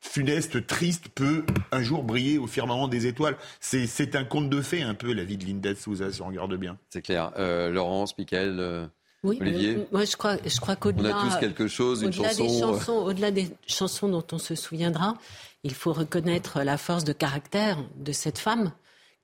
funeste, 0.00 0.66
triste, 0.66 1.08
peut 1.08 1.44
un 1.70 1.82
jour 1.82 2.02
briller 2.02 2.38
au 2.38 2.46
firmament 2.46 2.88
des 2.88 3.06
étoiles. 3.06 3.36
C'est 3.60 4.16
un 4.16 4.24
conte 4.24 4.50
de 4.50 4.60
fée 4.60 4.82
un 4.82 4.94
peu 4.94 5.12
la 5.12 5.24
vie 5.24 5.36
de 5.36 5.44
Linda 5.44 5.74
Souza, 5.74 6.12
si 6.12 6.22
on 6.22 6.28
regarde 6.28 6.54
bien. 6.56 6.78
C'est 6.90 7.02
clair. 7.02 7.32
Euh, 7.38 7.70
Laurence, 7.70 8.16
Michael, 8.18 8.58
euh, 8.60 8.86
oui, 9.24 9.38
Olivier 9.40 9.86
Moi, 9.92 10.04
je 10.04 10.16
crois, 10.16 10.36
je 10.44 10.60
crois 10.60 10.76
qu'au-delà... 10.76 11.16
On 11.16 11.28
a 11.28 11.30
tous 11.30 11.38
quelque 11.38 11.68
chose, 11.68 12.02
une 12.02 12.12
chanson... 12.12 12.44
Des 12.44 12.60
chansons 12.60 12.92
au-delà 12.92 13.30
des 13.30 13.48
chansons 13.66 14.08
dont 14.08 14.24
on 14.32 14.38
se 14.38 14.54
souviendra, 14.54 15.16
il 15.62 15.74
faut 15.74 15.92
reconnaître 15.92 16.62
la 16.62 16.76
force 16.76 17.04
de 17.04 17.12
caractère 17.12 17.78
de 17.96 18.12
cette 18.12 18.38
femme 18.38 18.72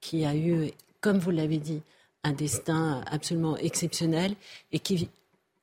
qui 0.00 0.24
a 0.24 0.36
eu, 0.36 0.70
comme 1.00 1.18
vous 1.18 1.32
l'avez 1.32 1.58
dit, 1.58 1.82
un 2.22 2.32
destin 2.32 3.02
absolument 3.10 3.56
exceptionnel 3.56 4.34
et 4.72 4.78
qui 4.78 5.08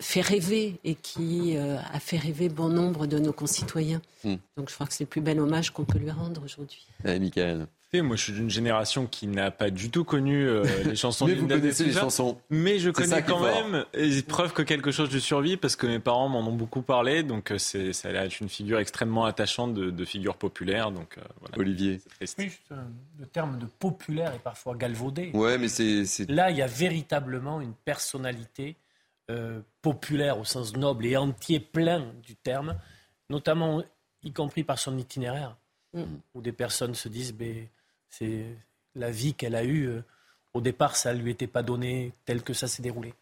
fait 0.02 0.22
rêver 0.22 0.80
et 0.84 0.96
qui 0.96 1.56
euh, 1.58 1.78
a 1.94 2.00
fait 2.00 2.18
rêver 2.18 2.50
bon 2.50 2.70
nombre 2.70 3.08
de 3.08 3.18
nos 3.18 3.34
concitoyens. 3.34 4.02
Hmm. 4.24 4.36
Donc 4.58 4.70
je 4.70 4.76
crois 4.76 4.88
que 4.88 4.94
c'est 4.94 5.06
le 5.06 5.10
plus 5.10 5.22
bel 5.22 5.40
hommage 5.40 5.72
qu'on 5.72 5.86
peut 5.86 6.00
lui 6.00 6.12
rendre 6.12 6.44
aujourd'hui. 6.44 6.86
Eh, 7.06 7.20
Michael. 7.20 7.68
Moi, 8.02 8.16
je 8.16 8.24
suis 8.24 8.34
d'une 8.34 8.50
génération 8.50 9.08
qui 9.08 9.28
n'a 9.28 9.52
pas 9.52 9.70
du 9.70 9.90
tout 9.90 10.04
connu 10.04 10.46
euh, 10.46 10.66
les 10.84 10.96
chansons. 10.96 11.28
mais 11.28 11.36
vous 11.36 11.48
connaissez 11.48 11.86
les 11.86 11.94
chansons. 11.94 12.38
Mais 12.50 12.80
je 12.80 12.90
connais 12.90 13.24
quand 13.24 13.42
même. 13.42 13.86
Et 13.94 14.22
preuve 14.22 14.54
que 14.54 14.62
quelque 14.62 14.92
chose 14.92 15.12
lui 15.12 15.22
survit 15.22 15.58
parce 15.58 15.76
que 15.76 15.88
mes 15.88 16.00
parents 16.00 16.28
m'en 16.28 16.42
ont 16.42 16.56
beaucoup 16.56 16.82
parlé. 16.82 17.24
Donc 17.24 17.52
euh, 17.52 17.58
c'est, 17.58 17.94
ça 17.94 18.10
a 18.10 18.26
être 18.26 18.40
une 18.42 18.50
figure 18.50 18.80
extrêmement 18.80 19.26
attachante 19.26 19.74
de, 19.74 20.06
figure 20.06 20.36
populaire. 20.36 20.92
Donc 20.92 21.18
voilà. 21.40 21.58
Olivier. 21.58 22.02
Oui, 22.38 22.52
le 23.20 23.26
terme 23.26 23.58
de 23.60 23.66
populaire 23.66 24.34
est 24.34 24.44
parfois 24.44 24.76
galvaudé. 24.76 25.32
Ouais, 25.34 25.58
mais 25.58 25.68
c'est, 25.68 26.04
là 26.30 26.52
il 26.52 26.58
y 26.58 26.62
a 26.62 26.68
véritablement 26.68 27.62
une 27.62 27.74
personnalité 27.74 28.76
euh, 29.32 29.62
populaire 29.82 30.40
au 30.40 30.46
sens 30.46 30.76
noble 30.76 31.06
et 31.06 31.18
entier 31.18 31.60
plein 31.60 32.14
du 32.22 32.36
terme, 32.36 32.78
notamment 33.30 33.84
y 34.24 34.32
compris 34.32 34.64
par 34.64 34.78
son 34.78 34.98
itinéraire, 34.98 35.58
mm. 35.94 36.04
où 36.34 36.42
des 36.42 36.52
personnes 36.52 36.96
se 36.96 37.10
disent 37.10 37.34
ben, 37.34 37.68
c'est 38.10 38.46
la 38.94 39.12
vie 39.12 39.34
qu'elle 39.34 39.56
a 39.56 39.64
eue. 39.64 39.88
Euh, 39.88 40.04
au 40.54 40.62
départ, 40.62 40.96
ça 40.96 41.14
ne 41.14 41.20
lui 41.20 41.32
était 41.32 41.48
pas 41.48 41.64
donné 41.64 42.14
tel 42.24 42.42
que 42.42 42.54
ça 42.54 42.68
s'est 42.68 42.84
déroulé. 42.84 43.14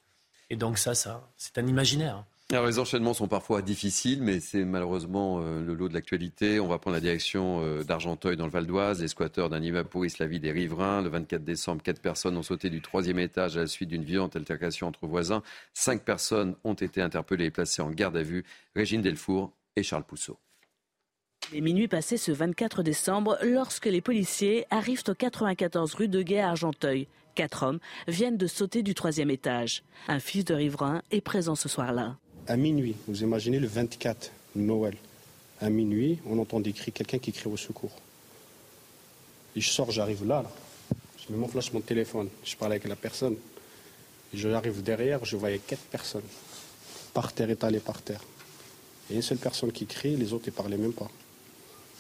Et 0.49 0.55
donc 0.55 0.77
ça, 0.77 0.93
ça 0.93 1.27
c'est 1.35 1.57
un 1.57 1.65
imaginaire. 1.65 2.25
Les 2.61 2.77
enchaînements 2.77 3.15
sont 3.15 3.27
parfois 3.27 3.63
difficiles, 3.63 4.21
mais 4.21 4.39
c'est 4.39 4.63
malheureusement 4.63 5.39
euh, 5.41 5.63
le 5.65 5.73
lot 5.73 5.89
de 5.89 5.93
l'actualité. 5.95 6.59
On 6.59 6.67
va 6.67 6.77
prendre 6.77 6.95
la 6.95 7.01
direction 7.01 7.61
euh, 7.63 7.83
d'Argenteuil 7.83 8.37
dans 8.37 8.45
le 8.45 8.51
Val 8.51 8.67
d'Oise. 8.67 9.01
Les 9.01 9.07
squatteurs 9.07 9.49
d'un 9.49 9.61
immeuble 9.61 9.89
pourrissent 9.89 10.19
la 10.19 10.27
vie 10.27 10.39
des 10.39 10.51
riverains. 10.51 11.01
Le 11.01 11.09
24 11.09 11.43
décembre, 11.43 11.81
quatre 11.81 11.99
personnes 11.99 12.37
ont 12.37 12.43
sauté 12.43 12.69
du 12.69 12.81
troisième 12.81 13.17
étage 13.17 13.57
à 13.57 13.61
la 13.61 13.67
suite 13.67 13.89
d'une 13.89 14.03
violente 14.03 14.35
altercation 14.35 14.87
entre 14.87 15.07
voisins. 15.07 15.41
Cinq 15.73 16.03
personnes 16.03 16.55
ont 16.63 16.75
été 16.75 17.01
interpellées 17.01 17.45
et 17.45 17.51
placées 17.51 17.81
en 17.81 17.89
garde 17.89 18.15
à 18.17 18.23
vue. 18.23 18.43
Régine 18.75 19.01
Delfour 19.01 19.51
et 19.75 19.81
Charles 19.81 20.03
Pousseau. 20.03 20.37
Les 21.51 21.61
minuit 21.61 21.87
passé 21.87 22.17
ce 22.17 22.31
24 22.31 22.83
décembre 22.83 23.37
lorsque 23.43 23.87
les 23.87 24.01
policiers 24.01 24.65
arrivent 24.69 25.03
au 25.07 25.15
94 25.15 25.95
rue 25.95 26.07
de 26.07 26.21
Guet 26.21 26.39
à 26.39 26.49
Argenteuil. 26.49 27.07
Quatre 27.33 27.63
hommes 27.63 27.79
viennent 28.07 28.37
de 28.37 28.47
sauter 28.47 28.83
du 28.83 28.93
troisième 28.93 29.31
étage. 29.31 29.83
Un 30.07 30.19
fils 30.19 30.45
de 30.45 30.53
riverain 30.53 31.01
est 31.09 31.21
présent 31.21 31.55
ce 31.55 31.67
soir-là 31.67 32.17
à 32.47 32.57
minuit, 32.57 32.95
vous 33.07 33.23
imaginez 33.23 33.59
le 33.59 33.67
24, 33.67 34.31
Noël, 34.55 34.95
à 35.61 35.69
minuit, 35.69 36.19
on 36.25 36.39
entend 36.39 36.59
des 36.59 36.73
cris, 36.73 36.91
quelqu'un 36.91 37.19
qui 37.19 37.31
crie 37.31 37.49
au 37.49 37.57
secours. 37.57 37.93
Je 39.55 39.67
sors, 39.67 39.91
j'arrive 39.91 40.25
là, 40.25 40.43
je 41.17 41.31
mets 41.31 41.37
mon 41.37 41.47
flash, 41.47 41.71
mon 41.73 41.81
téléphone, 41.81 42.29
je 42.43 42.55
parle 42.55 42.73
avec 42.73 42.85
la 42.85 42.95
personne. 42.95 43.35
Et 44.33 44.37
j'arrive 44.37 44.81
derrière, 44.81 45.23
je 45.23 45.37
voyais 45.37 45.59
quatre 45.59 45.83
personnes, 45.83 46.23
par 47.13 47.31
terre, 47.33 47.49
étalées 47.49 47.79
par 47.79 48.01
terre. 48.01 48.21
Et 49.09 49.15
une 49.15 49.21
seule 49.21 49.37
personne 49.37 49.71
qui 49.71 49.85
crie, 49.85 50.15
les 50.15 50.33
autres 50.33 50.47
ne 50.47 50.51
parlaient 50.51 50.77
même 50.77 50.93
pas. 50.93 51.09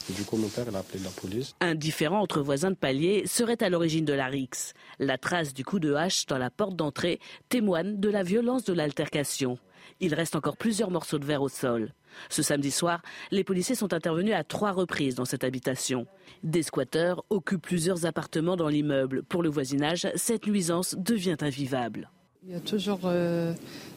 Du 0.09 0.23
coup, 0.23 0.35
mon 0.35 0.49
père 0.49 0.65
a 0.73 0.79
appelé 0.79 1.01
la 1.01 1.09
police. 1.11 1.55
Un 1.61 1.75
différent 1.75 2.19
entre 2.19 2.41
voisins 2.41 2.71
de 2.71 2.75
palier 2.75 3.23
serait 3.25 3.61
à 3.63 3.69
l'origine 3.69 4.03
de 4.03 4.11
la 4.11 4.25
rixe. 4.25 4.73
La 4.99 5.17
trace 5.17 5.53
du 5.53 5.63
coup 5.63 5.79
de 5.79 5.93
hache 5.93 6.25
dans 6.25 6.37
la 6.37 6.49
porte 6.49 6.75
d'entrée 6.75 7.19
témoigne 7.47 7.97
de 7.99 8.09
la 8.09 8.23
violence 8.23 8.65
de 8.65 8.73
l'altercation. 8.73 9.57
Il 9.99 10.13
reste 10.13 10.35
encore 10.35 10.57
plusieurs 10.57 10.91
morceaux 10.91 11.19
de 11.19 11.25
verre 11.25 11.41
au 11.41 11.49
sol. 11.49 11.93
Ce 12.29 12.43
samedi 12.43 12.71
soir, 12.71 13.01
les 13.31 13.43
policiers 13.43 13.75
sont 13.75 13.93
intervenus 13.93 14.35
à 14.35 14.43
trois 14.43 14.71
reprises 14.71 15.15
dans 15.15 15.25
cette 15.25 15.43
habitation. 15.43 16.05
Des 16.43 16.63
squatteurs 16.63 17.23
occupent 17.29 17.61
plusieurs 17.61 18.05
appartements 18.05 18.55
dans 18.55 18.67
l'immeuble. 18.67 19.23
Pour 19.23 19.43
le 19.43 19.49
voisinage, 19.49 20.07
cette 20.15 20.47
nuisance 20.47 20.95
devient 20.97 21.37
invivable. 21.41 22.09
Il 22.45 22.51
y 22.51 22.55
a 22.55 22.59
toujours 22.59 22.99
euh, 23.05 23.53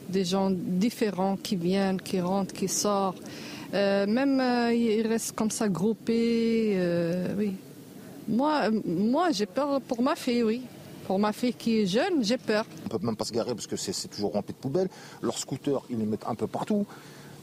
des 0.08 0.24
gens 0.24 0.50
différents 0.52 1.36
qui 1.36 1.56
viennent, 1.56 2.00
qui 2.00 2.20
rentrent, 2.20 2.54
qui 2.54 2.68
sortent. 2.68 3.20
Euh, 3.74 4.06
même 4.06 4.38
euh, 4.38 4.72
ils 4.72 5.06
restent 5.06 5.34
comme 5.34 5.50
ça 5.50 5.68
groupés. 5.68 6.78
oui. 7.36 7.54
Moi, 8.28 8.70
moi 8.84 9.30
j'ai 9.30 9.46
peur 9.46 9.80
pour 9.80 10.02
ma 10.02 10.16
fille, 10.16 10.42
oui. 10.42 10.62
Pour 11.06 11.20
ma 11.20 11.32
fille 11.32 11.54
qui 11.54 11.80
est 11.80 11.86
jeune, 11.86 12.24
j'ai 12.24 12.36
peur. 12.36 12.64
On 12.84 12.88
peut 12.88 13.06
même 13.06 13.16
pas 13.16 13.24
se 13.24 13.32
garer 13.32 13.54
parce 13.54 13.66
que 13.68 13.76
c'est 13.76 14.08
toujours 14.08 14.32
rempli 14.32 14.52
de 14.52 14.58
poubelles. 14.58 14.88
Leurs 15.22 15.38
scooters, 15.38 15.82
ils 15.88 15.98
les 15.98 16.04
mettent 16.04 16.26
un 16.26 16.34
peu 16.34 16.48
partout. 16.48 16.84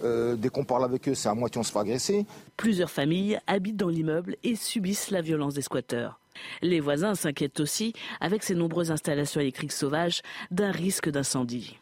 Euh, 0.03 0.35
dès 0.35 0.49
qu'on 0.49 0.65
parle 0.65 0.83
avec 0.83 1.07
eux, 1.07 1.15
c'est 1.15 1.29
à 1.29 1.33
moitié 1.33 1.59
on 1.59 1.63
se 1.63 1.71
fait 1.71 1.79
agresser. 1.79 2.25
Plusieurs 2.57 2.89
familles 2.89 3.39
habitent 3.47 3.77
dans 3.77 3.87
l'immeuble 3.87 4.35
et 4.43 4.57
subissent 4.57 5.11
la 5.11 5.21
violence 5.21 5.53
des 5.53 5.61
squatteurs. 5.61 6.19
Les 6.61 6.81
voisins 6.81 7.15
s'inquiètent 7.15 7.61
aussi, 7.61 7.93
avec 8.19 8.43
ces 8.43 8.55
nombreuses 8.55 8.91
installations 8.91 9.39
électriques 9.39 9.71
sauvages, 9.71 10.21
d'un 10.51 10.71
risque 10.71 11.09
d'incendie. 11.09 11.77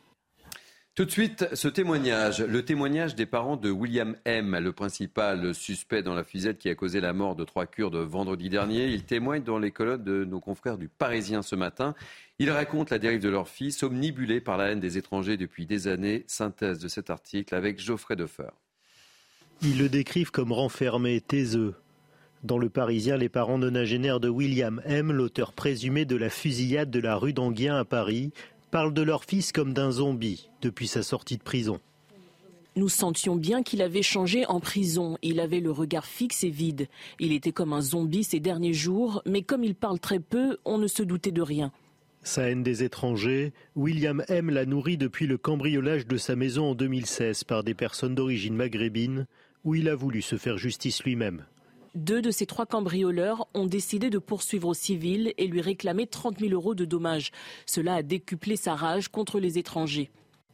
Tout 0.93 1.05
de 1.05 1.11
suite, 1.11 1.47
ce 1.53 1.69
témoignage, 1.69 2.41
le 2.41 2.65
témoignage 2.65 3.15
des 3.15 3.25
parents 3.25 3.55
de 3.55 3.71
William 3.71 4.17
M., 4.25 4.59
le 4.61 4.73
principal 4.73 5.55
suspect 5.55 6.03
dans 6.03 6.13
la 6.13 6.25
fusette 6.25 6.57
qui 6.57 6.67
a 6.67 6.75
causé 6.75 6.99
la 6.99 7.13
mort 7.13 7.37
de 7.37 7.45
trois 7.45 7.65
Kurdes 7.65 7.95
vendredi 7.95 8.49
dernier. 8.49 8.87
Il 8.87 9.05
témoigne 9.05 9.41
dans 9.41 9.57
les 9.57 9.71
colonnes 9.71 10.03
de 10.03 10.25
nos 10.25 10.41
confrères 10.41 10.77
du 10.77 10.89
Parisien 10.89 11.43
ce 11.43 11.55
matin. 11.55 11.95
Il 12.39 12.51
raconte 12.51 12.89
la 12.89 12.99
dérive 12.99 13.21
de 13.21 13.29
leur 13.29 13.47
fils, 13.47 13.83
omnibulé 13.83 14.41
par 14.41 14.57
la 14.57 14.65
haine 14.65 14.81
des 14.81 14.97
étrangers 14.97 15.37
depuis 15.37 15.65
des 15.65 15.87
années. 15.87 16.25
Synthèse 16.27 16.79
de 16.79 16.89
cet 16.89 17.09
article 17.09 17.55
avec 17.55 17.79
Geoffrey 17.79 18.17
Defer. 18.17 18.51
Ils 19.61 19.77
le 19.77 19.87
décrivent 19.87 20.31
comme 20.31 20.51
renfermé, 20.51 21.21
taiseux, 21.21 21.75
Dans 22.43 22.57
le 22.57 22.69
Parisien, 22.69 23.15
les 23.15 23.29
parents 23.29 23.59
nonagénaires 23.59 24.19
de 24.19 24.27
William 24.27 24.81
M., 24.83 25.13
l'auteur 25.13 25.53
présumé 25.53 26.03
de 26.03 26.15
la 26.17 26.29
fusillade 26.29 26.89
de 26.91 26.99
la 26.99 27.15
rue 27.15 27.31
d'Anguien 27.33 27.77
à 27.77 27.85
Paris, 27.85 28.33
parlent 28.71 28.93
de 28.93 29.01
leur 29.01 29.25
fils 29.25 29.51
comme 29.51 29.73
d'un 29.73 29.91
zombie 29.91 30.49
depuis 30.61 30.87
sa 30.87 31.03
sortie 31.03 31.37
de 31.37 31.43
prison. 31.43 31.79
Nous 32.77 32.87
sentions 32.87 33.35
bien 33.35 33.63
qu'il 33.63 33.81
avait 33.81 34.01
changé 34.01 34.45
en 34.45 34.61
prison. 34.61 35.17
Il 35.21 35.41
avait 35.41 35.59
le 35.59 35.71
regard 35.71 36.05
fixe 36.05 36.45
et 36.45 36.49
vide. 36.49 36.87
Il 37.19 37.33
était 37.33 37.51
comme 37.51 37.73
un 37.73 37.81
zombie 37.81 38.23
ces 38.23 38.39
derniers 38.39 38.73
jours, 38.73 39.21
mais 39.25 39.41
comme 39.41 39.65
il 39.65 39.75
parle 39.75 39.99
très 39.99 40.19
peu, 40.19 40.57
on 40.63 40.77
ne 40.77 40.87
se 40.87 41.03
doutait 41.03 41.31
de 41.31 41.41
rien. 41.41 41.73
Sa 42.23 42.49
haine 42.49 42.63
des 42.63 42.83
étrangers, 42.83 43.51
William 43.75 44.23
M. 44.29 44.49
l'a 44.51 44.65
nourrie 44.65 44.97
depuis 44.97 45.27
le 45.27 45.37
cambriolage 45.37 46.07
de 46.07 46.17
sa 46.17 46.37
maison 46.37 46.71
en 46.71 46.75
2016 46.75 47.43
par 47.43 47.63
des 47.63 47.73
personnes 47.73 48.15
d'origine 48.15 48.55
maghrébine, 48.55 49.25
où 49.65 49.75
il 49.75 49.89
a 49.89 49.95
voulu 49.95 50.21
se 50.21 50.37
faire 50.37 50.57
justice 50.57 51.03
lui-même. 51.03 51.43
Deux 51.93 52.21
de 52.21 52.31
ces 52.31 52.45
trois 52.45 52.65
cambrioleurs 52.65 53.49
ont 53.53 53.65
décidé 53.65 54.09
de 54.09 54.17
poursuivre 54.17 54.69
au 54.69 54.73
civil 54.73 55.33
et 55.37 55.47
lui 55.47 55.59
réclamer 55.59 56.07
30 56.07 56.39
000 56.39 56.53
euros 56.53 56.73
de 56.73 56.85
dommages. 56.85 57.31
Cela 57.65 57.95
a 57.95 58.01
décuplé 58.01 58.55
sa 58.55 58.75
rage 58.75 59.09
contre 59.09 59.41
les 59.41 59.57
étrangers. 59.57 60.09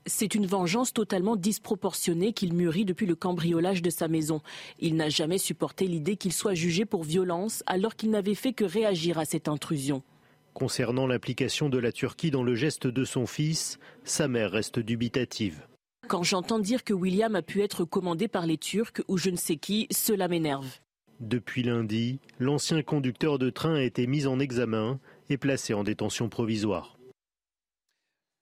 C'est 0.08 0.34
une 0.34 0.48
vengeance 0.48 0.94
totalement 0.94 1.36
disproportionnée 1.36 2.34
qu'il 2.34 2.54
mûrit 2.54 2.86
depuis 2.86 3.06
le 3.06 3.16
cambriolage 3.16 3.84
de 3.84 3.92
sa 3.92 4.08
maison. 4.08 4.42
Il 4.80 4.96
n'a 4.96 5.10
jamais 5.10 5.38
supporté 5.38 5.86
l'idée 5.86 6.16
qu'il 6.16 6.34
soit 6.34 6.56
jugé 6.56 6.86
pour 6.86 7.04
violence 7.04 7.62
alors 7.68 7.96
qu'il 7.96 8.10
n'avait 8.10 8.34
fait 8.34 8.54
que 8.54 8.66
réagir 8.66 9.20
à 9.20 9.26
cette 9.26 9.48
intrusion. 9.48 10.02
Concernant 10.54 11.06
l'implication 11.06 11.70
de 11.70 11.78
la 11.78 11.92
Turquie 11.92 12.32
dans 12.32 12.42
le 12.42 12.56
geste 12.56 12.88
de 12.88 13.06
son 13.06 13.28
fils, 13.28 13.78
sa 14.04 14.28
mère 14.28 14.52
reste 14.52 14.80
dubitative. 14.80 15.68
Quand 16.08 16.24
j'entends 16.24 16.58
dire 16.58 16.84
que 16.84 16.94
William 16.94 17.36
a 17.36 17.44
pu 17.44 17.62
être 17.62 17.84
commandé 17.84 18.28
par 18.28 18.48
les 18.48 18.58
Turcs 18.58 19.04
ou 19.08 19.18
je 19.18 19.30
ne 19.30 19.36
sais 19.36 19.58
qui, 19.58 19.88
cela 19.92 20.28
m'énerve. 20.28 20.80
Depuis 21.20 21.64
lundi, 21.64 22.20
l'ancien 22.40 22.84
conducteur 22.84 23.40
de 23.40 23.50
train 23.50 23.76
a 23.76 23.82
été 23.82 24.06
mis 24.06 24.28
en 24.28 24.40
examen 24.40 25.00
et 25.30 25.38
placé 25.38 25.74
en 25.74 25.84
détention 25.84 26.30
provisoire. 26.30 26.98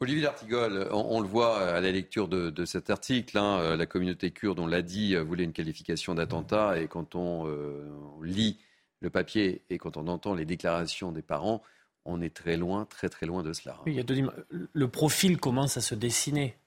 Olivier 0.01 0.23
Lartigol, 0.23 0.89
on, 0.91 1.21
le 1.21 1.27
voit 1.27 1.57
à 1.57 1.79
la 1.79 1.89
lecture 1.89 2.27
de, 2.27 2.65
cet 2.65 2.89
article, 2.89 3.37
hein, 3.37 3.59
euh, 3.59 3.77
la 3.77 3.85
communauté 3.85 4.31
kurde, 4.31 4.59
on 4.59 4.67
l'a 4.67 4.81
dit, 4.81 5.15
euh, 5.15 5.23
voulait 5.23 5.45
une 5.45 5.53
qualification 5.53 6.13
d'attentat, 6.15 6.81
et 6.81 6.89
quand 6.89 7.15
on, 7.15 7.47
euh, 7.47 7.89
lit 8.21 8.59
le 8.99 9.09
papier 9.09 9.63
et 9.69 9.77
quand 9.77 9.95
on 9.95 10.07
entend 10.07 10.35
les 10.35 10.45
déclarations 10.45 11.13
des 11.13 11.21
parents, 11.21 11.63
on 12.03 12.21
est 12.21 12.35
très 12.35 12.57
loin, 12.57 12.85
très 12.85 13.07
très 13.07 13.25
loin 13.25 13.41
de 13.41 13.53
cela. 13.53 13.79
il 13.85 13.93
y 13.93 13.99
a 13.99 14.03
le 14.49 14.87
profil 14.89 15.37
commence 15.39 15.77
à 15.77 15.81
se 15.81 15.95
dessiner. 15.95 16.57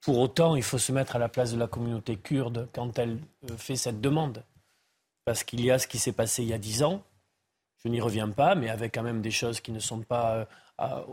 Pour 0.00 0.18
autant, 0.18 0.56
il 0.56 0.62
faut 0.62 0.78
se 0.78 0.92
mettre 0.92 1.16
à 1.16 1.18
la 1.18 1.28
place 1.28 1.52
de 1.52 1.58
la 1.58 1.66
communauté 1.66 2.16
kurde 2.16 2.68
quand 2.72 2.98
elle 2.98 3.18
fait 3.58 3.76
cette 3.76 4.00
demande 4.00 4.44
parce 5.26 5.42
qu'il 5.42 5.60
y 5.60 5.70
a 5.70 5.78
ce 5.78 5.88
qui 5.88 5.98
s'est 5.98 6.12
passé 6.12 6.42
il 6.42 6.48
y 6.48 6.54
a 6.54 6.58
dix 6.58 6.82
ans. 6.82 7.04
Je 7.84 7.90
n'y 7.90 8.00
reviens 8.00 8.30
pas, 8.30 8.54
mais 8.54 8.70
avec 8.70 8.94
quand 8.94 9.02
même 9.02 9.20
des 9.20 9.32
choses 9.32 9.60
qui 9.60 9.72
ne 9.72 9.80
sont 9.80 10.00
pas 10.00 10.36
euh, 10.36 10.44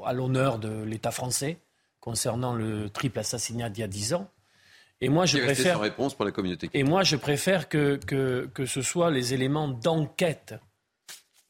à, 0.05 0.13
l'honneur 0.13 0.59
de 0.59 0.83
l'État 0.83 1.11
français 1.11 1.57
concernant 1.99 2.53
le 2.53 2.89
triple 2.89 3.19
assassinat 3.19 3.69
d'il 3.69 3.81
y 3.81 3.83
a 3.83 3.87
dix 3.87 4.13
ans. 4.13 4.29
Et 5.01 5.09
moi, 5.09 5.25
je 5.25 5.39
préfère. 5.39 5.79
réponse 5.79 6.13
pour 6.13 6.25
la 6.25 6.31
communauté. 6.31 6.69
Et 6.73 6.83
moi, 6.83 7.03
je 7.03 7.15
préfère 7.15 7.67
que, 7.67 7.95
que, 7.95 8.49
que 8.53 8.65
ce 8.65 8.81
soit 8.81 9.09
les 9.09 9.33
éléments 9.33 9.67
d'enquête 9.67 10.53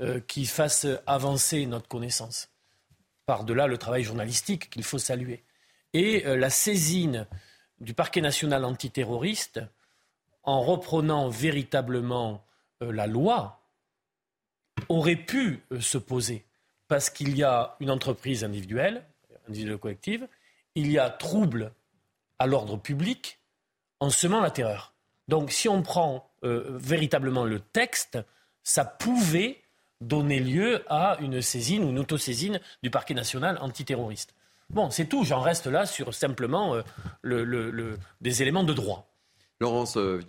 euh, 0.01 0.21
qui 0.21 0.45
fassent 0.45 0.87
avancer 1.05 1.65
notre 1.65 1.87
connaissance. 1.87 2.49
Par-delà 3.25 3.67
le 3.67 3.77
travail 3.77 4.03
journalistique 4.03 4.69
qu'il 4.69 4.83
faut 4.83 4.97
saluer. 4.97 5.43
Et 5.91 6.25
euh, 6.25 6.37
la 6.37 6.49
saisine 6.49 7.27
du 7.81 7.93
parquet 7.93 8.21
national 8.21 8.63
antiterroriste, 8.63 9.61
en 10.43 10.61
reprenant 10.61 11.29
véritablement 11.29 12.43
la 12.91 13.07
loi 13.07 13.63
aurait 14.89 15.15
pu 15.15 15.63
euh, 15.71 15.79
se 15.79 15.97
poser. 15.97 16.45
Parce 16.87 17.09
qu'il 17.09 17.35
y 17.35 17.43
a 17.43 17.75
une 17.79 17.89
entreprise 17.89 18.43
individuelle, 18.43 19.05
individuelle 19.47 19.77
collective, 19.77 20.27
il 20.75 20.91
y 20.91 20.99
a 20.99 21.09
trouble 21.09 21.71
à 22.39 22.47
l'ordre 22.47 22.77
public 22.77 23.39
en 23.99 24.09
semant 24.09 24.41
la 24.41 24.51
terreur. 24.51 24.93
Donc 25.27 25.51
si 25.51 25.69
on 25.69 25.81
prend 25.81 26.29
euh, 26.43 26.63
véritablement 26.77 27.45
le 27.45 27.59
texte, 27.59 28.19
ça 28.63 28.85
pouvait 28.85 29.61
donner 30.01 30.39
lieu 30.39 30.83
à 30.89 31.17
une 31.21 31.41
saisine 31.41 31.83
ou 31.83 31.89
une 31.89 31.99
autosaisine 31.99 32.59
du 32.81 32.89
parquet 32.89 33.13
national 33.13 33.57
antiterroriste. 33.61 34.35
Bon, 34.69 34.89
c'est 34.89 35.05
tout, 35.05 35.23
j'en 35.23 35.39
reste 35.39 35.67
là 35.67 35.85
sur 35.85 36.13
simplement 36.13 36.77
des 37.23 38.41
éléments 38.41 38.63
de 38.63 38.73
droit. 38.73 39.12
Laurence 39.59 39.97
euh, 39.97 40.19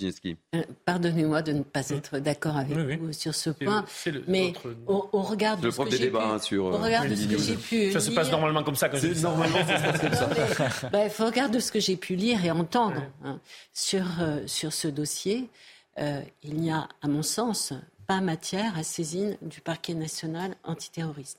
euh, 0.55 0.63
Pardonnez-moi 0.85 1.43
de 1.43 1.53
ne 1.53 1.63
pas 1.63 1.89
être 1.91 2.19
d'accord 2.19 2.57
avec 2.57 3.01
vous 3.01 3.13
sur 3.13 3.35
ce 3.35 3.51
point, 3.51 3.85
mais 4.29 4.53
au, 4.87 5.23
regard 5.23 5.57
de 5.57 5.71
ce 5.71 5.81
que 5.81 5.91
j'ai 5.91 6.11
pu, 6.11 6.17
hein, 6.17 6.39
sur, 6.39 6.65
au 6.67 6.77
regard 6.79 7.05
de 7.09 7.15
ce 7.15 7.27
que 7.27 7.39
j'ai 7.39 7.57
pu 7.57 7.93
ça 7.93 8.01
se 8.01 8.11
passe 8.11 8.31
normalement 8.31 8.63
comme 8.63 8.77
ça 8.77 8.89
quand 8.89 8.99
je 8.99 9.21
normalement 9.23 9.59
ça 9.67 9.79
se 9.79 9.83
passe 9.83 10.01
comme 10.01 10.15
ça. 10.15 10.89
Bah, 10.91 11.07
au 11.19 11.25
regard 11.25 11.51
de 11.51 11.59
ce 11.59 11.73
que 11.73 11.81
j'ai 11.81 11.97
pu 11.97 12.15
lire 12.15 12.45
et 12.45 12.51
entendre 12.51 13.03
hein, 13.25 13.41
sur 13.73 14.05
euh, 14.21 14.47
sur 14.47 14.73
ce 14.73 14.89
dossier, 14.89 15.49
il 15.97 16.55
n'y 16.57 16.73
a, 16.73 16.89
à 17.03 17.09
mon 17.09 17.23
sens, 17.23 17.73
pas 18.07 18.21
matière 18.21 18.77
à 18.77 18.83
saisine 18.83 19.37
du 19.43 19.61
parquet 19.61 19.95
national 19.95 20.57
antiterroriste. 20.65 21.39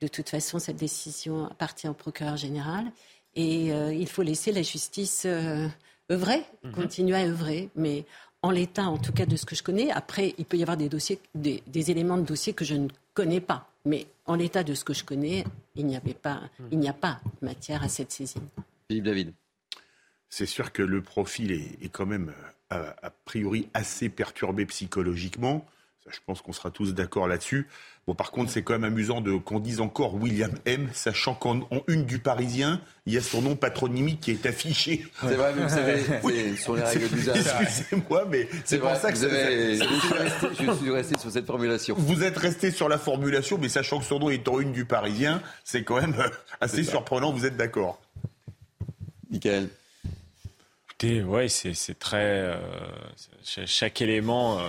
De 0.00 0.08
toute 0.08 0.28
façon, 0.28 0.58
cette 0.58 0.76
décision 0.76 1.46
appartient 1.46 1.88
au 1.88 1.94
procureur 1.94 2.36
général 2.36 2.86
et 3.34 3.66
il 3.68 4.08
faut 4.08 4.22
laisser 4.22 4.50
la 4.50 4.62
justice 4.62 5.26
œuvrer, 6.10 6.42
mhm. 6.64 6.72
continuer 6.72 7.16
à 7.16 7.26
œuvrer, 7.26 7.70
mais 7.74 8.04
en 8.42 8.50
l'état, 8.50 8.84
en 8.84 8.98
tout 8.98 9.12
cas 9.12 9.26
de 9.26 9.36
ce 9.36 9.44
que 9.44 9.54
je 9.54 9.62
connais. 9.62 9.90
Après, 9.90 10.34
il 10.38 10.44
peut 10.44 10.56
y 10.56 10.62
avoir 10.62 10.76
des 10.76 10.88
dossiers, 10.88 11.18
des, 11.34 11.62
éléments 11.90 12.18
de 12.18 12.24
dossier 12.24 12.52
que 12.52 12.64
je 12.64 12.74
ne 12.74 12.88
connais 13.14 13.40
pas, 13.40 13.68
mais 13.84 14.06
en 14.26 14.34
l'état 14.34 14.62
de 14.62 14.74
ce 14.74 14.84
que 14.84 14.94
je 14.94 15.04
connais, 15.04 15.44
il 15.74 15.86
n'y 15.86 15.96
avait 15.96 16.14
pas, 16.14 16.42
mhm. 16.58 16.68
il 16.72 16.78
n'y 16.78 16.88
a 16.88 16.92
pas 16.92 17.20
matière 17.42 17.82
à 17.82 17.88
cette 17.88 18.12
saisine. 18.12 18.46
Philippe 18.88 19.04
David. 19.04 19.32
C'est 20.28 20.46
sûr 20.46 20.72
que 20.72 20.82
le 20.82 21.02
profil 21.02 21.52
est, 21.52 21.88
quand 21.88 22.06
même 22.06 22.32
euh, 22.72 22.90
a, 23.02 23.10
priori 23.10 23.68
assez 23.74 24.08
perturbé 24.08 24.66
psychologiquement. 24.66 25.64
je 26.08 26.18
pense 26.26 26.42
qu'on 26.42 26.52
sera 26.52 26.70
tous 26.70 26.94
d'accord 26.94 27.28
là-dessus. 27.28 27.68
Bon, 28.06 28.14
par 28.14 28.30
contre, 28.30 28.52
c'est 28.52 28.62
quand 28.62 28.74
même 28.74 28.84
amusant 28.84 29.20
de, 29.20 29.32
qu'on 29.32 29.58
dise 29.58 29.80
encore 29.80 30.14
William 30.14 30.52
M, 30.64 30.88
sachant 30.92 31.34
qu'en 31.34 31.62
une 31.88 32.04
du 32.04 32.20
Parisien, 32.20 32.80
il 33.04 33.12
y 33.12 33.16
a 33.16 33.20
son 33.20 33.42
nom 33.42 33.56
patronymique 33.56 34.20
qui 34.20 34.30
est 34.30 34.46
affiché. 34.46 35.04
C'est 35.20 35.34
vrai, 35.34 35.52
mais 35.56 35.62
vous 35.64 35.68
savez, 35.68 36.56
sur 36.56 36.76
les 36.76 36.82
règles 36.84 37.08
d'usage. 37.08 37.44
Excusez-moi, 37.60 38.24
mais 38.30 38.48
c'est 38.64 38.78
pour 38.78 38.94
ça 38.94 39.10
que 39.10 39.16
vous 39.16 39.24
avez, 39.24 39.76
je 39.76 40.72
suis 40.76 40.90
resté 40.92 41.18
sur 41.18 41.32
cette 41.32 41.46
formulation. 41.46 41.96
Vous 41.98 42.22
êtes 42.22 42.38
resté 42.38 42.70
sur 42.70 42.88
la 42.88 42.98
formulation, 42.98 43.58
mais 43.60 43.68
sachant 43.68 43.98
que 43.98 44.04
son 44.04 44.20
nom 44.20 44.30
est 44.30 44.46
en 44.46 44.60
une 44.60 44.70
du 44.70 44.84
Parisien, 44.84 45.42
c'est 45.64 45.82
quand 45.82 46.00
même 46.00 46.14
euh, 46.20 46.28
assez 46.60 46.84
surprenant. 46.84 47.32
Vous 47.32 47.44
êtes 47.44 47.56
d'accord 47.56 48.00
Michael 49.32 49.68
Écoutez, 50.88 51.24
ouais, 51.24 51.48
c'est 51.48 51.98
très. 51.98 52.22
Euh, 52.22 52.56
chaque 53.42 54.00
élément. 54.00 54.60
Euh, 54.60 54.68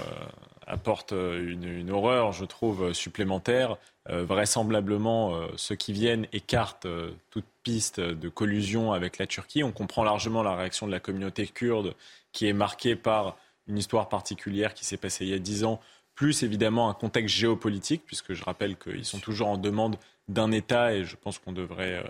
apporte 0.68 1.14
euh, 1.14 1.52
une, 1.52 1.90
horreur, 1.90 2.34
je 2.34 2.46
trouve, 2.46 2.86
euh, 2.86 2.94
supplémentaire. 2.94 3.78
Euh, 4.10 4.24
vraisemblablement, 4.24 5.38
ceux 5.58 5.76
qui 5.76 5.92
viennent 5.92 6.28
écartent 6.32 6.88
toute 7.30 7.46
piste 7.64 8.00
de 8.00 8.30
collusion 8.30 8.94
avec 8.94 9.18
la 9.18 9.28
Turquie. 9.28 9.64
On 9.64 9.74
comprend 9.74 10.06
largement 10.06 10.44
la 10.44 10.56
réaction 10.56 10.88
de 10.88 10.94
la 10.94 11.02
communauté 11.02 11.46
kurde, 11.46 11.94
qui 12.32 12.48
est 12.48 12.54
marquée 12.54 12.96
par 12.96 13.36
une 13.68 13.78
histoire 13.78 14.08
particulière 14.08 14.74
qui 14.74 14.86
s'est 14.86 14.96
passée 14.96 15.26
il 15.26 15.32
y 15.32 15.34
a 15.34 15.40
dix 15.40 15.66
ans, 15.66 15.82
plus 16.16 16.44
évidemment 16.44 16.90
un 16.90 16.94
contexte 16.94 17.36
géopolitique, 17.36 18.04
puisque 18.06 18.34
je 18.34 18.46
rappelle 18.46 18.78
qu'ils 18.78 19.04
sont 19.04 19.20
toujours 19.20 19.50
en 19.50 19.58
demande 19.58 19.98
d'un 20.30 20.54
État 20.54 20.94
et 20.94 21.04
je 21.04 21.18
pense 21.18 21.38
qu'on 21.38 21.52
devrait 21.52 22.02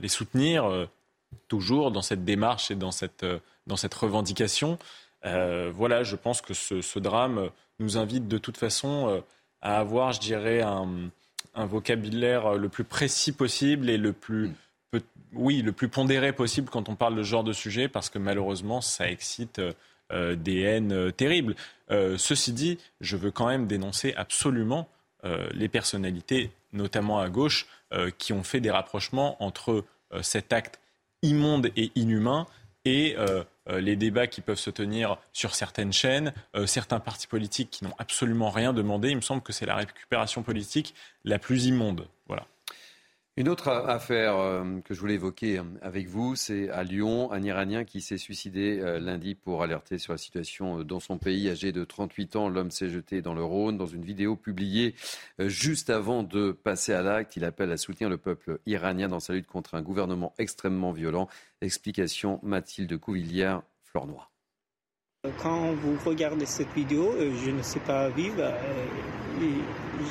les 0.00 0.08
soutenir 0.08 0.88
toujours 1.48 1.90
dans 1.90 2.00
cette 2.00 2.24
démarche 2.24 2.70
et 2.70 2.76
dans 2.76 2.92
cette, 2.92 3.26
dans 3.66 3.76
cette 3.76 3.92
revendication. 3.92 4.78
voilà, 5.22 6.02
je 6.02 6.16
pense 6.16 6.40
que 6.40 6.54
ce, 6.54 6.80
ce 6.80 6.98
drame 6.98 7.50
nous 7.78 7.98
invite 7.98 8.28
de 8.28 8.38
toute 8.38 8.56
façon 8.56 9.08
euh, 9.08 9.20
à 9.60 9.78
avoir, 9.78 10.12
je 10.12 10.20
dirais, 10.20 10.62
un, 10.62 11.10
vocabulaire 11.54 12.46
euh, 12.46 12.58
le 12.58 12.68
plus 12.68 12.84
précis 12.84 13.32
possible 13.32 13.88
et 13.90 13.96
le 13.96 14.12
plus, 14.12 14.52
oui, 15.32 15.62
le 15.62 15.72
plus 15.72 15.88
pondéré 15.88 16.32
possible 16.32 16.68
quand 16.70 16.88
on 16.88 16.96
parle 16.96 17.16
de 17.16 17.22
ce 17.22 17.28
genre 17.28 17.44
de 17.44 17.52
sujet, 17.52 17.88
parce 17.88 18.10
que 18.10 18.18
malheureusement, 18.18 18.80
ça 18.80 19.10
excite 19.10 19.60
euh, 20.12 20.36
des 20.36 20.60
haines 20.60 21.12
terribles. 21.12 21.56
ceci 21.90 22.52
dit, 22.52 22.78
je 23.00 23.16
veux 23.16 23.30
quand 23.30 23.48
même 23.48 23.66
dénoncer 23.66 24.14
absolument 24.16 24.88
les 25.52 25.68
personnalités, 25.68 26.52
notamment 26.72 27.18
à 27.18 27.28
gauche, 27.28 27.66
qui 28.18 28.32
ont 28.32 28.44
fait 28.44 28.60
des 28.60 28.70
rapprochements 28.70 29.42
entre 29.42 29.84
cet 30.22 30.52
acte 30.52 30.78
immonde 31.22 31.72
et 31.74 31.90
inhumain 31.96 32.46
et 32.84 33.16
les 33.68 33.96
débats 33.96 34.26
qui 34.26 34.40
peuvent 34.40 34.58
se 34.58 34.70
tenir 34.70 35.18
sur 35.32 35.54
certaines 35.54 35.92
chaînes, 35.92 36.32
euh, 36.54 36.66
certains 36.66 37.00
partis 37.00 37.26
politiques 37.26 37.70
qui 37.70 37.84
n'ont 37.84 37.94
absolument 37.98 38.50
rien 38.50 38.72
demandé. 38.72 39.10
Il 39.10 39.16
me 39.16 39.20
semble 39.20 39.42
que 39.42 39.52
c'est 39.52 39.66
la 39.66 39.76
récupération 39.76 40.42
politique 40.42 40.94
la 41.24 41.38
plus 41.38 41.66
immonde. 41.66 42.08
Voilà. 42.28 42.46
Une 43.38 43.50
autre 43.50 43.68
affaire 43.68 44.38
euh, 44.38 44.80
que 44.82 44.94
je 44.94 45.00
voulais 45.00 45.16
évoquer 45.16 45.58
euh, 45.58 45.62
avec 45.82 46.08
vous, 46.08 46.36
c'est 46.36 46.70
à 46.70 46.84
Lyon, 46.84 47.30
un 47.32 47.42
Iranien 47.42 47.84
qui 47.84 48.00
s'est 48.00 48.16
suicidé 48.16 48.80
euh, 48.80 48.98
lundi 48.98 49.34
pour 49.34 49.62
alerter 49.62 49.98
sur 49.98 50.14
la 50.14 50.18
situation 50.18 50.82
dans 50.82 51.00
son 51.00 51.18
pays. 51.18 51.50
Âgé 51.50 51.70
de 51.70 51.84
38 51.84 52.36
ans, 52.36 52.48
l'homme 52.48 52.70
s'est 52.70 52.88
jeté 52.88 53.20
dans 53.20 53.34
le 53.34 53.44
Rhône. 53.44 53.76
Dans 53.76 53.84
une 53.84 54.06
vidéo 54.06 54.36
publiée 54.36 54.94
juste 55.38 55.90
avant 55.90 56.22
de 56.22 56.50
passer 56.50 56.94
à 56.94 57.02
l'acte, 57.02 57.36
il 57.36 57.44
appelle 57.44 57.70
à 57.72 57.76
soutenir 57.76 58.08
le 58.08 58.16
peuple 58.16 58.58
iranien 58.64 59.08
dans 59.08 59.20
sa 59.20 59.34
lutte 59.34 59.46
contre 59.46 59.74
un 59.74 59.82
gouvernement 59.82 60.32
extrêmement 60.38 60.92
violent. 60.92 61.28
Explication 61.60 62.40
Mathilde 62.42 62.96
Couvillière, 62.98 63.60
Flornois. 63.84 64.30
Quand 65.42 65.74
vous 65.74 65.98
regardez 66.06 66.46
cette 66.46 66.72
vidéo, 66.72 67.12
je 67.18 67.50
ne 67.50 67.60
sais 67.60 67.80
pas 67.80 68.08
vivre, 68.08 68.50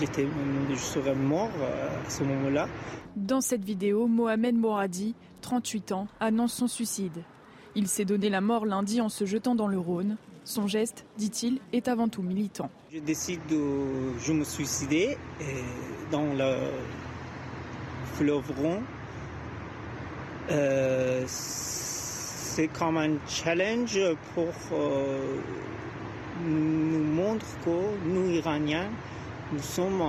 je 0.01 0.75
serais 0.75 1.15
mort 1.15 1.49
à 1.61 2.09
ce 2.09 2.23
moment-là. 2.23 2.67
Dans 3.15 3.41
cette 3.41 3.63
vidéo, 3.63 4.07
Mohamed 4.07 4.55
Moradi, 4.55 5.15
38 5.41 5.91
ans, 5.93 6.07
annonce 6.19 6.53
son 6.53 6.67
suicide. 6.67 7.23
Il 7.75 7.87
s'est 7.87 8.05
donné 8.05 8.29
la 8.29 8.41
mort 8.41 8.65
lundi 8.65 9.01
en 9.01 9.09
se 9.09 9.25
jetant 9.25 9.55
dans 9.55 9.67
le 9.67 9.77
Rhône. 9.77 10.17
Son 10.43 10.67
geste, 10.67 11.05
dit-il, 11.17 11.59
est 11.73 11.87
avant 11.87 12.07
tout 12.07 12.21
militant. 12.21 12.69
Je 12.93 12.99
décide 12.99 13.39
de 13.49 14.17
je 14.19 14.31
me 14.31 14.43
suicider 14.43 15.17
dans 16.11 16.33
le 16.33 16.55
fleuve 18.13 18.51
Rhône. 18.57 18.83
Euh, 20.51 21.23
c'est 21.27 22.67
comme 22.67 22.97
un 22.97 23.15
challenge 23.27 23.99
pour 24.33 24.53
euh, 24.73 25.39
nous 26.45 27.03
montrer 27.03 27.47
que 27.65 28.07
nous, 28.07 28.29
Iraniens, 28.29 28.89
nous 29.55 29.61
sommes 29.61 30.03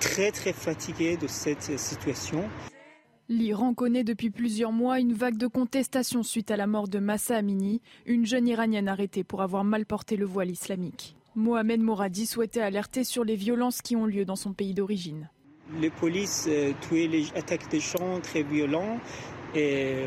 très 0.00 0.32
très 0.32 0.52
fatigué 0.52 1.16
de 1.16 1.28
cette 1.28 1.78
situation. 1.78 2.42
L'Iran 3.28 3.74
connaît 3.74 4.02
depuis 4.02 4.30
plusieurs 4.30 4.72
mois 4.72 4.98
une 4.98 5.12
vague 5.12 5.36
de 5.36 5.46
contestation 5.46 6.24
suite 6.24 6.50
à 6.50 6.56
la 6.56 6.66
mort 6.66 6.88
de 6.88 6.98
Massa 6.98 7.36
Amini, 7.36 7.80
une 8.06 8.26
jeune 8.26 8.48
iranienne 8.48 8.88
arrêtée 8.88 9.22
pour 9.22 9.42
avoir 9.42 9.62
mal 9.62 9.86
porté 9.86 10.16
le 10.16 10.26
voile 10.26 10.50
islamique. 10.50 11.14
Mohamed 11.36 11.80
Moradi 11.80 12.26
souhaitait 12.26 12.60
alerter 12.60 13.04
sur 13.04 13.22
les 13.22 13.36
violences 13.36 13.82
qui 13.82 13.94
ont 13.94 14.06
lieu 14.06 14.24
dans 14.24 14.34
son 14.34 14.52
pays 14.52 14.74
d'origine. 14.74 15.30
Les 15.80 15.90
polices 15.90 16.46
euh, 16.48 16.72
tuaient 16.80 17.06
les 17.06 17.26
attaques 17.36 17.70
des 17.70 17.80
champs 17.80 18.18
très 18.20 18.42
violents 18.42 18.98
et 19.54 20.04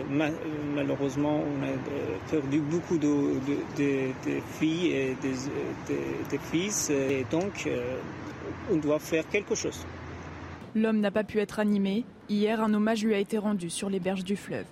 malheureusement 0.76 1.39
on 1.39 1.63
a 1.63 1.68
euh, 1.68 2.18
perdu 2.30 2.59
beaucoup 2.59 2.97
de, 2.97 3.34
filles 4.59 4.91
et 4.91 5.18
des, 5.22 6.38
fils 6.51 6.89
et 6.89 7.26
donc 7.31 7.65
euh, 7.68 7.97
on 8.72 8.77
doit 8.77 8.99
faire 8.99 9.27
quelque 9.30 9.55
chose. 9.55 9.85
L'homme 10.76 10.99
n'a 10.99 11.11
pas 11.11 11.23
pu 11.23 11.39
être 11.39 11.59
animé. 11.59 12.05
Hier, 12.30 12.61
un 12.61 12.73
hommage 12.73 13.03
lui 13.03 13.13
a 13.13 13.19
été 13.19 13.38
rendu 13.38 13.69
sur 13.69 13.89
les 13.89 13.99
berges 13.99 14.23
du 14.23 14.38
fleuve. 14.38 14.65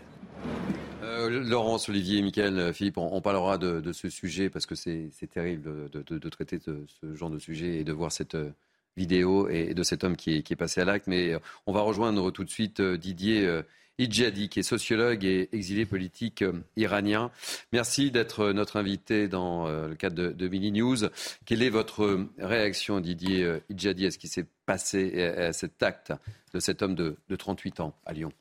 Euh, 1.04 1.30
Laurence, 1.30 1.90
Olivier, 1.90 2.22
Michael, 2.22 2.60
euh, 2.60 2.74
Philippe, 2.74 2.98
on, 2.98 3.22
parlera 3.22 3.58
de, 3.58 3.92
ce 3.92 4.10
sujet 4.10 4.50
parce 4.50 4.66
que 4.66 4.76
c'est 4.76 5.12
terrible 5.30 5.90
de, 5.90 6.30
traiter 6.30 6.60
de, 6.60 6.86
ce 7.02 7.16
genre 7.16 7.30
de 7.30 7.40
sujet 7.40 7.80
et 7.80 7.84
de 7.84 7.92
voir 7.92 8.12
cette 8.12 8.36
euh, 8.36 8.52
vidéo 8.96 9.50
et 9.50 9.74
de 9.74 9.84
cet 9.84 10.04
homme 10.04 10.16
qui 10.16 10.36
est, 10.36 10.44
qui 10.44 10.54
est 10.54 10.58
passé 10.58 10.82
à 10.82 10.86
l'acte. 10.86 11.08
Mais 11.08 11.34
on 11.66 11.74
va 11.74 11.82
rejoindre 11.82 12.32
tout 12.32 12.44
de 12.44 12.50
suite 12.50 12.82
Didier 12.82 13.62
Idjadi, 14.00 14.48
qui 14.48 14.62
est 14.62 14.64
sociologue 14.64 15.26
et 15.26 15.50
exilé 15.52 15.86
politique 15.86 16.42
euh, 16.42 16.54
iranien. 16.78 17.32
Merci 17.74 18.12
d'être 18.12 18.40
euh, 18.40 18.54
notre 18.54 18.78
invité 18.78 19.28
dans 19.28 19.68
euh, 19.68 19.90
le 19.90 19.96
cadre 19.96 20.32
de, 20.32 20.48
Mini 20.48 20.72
News. 20.72 21.10
Quelle 21.46 21.62
est 21.62 21.70
votre 21.70 22.28
réaction, 22.40 23.02
Didier 23.02 23.60
Idjadi, 23.70 24.08
à 24.08 24.12
ce 24.12 24.18
qui 24.18 24.28
s'est 24.28 24.46
passé, 24.66 25.22
à 25.22 25.54
cet 25.54 25.84
acte 25.84 26.14
de 26.54 26.60
cet 26.60 26.82
homme 26.82 26.96
de, 26.96 27.18
38 27.38 27.82
ans 27.82 27.94
à 28.06 28.14
Lyon? 28.14 28.32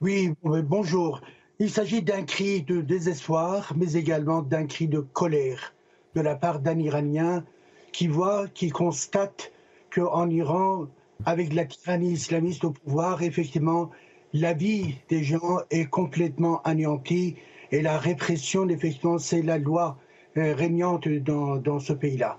Oui, 0.00 0.34
bonjour. 0.42 1.22
Il 1.58 1.70
s'agit 1.70 2.02
d'un 2.02 2.24
cri 2.24 2.62
de 2.62 2.80
désespoir, 2.82 3.72
mais 3.76 3.94
également 3.94 4.42
d'un 4.42 4.66
cri 4.66 4.88
de 4.88 5.00
colère 5.00 5.72
de 6.14 6.20
la 6.20 6.36
part 6.36 6.60
d'un 6.60 6.78
Iranien 6.78 7.44
qui 7.92 8.08
voit, 8.08 8.48
qui 8.48 8.70
constate 8.70 9.52
qu'en 9.90 10.28
Iran, 10.28 10.86
avec 11.26 11.52
la 11.52 11.64
tyrannie 11.64 12.12
islamiste 12.12 12.64
au 12.64 12.70
pouvoir, 12.70 13.22
effectivement, 13.22 13.90
la 14.32 14.52
vie 14.52 14.96
des 15.08 15.22
gens 15.22 15.58
est 15.70 15.86
complètement 15.86 16.62
anéantie 16.62 17.36
et 17.72 17.82
la 17.82 17.98
répression, 17.98 18.68
effectivement, 18.68 19.18
c'est 19.18 19.42
la 19.42 19.58
loi 19.58 19.98
euh, 20.36 20.54
régnante 20.54 21.08
dans, 21.08 21.80
ce 21.80 21.92
pays-là. 21.92 22.38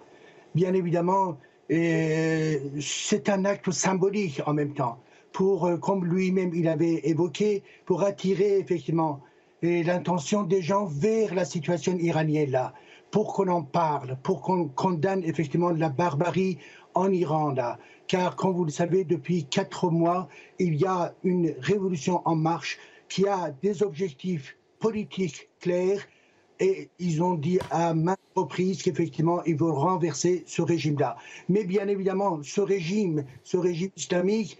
Bien 0.56 0.74
évidemment, 0.74 1.38
c'est 1.70 3.30
un 3.30 3.46
acte 3.46 3.72
symbolique 3.72 4.42
en 4.46 4.54
même 4.54 4.74
temps, 4.74 4.98
pour, 5.32 5.66
euh, 5.66 5.78
comme 5.78 6.06
lui-même 6.06 6.52
il 6.54 6.68
avait 6.68 7.02
évoqué, 7.04 7.64
pour 7.86 8.04
attirer 8.04 8.60
effectivement 8.60 9.22
l'intention 9.62 10.44
des 10.44 10.62
gens 10.62 10.86
vers 10.86 11.36
la 11.36 11.46
situation 11.46 11.96
iranienne 12.00 12.50
là, 12.50 12.74
pour 13.12 13.34
qu'on 13.34 13.48
en 13.48 13.62
parle, 13.62 14.18
pour 14.24 14.42
qu'on 14.42 14.68
condamne 14.70 15.24
effectivement 15.24 15.70
la 15.70 15.90
barbarie 15.90 16.58
en 16.94 17.12
Iran 17.12 17.52
là, 17.52 17.80
car 18.08 18.36
comme 18.36 18.54
vous 18.54 18.66
le 18.66 18.72
savez, 18.72 19.04
depuis 19.04 19.46
quatre 19.46 19.90
mois, 19.90 20.28
il 20.60 20.76
y 20.76 20.86
a 20.86 21.14
une 21.24 21.54
révolution 21.60 22.22
en 22.26 22.36
marche 22.36 22.78
qui 23.10 23.28
a 23.28 23.52
des 23.62 23.84
objectifs 23.84 24.58
politiques 24.80 25.50
clairs 25.60 26.02
et 26.60 26.90
ils 27.00 27.24
ont 27.24 27.34
dit 27.34 27.60
à 27.72 27.94
maintes 27.94 28.20
reprises 28.36 28.84
qu'effectivement, 28.84 29.44
ils 29.46 29.56
veulent 29.56 29.72
renverser 29.72 30.44
ce 30.46 30.62
régime-là. 30.62 31.18
Mais 31.50 31.64
bien 31.64 31.88
évidemment, 31.88 32.40
ce 32.44 32.62
régime, 32.62 33.26
ce 33.44 33.58
régime 33.58 33.90
islamique, 33.98 34.58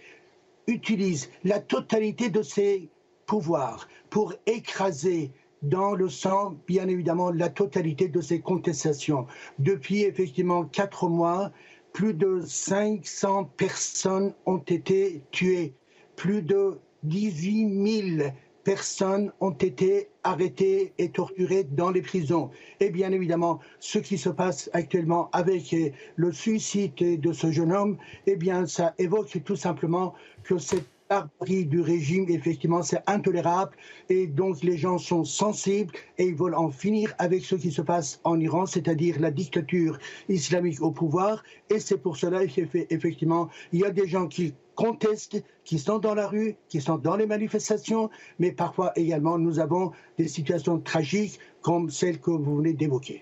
utilise 0.66 1.30
la 1.44 1.60
totalité 1.60 2.28
de 2.28 2.42
ses 2.42 2.88
pouvoirs 3.26 3.88
pour 4.10 4.34
écraser 4.46 5.30
dans 5.62 5.94
le 5.94 6.08
sang, 6.08 6.56
bien 6.66 6.88
évidemment, 6.88 7.30
la 7.30 7.48
totalité 7.48 8.08
de 8.08 8.20
ses 8.20 8.40
contestations. 8.40 9.26
Depuis 9.60 10.02
effectivement 10.02 10.64
quatre 10.64 11.08
mois, 11.08 11.52
plus 11.92 12.14
de 12.14 12.40
500 12.44 13.44
personnes 13.56 14.34
ont 14.46 14.58
été 14.58 15.22
tuées. 15.30 15.74
Plus 16.16 16.42
de 16.42 16.78
18 17.04 18.18
000 18.18 18.30
personnes 18.64 19.32
ont 19.40 19.50
été 19.50 20.08
arrêtées 20.22 20.92
et 20.98 21.10
torturées 21.10 21.64
dans 21.64 21.90
les 21.90 22.02
prisons. 22.02 22.50
Et 22.80 22.90
bien 22.90 23.10
évidemment, 23.12 23.60
ce 23.80 23.98
qui 23.98 24.18
se 24.18 24.28
passe 24.28 24.70
actuellement 24.72 25.28
avec 25.32 25.74
le 26.16 26.32
suicide 26.32 26.94
de 26.96 27.32
ce 27.32 27.50
jeune 27.50 27.72
homme, 27.72 27.98
eh 28.26 28.36
bien, 28.36 28.66
ça 28.66 28.94
évoque 28.98 29.42
tout 29.44 29.56
simplement 29.56 30.14
que 30.44 30.58
cette 30.58 30.91
barbarie 31.12 31.66
du 31.66 31.80
régime, 31.82 32.26
effectivement, 32.30 32.82
c'est 32.82 33.02
intolérable. 33.06 33.72
Et 34.08 34.26
donc, 34.26 34.62
les 34.62 34.78
gens 34.78 34.98
sont 34.98 35.24
sensibles 35.24 35.92
et 36.18 36.24
ils 36.24 36.34
veulent 36.34 36.54
en 36.54 36.70
finir 36.70 37.14
avec 37.18 37.44
ce 37.44 37.54
qui 37.54 37.70
se 37.70 37.82
passe 37.82 38.20
en 38.24 38.40
Iran, 38.40 38.64
c'est-à-dire 38.64 39.20
la 39.20 39.30
dictature 39.30 39.98
islamique 40.28 40.80
au 40.80 40.90
pouvoir. 40.90 41.42
Et 41.68 41.80
c'est 41.80 41.98
pour 41.98 42.16
cela 42.16 42.46
qu'effectivement, 42.46 43.50
il 43.72 43.80
y 43.80 43.84
a 43.84 43.90
des 43.90 44.08
gens 44.08 44.26
qui 44.26 44.54
contestent, 44.74 45.44
qui 45.64 45.78
sont 45.78 45.98
dans 45.98 46.14
la 46.14 46.26
rue, 46.26 46.56
qui 46.70 46.80
sont 46.80 46.96
dans 46.96 47.16
les 47.16 47.26
manifestations, 47.26 48.08
mais 48.38 48.52
parfois 48.52 48.92
également, 48.96 49.36
nous 49.38 49.58
avons 49.58 49.92
des 50.16 50.28
situations 50.28 50.78
tragiques 50.78 51.38
comme 51.60 51.90
celle 51.90 52.18
que 52.20 52.30
vous 52.30 52.56
venez 52.56 52.72
d'évoquer. 52.72 53.20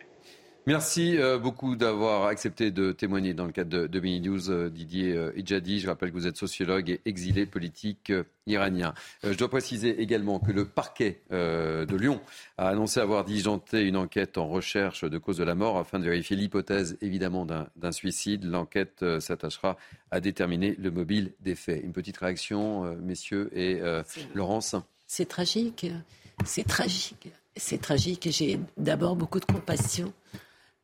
Merci 0.66 1.16
euh, 1.16 1.38
beaucoup 1.38 1.74
d'avoir 1.74 2.26
accepté 2.26 2.70
de 2.70 2.92
témoigner 2.92 3.32
dans 3.32 3.46
le 3.46 3.52
cadre 3.52 3.86
de, 3.86 4.00
Mini 4.00 4.20
News, 4.20 4.50
euh, 4.50 4.68
Didier 4.68 5.16
euh, 5.16 5.32
Idjadi. 5.34 5.80
Je 5.80 5.88
rappelle 5.88 6.10
que 6.10 6.14
vous 6.14 6.26
êtes 6.26 6.36
sociologue 6.36 6.90
et 6.90 7.00
exilé 7.06 7.46
politique 7.46 8.12
iranien. 8.46 8.92
je 9.22 9.32
dois 9.32 9.48
préciser 9.48 10.02
également 10.02 10.38
que 10.38 10.52
le 10.52 10.64
parquet 10.64 11.22
de 11.30 11.96
Lyon 11.96 12.20
a 12.58 12.68
annoncé 12.68 12.98
avoir 12.98 13.24
diligenté 13.24 13.82
une 13.82 13.96
enquête 13.96 14.38
en 14.38 14.48
recherche 14.48 15.04
de 15.04 15.18
cause 15.18 15.36
de 15.36 15.44
la 15.44 15.54
mort 15.54 15.78
afin 15.78 16.00
de 16.00 16.04
vérifier 16.04 16.36
l'hypothèse 16.36 16.98
évidemment 17.00 17.46
d'un 17.46 17.92
suicide. 17.92 18.44
L'enquête 18.44 19.04
s'attachera 19.20 19.76
à 20.10 20.20
déterminer 20.20 20.74
le 20.80 20.90
mobile 20.90 21.32
des 21.40 21.54
faits. 21.54 21.80
Une 21.84 21.92
petite 21.92 22.16
réaction, 22.16 22.96
messieurs 22.96 23.50
et 23.56 23.80
Laurence. 24.34 24.74
C'est 25.06 25.28
tragique, 25.28 25.86
c'est 26.44 26.66
tragique, 26.66 27.28
c'est 27.54 27.80
tragique. 27.80 28.28
J'ai 28.32 28.58
d'abord 28.76 29.14
beaucoup 29.14 29.38
de 29.38 29.44
compassion 29.44 30.12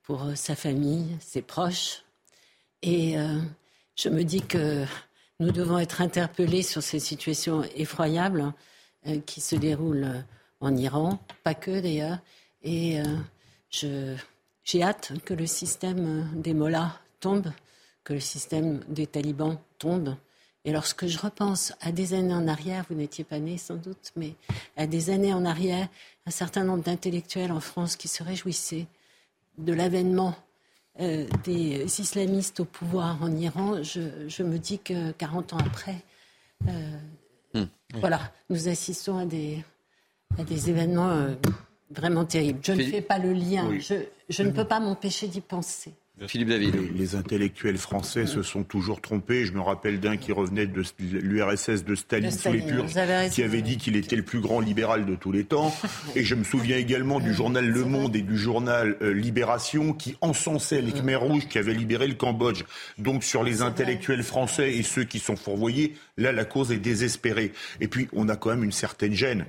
pour 0.07 0.23
euh, 0.23 0.35
sa 0.35 0.55
famille, 0.55 1.17
ses 1.21 1.43
proches. 1.43 2.05
Et 2.83 3.19
euh, 3.19 3.41
je 3.97 4.09
me 4.09 4.23
dis 4.23 4.41
que 4.41 4.85
nous 5.41 5.51
devons 5.51 5.79
être 5.79 6.01
interpellés 6.01 6.63
sur 6.63 6.83
ces 6.83 7.01
situations 7.01 7.65
effroyables 7.75 8.55
euh, 9.07 9.21
qui 9.27 9.41
se 9.41 9.57
déroulent 9.57 10.25
en 10.61 10.75
Iran, 10.75 11.19
pas 11.43 11.55
que 11.55 11.81
d'ailleurs. 11.81 12.19
Et 12.63 12.99
j'ai 13.71 14.83
hâte 14.83 15.13
que 15.25 15.35
le 15.35 15.47
système 15.47 16.29
des 16.35 16.55
mollahs 16.55 16.99
tombe, 17.21 17.53
que 18.03 18.15
le 18.15 18.21
système 18.21 18.81
des 18.89 19.07
talibans 19.07 19.59
tombe. 19.79 20.17
Et 20.65 20.73
lorsque 20.73 21.07
je 21.07 21.19
repense 21.19 21.75
à 21.81 21.93
des 21.93 22.15
années 22.15 22.35
en 22.35 22.49
arrière, 22.49 22.87
vous 22.89 22.97
n'étiez 22.97 23.23
pas 23.23 23.39
né 23.39 23.59
sans 23.59 23.77
doute, 23.77 24.13
mais 24.17 24.35
à 24.77 24.87
des 24.87 25.11
années 25.11 25.35
en 25.35 25.45
arrière, 25.45 25.89
un 26.25 26.31
certain 26.31 26.65
nombre 26.65 26.83
d'intellectuels 26.83 27.53
en 27.53 27.61
France 27.61 27.95
qui 27.95 28.09
se 28.09 28.25
réjouissaient 28.25 28.87
de 29.59 29.73
l'avènement 29.73 30.35
euh, 31.01 31.27
des 31.45 31.85
islamistes 32.01 32.61
au 32.61 32.65
pouvoir 32.65 33.23
en 33.23 33.35
Iran, 33.37 33.83
je, 33.83 34.43
me 34.43 34.59
dis 34.59 34.79
que 34.79 35.13
40 35.13 35.53
ans 35.55 35.59
après, 35.59 35.97
hmm. 37.55 37.65
voilà, 37.95 38.21
nous 38.51 38.69
assistons 38.69 39.19
à 39.19 39.27
des, 39.27 39.63
à 40.39 40.45
des 40.45 40.71
événements 40.71 41.29
vraiment 41.91 42.25
terribles. 42.25 42.61
Je 42.63 42.73
ne 42.73 42.83
fais 42.83 43.03
pas 43.03 43.19
le 43.19 43.33
lien, 43.33 43.71
je 44.29 44.43
ne 44.43 44.51
peux 44.51 44.65
pas 44.65 44.81
m'empêcher 44.81 45.29
d'y 45.29 45.41
penser. 45.41 45.95
Philippe 46.27 46.49
David. 46.49 46.75
Les, 46.97 47.15
intellectuels 47.15 47.77
français 47.77 48.27
se 48.27 48.43
sont 48.43 48.65
toujours 48.65 49.03
trompés. 49.03 49.45
Je 49.45 49.53
me 49.53 49.61
rappelle 49.61 50.01
d'un 50.01 50.17
qui 50.17 50.33
revenait 50.33 50.67
de 50.67 50.83
l'URSS 51.01 51.85
de 51.85 51.95
Staline, 51.95 52.31
sous 52.31 52.53
les 52.53 52.65
Turcs, 52.65 52.89
qui 53.31 53.43
avait 53.43 53.61
dit 53.61 53.77
qu'il 53.77 53.97
était 53.97 54.17
le 54.17 54.23
plus 54.23 54.41
grand 54.41 54.61
libéral 54.61 55.05
de 55.05 55.15
tous 55.15 55.31
les 55.31 55.45
temps. 55.45 55.75
Et 56.15 56.25
je 56.25 56.35
me 56.35 56.43
souviens 56.43 56.79
également 56.79 57.21
du 57.21 57.35
journal 57.35 57.67
Le 57.67 57.85
Monde 57.85 58.17
et 58.17 58.23
du 58.23 58.39
journal 58.39 58.97
euh, 59.03 59.13
Libération 59.13 59.93
qui 59.93 60.17
encensaient 60.23 60.81
les 60.81 60.93
Khmers 60.93 61.21
rouges 61.21 61.49
qui 61.49 61.59
avaient 61.59 61.75
libéré 61.75 62.09
le 62.09 62.15
Cambodge. 62.15 62.65
Donc 62.97 63.23
sur 63.23 63.43
les 63.43 63.61
intellectuels 63.61 64.23
français 64.23 64.75
et 64.75 64.83
ceux 64.83 65.05
qui 65.05 65.19
sont 65.19 65.37
fourvoyés, 65.37 65.95
là 66.17 66.33
la 66.33 66.47
cause 66.47 66.73
est 66.73 66.79
désespérée. 66.79 67.53
Et 67.81 67.89
puis 67.89 68.09
on 68.15 68.29
a 68.31 68.37
quand 68.37 68.51
même 68.51 68.65
une 68.65 68.73
certaine 68.73 69.13
gêne 69.13 69.45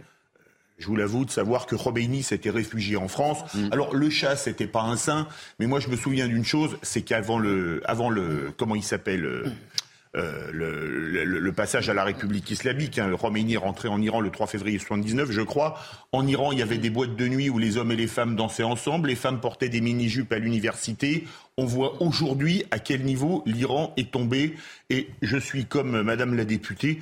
je 0.78 0.86
vous 0.88 0.96
l'avoue, 0.96 1.26
de 1.26 1.32
savoir 1.32 1.66
que 1.66 1.76
Khomeini 1.76 2.24
s'était 2.24 2.50
réfugié 2.50 2.98
en 2.98 3.08
France. 3.08 3.40
Mm. 3.54 3.70
Alors 3.72 3.96
le 3.96 4.10
chat, 4.10 4.36
c'était 4.36 4.68
pas 4.68 4.82
un 4.82 4.96
saint, 4.96 5.28
mais 5.60 5.66
moi 5.66 5.80
je 5.80 5.90
me 5.90 5.96
souviens 5.96 6.28
d'une 6.28 6.46
chose, 6.46 6.78
c'est 6.82 7.02
qu'avant 7.02 7.40
le, 7.40 7.82
avant 7.86 8.10
le, 8.10 8.52
comment 8.58 8.76
il 8.76 8.84
s'appelle, 8.84 9.26
euh, 9.26 9.46
euh 10.16 10.50
le, 10.52 11.26
le, 11.26 11.52
passage 11.52 11.90
à 11.90 11.96
la 11.96 12.04
République 12.04 12.50
islamique, 12.52 13.00
hein, 13.00 13.12
Khomeini 13.20 13.56
est 13.56 13.58
rentré 13.58 13.88
en 13.88 14.00
Iran 14.02 14.22
le 14.22 14.30
3 14.30 14.46
février 14.48 14.78
79, 14.78 15.32
je 15.32 15.42
crois. 15.42 15.80
En 16.12 16.28
Iran, 16.28 16.52
il 16.52 16.60
y 16.60 16.62
avait 16.62 16.78
des 16.78 16.92
boîtes 16.92 17.16
de 17.16 17.28
nuit 17.28 17.50
où 17.50 17.58
les 17.58 17.78
hommes 17.78 17.92
et 17.92 17.96
les 17.96 18.08
femmes 18.08 18.36
dansaient 18.36 18.64
ensemble. 18.64 19.10
Les 19.10 19.16
femmes 19.16 19.40
portaient 19.40 19.70
des 19.70 19.82
mini-jupes 19.82 20.32
à 20.32 20.40
l'université. 20.40 21.26
On 21.58 21.66
voit 21.66 22.02
aujourd'hui 22.02 22.66
à 22.70 22.78
quel 22.78 23.04
niveau 23.04 23.42
l'Iran 23.48 23.94
est 23.98 24.12
tombé. 24.12 24.56
Et 24.92 25.10
je 25.24 25.38
suis 25.38 25.66
comme 25.66 26.04
Madame 26.04 26.36
la 26.36 26.46
députée 26.46 27.00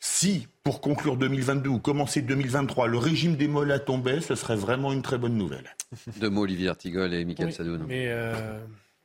si, 0.00 0.48
pour 0.62 0.80
conclure 0.80 1.18
2022 1.18 1.68
ou 1.68 1.78
commencer 1.78 2.22
2023, 2.22 2.88
le 2.88 2.96
régime 2.96 3.36
des 3.36 3.48
mollahs 3.48 3.80
tombait, 3.80 4.22
ce 4.22 4.34
serait 4.34 4.56
vraiment 4.56 4.92
une 4.92 5.02
très 5.02 5.18
bonne 5.18 5.36
nouvelle. 5.36 5.76
Deux 6.18 6.30
mots, 6.30 6.42
Olivier 6.42 6.70
Artigol 6.70 7.12
et 7.12 7.24
Michael 7.26 7.52
Sadoun. 7.52 7.84
Mais 7.86 8.06
euh, 8.08 8.58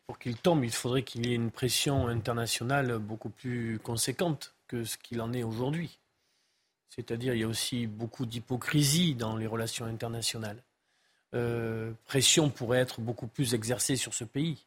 pour 0.08 0.18
qu'il 0.18 0.38
tombe, 0.38 0.64
il 0.64 0.72
faudrait 0.72 1.04
qu'il 1.04 1.28
y 1.28 1.34
ait 1.34 1.36
une 1.36 1.52
pression 1.52 2.08
internationale 2.08 2.98
beaucoup 2.98 3.30
plus 3.30 3.78
conséquente 3.84 4.54
que 4.70 4.86
ce 4.86 4.98
qu'il 4.98 5.20
en 5.20 5.34
est 5.34 5.44
aujourd'hui. 5.44 6.00
C'est-à-dire, 6.88 7.34
il 7.34 7.42
y 7.42 7.44
a 7.44 7.48
aussi 7.48 7.88
beaucoup 7.88 8.26
d'hypocrisie 8.26 9.16
dans 9.16 9.36
les 9.36 9.48
relations 9.48 9.86
internationales. 9.86 10.64
Euh, 11.34 11.92
pression 12.06 12.50
pourrait 12.50 12.80
être 12.80 13.02
beaucoup 13.02 13.28
plus 13.28 13.54
exercée 13.54 13.98
sur 13.98 14.14
ce 14.14 14.24
pays. 14.24 14.66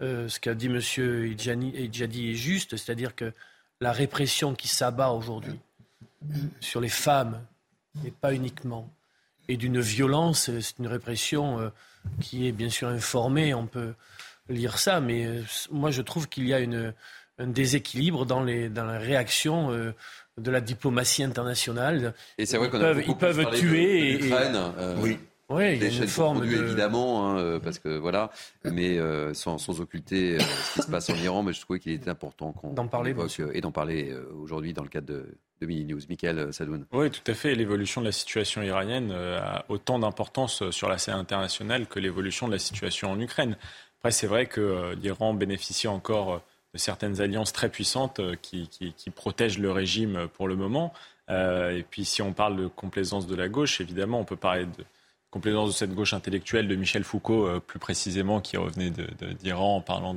Euh, 0.00 0.28
ce 0.28 0.38
qu'a 0.38 0.54
dit 0.54 0.66
M. 0.66 0.80
Idjadi 1.26 2.30
est 2.30 2.34
juste, 2.34 2.76
c'est-à-dire 2.76 3.16
que 3.16 3.32
la 3.80 3.92
répression 3.92 4.54
qui 4.54 4.68
s'abat 4.68 5.10
aujourd'hui 5.10 5.58
sur 6.60 6.80
les 6.80 6.88
femmes, 6.88 7.40
et 8.04 8.10
pas 8.10 8.34
uniquement, 8.34 8.90
et 9.48 9.56
d'une 9.56 9.80
violence, 9.80 10.50
c'est 10.60 10.78
une 10.78 10.88
répression 10.88 11.60
euh, 11.60 11.68
qui 12.20 12.48
est 12.48 12.52
bien 12.52 12.68
sûr 12.68 12.88
informée, 12.88 13.54
on 13.54 13.66
peut 13.66 13.94
lire 14.48 14.78
ça, 14.78 15.00
mais 15.00 15.26
euh, 15.26 15.42
moi 15.70 15.90
je 15.90 16.02
trouve 16.02 16.28
qu'il 16.28 16.46
y 16.48 16.54
a 16.54 16.58
une, 16.58 16.92
un 17.38 17.46
déséquilibre 17.46 18.26
dans, 18.26 18.42
les, 18.42 18.68
dans 18.68 18.84
la 18.84 18.98
réaction 18.98 19.70
euh, 19.70 19.94
de 20.38 20.50
la 20.50 20.60
diplomatie 20.60 21.22
internationale. 21.22 22.14
Et 22.38 22.46
c'est 22.46 22.56
vrai 22.56 22.70
qu'on 22.70 22.80
a 22.80 22.92
ils 22.92 23.16
peuvent 23.16 23.50
tuer. 23.54 24.26
et, 24.26 24.32
oui. 24.98 25.18
Oui, 25.48 25.76
il 25.76 25.82
y 25.82 25.86
a 25.86 26.02
une 26.02 26.08
forme 26.08 26.40
de... 26.40 26.52
évidemment, 26.52 27.30
hein, 27.30 27.38
euh, 27.38 27.60
parce 27.60 27.78
que 27.78 27.96
voilà, 27.96 28.30
mais 28.64 28.98
euh, 28.98 29.32
sans, 29.32 29.58
sans, 29.58 29.80
occulter 29.80 30.36
euh, 30.36 30.40
ce 30.40 30.74
qui 30.74 30.82
se 30.82 30.90
passe 30.90 31.08
en 31.08 31.14
Iran, 31.14 31.44
mais 31.44 31.52
je 31.52 31.60
trouvais 31.60 31.78
qu'il 31.78 31.92
était 31.92 32.10
important 32.10 32.50
qu'on 32.52 32.72
d'en 32.72 32.88
parler 32.88 33.14
et 33.52 33.60
d'en 33.60 33.70
parler 33.70 34.12
aujourd'hui 34.34 34.72
dans 34.72 34.82
le 34.82 34.88
cadre 34.88 35.06
de, 35.06 35.38
de 35.60 35.66
Mini 35.66 35.84
News. 35.84 36.00
Michael 36.08 36.52
Sadoun. 36.52 36.84
Oui, 36.92 37.12
tout 37.12 37.30
à 37.30 37.34
fait. 37.34 37.54
L'évolution 37.54 38.00
de 38.00 38.06
la 38.06 38.12
situation 38.12 38.60
iranienne 38.62 39.12
a 39.12 39.64
autant 39.68 40.00
d'importance 40.00 40.68
sur 40.70 40.88
la 40.88 40.98
scène 40.98 41.14
internationale 41.14 41.86
que 41.86 42.00
l'évolution 42.00 42.48
de 42.48 42.52
la 42.52 42.58
situation 42.58 43.12
en 43.12 43.20
Ukraine. 43.20 43.56
Après, 44.00 44.10
c'est 44.10 44.26
vrai 44.26 44.46
que 44.46 44.96
l'Iran 45.00 45.32
bénéficie 45.32 45.86
encore 45.86 46.42
de 46.74 46.78
certaines 46.78 47.20
alliances 47.20 47.52
très 47.52 47.68
puissantes 47.68 48.20
qui, 48.42 48.68
qui, 48.68 48.94
qui 48.94 49.10
protègent 49.10 49.58
le 49.58 49.70
régime 49.70 50.26
pour 50.34 50.48
le 50.48 50.56
moment. 50.56 50.92
et 51.28 51.84
puis, 51.88 52.04
si 52.04 52.20
on 52.20 52.32
parle 52.32 52.56
de 52.56 52.66
complaisance 52.66 53.28
de 53.28 53.36
la 53.36 53.48
gauche, 53.48 53.80
évidemment, 53.80 54.18
on 54.18 54.24
peut 54.24 54.36
parler 54.36 54.66
de 54.66 54.84
complaisance 55.36 55.68
de 55.68 55.74
cette 55.74 55.94
gauche 55.94 56.14
intellectuelle 56.14 56.66
de 56.66 56.74
Michel 56.76 57.04
Foucault, 57.04 57.46
euh, 57.46 57.60
plus 57.60 57.78
précisément, 57.78 58.40
qui 58.40 58.56
revenait 58.56 58.90
d'Iran 59.42 59.76
en 59.76 59.80
parlant 59.82 60.16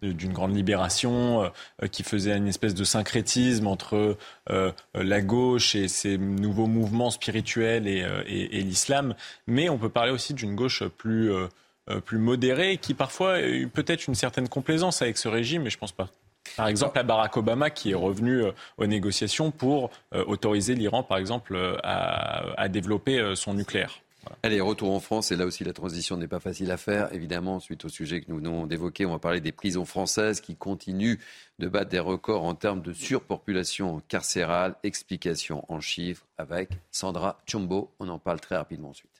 d'une 0.00 0.32
grande 0.32 0.54
libération, 0.54 1.42
euh, 1.82 1.88
qui 1.88 2.04
faisait 2.04 2.36
une 2.36 2.46
espèce 2.46 2.72
de 2.72 2.84
syncrétisme 2.84 3.66
entre 3.66 4.16
euh, 4.50 4.70
la 4.94 5.20
gauche 5.20 5.74
et 5.74 5.88
ses 5.88 6.16
nouveaux 6.16 6.68
mouvements 6.68 7.10
spirituels 7.10 7.88
et, 7.88 8.62
l'islam. 8.62 9.16
Mais 9.48 9.68
on 9.68 9.78
peut 9.78 9.88
parler 9.88 10.12
aussi 10.12 10.32
d'une 10.32 10.54
gauche 10.54 10.84
plus, 10.96 11.32
modérée, 12.12 12.76
qui 12.76 12.94
parfois 12.94 13.34
a 13.34 13.42
eu 13.42 13.66
peut-être 13.66 14.06
une 14.06 14.14
certaine 14.14 14.48
complaisance 14.48 15.02
avec 15.02 15.18
ce 15.18 15.26
régime, 15.26 15.62
mais 15.62 15.70
je 15.70 15.78
pense 15.78 15.92
pas. 15.92 16.08
Par 16.56 16.68
exemple, 16.68 16.98
à 16.98 17.02
Barack 17.02 17.36
Obama 17.36 17.70
qui 17.70 17.90
est 17.90 17.94
revenu 17.94 18.44
aux 18.78 18.86
négociations 18.86 19.50
pour 19.50 19.90
autoriser 20.12 20.76
l'Iran, 20.76 21.02
par 21.02 21.18
exemple, 21.18 21.58
à 21.82 22.68
développer 22.68 23.34
son 23.34 23.54
nucléaire. 23.54 24.02
Allez, 24.42 24.60
retour 24.60 24.92
en 24.92 25.00
France, 25.00 25.32
et 25.32 25.36
là 25.36 25.46
aussi 25.46 25.64
la 25.64 25.72
transition 25.72 26.16
n'est 26.16 26.28
pas 26.28 26.40
facile 26.40 26.70
à 26.70 26.76
faire. 26.76 27.12
Évidemment, 27.12 27.60
suite 27.60 27.84
au 27.84 27.88
sujet 27.88 28.20
que 28.20 28.30
nous 28.30 28.36
venons 28.36 28.66
d'évoquer, 28.66 29.06
on 29.06 29.12
va 29.12 29.18
parler 29.18 29.40
des 29.40 29.52
prisons 29.52 29.84
françaises 29.84 30.40
qui 30.40 30.56
continuent 30.56 31.18
de 31.58 31.68
battre 31.68 31.90
des 31.90 31.98
records 31.98 32.44
en 32.44 32.54
termes 32.54 32.82
de 32.82 32.92
surpopulation 32.92 34.00
carcérale. 34.08 34.76
Explication 34.82 35.64
en 35.68 35.80
chiffres 35.80 36.26
avec 36.38 36.70
Sandra 36.90 37.40
Chombo. 37.46 37.90
On 37.98 38.08
en 38.08 38.18
parle 38.18 38.40
très 38.40 38.56
rapidement 38.56 38.90
ensuite. 38.90 39.11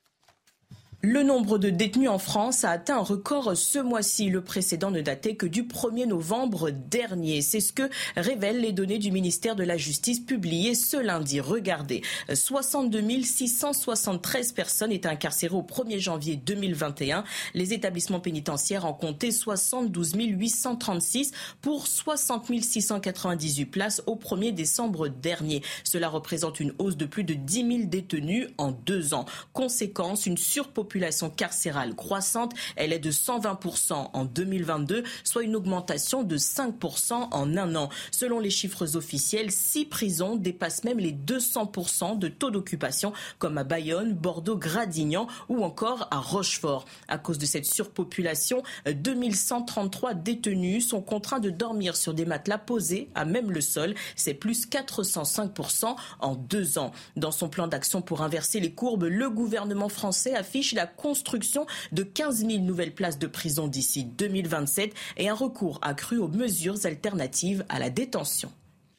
Le 1.04 1.24
nombre 1.24 1.58
de 1.58 1.68
détenus 1.68 2.08
en 2.08 2.18
France 2.18 2.62
a 2.62 2.70
atteint 2.70 2.98
un 2.98 3.02
record 3.02 3.56
ce 3.56 3.80
mois-ci. 3.80 4.30
Le 4.30 4.40
précédent 4.40 4.92
ne 4.92 5.00
datait 5.00 5.34
que 5.34 5.46
du 5.46 5.64
1er 5.64 6.06
novembre 6.06 6.70
dernier. 6.70 7.42
C'est 7.42 7.58
ce 7.58 7.72
que 7.72 7.90
révèlent 8.14 8.60
les 8.60 8.70
données 8.70 9.00
du 9.00 9.10
ministère 9.10 9.56
de 9.56 9.64
la 9.64 9.76
Justice 9.76 10.20
publiées 10.20 10.76
ce 10.76 10.96
lundi. 10.96 11.40
Regardez, 11.40 12.02
62 12.32 13.02
673 13.20 14.52
personnes 14.52 14.92
étaient 14.92 15.08
incarcérées 15.08 15.56
au 15.56 15.64
1er 15.64 15.98
janvier 15.98 16.36
2021. 16.36 17.24
Les 17.54 17.72
établissements 17.72 18.20
pénitentiaires 18.20 18.84
en 18.84 18.94
comptaient 18.94 19.32
72 19.32 20.12
836 20.14 21.32
pour 21.62 21.88
60 21.88 22.62
698 22.62 23.64
places 23.66 24.04
au 24.06 24.14
1er 24.14 24.54
décembre 24.54 25.08
dernier. 25.08 25.62
Cela 25.82 26.08
représente 26.08 26.60
une 26.60 26.74
hausse 26.78 26.96
de 26.96 27.06
plus 27.06 27.24
de 27.24 27.34
10 27.34 27.54
000 27.54 27.78
détenus 27.86 28.46
en 28.56 28.70
deux 28.70 29.14
ans. 29.14 29.24
Conséquence, 29.52 30.26
une 30.26 30.38
surpopulation 30.38 30.91
population 30.92 31.30
carcérale 31.30 31.94
croissante. 31.94 32.52
Elle 32.76 32.92
est 32.92 32.98
de 32.98 33.10
120% 33.10 34.10
en 34.12 34.24
2022, 34.26 35.04
soit 35.24 35.42
une 35.42 35.56
augmentation 35.56 36.22
de 36.22 36.36
5% 36.36 37.28
en 37.30 37.56
un 37.56 37.74
an. 37.76 37.88
Selon 38.10 38.38
les 38.40 38.50
chiffres 38.50 38.94
officiels, 38.94 39.50
six 39.50 39.86
prisons 39.86 40.36
dépassent 40.36 40.84
même 40.84 40.98
les 40.98 41.12
200% 41.12 42.18
de 42.18 42.28
taux 42.28 42.50
d'occupation, 42.50 43.14
comme 43.38 43.56
à 43.56 43.64
Bayonne, 43.64 44.12
Bordeaux, 44.12 44.58
Gradignan 44.58 45.28
ou 45.48 45.64
encore 45.64 46.08
à 46.10 46.18
Rochefort. 46.18 46.84
À 47.08 47.16
cause 47.16 47.38
de 47.38 47.46
cette 47.46 47.64
surpopulation, 47.64 48.62
2133 48.84 50.12
détenus 50.12 50.86
sont 50.86 51.00
contraints 51.00 51.40
de 51.40 51.48
dormir 51.48 51.96
sur 51.96 52.12
des 52.12 52.26
matelas 52.26 52.58
posés 52.58 53.08
à 53.14 53.24
même 53.24 53.50
le 53.50 53.62
sol. 53.62 53.94
C'est 54.14 54.34
plus 54.34 54.66
405% 54.68 55.96
en 56.20 56.34
deux 56.34 56.76
ans. 56.76 56.92
Dans 57.16 57.32
son 57.32 57.48
plan 57.48 57.66
d'action 57.66 58.02
pour 58.02 58.20
inverser 58.20 58.60
les 58.60 58.74
courbes, 58.74 59.04
le 59.04 59.30
gouvernement 59.30 59.88
français 59.88 60.34
affiche 60.34 60.74
la 60.74 60.81
la 60.82 60.86
construction 60.88 61.64
de 61.92 62.02
15 62.02 62.44
000 62.44 62.58
nouvelles 62.58 62.92
places 62.92 63.18
de 63.18 63.28
prison 63.28 63.68
d'ici 63.68 64.04
2027 64.04 64.92
et 65.16 65.28
un 65.28 65.34
recours 65.34 65.78
accru 65.80 66.18
aux 66.18 66.26
mesures 66.26 66.84
alternatives 66.86 67.64
à 67.68 67.78
la 67.78 67.88
détention. 67.88 68.50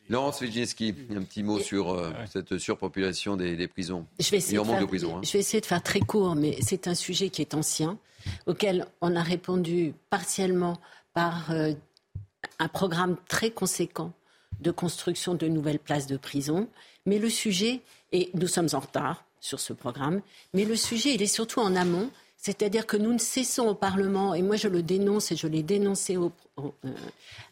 Laurence 0.08 0.40
Wieginski, 0.40 0.96
un 1.14 1.24
petit 1.24 1.44
mot 1.44 1.60
sur 1.60 1.92
euh, 1.92 2.12
cette 2.32 2.58
surpopulation 2.58 3.36
des, 3.36 3.68
prisons. 3.68 4.06
Je 4.18 4.32
vais, 4.32 4.38
essayer 4.38 4.58
de 4.58 4.64
faire, 4.64 4.82
hein. 4.82 5.22
je 5.24 5.32
vais 5.34 5.40
essayer 5.40 5.60
de 5.60 5.66
faire 5.66 5.84
très 5.84 6.00
court, 6.00 6.36
mais 6.36 6.58
c'est 6.62 6.88
un 6.88 6.96
sujet 6.96 7.30
qui 7.30 7.42
est 7.42 7.54
ancien, 7.54 7.98
auquel 8.46 8.86
on 9.02 9.16
a 9.16 9.24
répondu 9.24 9.94
partiellement 10.10 10.80
par 11.14 11.52
euh, 11.52 11.74
un 12.60 12.68
programme 12.70 13.18
très 13.28 13.52
conséquent 13.52 14.14
de 14.62 14.72
construction 14.72 15.36
de 15.36 15.48
nouvelles 15.48 15.80
places 15.80 16.08
de 16.08 16.16
prison. 16.16 16.70
Mais 17.06 17.20
le 17.20 17.30
sujet, 17.30 17.82
et 18.14 18.30
nous 18.36 18.48
sommes 18.48 18.70
en 18.72 18.80
retard, 18.80 19.26
sur 19.44 19.60
ce 19.60 19.74
programme. 19.74 20.22
Mais 20.54 20.64
le 20.64 20.76
sujet, 20.76 21.14
il 21.14 21.22
est 21.22 21.28
surtout 21.28 21.60
en 21.60 21.76
amont. 21.76 22.10
C'est-à-dire 22.38 22.86
que 22.86 22.98
nous 22.98 23.14
ne 23.14 23.20
cessons 23.20 23.68
au 23.68 23.76
Parlement, 23.76 24.34
et 24.34 24.42
moi 24.42 24.58
je 24.58 24.68
le 24.68 24.84
dénonce 24.84 25.32
et 25.32 25.38
je 25.38 25.48
l'ai 25.48 25.64
dénoncé 25.64 26.18
euh, 26.18 26.30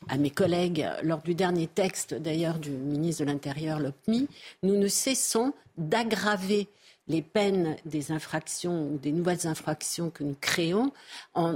à 0.10 0.18
mes 0.18 0.32
collègues 0.32 0.86
lors 1.04 1.22
du 1.22 1.34
dernier 1.34 1.68
texte 1.68 2.14
d'ailleurs 2.14 2.60
du 2.60 2.72
ministre 2.72 3.24
de 3.24 3.30
l'Intérieur, 3.30 3.80
Lopmi, 3.80 4.28
nous 4.64 4.76
ne 4.78 4.90
cessons 4.90 5.54
d'aggraver 5.78 6.68
les 7.08 7.22
peines 7.22 7.78
des 7.86 8.12
infractions 8.12 8.88
ou 8.88 8.98
des 8.98 9.14
nouvelles 9.14 9.48
infractions 9.48 10.10
que 10.10 10.26
nous 10.26 10.36
créons 10.40 10.92
en, 11.36 11.56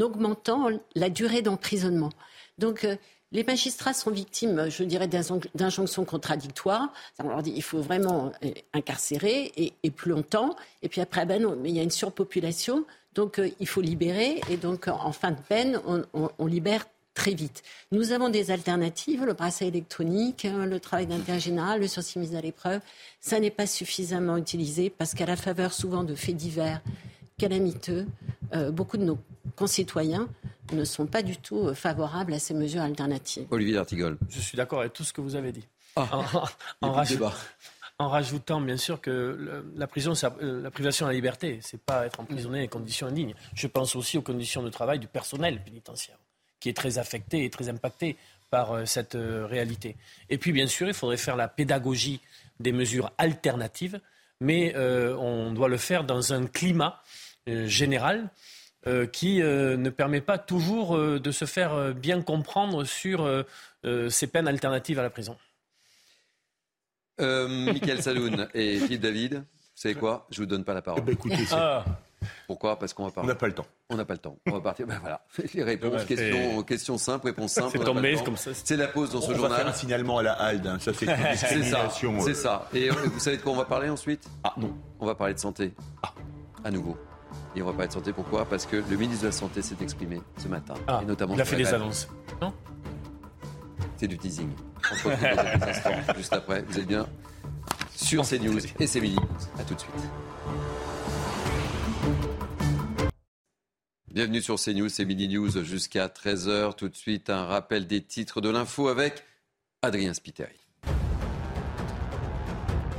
augmentant 0.00 0.68
la 0.94 1.10
durée 1.10 1.42
d'emprisonnement. 1.42 2.10
Euh, 2.62 2.96
les 3.32 3.44
magistrats 3.44 3.92
sont 3.92 4.10
victimes, 4.10 4.70
je 4.70 4.82
dirais, 4.84 5.08
d'injonctions 5.54 6.04
contradictoires. 6.04 6.92
On 7.22 7.28
leur 7.28 7.42
dit 7.42 7.52
il 7.54 7.62
faut 7.62 7.80
vraiment 7.80 8.32
euh, 8.42 8.50
incarcérer 8.72 9.52
et, 9.56 9.90
plus 9.90 10.10
longtemps. 10.10 10.56
Et 10.82 10.88
puis 10.88 11.00
après, 11.00 11.26
ben 11.26 11.46
mais 11.60 11.68
il 11.68 11.76
y 11.76 11.80
a 11.80 11.82
une 11.82 11.90
surpopulation, 11.90 12.84
donc 13.14 13.38
euh, 13.38 13.50
il 13.60 13.68
faut 13.68 13.82
libérer. 13.82 14.40
Et 14.50 14.56
donc 14.56 14.88
en 14.88 15.12
fin 15.12 15.32
de 15.32 15.40
peine, 15.40 15.80
on, 16.14 16.46
libère 16.46 16.86
très 17.12 17.34
vite. 17.34 17.62
Nous 17.92 18.12
avons 18.12 18.30
des 18.30 18.50
alternatives, 18.50 19.24
le 19.24 19.34
bracelet 19.34 19.68
électronique, 19.68 20.44
hein, 20.44 20.64
le 20.64 20.80
travail 20.80 21.06
d'intérêt 21.06 21.40
général, 21.40 21.80
le 21.80 21.88
sursis 21.88 22.18
mis 22.18 22.34
à 22.34 22.40
l'épreuve. 22.40 22.80
Ça 23.20 23.40
n'est 23.40 23.50
pas 23.50 23.66
suffisamment 23.66 24.36
utilisé 24.36 24.88
parce 24.88 25.14
qu'à 25.14 25.26
la 25.26 25.36
faveur 25.36 25.74
souvent 25.74 26.04
de 26.04 26.14
faits 26.14 26.36
divers 26.36 26.80
calamiteux, 27.38 28.06
euh, 28.52 28.70
beaucoup 28.70 28.96
de 28.96 29.04
nos 29.04 29.18
concitoyens 29.56 30.28
ne 30.72 30.84
sont 30.84 31.06
pas 31.06 31.22
du 31.22 31.36
tout 31.36 31.68
euh, 31.68 31.74
favorables 31.74 32.32
à 32.32 32.38
ces 32.38 32.54
mesures 32.54 32.82
alternatives. 32.82 33.46
Olivier 33.50 33.74
D'Artigol. 33.74 34.18
Je 34.28 34.40
suis 34.40 34.56
d'accord 34.56 34.80
avec 34.80 34.92
tout 34.92 35.04
ce 35.04 35.12
que 35.12 35.20
vous 35.20 35.34
avez 35.34 35.52
dit. 35.52 35.66
Ah. 35.96 36.08
En, 38.00 38.08
rajoutant 38.08 38.60
bien 38.60 38.76
sûr 38.76 39.00
que 39.00 39.64
la 39.74 39.88
prison, 39.88 40.12
euh, 40.40 40.62
la 40.62 40.70
privation 40.70 41.06
de 41.06 41.10
la 41.10 41.14
liberté, 41.14 41.58
c'est 41.62 41.80
pas 41.80 42.06
être 42.06 42.20
emprisonné 42.20 42.62
dans 42.62 42.68
conditions 42.68 43.08
indignes. 43.08 43.34
Je 43.54 43.66
pense 43.66 43.96
aussi 43.96 44.16
aux 44.16 44.22
conditions 44.22 44.62
de 44.62 44.68
travail 44.68 45.00
du 45.00 45.08
personnel 45.08 45.60
pénitentiaire, 45.64 46.18
qui 46.60 46.68
est 46.68 46.76
très 46.76 46.98
affecté 46.98 47.44
et 47.44 47.50
très 47.50 47.68
impacté 47.68 48.16
par 48.50 48.70
euh, 48.70 48.84
cette 48.84 49.16
réalité. 49.16 49.96
Et 50.30 50.38
puis 50.38 50.52
bien 50.52 50.68
sûr, 50.68 50.86
il 50.86 50.94
faudrait 50.94 51.16
faire 51.16 51.34
la 51.34 51.48
pédagogie 51.48 52.20
des 52.60 52.70
mesures 52.70 53.10
alternatives, 53.18 54.00
mais 54.40 54.76
on 54.76 55.52
doit 55.52 55.68
le 55.68 55.78
faire 55.78 56.04
dans 56.04 56.32
un 56.32 56.46
climat 56.46 57.02
général 57.66 58.30
euh, 58.86 59.06
qui 59.06 59.42
euh, 59.42 59.76
ne 59.76 59.90
permet 59.90 60.20
pas 60.20 60.38
toujours 60.38 60.96
euh, 60.96 61.18
de 61.18 61.32
se 61.32 61.44
faire 61.44 61.94
bien 61.94 62.22
comprendre 62.22 62.84
sur 62.84 63.28
ces 64.08 64.26
peines 64.26 64.48
alternatives 64.48 64.98
à 64.98 65.02
la 65.02 65.10
prison. 65.10 65.36
Michael 67.18 68.02
Saloun 68.02 68.48
et 68.54 68.78
Philippe 68.78 69.00
David, 69.00 69.34
vous 69.34 69.42
savez 69.74 69.94
quoi? 69.94 70.26
Je 70.30 70.40
ne 70.40 70.44
vous 70.44 70.50
donne 70.50 70.64
pas 70.64 70.74
la 70.74 70.82
parole. 70.82 71.02
Eh 71.08 71.14
ben, 71.28 71.36
ah. 71.52 71.84
Pourquoi? 72.46 72.78
Parce 72.78 72.92
qu'on 72.92 73.04
va 73.04 73.10
parler. 73.10 73.26
On 73.26 73.28
n'a 73.28 73.34
pas 73.36 73.46
le 73.46 73.52
temps. 73.54 73.66
On 73.90 73.96
n'a 73.96 74.04
pas 74.04 74.14
le 74.14 74.18
temps. 74.18 74.36
On 74.46 74.52
va 74.52 74.60
partir. 74.60 74.86
Ben 74.86 74.98
voilà. 75.00 75.24
Les 75.54 75.62
réponses, 75.62 76.04
questions, 76.04 76.62
questions 76.62 76.98
simples, 76.98 77.26
réponses 77.26 77.52
simples. 77.52 77.78
C'est 77.78 77.84
tombé 77.84 78.16
comme 78.24 78.36
ça. 78.36 78.50
C'est 78.52 78.76
la 78.76 78.88
pause 78.88 79.12
dans 79.12 79.20
ce 79.20 79.30
on 79.30 79.34
journal. 79.34 79.52
On 79.52 79.54
va 79.54 79.56
faire 79.58 79.68
un 79.68 79.72
signalement 79.72 80.18
à 80.18 80.22
la 80.22 80.32
HALD. 80.32 80.66
Hein. 80.66 80.78
Ça, 80.80 80.92
c'est 80.92 81.06
C'est 81.36 81.62
ça. 81.62 81.88
C'est 82.20 82.34
ça. 82.34 82.68
Et 82.74 82.88
vous 82.90 83.18
savez 83.18 83.36
de 83.36 83.42
quoi 83.42 83.52
on 83.52 83.56
va 83.56 83.64
parler 83.64 83.88
ensuite? 83.88 84.28
Ah 84.44 84.54
non. 84.56 84.76
On 85.00 85.06
va 85.06 85.14
parler 85.14 85.34
de 85.34 85.38
santé. 85.38 85.72
Ah. 86.02 86.12
À 86.64 86.70
nouveau. 86.70 86.96
Et 87.54 87.62
on 87.62 87.66
va 87.66 87.72
parler 87.72 87.88
de 87.88 87.92
santé. 87.92 88.12
Pourquoi? 88.12 88.44
Parce 88.44 88.66
que 88.66 88.76
le 88.76 88.96
ministre 88.96 89.22
de 89.22 89.28
la 89.28 89.32
Santé 89.32 89.62
s'est 89.62 89.76
exprimé 89.80 90.20
ce 90.36 90.48
matin. 90.48 90.74
Ah, 90.86 91.00
et 91.02 91.06
notamment 91.06 91.34
il 91.34 91.40
a 91.40 91.44
fait 91.44 91.56
des 91.56 91.72
annonces. 91.74 92.08
Non? 92.40 92.52
C'est 93.96 94.08
du 94.08 94.18
teasing. 94.18 94.50
On 94.90 94.94
se 94.94 95.08
retrouve 95.08 96.06
dans 96.06 96.14
juste 96.16 96.32
après. 96.32 96.62
Vous 96.68 96.78
êtes 96.78 96.86
bien 96.86 97.06
sur 97.94 98.24
CNews 98.24 98.60
et 98.78 98.86
c'est 98.86 99.00
midi. 99.00 99.18
A 99.58 99.64
tout 99.64 99.74
de 99.74 99.80
suite. 99.80 99.92
Bienvenue 104.10 104.40
sur 104.40 104.56
CNews, 104.56 104.88
c'est 104.88 105.04
Midi 105.04 105.28
News 105.28 105.62
jusqu'à 105.62 106.06
13h. 106.08 106.74
Tout 106.74 106.88
de 106.88 106.96
suite, 106.96 107.28
un 107.28 107.44
rappel 107.44 107.86
des 107.86 108.02
titres 108.02 108.40
de 108.40 108.48
l'info 108.48 108.88
avec 108.88 109.24
Adrien 109.82 110.14
Spiteri. 110.14 110.67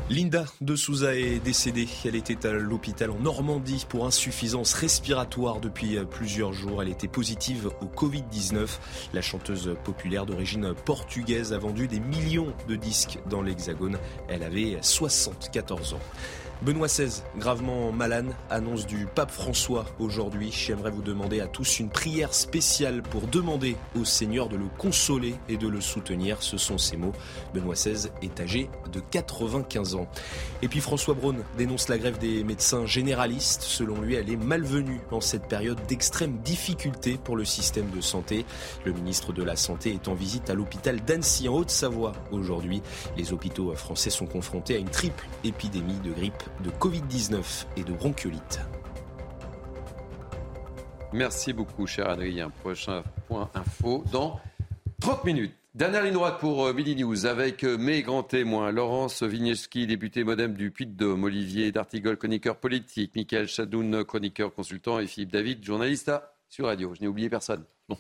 Linda 0.10 0.46
de 0.60 0.76
Souza 0.76 1.16
est 1.16 1.38
décédée. 1.38 1.88
Elle 2.04 2.16
était 2.16 2.48
à 2.48 2.54
l'hôpital 2.54 3.12
en 3.12 3.20
Normandie 3.20 3.86
pour 3.88 4.08
insuffisance 4.08 4.74
respiratoire 4.74 5.60
depuis 5.60 6.00
plusieurs 6.10 6.52
jours. 6.52 6.82
Elle 6.82 6.90
était 6.90 7.08
positive 7.08 7.70
au 7.80 7.86
Covid-19. 7.86 8.80
La 9.14 9.22
chanteuse 9.22 9.76
populaire 9.84 10.26
d'origine 10.26 10.74
portugaise 10.74 11.54
a 11.54 11.60
vendu 11.60 11.88
des 11.88 12.00
millions 12.00 12.52
de 12.68 12.76
disques 12.76 13.20
dans 13.30 13.44
l'Hexagone. 13.44 14.00
Elle 14.30 14.42
avait 14.42 14.80
74 14.82 15.94
ans. 15.94 16.00
Benoît 16.62 16.88
XVI, 16.88 17.24
gravement 17.38 17.94
malade, 17.94 18.36
annonce 18.50 18.86
du 18.86 19.06
pape 19.06 19.32
François 19.32 19.86
aujourd'hui. 19.98 20.52
J'aimerais 20.52 20.92
vous 20.92 21.02
demander 21.02 21.40
à 21.40 21.48
tous 21.48 21.80
une 21.80 21.88
prière 21.88 22.34
spéciale 22.34 23.02
pour 23.02 23.28
demander 23.28 23.78
au 23.98 24.04
Seigneur 24.04 24.50
de 24.50 24.58
le 24.58 24.66
consoler 24.78 25.36
et 25.48 25.56
de 25.56 25.70
le 25.70 25.80
soutenir. 25.80 26.44
Ce 26.44 26.58
sont 26.58 26.78
ses 26.78 26.98
mots. 26.98 27.14
Benoît 27.54 27.76
XVI 27.76 28.10
est 28.22 28.42
âgé 28.42 28.70
de 28.92 29.00
95 29.00 29.96
ans. 29.96 30.10
Et 30.62 30.68
puis 30.68 30.82
François 30.82 31.14
Braun 31.14 31.38
dénonce 31.58 31.88
la 31.88 31.98
grève 31.98 32.18
des 32.18 32.44
médecins 32.44 32.86
généralistes. 32.86 33.62
Selon 33.62 34.02
lui, 34.02 34.16
elle 34.16 34.30
est 34.30 34.36
malvenue 34.36 35.00
en 35.12 35.22
cette 35.22 35.48
période 35.48 35.80
d'extrême 35.88 36.40
difficulté 36.44 37.18
pour 37.24 37.38
le 37.38 37.46
système 37.46 37.90
de 37.90 38.02
santé. 38.02 38.46
Le 38.84 38.92
ministre 38.92 39.32
de 39.32 39.44
la 39.44 39.56
Santé 39.56 39.94
est 39.94 40.10
en 40.10 40.14
visite 40.14 40.50
à 40.50 40.56
l'hôpital 40.56 41.00
d'Annecy 41.00 41.48
en 41.48 41.54
Haute-Savoie 41.54 42.12
aujourd'hui. 42.34 42.82
Les 43.16 43.32
hôpitaux 43.32 43.74
français 43.76 44.10
sont 44.10 44.28
confrontés 44.28 44.76
à 44.76 44.80
une 44.80 44.90
triple 44.90 45.26
épidémie 45.46 46.00
de 46.04 46.12
grippe 46.12 46.49
de 46.64 46.70
Covid-19 46.70 47.66
et 47.78 47.84
de 47.84 47.94
bronchiolite. 47.94 48.60
Merci 51.14 51.54
beaucoup, 51.54 51.88
cher 51.88 52.10
Adrien. 52.10 52.50
Prochain 52.50 53.04
point 53.28 53.50
info 53.56 54.04
dans 54.12 54.40
30 55.02 55.26
minutes. 55.26 55.54
Dernière 55.76 56.04
ligne 56.04 56.14
droite 56.14 56.40
pour 56.40 56.66
euh, 56.66 56.74
Midi 56.74 56.96
News 56.96 57.26
avec 57.26 57.64
euh, 57.64 57.78
mes 57.78 58.02
grands 58.02 58.24
témoins. 58.24 58.72
Laurence 58.72 59.24
Vigneski, 59.24 59.88
député 59.88 60.24
modem 60.24 60.56
du 60.56 60.72
Puy-de-Dôme. 60.72 61.24
Olivier 61.24 61.72
D'Artigol, 61.72 62.18
chroniqueur 62.18 62.58
politique. 62.58 63.16
Michael 63.16 63.48
Chadoun, 63.48 64.04
chroniqueur 64.04 64.54
consultant. 64.54 65.00
Et 65.00 65.08
Philippe 65.08 65.32
David, 65.32 65.64
journaliste 65.64 66.10
à 66.10 66.34
Sur 66.50 66.66
Radio. 66.66 66.94
Je 66.96 67.02
n'ai 67.02 67.08
oublié 67.08 67.30
personne. 67.30 67.64
Bon. 67.88 67.98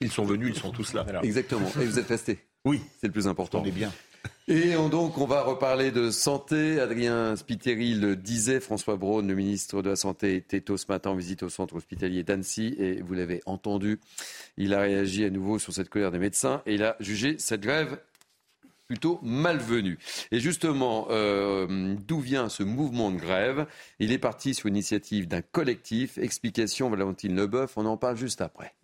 Ils 0.00 0.10
sont 0.10 0.24
venus, 0.24 0.54
ils 0.54 0.60
sont 0.60 0.70
tous 0.70 0.92
là. 0.92 1.06
Exactement. 1.22 1.68
Et 1.80 1.84
vous 1.84 1.98
êtes 1.98 2.08
restés. 2.08 2.38
Oui. 2.64 2.80
C'est 3.00 3.06
le 3.06 3.12
plus 3.12 3.28
important. 3.28 3.62
On 3.62 3.64
est 3.64 3.70
bien. 3.70 3.90
Et 4.46 4.74
donc, 4.90 5.16
on 5.16 5.24
va 5.24 5.42
reparler 5.42 5.90
de 5.90 6.10
santé. 6.10 6.78
Adrien 6.78 7.34
Spiteri 7.34 7.94
le 7.94 8.14
disait, 8.14 8.60
François 8.60 8.96
Braun, 8.96 9.26
le 9.26 9.34
ministre 9.34 9.80
de 9.80 9.88
la 9.88 9.96
Santé, 9.96 10.36
était 10.36 10.60
tôt 10.60 10.76
ce 10.76 10.84
matin 10.90 11.10
en 11.10 11.14
visite 11.14 11.42
au 11.42 11.48
centre 11.48 11.74
hospitalier 11.76 12.24
d'Annecy. 12.24 12.74
Et 12.78 13.00
vous 13.00 13.14
l'avez 13.14 13.40
entendu, 13.46 14.00
il 14.58 14.74
a 14.74 14.80
réagi 14.80 15.24
à 15.24 15.30
nouveau 15.30 15.58
sur 15.58 15.72
cette 15.72 15.88
colère 15.88 16.10
des 16.10 16.18
médecins 16.18 16.60
et 16.66 16.74
il 16.74 16.82
a 16.82 16.96
jugé 17.00 17.36
cette 17.38 17.62
grève 17.62 17.98
plutôt 18.86 19.18
malvenue. 19.22 19.98
Et 20.30 20.40
justement, 20.40 21.06
euh, 21.08 21.96
d'où 22.06 22.20
vient 22.20 22.50
ce 22.50 22.62
mouvement 22.62 23.10
de 23.10 23.16
grève? 23.16 23.66
Il 23.98 24.12
est 24.12 24.18
parti 24.18 24.52
sur 24.52 24.68
l'initiative 24.68 25.26
d'un 25.26 25.40
collectif. 25.40 26.18
Explication 26.18 26.90
Valentine 26.90 27.34
Leboeuf, 27.34 27.78
on 27.78 27.86
en 27.86 27.96
parle 27.96 28.18
juste 28.18 28.42
après 28.42 28.74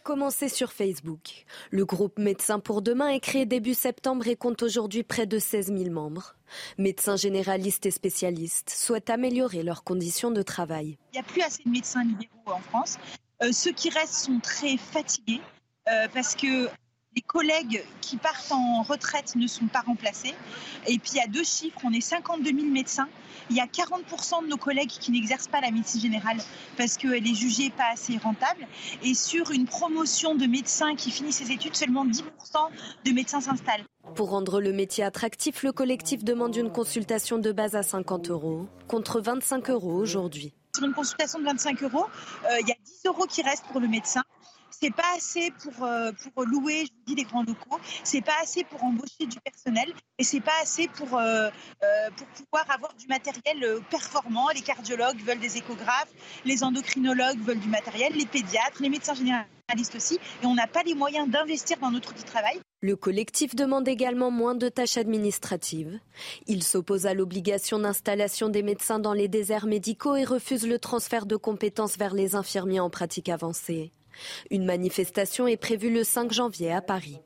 commencé 0.00 0.48
sur 0.48 0.72
Facebook. 0.72 1.44
Le 1.70 1.84
groupe 1.84 2.18
Médecins 2.18 2.58
pour 2.58 2.82
demain 2.82 3.08
est 3.08 3.20
créé 3.20 3.46
début 3.46 3.74
septembre 3.74 4.26
et 4.26 4.36
compte 4.36 4.62
aujourd'hui 4.62 5.02
près 5.02 5.26
de 5.26 5.38
16 5.38 5.66
000 5.66 5.90
membres. 5.90 6.34
Médecins 6.78 7.16
généralistes 7.16 7.86
et 7.86 7.90
spécialistes 7.90 8.70
souhaitent 8.70 9.10
améliorer 9.10 9.62
leurs 9.62 9.84
conditions 9.84 10.30
de 10.30 10.42
travail. 10.42 10.98
Il 11.12 11.14
n'y 11.14 11.20
a 11.20 11.22
plus 11.22 11.42
assez 11.42 11.62
de 11.64 11.70
médecins 11.70 12.02
libéraux 12.02 12.30
en 12.46 12.60
France. 12.60 12.98
Euh, 13.42 13.52
ceux 13.52 13.72
qui 13.72 13.90
restent 13.90 14.26
sont 14.26 14.40
très 14.40 14.76
fatigués 14.76 15.40
euh, 15.88 16.08
parce 16.12 16.34
que 16.34 16.68
les 17.16 17.22
collègues 17.22 17.84
qui 18.00 18.16
partent 18.16 18.52
en 18.52 18.82
retraite 18.82 19.34
ne 19.36 19.46
sont 19.46 19.66
pas 19.66 19.80
remplacés. 19.80 20.34
Et 20.86 20.98
puis 20.98 21.18
a 21.20 21.26
deux 21.26 21.44
chiffres, 21.44 21.78
on 21.84 21.92
est 21.92 22.00
52 22.00 22.50
000 22.50 22.66
médecins. 22.66 23.08
Il 23.50 23.56
y 23.56 23.60
a 23.60 23.66
40% 23.66 24.44
de 24.44 24.48
nos 24.48 24.56
collègues 24.56 24.90
qui 24.90 25.10
n'exercent 25.10 25.48
pas 25.48 25.60
la 25.60 25.72
médecine 25.72 26.00
générale 26.00 26.38
parce 26.76 26.96
qu'elle 26.96 27.26
est 27.26 27.34
jugée 27.34 27.70
pas 27.70 27.90
assez 27.92 28.16
rentable. 28.18 28.64
Et 29.02 29.14
sur 29.14 29.50
une 29.50 29.66
promotion 29.66 30.36
de 30.36 30.46
médecins 30.46 30.94
qui 30.94 31.10
finissent 31.10 31.38
ses 31.38 31.50
études, 31.50 31.74
seulement 31.74 32.06
10% 32.06 32.22
de 33.04 33.10
médecins 33.10 33.40
s'installent. 33.40 33.84
Pour 34.14 34.30
rendre 34.30 34.60
le 34.60 34.72
métier 34.72 35.02
attractif, 35.02 35.64
le 35.64 35.72
collectif 35.72 36.22
demande 36.22 36.54
une 36.54 36.70
consultation 36.70 37.38
de 37.38 37.50
base 37.50 37.74
à 37.74 37.82
50 37.82 38.30
euros, 38.30 38.66
contre 38.86 39.20
25 39.20 39.70
euros 39.70 39.94
aujourd'hui. 39.94 40.52
Sur 40.76 40.84
une 40.84 40.94
consultation 40.94 41.40
de 41.40 41.44
25 41.44 41.82
euros, 41.82 42.06
euh, 42.44 42.56
il 42.60 42.68
y 42.68 42.72
a 42.72 42.76
10 42.84 43.02
euros 43.06 43.26
qui 43.28 43.42
restent 43.42 43.66
pour 43.66 43.80
le 43.80 43.88
médecin 43.88 44.22
c'est 44.70 44.94
pas 44.94 45.14
assez 45.16 45.52
pour, 45.62 45.84
euh, 45.84 46.12
louer, 46.46 46.86
je 46.86 46.90
dis, 47.06 47.14
des 47.14 47.24
grands 47.24 47.42
locaux. 47.42 47.78
C'est 48.04 48.20
pas 48.20 48.36
assez 48.42 48.64
pour 48.64 48.82
embaucher 48.84 49.26
du 49.26 49.38
personnel 49.40 49.92
et 50.18 50.24
c'est 50.24 50.40
pas 50.40 50.58
assez 50.62 50.88
pour, 50.88 51.18
euh, 51.18 51.50
euh, 51.82 52.10
pouvoir 52.34 52.70
avoir 52.70 52.94
du 52.94 53.06
matériel 53.06 53.80
performant. 53.90 54.48
Les 54.54 54.62
cardiologues 54.62 55.20
veulent 55.22 55.40
des 55.40 55.58
échographes, 55.58 56.12
les 56.44 56.62
endocrinologues 56.64 57.40
veulent 57.40 57.60
du 57.60 57.68
matériel, 57.68 58.12
les 58.14 58.26
pédiatres, 58.26 58.80
les 58.80 58.88
médecins 58.88 59.14
généralistes 59.14 59.94
aussi. 59.94 60.18
Et 60.42 60.46
on 60.46 60.54
n'a 60.54 60.66
pas 60.66 60.82
les 60.82 60.94
moyens 60.94 61.28
d'investir 61.28 61.78
dans 61.78 61.90
notre 61.90 62.14
travail. 62.24 62.60
Le 62.82 62.96
collectif 62.96 63.54
demande 63.54 63.86
également 63.88 64.30
moins 64.30 64.54
de 64.54 64.68
tâches 64.68 64.96
administratives. 64.96 66.00
Il 66.46 66.62
s'oppose 66.62 67.06
à 67.06 67.12
l'obligation 67.12 67.78
d'installation 67.78 68.48
des 68.48 68.62
médecins 68.62 68.98
dans 68.98 69.12
les 69.12 69.28
déserts 69.28 69.66
médicaux 69.66 70.16
et 70.16 70.24
refuse 70.24 70.66
le 70.66 70.78
transfert 70.78 71.26
de 71.26 71.36
compétences 71.36 71.98
vers 71.98 72.14
les 72.14 72.34
infirmiers 72.34 72.80
en 72.80 72.88
pratique 72.88 73.28
avancée. 73.28 73.92
Une 74.50 74.64
manifestation 74.64 75.46
est 75.46 75.56
prévue 75.56 75.92
le 75.92 76.04
5 76.04 76.32
janvier 76.32 76.72
à 76.72 76.80
Paris. 76.82 77.18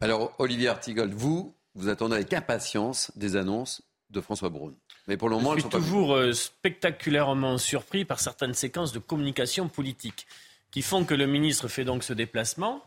Alors, 0.00 0.34
Olivier 0.38 0.68
Artigold, 0.68 1.12
vous, 1.14 1.54
vous 1.74 1.88
attendez 1.88 2.14
avec 2.16 2.32
impatience 2.32 3.10
des 3.16 3.36
annonces 3.36 3.82
de 4.10 4.20
François 4.20 4.50
Braun. 4.50 4.74
Mais 5.08 5.16
pour 5.16 5.28
le 5.28 5.36
moment, 5.36 5.54
je 5.54 5.60
suis 5.60 5.68
pas 5.68 5.78
toujours 5.78 6.14
euh, 6.14 6.32
spectaculairement 6.32 7.58
surpris 7.58 8.04
par 8.04 8.20
certaines 8.20 8.54
séquences 8.54 8.92
de 8.92 8.98
communication 8.98 9.68
politique 9.68 10.26
qui 10.70 10.82
font 10.82 11.04
que 11.04 11.14
le 11.14 11.26
ministre 11.26 11.68
fait 11.68 11.84
donc 11.84 12.02
ce 12.04 12.12
déplacement. 12.12 12.82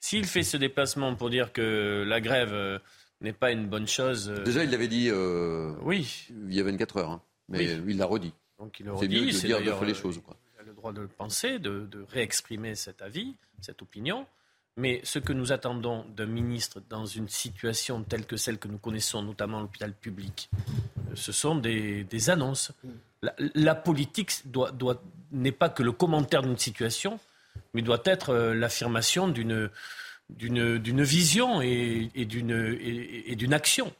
S'il 0.00 0.24
fait 0.26 0.42
ce 0.42 0.56
déplacement 0.56 1.14
pour 1.14 1.30
dire 1.30 1.52
que 1.52 2.04
la 2.06 2.20
grève 2.20 2.52
euh, 2.52 2.78
n'est 3.20 3.32
pas 3.32 3.52
une 3.52 3.66
bonne 3.66 3.86
chose. 3.88 4.28
euh, 4.30 4.42
Déjà, 4.44 4.64
il 4.64 4.70
l'avait 4.70 4.88
dit 4.88 5.08
euh, 5.10 5.72
oui. 5.82 6.26
il 6.48 6.54
y 6.54 6.60
a 6.60 6.64
24 6.64 6.96
heures, 6.98 7.10
hein. 7.10 7.22
mais 7.48 7.58
Oui. 7.76 7.82
il 7.88 7.96
l'a 7.98 8.06
redit. 8.06 8.32
Donc 8.58 8.78
il 8.80 8.86
le 8.86 8.92
C'est 8.98 9.08
mieux 9.08 9.20
redit, 9.20 9.32
de 9.42 9.46
dire 9.46 9.62
deux 9.62 9.72
fois 9.72 9.86
les 9.86 9.94
choses. 9.94 10.20
Quoi. 10.24 10.36
Droit 10.84 10.92
de 10.92 11.00
le 11.00 11.08
penser, 11.08 11.58
de, 11.58 11.86
de 11.90 12.04
réexprimer 12.10 12.74
cet 12.74 13.00
avis, 13.00 13.36
cette 13.62 13.80
opinion. 13.80 14.26
Mais 14.76 15.00
ce 15.02 15.18
que 15.18 15.32
nous 15.32 15.50
attendons 15.50 16.04
d'un 16.14 16.26
ministre 16.26 16.82
dans 16.90 17.06
une 17.06 17.26
situation 17.30 18.02
telle 18.02 18.26
que 18.26 18.36
celle 18.36 18.58
que 18.58 18.68
nous 18.68 18.76
connaissons, 18.76 19.22
notamment 19.22 19.60
l'hôpital 19.62 19.94
public, 19.94 20.50
euh, 21.08 21.14
ce 21.14 21.32
sont 21.32 21.54
des, 21.54 22.04
des 22.04 22.28
annonces. 22.28 22.70
La, 23.22 23.34
la 23.54 23.74
politique 23.74 24.42
doit, 24.44 24.72
doit- 24.72 25.00
n'est 25.32 25.52
pas 25.52 25.70
que 25.70 25.82
le 25.82 25.92
commentaire 25.92 26.42
d'une 26.42 26.58
situation, 26.58 27.18
mais 27.72 27.80
doit 27.80 28.02
être 28.04 28.28
euh, 28.34 28.52
l'affirmation 28.52 29.26
d'une, 29.28 29.70
d'une, 30.28 30.76
d'une 30.76 31.02
vision 31.02 31.62
et, 31.62 32.10
et 32.14 32.26
d'une, 32.26 32.50
et- 32.78 33.32
et 33.32 33.36
d'une 33.36 33.54
action. 33.54 33.90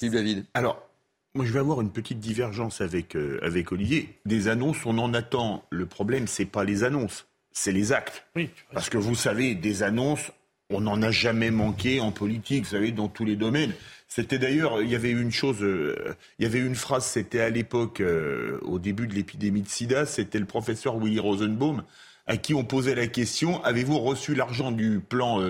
David. 0.00 0.44
Alors, 0.54 0.88
moi, 1.36 1.44
je 1.44 1.52
vais 1.52 1.60
avoir 1.60 1.80
une 1.82 1.90
petite 1.90 2.18
divergence 2.18 2.80
avec, 2.80 3.14
euh, 3.14 3.38
avec 3.42 3.70
Olivier. 3.70 4.08
Des 4.24 4.48
annonces, 4.48 4.86
on 4.86 4.98
en 4.98 5.12
attend. 5.14 5.64
Le 5.70 5.86
problème, 5.86 6.26
c'est 6.26 6.46
pas 6.46 6.64
les 6.64 6.82
annonces, 6.82 7.26
c'est 7.52 7.72
les 7.72 7.92
actes. 7.92 8.26
Parce 8.72 8.88
que 8.88 8.96
vous 8.96 9.14
savez, 9.14 9.54
des 9.54 9.82
annonces, 9.82 10.32
on 10.70 10.80
n'en 10.80 11.00
a 11.02 11.10
jamais 11.10 11.50
manqué 11.50 12.00
en 12.00 12.10
politique, 12.10 12.64
vous 12.64 12.70
savez, 12.70 12.90
dans 12.90 13.08
tous 13.08 13.24
les 13.24 13.36
domaines. 13.36 13.72
C'était 14.08 14.38
d'ailleurs, 14.38 14.80
il 14.80 14.88
y 14.88 14.94
avait 14.94 15.10
une 15.10 15.30
chose, 15.30 15.62
euh, 15.62 16.14
il 16.38 16.44
y 16.44 16.46
avait 16.46 16.60
une 16.60 16.74
phrase, 16.74 17.04
c'était 17.04 17.40
à 17.40 17.50
l'époque, 17.50 18.00
euh, 18.00 18.58
au 18.62 18.78
début 18.78 19.06
de 19.06 19.14
l'épidémie 19.14 19.62
de 19.62 19.68
sida, 19.68 20.06
c'était 20.06 20.38
le 20.38 20.46
professeur 20.46 20.98
Willy 20.98 21.18
Rosenbaum, 21.18 21.82
à 22.26 22.36
qui 22.36 22.54
on 22.54 22.64
posait 22.64 22.94
la 22.94 23.08
question, 23.08 23.62
avez-vous 23.62 23.98
reçu 23.98 24.34
l'argent 24.34 24.70
du 24.72 25.00
plan 25.00 25.40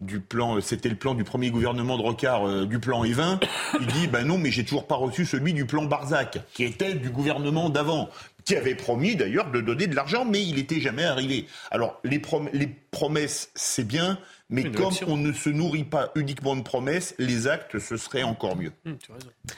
du 0.00 0.20
plan, 0.20 0.56
euh, 0.56 0.60
c'était 0.60 0.88
le 0.88 0.96
plan 0.96 1.14
du 1.14 1.24
premier 1.24 1.50
gouvernement 1.50 1.96
de 1.96 2.02
Rocard, 2.02 2.46
euh, 2.46 2.66
du 2.66 2.78
plan 2.78 3.04
Evin. 3.04 3.38
Il 3.80 3.86
dit, 3.86 4.06
ben 4.08 4.24
non, 4.26 4.38
mais 4.38 4.50
j'ai 4.50 4.64
toujours 4.64 4.86
pas 4.86 4.96
reçu 4.96 5.24
celui 5.24 5.52
du 5.54 5.64
plan 5.66 5.84
Barzac, 5.84 6.38
qui 6.52 6.64
était 6.64 6.94
du 6.94 7.10
gouvernement 7.10 7.70
d'avant, 7.70 8.10
qui 8.44 8.56
avait 8.56 8.74
promis 8.74 9.16
d'ailleurs 9.16 9.50
de 9.50 9.60
donner 9.60 9.86
de 9.86 9.94
l'argent, 9.94 10.24
mais 10.24 10.42
il 10.42 10.56
n'était 10.56 10.80
jamais 10.80 11.04
arrivé. 11.04 11.46
Alors, 11.70 12.00
les, 12.04 12.18
prom- 12.18 12.50
les 12.52 12.66
promesses, 12.90 13.50
c'est 13.54 13.86
bien, 13.86 14.18
mais 14.50 14.62
Une 14.62 14.72
comme 14.74 14.86
action. 14.88 15.06
on 15.10 15.16
ne 15.16 15.32
se 15.32 15.48
nourrit 15.48 15.84
pas 15.84 16.10
uniquement 16.16 16.54
de 16.54 16.60
promesses, 16.62 17.14
les 17.18 17.46
actes, 17.46 17.78
ce 17.78 17.96
serait 17.96 18.22
encore 18.24 18.56
mieux. 18.56 18.72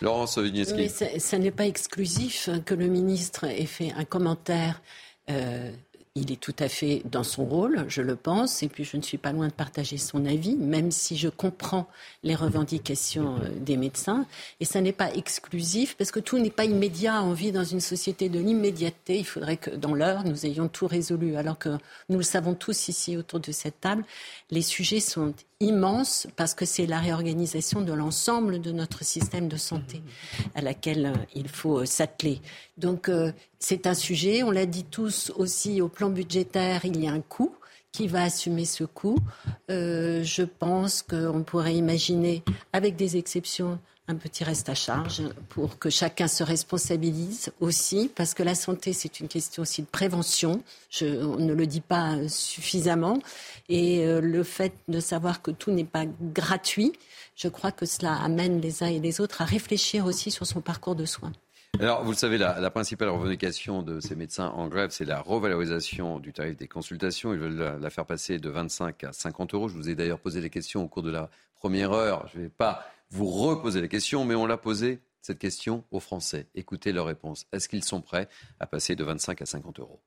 Laurence 0.00 0.38
Vigneski. 0.38 0.74
Mais 0.76 0.88
ça, 0.88 1.06
ça 1.18 1.38
n'est 1.38 1.50
pas 1.50 1.66
exclusif 1.66 2.48
que 2.64 2.74
le 2.74 2.86
ministre 2.86 3.44
ait 3.44 3.66
fait 3.66 3.92
un 3.96 4.04
commentaire. 4.04 4.80
euh, 5.28 5.72
il 6.16 6.32
est 6.32 6.40
tout 6.40 6.54
à 6.58 6.68
fait 6.68 7.02
dans 7.04 7.22
son 7.22 7.44
rôle, 7.44 7.84
je 7.88 8.00
le 8.00 8.16
pense, 8.16 8.62
et 8.62 8.68
puis 8.68 8.84
je 8.84 8.96
ne 8.96 9.02
suis 9.02 9.18
pas 9.18 9.32
loin 9.32 9.48
de 9.48 9.52
partager 9.52 9.98
son 9.98 10.24
avis, 10.24 10.56
même 10.56 10.90
si 10.90 11.14
je 11.16 11.28
comprends 11.28 11.86
les 12.22 12.34
revendications 12.34 13.36
euh, 13.36 13.50
des 13.60 13.76
médecins. 13.76 14.26
Et 14.58 14.64
ça 14.64 14.80
n'est 14.80 14.92
pas 14.92 15.12
exclusif, 15.12 15.94
parce 15.96 16.10
que 16.10 16.18
tout 16.18 16.38
n'est 16.38 16.50
pas 16.50 16.64
immédiat. 16.64 17.22
On 17.22 17.34
vit 17.34 17.52
dans 17.52 17.64
une 17.64 17.80
société 17.80 18.30
de 18.30 18.38
l'immédiateté. 18.38 19.18
Il 19.18 19.26
faudrait 19.26 19.58
que 19.58 19.68
dans 19.70 19.94
l'heure, 19.94 20.24
nous 20.24 20.46
ayons 20.46 20.68
tout 20.68 20.86
résolu. 20.86 21.36
Alors 21.36 21.58
que 21.58 21.76
nous 22.08 22.16
le 22.16 22.24
savons 22.24 22.54
tous 22.54 22.88
ici 22.88 23.18
autour 23.18 23.40
de 23.40 23.52
cette 23.52 23.80
table, 23.82 24.02
les 24.50 24.62
sujets 24.62 25.00
sont 25.00 25.34
immenses 25.60 26.26
parce 26.36 26.54
que 26.54 26.64
c'est 26.64 26.86
la 26.86 26.98
réorganisation 26.98 27.80
de 27.80 27.92
l'ensemble 27.92 28.60
de 28.60 28.72
notre 28.72 29.04
système 29.04 29.48
de 29.48 29.56
santé 29.56 30.02
à 30.54 30.60
laquelle 30.60 31.06
euh, 31.06 31.24
il 31.34 31.48
faut 31.48 31.80
euh, 31.80 31.86
s'atteler. 31.86 32.40
Donc 32.76 33.08
euh, 33.08 33.32
c'est 33.58 33.86
un 33.86 33.94
sujet, 33.94 34.42
on 34.42 34.50
l'a 34.50 34.66
dit 34.66 34.84
tous 34.84 35.32
aussi 35.36 35.80
au 35.80 35.88
plan 35.88 36.10
budgétaire, 36.10 36.84
il 36.84 37.02
y 37.02 37.08
a 37.08 37.12
un 37.12 37.20
coût. 37.20 37.54
Qui 37.92 38.08
va 38.08 38.24
assumer 38.24 38.66
ce 38.66 38.84
coût 38.84 39.16
Je 39.70 40.42
pense 40.42 41.00
qu'on 41.00 41.42
pourrait 41.42 41.76
imaginer, 41.76 42.42
avec 42.74 42.94
des 42.94 43.16
exceptions, 43.16 43.78
un 44.08 44.14
petit 44.14 44.44
reste 44.44 44.68
à 44.68 44.74
charge 44.74 45.22
pour 45.48 45.78
que 45.78 45.90
chacun 45.90 46.28
se 46.28 46.44
responsabilise 46.44 47.52
aussi, 47.60 48.10
parce 48.14 48.34
que 48.34 48.42
la 48.42 48.54
santé, 48.54 48.92
c'est 48.92 49.18
une 49.18 49.26
question 49.26 49.62
aussi 49.62 49.82
de 49.82 49.86
prévention. 49.86 50.62
On 51.02 51.36
ne 51.38 51.52
le 51.52 51.66
dit 51.66 51.80
pas 51.80 52.16
suffisamment. 52.28 53.18
Et 53.68 54.06
euh, 54.06 54.20
le 54.20 54.44
fait 54.44 54.72
de 54.86 55.00
savoir 55.00 55.42
que 55.42 55.50
tout 55.50 55.72
n'est 55.72 55.84
pas 55.84 56.04
gratuit, 56.06 56.92
je 57.34 57.48
crois 57.48 57.72
que 57.72 57.84
cela 57.84 58.14
amène 58.14 58.60
les 58.60 58.82
uns 58.84 58.88
et 58.88 59.00
les 59.00 59.20
autres 59.20 59.42
à 59.42 59.44
réfléchir 59.44 60.06
aussi 60.06 60.30
sur 60.30 60.46
son 60.46 60.60
parcours 60.60 60.94
de 60.94 61.04
soins. 61.04 61.32
Alors, 61.80 62.04
vous 62.04 62.12
le 62.12 62.16
savez, 62.16 62.38
la, 62.38 62.70
principale 62.70 63.10
revendication 63.10 63.82
de 63.82 64.00
ces 64.00 64.14
médecins 64.14 64.48
en 64.48 64.68
grève, 64.68 64.90
c'est 64.90 65.04
la 65.04 65.20
revalorisation 65.20 66.20
du 66.20 66.32
tarif 66.32 66.56
des 66.56 66.68
consultations. 66.68 67.34
Ils 67.34 67.38
veulent 67.38 67.56
la, 67.56 67.76
la 67.76 67.90
faire 67.90 68.06
passer 68.06 68.38
de 68.38 68.48
25 68.48 69.04
à 69.04 69.12
50 69.12 69.52
euros. 69.52 69.68
Je 69.68 69.74
vous 69.74 69.90
ai 69.90 69.94
d'ailleurs 69.94 70.20
posé 70.20 70.40
les 70.40 70.48
questions 70.48 70.84
au 70.84 70.88
cours 70.88 71.02
de 71.02 71.10
la 71.10 71.28
première 71.56 71.92
heure. 71.92 72.28
Je 72.32 72.38
ne 72.38 72.44
vais 72.44 72.48
pas 72.48 72.86
vous 73.10 73.26
reposer 73.26 73.80
les 73.80 73.88
questions, 73.88 74.24
mais 74.24 74.34
on 74.34 74.46
l'a 74.46 74.56
posé, 74.56 75.00
cette 75.22 75.38
question, 75.38 75.84
aux 75.90 76.00
Français. 76.00 76.46
Écoutez 76.54 76.92
leur 76.92 77.06
réponse. 77.06 77.46
Est-ce 77.52 77.68
qu'ils 77.68 77.84
sont 77.84 78.00
prêts 78.00 78.28
à 78.60 78.66
passer 78.66 78.94
de 78.96 79.04
25 79.04 79.42
à 79.42 79.46
50 79.46 79.80
euros? 79.80 80.00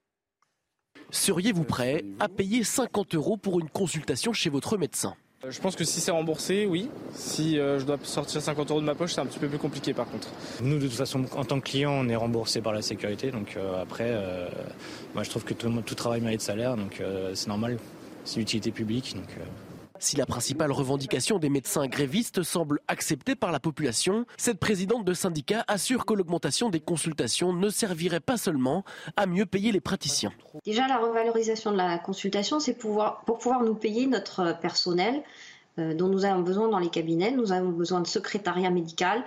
Seriez-vous 1.11 1.63
prêt 1.63 2.05
à 2.19 2.29
payer 2.29 2.63
50 2.63 3.15
euros 3.15 3.37
pour 3.37 3.59
une 3.59 3.69
consultation 3.69 4.31
chez 4.31 4.49
votre 4.49 4.77
médecin? 4.77 5.15
Euh, 5.43 5.51
Je 5.51 5.59
pense 5.59 5.75
que 5.75 5.83
si 5.83 6.01
c'est 6.01 6.11
remboursé, 6.11 6.65
oui. 6.65 6.89
Si 7.13 7.57
euh, 7.57 7.79
je 7.79 7.85
dois 7.85 7.97
sortir 8.03 8.41
50 8.41 8.69
euros 8.71 8.81
de 8.81 8.85
ma 8.85 8.95
poche, 8.95 9.13
c'est 9.13 9.21
un 9.21 9.25
petit 9.25 9.39
peu 9.39 9.47
plus 9.47 9.57
compliqué 9.57 9.93
par 9.93 10.07
contre. 10.07 10.27
Nous, 10.61 10.77
de 10.77 10.87
toute 10.87 10.95
façon, 10.97 11.25
en 11.35 11.45
tant 11.45 11.59
que 11.59 11.65
client, 11.69 11.91
on 11.91 12.07
est 12.09 12.15
remboursé 12.15 12.61
par 12.61 12.73
la 12.73 12.81
sécurité. 12.81 13.31
Donc 13.31 13.55
euh, 13.57 13.81
après, 13.81 14.09
euh, 14.09 14.47
moi, 15.15 15.23
je 15.23 15.29
trouve 15.29 15.43
que 15.45 15.53
tout, 15.53 15.69
tout 15.81 15.95
travail 15.95 16.21
mérite 16.21 16.41
salaire. 16.41 16.75
Donc 16.77 17.01
euh, 17.01 17.33
c'est 17.33 17.47
normal. 17.47 17.77
C'est 18.25 18.39
utilité 18.41 18.71
publique. 18.71 19.15
Donc, 19.15 19.29
euh, 19.39 19.43
Si 19.99 20.15
la 20.15 20.25
principale 20.25 20.71
revendication 20.71 21.39
des 21.39 21.49
médecins 21.49 21.85
grévistes 21.87 22.41
semble 22.41 22.79
acceptée 22.87 23.35
par 23.35 23.51
la 23.51 23.59
population, 23.59 24.25
cette 24.37 24.57
présidente 24.57 25.03
de 25.03 25.13
syndicat 25.13 25.65
assure 25.67 26.05
que 26.05 26.13
l'augmentation 26.13 26.69
des 26.69 26.79
consultations 26.79 27.51
ne 27.51 27.67
servirait 27.69 28.21
pas 28.21 28.37
seulement 28.37 28.85
à 29.17 29.25
mieux 29.25 29.45
payer 29.45 29.73
les 29.73 29.81
praticiens. 29.81 30.31
Déjà, 30.65 30.87
la 30.87 30.99
revalorisation 30.99 31.73
de 31.73 31.77
la 31.77 31.99
consultation, 31.99 32.61
c'est 32.61 32.75
pour 32.75 33.13
pouvoir 33.25 33.61
nous 33.63 33.75
payer 33.75 34.07
notre 34.07 34.57
personnel 34.61 35.21
euh, 35.79 35.93
dont 35.93 36.07
nous 36.07 36.23
avons 36.23 36.43
besoin 36.43 36.69
dans 36.69 36.79
les 36.79 36.89
cabinets. 36.89 37.31
Nous 37.31 37.51
avons 37.51 37.69
besoin 37.69 37.99
de 37.99 38.07
secrétariat 38.07 38.69
médical, 38.69 39.25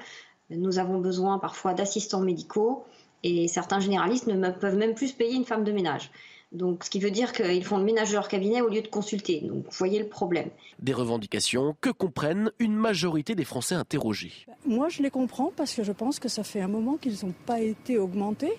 nous 0.49 0.79
avons 0.79 1.01
besoin 1.01 1.39
parfois 1.39 1.75
d'assistants 1.75 2.21
médicaux 2.21 2.85
et 3.23 3.47
certains 3.47 3.79
généralistes 3.79 4.27
ne 4.27 4.51
peuvent 4.51 4.77
même 4.77 4.95
plus 4.95 5.13
payer 5.13 5.35
une 5.35 5.45
femme 5.45 5.65
de 5.65 5.73
ménage. 5.73 6.11
Donc, 6.53 6.85
ce 6.85 6.91
qui 6.91 7.01
veut 7.01 7.11
dire 7.11 7.33
qu'ils 7.33 7.65
font 7.65 7.79
le 7.79 7.85
ménage 7.85 8.11
de 8.11 8.15
leur 8.15 8.29
cabinet 8.29 8.61
au 8.61 8.69
lieu 8.69 8.83
de 8.83 8.89
consulter. 8.89 9.41
Donc, 9.41 9.65
vous 9.65 9.71
voyez 9.71 9.99
le 9.99 10.07
problème. 10.07 10.51
Des 10.81 10.93
revendications 10.93 11.75
que 11.81 11.89
comprennent 11.91 12.51
une 12.59 12.75
majorité 12.75 13.35
des 13.35 13.45
Français 13.45 13.75
interrogés? 13.75 14.33
Moi, 14.67 14.89
je 14.91 15.03
les 15.03 15.11
comprends 15.11 15.51
parce 15.57 15.73
que 15.73 15.83
je 15.83 15.93
pense 15.93 16.19
que 16.19 16.29
ça 16.29 16.45
fait 16.45 16.61
un 16.61 16.69
moment 16.69 16.99
qu'ils 16.99 17.25
n'ont 17.25 17.35
pas 17.47 17.61
été 17.61 17.99
augmentés. 17.99 18.53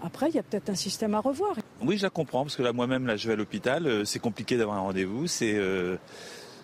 Après, 0.00 0.28
il 0.28 0.36
y 0.36 0.38
a 0.38 0.42
peut-être 0.42 0.70
un 0.70 0.74
système 0.74 1.14
à 1.14 1.20
revoir. 1.20 1.56
Oui, 1.82 1.98
je 1.98 2.04
la 2.04 2.10
comprends, 2.10 2.44
parce 2.44 2.56
que 2.56 2.62
là, 2.62 2.72
moi-même, 2.72 3.06
là, 3.06 3.16
je 3.16 3.26
vais 3.26 3.34
à 3.34 3.36
l'hôpital, 3.36 3.86
euh, 3.86 4.04
c'est 4.04 4.20
compliqué 4.20 4.56
d'avoir 4.56 4.78
un 4.78 4.82
rendez-vous, 4.82 5.26
c'est 5.26 5.54
euh, 5.54 5.96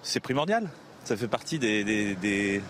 c'est 0.02 0.20
primordial. 0.20 0.70
Ça 1.04 1.16
fait 1.16 1.28
partie 1.28 1.58
des, 1.58 2.62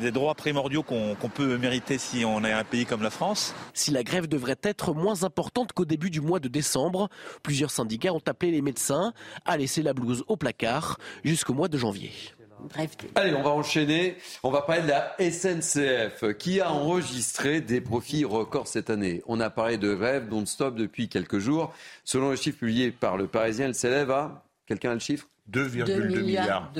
des 0.00 0.10
droits 0.10 0.34
primordiaux 0.34 0.82
qu'on 0.82 1.28
peut 1.32 1.56
mériter 1.58 1.98
si 1.98 2.24
on 2.24 2.44
est 2.44 2.52
un 2.52 2.64
pays 2.64 2.86
comme 2.86 3.02
la 3.02 3.10
France. 3.10 3.54
Si 3.74 3.90
la 3.90 4.02
grève 4.02 4.26
devrait 4.26 4.58
être 4.62 4.94
moins 4.94 5.22
importante 5.22 5.72
qu'au 5.72 5.84
début 5.84 6.10
du 6.10 6.20
mois 6.20 6.40
de 6.40 6.48
décembre, 6.48 7.08
plusieurs 7.42 7.70
syndicats 7.70 8.12
ont 8.12 8.22
appelé 8.26 8.52
les 8.52 8.62
médecins 8.62 9.12
à 9.44 9.56
laisser 9.56 9.82
la 9.82 9.94
blouse 9.94 10.24
au 10.28 10.36
placard 10.36 10.98
jusqu'au 11.24 11.54
mois 11.54 11.68
de 11.68 11.78
janvier. 11.78 12.10
Bref. 12.58 12.90
Allez, 13.14 13.34
on 13.34 13.42
va 13.42 13.50
enchaîner. 13.50 14.16
On 14.42 14.50
va 14.50 14.62
parler 14.62 14.82
de 14.82 14.88
la 14.88 15.14
SNCF 15.18 16.36
qui 16.38 16.60
a 16.60 16.72
enregistré 16.72 17.60
des 17.60 17.80
profits 17.80 18.24
records 18.24 18.66
cette 18.66 18.90
année. 18.90 19.22
On 19.26 19.40
a 19.40 19.50
parlé 19.50 19.78
de 19.78 19.94
grève 19.94 20.28
non-stop 20.30 20.74
depuis 20.74 21.08
quelques 21.08 21.38
jours. 21.38 21.72
Selon 22.04 22.30
le 22.30 22.36
chiffre 22.36 22.58
publié 22.58 22.90
par 22.90 23.16
le 23.16 23.26
Parisien, 23.26 23.66
elle 23.66 23.74
s'élève 23.74 24.10
à. 24.10 24.42
Quelqu'un 24.66 24.90
a 24.90 24.94
le 24.94 25.00
chiffre? 25.00 25.28
2,2 25.52 26.22
milliards. 26.22 26.72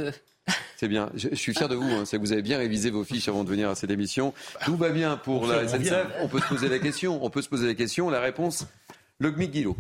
C'est 0.76 0.88
bien. 0.88 1.10
Je, 1.14 1.28
je 1.30 1.34
suis 1.34 1.54
fier 1.54 1.68
de 1.68 1.74
vous. 1.74 1.90
Hein. 1.90 2.04
C'est 2.04 2.16
que 2.16 2.22
vous 2.22 2.32
avez 2.32 2.42
bien 2.42 2.58
révisé 2.58 2.90
vos 2.90 3.04
fiches 3.04 3.28
avant 3.28 3.44
de 3.44 3.48
venir 3.48 3.70
à 3.70 3.74
cette 3.74 3.90
émission. 3.90 4.34
Tout 4.64 4.76
va 4.76 4.90
bien 4.90 5.16
pour 5.16 5.42
On 5.42 5.46
la 5.46 5.66
SNCF. 5.66 6.06
On 6.20 6.28
peut 6.28 6.40
se 6.40 6.46
poser 6.48 6.68
la 6.68 6.78
question. 6.78 7.24
On 7.24 7.30
peut 7.30 7.42
se 7.42 7.48
poser 7.48 7.66
la 7.66 7.74
question. 7.74 8.10
La 8.10 8.20
réponse, 8.20 8.66
le 9.18 9.30
GMIC 9.30 9.50
Guillot. 9.50 9.76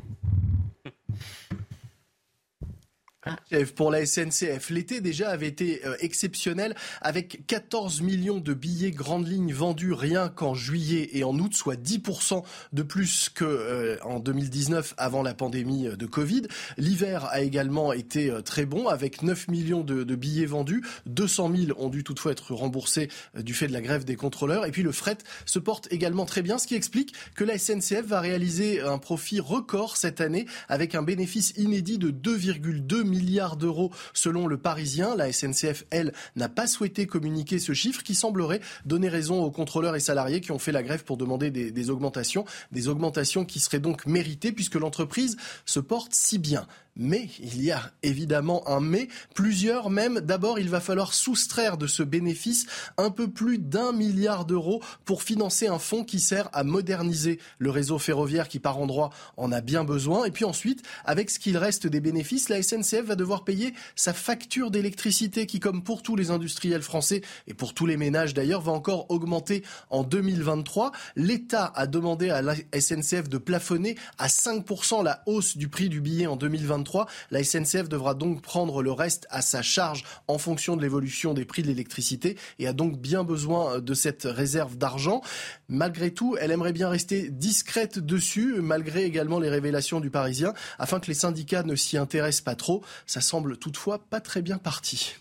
Pour 3.74 3.90
la 3.90 4.04
SNCF, 4.06 4.70
l'été 4.70 5.00
déjà 5.00 5.30
avait 5.30 5.48
été 5.48 5.84
euh, 5.84 5.96
exceptionnel 6.00 6.74
avec 7.00 7.46
14 7.46 8.00
millions 8.02 8.38
de 8.38 8.54
billets 8.54 8.90
grandes 8.90 9.26
lignes 9.26 9.52
vendus 9.52 9.92
rien 9.92 10.28
qu'en 10.28 10.54
juillet 10.54 11.10
et 11.12 11.24
en 11.24 11.36
août, 11.38 11.54
soit 11.54 11.80
10% 11.80 12.42
de 12.72 12.82
plus 12.82 13.28
qu'en 13.28 13.46
euh, 13.46 14.20
2019 14.20 14.94
avant 14.96 15.22
la 15.22 15.34
pandémie 15.34 15.88
de 15.88 16.06
Covid. 16.06 16.42
L'hiver 16.76 17.26
a 17.26 17.40
également 17.40 17.92
été 17.92 18.30
euh, 18.30 18.42
très 18.42 18.64
bon 18.64 18.88
avec 18.88 19.22
9 19.22 19.48
millions 19.48 19.82
de, 19.82 20.04
de, 20.04 20.14
billets 20.14 20.46
vendus. 20.46 20.82
200 21.06 21.52
000 21.56 21.78
ont 21.78 21.88
dû 21.88 22.04
toutefois 22.04 22.32
être 22.32 22.54
remboursés 22.54 23.08
du 23.34 23.54
fait 23.54 23.66
de 23.68 23.72
la 23.72 23.80
grève 23.80 24.04
des 24.04 24.16
contrôleurs. 24.16 24.66
Et 24.66 24.70
puis 24.70 24.82
le 24.82 24.92
fret 24.92 25.18
se 25.46 25.58
porte 25.58 25.88
également 25.90 26.26
très 26.26 26.42
bien, 26.42 26.58
ce 26.58 26.66
qui 26.66 26.74
explique 26.74 27.14
que 27.34 27.44
la 27.44 27.58
SNCF 27.58 28.04
va 28.06 28.20
réaliser 28.20 28.80
un 28.80 28.98
profit 28.98 29.40
record 29.40 29.96
cette 29.96 30.20
année 30.20 30.46
avec 30.68 30.94
un 30.94 31.02
bénéfice 31.02 31.52
inédit 31.56 31.98
de 31.98 32.10
2,2 32.10 33.02
milliards 33.02 33.15
d'euros 33.56 33.90
selon 34.12 34.46
le 34.46 34.56
Parisien. 34.56 35.14
La 35.16 35.32
SNCF, 35.32 35.84
elle, 35.90 36.12
n'a 36.36 36.48
pas 36.48 36.66
souhaité 36.66 37.06
communiquer 37.06 37.58
ce 37.58 37.72
chiffre 37.72 38.02
qui 38.02 38.14
semblerait 38.14 38.60
donner 38.84 39.08
raison 39.08 39.42
aux 39.42 39.50
contrôleurs 39.50 39.96
et 39.96 40.00
salariés 40.00 40.40
qui 40.40 40.52
ont 40.52 40.58
fait 40.58 40.72
la 40.72 40.82
grève 40.82 41.04
pour 41.04 41.16
demander 41.16 41.50
des 41.50 41.90
augmentations, 41.90 42.44
des 42.72 42.88
augmentations 42.88 43.44
qui 43.44 43.60
seraient 43.60 43.78
donc 43.78 44.06
méritées 44.06 44.52
puisque 44.52 44.74
l'entreprise 44.74 45.36
se 45.64 45.80
porte 45.80 46.14
si 46.14 46.38
bien. 46.38 46.66
Mais 46.96 47.28
il 47.40 47.62
y 47.62 47.70
a 47.72 47.92
évidemment 48.02 48.66
un 48.66 48.80
mais, 48.80 49.08
plusieurs 49.34 49.90
même. 49.90 50.20
D'abord, 50.20 50.58
il 50.58 50.70
va 50.70 50.80
falloir 50.80 51.12
soustraire 51.12 51.76
de 51.76 51.86
ce 51.86 52.02
bénéfice 52.02 52.66
un 52.96 53.10
peu 53.10 53.28
plus 53.28 53.58
d'un 53.58 53.92
milliard 53.92 54.46
d'euros 54.46 54.82
pour 55.04 55.22
financer 55.22 55.66
un 55.66 55.78
fonds 55.78 56.04
qui 56.04 56.20
sert 56.20 56.48
à 56.54 56.64
moderniser 56.64 57.38
le 57.58 57.68
réseau 57.68 57.98
ferroviaire 57.98 58.48
qui 58.48 58.60
par 58.60 58.78
endroits 58.78 59.10
en 59.36 59.52
a 59.52 59.60
bien 59.60 59.84
besoin. 59.84 60.24
Et 60.24 60.30
puis 60.30 60.46
ensuite, 60.46 60.82
avec 61.04 61.28
ce 61.28 61.38
qu'il 61.38 61.58
reste 61.58 61.86
des 61.86 62.00
bénéfices, 62.00 62.48
la 62.48 62.62
SNCF 62.62 63.04
va 63.04 63.14
devoir 63.14 63.44
payer 63.44 63.74
sa 63.94 64.14
facture 64.14 64.70
d'électricité 64.70 65.46
qui, 65.46 65.60
comme 65.60 65.82
pour 65.82 66.02
tous 66.02 66.16
les 66.16 66.30
industriels 66.30 66.82
français 66.82 67.20
et 67.46 67.52
pour 67.52 67.74
tous 67.74 67.84
les 67.84 67.98
ménages 67.98 68.32
d'ailleurs, 68.32 68.62
va 68.62 68.72
encore 68.72 69.10
augmenter 69.10 69.62
en 69.90 70.02
2023. 70.02 70.92
L'État 71.14 71.72
a 71.74 71.86
demandé 71.86 72.30
à 72.30 72.40
la 72.40 72.54
SNCF 72.78 73.28
de 73.28 73.36
plafonner 73.36 73.96
à 74.16 74.28
5% 74.28 75.04
la 75.04 75.22
hausse 75.26 75.58
du 75.58 75.68
prix 75.68 75.90
du 75.90 76.00
billet 76.00 76.26
en 76.26 76.36
2023. 76.36 76.85
La 77.30 77.42
SNCF 77.42 77.88
devra 77.88 78.14
donc 78.14 78.42
prendre 78.42 78.82
le 78.82 78.92
reste 78.92 79.26
à 79.30 79.42
sa 79.42 79.62
charge 79.62 80.04
en 80.28 80.38
fonction 80.38 80.76
de 80.76 80.82
l'évolution 80.82 81.34
des 81.34 81.44
prix 81.44 81.62
de 81.62 81.68
l'électricité 81.68 82.36
et 82.58 82.66
a 82.66 82.72
donc 82.72 82.98
bien 82.98 83.24
besoin 83.24 83.80
de 83.80 83.94
cette 83.94 84.24
réserve 84.24 84.76
d'argent. 84.76 85.22
Malgré 85.68 86.12
tout, 86.12 86.36
elle 86.40 86.50
aimerait 86.50 86.72
bien 86.72 86.88
rester 86.88 87.30
discrète 87.30 87.98
dessus, 87.98 88.56
malgré 88.60 89.04
également 89.04 89.38
les 89.38 89.48
révélations 89.48 90.00
du 90.00 90.10
Parisien, 90.10 90.54
afin 90.78 91.00
que 91.00 91.06
les 91.06 91.14
syndicats 91.14 91.62
ne 91.62 91.76
s'y 91.76 91.96
intéressent 91.96 92.42
pas 92.42 92.54
trop. 92.54 92.84
Ça 93.06 93.20
semble 93.20 93.56
toutefois 93.56 93.98
pas 93.98 94.20
très 94.20 94.42
bien 94.42 94.58
parti. 94.58 95.16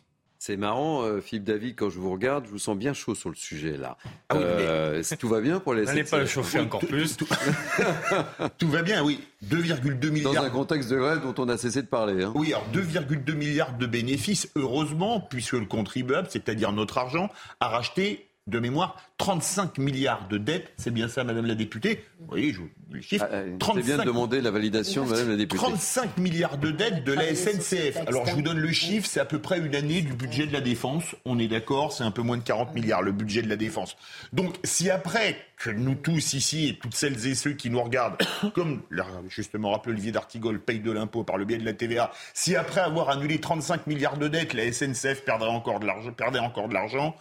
C'est 0.46 0.58
marrant, 0.58 1.02
euh, 1.02 1.22
Philippe 1.22 1.46
David, 1.46 1.76
quand 1.76 1.90
je 1.90 1.98
vous 1.98 2.12
regarde, 2.12 2.46
je 2.46 2.52
vous 2.52 2.60
sens 2.60 2.78
bien 2.78 2.94
chaud 2.94 3.16
sur 3.16 3.30
le 3.30 3.36
sujet 3.36 3.78
là. 3.78 3.98
Ah 4.30 4.36
oui, 4.36 4.44
euh, 4.44 5.02
Tout 5.18 5.28
va 5.28 5.42
bien 5.42 5.60
pour 5.60 5.74
les. 5.74 5.86
N'allez 5.86 6.04
pas 6.04 6.20
le 6.20 6.28
chauffer 6.28 6.60
encore 6.60 6.82
plus. 6.82 7.18
Tout, 8.60 8.70
va 8.70 8.84
bien, 8.84 9.04
oui. 9.04 9.22
2,2 9.50 10.12
milliards. 10.12 10.34
Dans 10.34 10.44
un 10.44 10.52
contexte 10.52 10.92
de 10.92 10.98
grève 10.98 11.24
dont 11.24 11.34
on 11.44 11.50
a 11.50 11.58
cessé 11.58 11.82
de 11.82 11.88
parler. 11.88 12.22
Hein. 12.22 12.32
Oui, 12.36 12.54
alors 12.54 12.68
2,2 12.72 13.34
milliards 13.34 13.76
de 13.76 13.88
bénéfices, 13.88 14.52
heureusement, 14.56 15.20
puisque 15.20 15.54
le 15.54 15.66
contribuable, 15.66 16.28
c'est-à-dire 16.30 16.72
notre 16.74 17.00
argent, 17.00 17.32
a 17.60 17.68
racheté 17.68 18.30
de 18.48 18.60
mémoire, 18.60 19.02
35 19.18 19.80
milliards 19.80 20.28
de 20.28 20.38
dettes. 20.38 20.72
C'est 20.78 20.92
bien 20.92 21.08
ça, 21.08 21.24
Madame 21.24 21.48
la 21.48 21.56
députée 21.56 22.06
Vous 22.20 22.28
voyez, 22.28 22.54
je 22.54 22.60
vous 22.60 22.70
les 22.92 23.02
chiffres. 23.02 23.26
Ah, 23.32 23.42
35... 23.58 23.84
bien 23.84 23.98
de 23.98 24.04
demander 24.04 24.40
la 24.40 24.52
validation 24.52 25.04
Madame 25.04 25.30
la 25.30 25.36
députée. 25.36 25.58
35 25.58 26.18
milliards 26.20 26.60
de 26.60 26.70
dettes 26.70 27.04
de 27.04 27.14
la 27.14 27.34
SNCF. 27.34 27.98
Alors, 28.06 28.28
je 28.28 28.36
vous 28.36 28.44
donne 28.44 28.60
le 28.60 28.72
chiffre, 28.72 29.08
c'est 29.08 29.20
à 29.20 29.26
peu 29.26 29.40
près 29.40 29.58
une 29.58 29.74
année 29.74 30.04
du 30.04 30.14
budget 30.14 30.46
de 30.46 30.54
la 30.54 30.62
défense. 30.62 31.16
On 31.26 31.40
est 31.40 31.48
d'accord, 31.48 31.92
c'est 31.92 32.04
un 32.04 32.12
peu 32.12 32.22
moins 32.22 32.38
de 32.38 32.44
40 32.44 32.76
milliards, 32.76 33.02
le 33.02 33.14
budget 33.14 33.42
de 33.42 33.50
la 33.50 33.56
défense. 33.56 33.98
Donc, 34.32 34.58
si 34.64 34.92
après 34.92 35.38
que 35.58 35.72
nous 35.72 35.96
tous 35.96 36.34
ici 36.34 36.68
et 36.68 36.78
toutes 36.78 36.94
celles 36.94 37.26
et 37.26 37.34
ceux 37.34 37.54
qui 37.54 37.72
nous 37.72 37.82
regardent, 37.82 38.18
comme 38.54 38.84
l'a 38.92 39.08
justement 39.28 39.72
rappelé 39.72 39.94
Olivier 39.94 40.12
d'Artigol, 40.12 40.60
payent 40.60 40.82
de 40.82 40.92
l'impôt 40.92 41.24
par 41.24 41.38
le 41.38 41.46
biais 41.46 41.58
de 41.58 41.66
la 41.66 41.74
TVA, 41.74 42.12
si 42.36 42.56
après 42.56 42.82
avoir 42.82 43.10
annulé 43.10 43.40
35 43.40 43.88
milliards 43.88 44.18
de 44.18 44.28
dettes, 44.28 44.54
la 44.54 44.72
SNCF 44.72 45.26
perdrait 45.26 45.50
encore 45.50 45.80
de 45.80 45.88
l'argent, 45.88 46.12
perdait 46.12 46.38
encore 46.38 46.70
de 46.70 46.76
l'argent, 46.76 47.16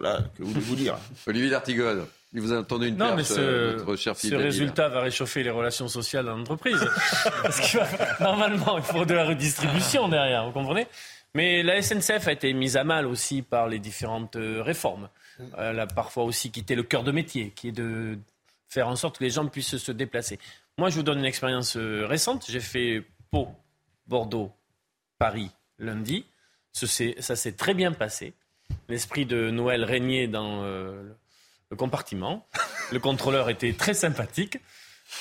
là, 0.00 0.20
que 0.36 0.42
voulez-vous 0.42 0.76
dire? 0.76 0.96
Olivier 1.26 1.50
D'Artigol. 1.50 2.06
Il 2.32 2.40
vous 2.40 2.52
a 2.52 2.58
entendu 2.58 2.88
une 2.88 2.96
non, 2.96 3.16
mais 3.16 3.24
ce, 3.24 3.40
euh, 3.40 3.76
votre 3.84 4.00
cher 4.00 4.14
Ce 4.16 4.34
résultat 4.34 4.88
va 4.88 5.00
réchauffer 5.00 5.42
les 5.42 5.50
relations 5.50 5.88
sociales 5.88 6.26
dans 6.26 6.36
l'entreprise. 6.36 6.84
Parce 7.42 7.60
que 7.72 8.22
normalement, 8.22 8.76
il 8.76 8.82
faut 8.82 9.04
de 9.04 9.14
la 9.14 9.24
redistribution 9.24 10.08
derrière, 10.08 10.44
vous 10.44 10.52
comprenez? 10.52 10.86
Mais 11.34 11.62
la 11.62 11.80
SNCF 11.80 12.28
a 12.28 12.32
été 12.32 12.52
mise 12.52 12.76
à 12.76 12.84
mal 12.84 13.06
aussi 13.06 13.42
par 13.42 13.68
les 13.68 13.78
différentes 13.78 14.36
euh, 14.36 14.62
réformes. 14.62 15.08
Elle 15.56 15.80
a 15.80 15.86
parfois 15.86 16.24
aussi 16.24 16.50
quitté 16.50 16.74
le 16.74 16.82
cœur 16.82 17.04
de 17.04 17.12
métier, 17.12 17.52
qui 17.54 17.68
est 17.68 17.72
de 17.72 18.18
faire 18.68 18.88
en 18.88 18.96
sorte 18.96 19.18
que 19.18 19.24
les 19.24 19.30
gens 19.30 19.46
puissent 19.46 19.76
se 19.76 19.92
déplacer. 19.92 20.38
Moi, 20.78 20.90
je 20.90 20.96
vous 20.96 21.02
donne 21.02 21.18
une 21.18 21.24
expérience 21.24 21.76
euh, 21.76 22.06
récente. 22.06 22.46
J'ai 22.48 22.60
fait 22.60 23.02
Pau, 23.30 23.48
Bordeaux, 24.06 24.52
Paris 25.18 25.50
lundi. 25.78 26.26
Ça 26.72 26.86
s'est 27.36 27.52
très 27.52 27.72
bien 27.72 27.92
passé. 27.92 28.34
L'esprit 28.88 29.26
de 29.26 29.50
Noël 29.50 29.84
régnait 29.84 30.28
dans 30.28 30.62
euh, 30.62 31.02
le 31.70 31.76
compartiment. 31.76 32.46
Le 32.92 33.00
contrôleur 33.00 33.50
était 33.50 33.72
très 33.72 33.94
sympathique. 33.94 34.58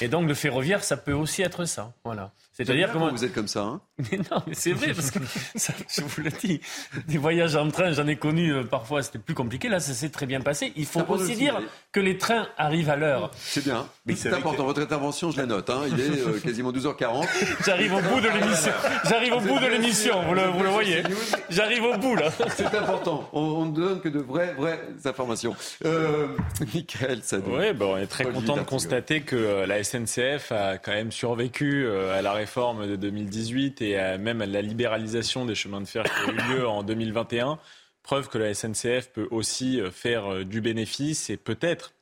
Et 0.01 0.07
donc 0.07 0.27
le 0.27 0.33
ferroviaire, 0.33 0.83
ça 0.83 0.97
peut 0.97 1.13
aussi 1.13 1.41
être 1.41 1.65
ça. 1.65 1.93
Voilà. 2.03 2.31
C'est-à-dire 2.55 2.91
que 2.91 2.97
vous 2.97 3.25
êtes 3.25 3.33
comme 3.33 3.49
ça. 3.49 3.61
Hein 3.63 3.81
mais 4.11 4.17
non, 4.17 4.41
mais 4.47 4.53
c'est 4.53 4.71
vrai 4.71 4.93
parce 4.93 5.11
que 5.11 5.19
je 5.55 6.01
vous 6.01 6.21
le 6.21 6.31
dis, 6.31 6.61
des 7.07 7.17
voyages 7.17 7.55
en 7.55 7.69
train, 7.69 7.91
j'en 7.91 8.07
ai 8.07 8.15
connu 8.15 8.53
euh, 8.53 8.63
parfois, 8.63 9.03
c'était 9.03 9.19
plus 9.19 9.33
compliqué. 9.33 9.67
Là, 9.67 9.79
ça 9.79 9.93
s'est 9.93 10.09
très 10.09 10.25
bien 10.25 10.39
passé. 10.39 10.71
Il 10.77 10.85
faut 10.85 11.01
aussi, 11.09 11.35
dire 11.35 11.61
que 11.91 11.99
les 11.99 12.17
trains 12.17 12.47
arrivent 12.57 12.89
à 12.89 12.95
l'heure. 12.95 13.31
C'est 13.37 13.63
bien. 13.63 13.87
Mais 14.05 14.15
c'est 14.15 14.33
important. 14.33 14.65
Votre 14.65 14.81
intervention, 14.81 15.31
je 15.31 15.37
la 15.37 15.45
note. 15.45 15.69
Hein. 15.69 15.81
Il 15.87 15.99
est 15.99 16.25
euh, 16.25 16.39
quasiment 16.43 16.71
12h40. 16.71 17.27
J'arrive 17.65 17.93
au 17.93 18.01
bout 18.01 18.21
de 18.21 18.29
l'émission. 18.29 18.71
J'arrive 19.05 19.33
au 19.33 19.39
bout 19.41 19.59
de 19.59 19.67
l'émission. 19.67 20.23
Vous 20.23 20.33
le, 20.33 20.43
vous 20.43 20.63
le 20.63 20.69
voyez. 20.69 21.03
J'arrive 21.49 21.83
au 21.83 21.97
bout 21.97 22.15
là. 22.15 22.31
C'est 22.55 22.73
important. 22.73 23.29
On 23.33 23.65
ne 23.65 23.71
donne 23.71 24.01
que 24.01 24.09
de 24.09 24.19
vraies, 24.19 24.53
vraies 24.57 24.81
informations. 25.03 25.55
Euh, 25.85 26.27
Michael, 26.73 27.21
ça. 27.21 27.37
Oui, 27.45 27.73
bon, 27.73 27.95
on 27.95 27.97
est 27.97 28.07
très 28.07 28.25
content 28.25 28.55
de 28.55 28.61
constater 28.61 29.21
que 29.21 29.35
euh, 29.35 29.65
la 29.75 29.83
SNCF 29.83 30.51
a 30.51 30.77
quand 30.77 30.93
même 30.93 31.11
survécu 31.11 31.87
à 31.89 32.21
la 32.21 32.33
réforme 32.33 32.87
de 32.87 32.95
2018 32.95 33.81
et 33.81 34.17
même 34.17 34.41
à 34.41 34.45
la 34.45 34.61
libéralisation 34.61 35.45
des 35.45 35.55
chemins 35.55 35.81
de 35.81 35.87
fer 35.87 36.03
qui 36.03 36.29
a 36.29 36.33
eu 36.33 36.55
lieu 36.55 36.67
en 36.67 36.83
2021. 36.83 37.59
Preuve 38.05 38.29
que 38.29 38.37
la 38.37 38.53
SNCF 38.53 39.09
peut 39.13 39.27
aussi 39.31 39.81
euh, 39.81 39.89
faire 39.89 40.31
euh, 40.31 40.43
du 40.43 40.61
bénéfice 40.61 41.31
et 41.31 41.37
peut-être, 41.37 41.93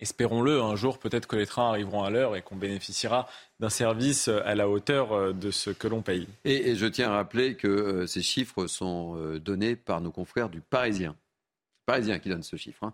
espérons-le, 0.00 0.60
un 0.60 0.74
jour 0.74 0.98
peut-être 0.98 1.28
que 1.28 1.36
les 1.36 1.46
trains 1.46 1.68
arriveront 1.68 2.02
à 2.02 2.10
l'heure 2.10 2.34
et 2.34 2.42
qu'on 2.42 2.56
bénéficiera 2.56 3.28
d'un 3.60 3.68
service 3.68 4.26
euh, 4.26 4.42
à 4.44 4.56
la 4.56 4.68
hauteur 4.68 5.32
de 5.32 5.50
ce 5.52 5.70
que 5.70 5.86
l'on 5.86 6.02
paye. 6.02 6.26
Et, 6.44 6.74
je 6.74 6.86
tiens 6.86 7.12
à 7.12 7.14
rappeler 7.14 7.54
que 7.54 8.06
ces 8.06 8.22
chiffres 8.22 8.66
sont 8.66 9.14
donnés 9.36 9.76
par 9.76 10.00
nos 10.00 10.10
confrères 10.10 10.48
du 10.48 10.60
Parisien. 10.60 11.14
Parisien 11.92 12.18
qui 12.18 12.28
donne 12.28 12.42
ce 12.42 12.56
chiffre. 12.56 12.84
Hein. 12.84 12.92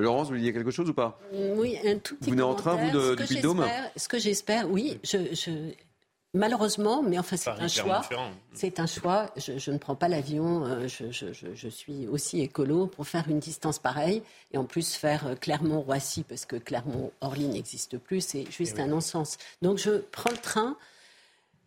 Laurence, 0.00 0.28
vous 0.28 0.34
vouliez 0.34 0.52
quelque 0.52 0.70
chose 0.70 0.88
ou 0.88 0.94
pas? 0.94 1.18
Oui, 1.32 1.76
un 1.84 1.98
tout 1.98 2.16
petit 2.16 2.26
Vous 2.26 2.30
venez 2.32 2.42
en 2.42 2.54
train, 2.54 2.76
vous, 2.76 2.90
de, 2.90 3.26
du 3.26 3.40
Dôme 3.40 3.66
Ce 3.96 4.08
que 4.08 4.18
j'espère, 4.18 4.70
oui, 4.70 4.98
je, 5.02 5.18
je, 5.34 5.50
Malheureusement, 6.32 7.02
mais 7.02 7.18
enfin 7.18 7.36
c'est 7.36 7.50
un 7.50 7.66
choix. 7.66 8.02
C'est 8.52 8.78
un 8.78 8.86
choix. 8.86 9.34
Je, 9.36 9.70
ne 9.72 9.78
prends 9.78 9.96
pas 9.96 10.06
l'avion. 10.06 10.64
Euh, 10.64 10.86
je, 10.86 11.68
suis 11.68 12.06
aussi 12.06 12.40
écolo 12.40 12.86
pour 12.86 13.08
faire 13.08 13.28
une 13.28 13.40
distance 13.40 13.80
pareille 13.80 14.22
et 14.52 14.58
en 14.58 14.64
plus 14.64 14.94
faire 14.94 15.26
euh, 15.26 15.34
Clermont-Roissy 15.34 16.22
parce 16.22 16.46
que 16.46 16.54
Clermont-Orly 16.54 17.48
n'existe 17.48 17.98
plus. 17.98 18.20
C'est 18.20 18.48
juste 18.48 18.76
eh 18.78 18.82
un 18.82 18.86
non-sens. 18.86 19.38
Donc 19.60 19.78
je 19.78 20.02
prends 20.12 20.30
le 20.30 20.36
train 20.36 20.76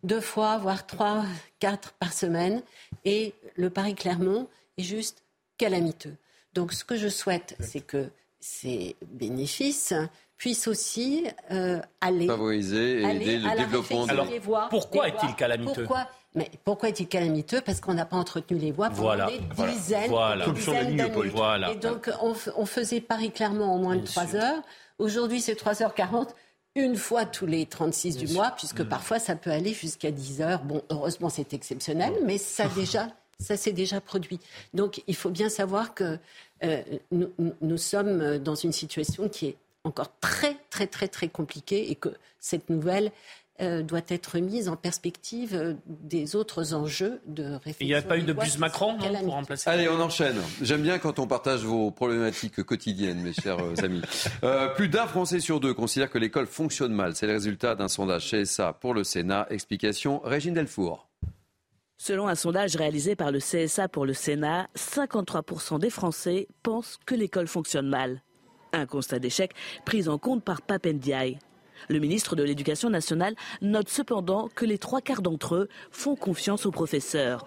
deux 0.02 0.22
fois, 0.22 0.56
voire 0.56 0.86
trois, 0.86 1.24
quatre 1.60 1.92
par 1.92 2.14
semaine 2.14 2.62
et 3.04 3.34
le 3.56 3.68
Paris-Clermont 3.68 4.48
est 4.78 4.82
juste 4.82 5.23
calamiteux. 5.58 6.16
Donc 6.52 6.72
ce 6.72 6.84
que 6.84 6.96
je 6.96 7.08
souhaite, 7.08 7.56
c'est 7.60 7.80
que 7.80 8.10
ces 8.40 8.96
bénéfices 9.06 9.94
puisse 10.36 10.68
aussi 10.68 11.26
euh, 11.50 11.80
aller 12.00 12.26
favoriser 12.26 13.00
et 13.00 13.04
aider 13.04 13.38
le 13.38 13.56
développement. 13.56 14.04
Alors, 14.04 14.28
voies, 14.42 14.66
pourquoi 14.68 15.08
est-il 15.08 15.34
calamiteux 15.34 15.84
pourquoi, 15.84 16.08
mais 16.34 16.50
pourquoi 16.64 16.88
est-il 16.88 17.06
calamiteux? 17.06 17.60
Parce 17.60 17.80
qu'on 17.80 17.94
n'a 17.94 18.04
pas 18.04 18.16
entretenu 18.16 18.58
les 18.58 18.72
voies 18.72 18.90
pendant 18.90 19.26
des 19.26 19.38
dizaines, 19.38 20.10
voilà. 20.10 20.46
d'années. 20.46 21.30
Voilà. 21.32 21.70
Et 21.70 21.76
donc, 21.76 22.10
on, 22.20 22.66
faisait 22.66 23.00
Paris-Clermont 23.00 23.64
en 23.64 23.78
moins 23.78 23.96
de 23.96 24.04
3 24.04 24.34
heures. 24.34 24.62
Aujourd'hui, 24.98 25.40
c'est 25.40 25.54
3h40 25.54 26.28
une 26.76 26.96
fois 26.96 27.24
tous 27.24 27.46
les 27.46 27.66
36 27.66 28.16
du 28.16 28.32
mois, 28.34 28.50
puisque 28.56 28.80
mm. 28.80 28.88
parfois 28.88 29.20
ça 29.20 29.36
peut 29.36 29.50
aller 29.50 29.72
jusqu'à 29.72 30.10
10 30.10 30.42
heures. 30.42 30.62
Bon, 30.64 30.82
heureusement, 30.90 31.28
c'est 31.30 31.54
exceptionnel, 31.54 32.12
mais 32.24 32.36
ça 32.36 32.66
déjà, 32.66 33.08
ça 33.38 33.56
s'est 33.56 33.72
déjà 33.72 34.00
produit. 34.00 34.40
Donc, 34.72 35.02
il 35.06 35.16
faut 35.16 35.30
bien 35.30 35.48
savoir 35.48 35.94
que 35.94 36.18
euh, 36.62 36.82
nous, 37.10 37.30
nous, 37.60 37.76
sommes 37.76 38.38
dans 38.38 38.54
une 38.54 38.72
situation 38.72 39.28
qui 39.28 39.46
est 39.46 39.56
encore 39.84 40.12
très, 40.20 40.56
très, 40.70 40.86
très, 40.86 41.08
très 41.08 41.28
compliqué 41.28 41.90
et 41.90 41.94
que 41.94 42.10
cette 42.38 42.70
nouvelle 42.70 43.10
euh, 43.60 43.82
doit 43.84 44.00
être 44.08 44.40
mise 44.40 44.68
en 44.68 44.74
perspective 44.74 45.54
euh, 45.54 45.74
des 45.86 46.34
autres 46.34 46.74
enjeux 46.74 47.20
de 47.26 47.52
réflexion. 47.52 47.76
Il 47.82 47.86
n'y 47.86 47.94
a 47.94 48.02
pas 48.02 48.18
eu 48.18 48.22
de 48.22 48.32
bus 48.32 48.58
Macron 48.58 48.98
non, 48.98 49.20
pour 49.20 49.32
remplacer 49.34 49.70
Allez, 49.70 49.88
on 49.88 50.00
enchaîne. 50.00 50.34
J'aime 50.60 50.82
bien 50.82 50.98
quand 50.98 51.20
on 51.20 51.28
partage 51.28 51.60
vos 51.60 51.92
problématiques 51.92 52.64
quotidiennes, 52.64 53.22
mes 53.22 53.32
chers 53.32 53.60
euh, 53.60 53.74
amis. 53.84 54.02
Euh, 54.42 54.66
plus 54.74 54.88
d'un 54.88 55.06
Français 55.06 55.38
sur 55.38 55.60
deux 55.60 55.72
considère 55.72 56.10
que 56.10 56.18
l'école 56.18 56.48
fonctionne 56.48 56.92
mal. 56.92 57.14
C'est 57.14 57.28
le 57.28 57.34
résultat 57.34 57.76
d'un 57.76 57.86
sondage 57.86 58.28
CSA 58.28 58.72
pour 58.72 58.92
le 58.92 59.04
Sénat. 59.04 59.46
Explication, 59.50 60.20
Régine 60.24 60.54
Delfour. 60.54 61.06
Selon 61.96 62.26
un 62.28 62.34
sondage 62.34 62.76
réalisé 62.76 63.14
par 63.14 63.30
le 63.30 63.38
CSA 63.38 63.88
pour 63.88 64.04
le 64.04 64.14
Sénat, 64.14 64.68
53% 64.76 65.78
des 65.78 65.90
Français 65.90 66.48
pensent 66.62 66.98
que 67.06 67.14
l'école 67.14 67.46
fonctionne 67.46 67.88
mal. 67.88 68.22
Un 68.72 68.86
constat 68.86 69.20
d'échec 69.20 69.52
pris 69.84 70.08
en 70.08 70.18
compte 70.18 70.42
par 70.42 70.60
Papendiaï. 70.62 71.38
Le 71.88 72.00
ministre 72.00 72.34
de 72.34 72.42
l'Éducation 72.42 72.90
nationale 72.90 73.36
note 73.62 73.88
cependant 73.88 74.48
que 74.48 74.64
les 74.64 74.78
trois 74.78 75.00
quarts 75.00 75.22
d'entre 75.22 75.54
eux 75.54 75.68
font 75.90 76.16
confiance 76.16 76.66
aux 76.66 76.72
professeurs. 76.72 77.46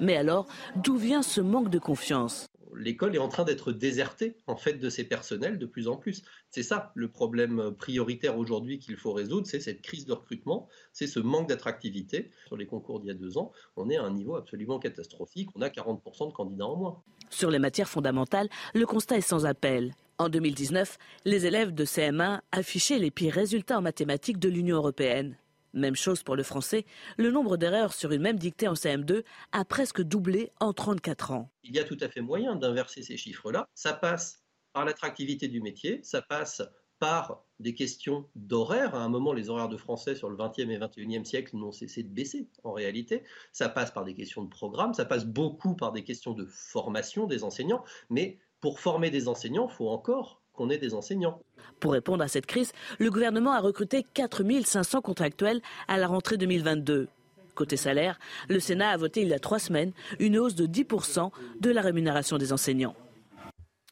Mais 0.00 0.16
alors, 0.16 0.46
d'où 0.76 0.96
vient 0.96 1.22
ce 1.22 1.40
manque 1.40 1.70
de 1.70 1.78
confiance? 1.78 2.46
L'école 2.76 3.14
est 3.14 3.18
en 3.18 3.28
train 3.28 3.44
d'être 3.44 3.72
désertée 3.72 4.36
en 4.46 4.56
fait 4.56 4.74
de 4.74 4.88
ses 4.90 5.04
personnels 5.04 5.58
de 5.58 5.66
plus 5.66 5.88
en 5.88 5.96
plus. 5.96 6.22
C'est 6.50 6.62
ça 6.62 6.92
le 6.94 7.08
problème 7.08 7.74
prioritaire 7.76 8.38
aujourd'hui 8.38 8.78
qu'il 8.78 8.96
faut 8.96 9.12
résoudre, 9.12 9.46
c'est 9.46 9.60
cette 9.60 9.82
crise 9.82 10.06
de 10.06 10.12
recrutement, 10.12 10.68
c'est 10.92 11.06
ce 11.06 11.20
manque 11.20 11.48
d'attractivité. 11.48 12.30
Sur 12.46 12.56
les 12.56 12.66
concours 12.66 13.00
d'il 13.00 13.08
y 13.08 13.10
a 13.10 13.14
deux 13.14 13.38
ans, 13.38 13.52
on 13.76 13.90
est 13.90 13.96
à 13.96 14.02
un 14.02 14.12
niveau 14.12 14.36
absolument 14.36 14.78
catastrophique, 14.78 15.48
on 15.54 15.62
a 15.62 15.68
40% 15.68 16.28
de 16.28 16.32
candidats 16.32 16.66
en 16.66 16.76
moins. 16.76 17.02
Sur 17.30 17.50
les 17.50 17.58
matières 17.58 17.88
fondamentales, 17.88 18.48
le 18.74 18.86
constat 18.86 19.16
est 19.16 19.20
sans 19.20 19.46
appel. 19.46 19.92
En 20.18 20.28
2019, 20.28 20.96
les 21.24 21.46
élèves 21.46 21.74
de 21.74 21.84
CM1 21.84 22.40
affichaient 22.52 22.98
les 22.98 23.10
pires 23.10 23.34
résultats 23.34 23.78
en 23.78 23.82
mathématiques 23.82 24.38
de 24.38 24.48
l'Union 24.48 24.76
européenne. 24.76 25.36
Même 25.74 25.96
chose 25.96 26.22
pour 26.22 26.36
le 26.36 26.44
français, 26.44 26.86
le 27.16 27.32
nombre 27.32 27.56
d'erreurs 27.56 27.92
sur 27.92 28.12
une 28.12 28.22
même 28.22 28.38
dictée 28.38 28.68
en 28.68 28.74
CM2 28.74 29.24
a 29.50 29.64
presque 29.64 30.00
doublé 30.02 30.52
en 30.60 30.72
34 30.72 31.32
ans. 31.32 31.50
Il 31.64 31.74
y 31.74 31.80
a 31.80 31.84
tout 31.84 31.98
à 32.00 32.08
fait 32.08 32.20
moyen 32.20 32.54
d'inverser 32.54 33.02
ces 33.02 33.16
chiffres-là. 33.16 33.68
Ça 33.74 33.92
passe 33.92 34.44
par 34.72 34.84
l'attractivité 34.84 35.48
du 35.48 35.60
métier, 35.60 36.00
ça 36.04 36.22
passe 36.22 36.62
par 37.00 37.44
des 37.58 37.74
questions 37.74 38.28
d'horaire. 38.36 38.94
À 38.94 39.02
un 39.02 39.08
moment, 39.08 39.32
les 39.32 39.50
horaires 39.50 39.68
de 39.68 39.76
français 39.76 40.14
sur 40.14 40.30
le 40.30 40.36
20e 40.36 40.70
et 40.70 40.78
21e 40.78 41.24
siècle 41.24 41.56
n'ont 41.56 41.72
cessé 41.72 42.04
de 42.04 42.08
baisser 42.08 42.48
en 42.62 42.72
réalité. 42.72 43.24
Ça 43.52 43.68
passe 43.68 43.90
par 43.90 44.04
des 44.04 44.14
questions 44.14 44.44
de 44.44 44.48
programme, 44.48 44.94
ça 44.94 45.04
passe 45.04 45.26
beaucoup 45.26 45.74
par 45.74 45.90
des 45.90 46.04
questions 46.04 46.34
de 46.34 46.46
formation 46.46 47.26
des 47.26 47.42
enseignants. 47.42 47.82
Mais 48.10 48.38
pour 48.60 48.78
former 48.78 49.10
des 49.10 49.26
enseignants, 49.26 49.68
il 49.68 49.74
faut 49.74 49.88
encore 49.88 50.43
qu'on 50.54 50.70
ait 50.70 50.78
des 50.78 50.94
enseignants. 50.94 51.40
Pour 51.80 51.92
répondre 51.92 52.22
à 52.22 52.28
cette 52.28 52.46
crise, 52.46 52.72
le 52.98 53.10
gouvernement 53.10 53.52
a 53.52 53.60
recruté 53.60 54.04
4500 54.14 55.02
contractuels 55.02 55.60
à 55.88 55.98
la 55.98 56.06
rentrée 56.06 56.36
2022. 56.36 57.08
Côté 57.54 57.76
salaire, 57.76 58.18
le 58.48 58.58
Sénat 58.58 58.90
a 58.90 58.96
voté 58.96 59.22
il 59.22 59.28
y 59.28 59.34
a 59.34 59.38
trois 59.38 59.58
semaines 59.58 59.92
une 60.18 60.38
hausse 60.38 60.54
de 60.54 60.66
10% 60.66 61.30
de 61.60 61.70
la 61.70 61.82
rémunération 61.82 62.36
des 62.38 62.52
enseignants. 62.52 62.96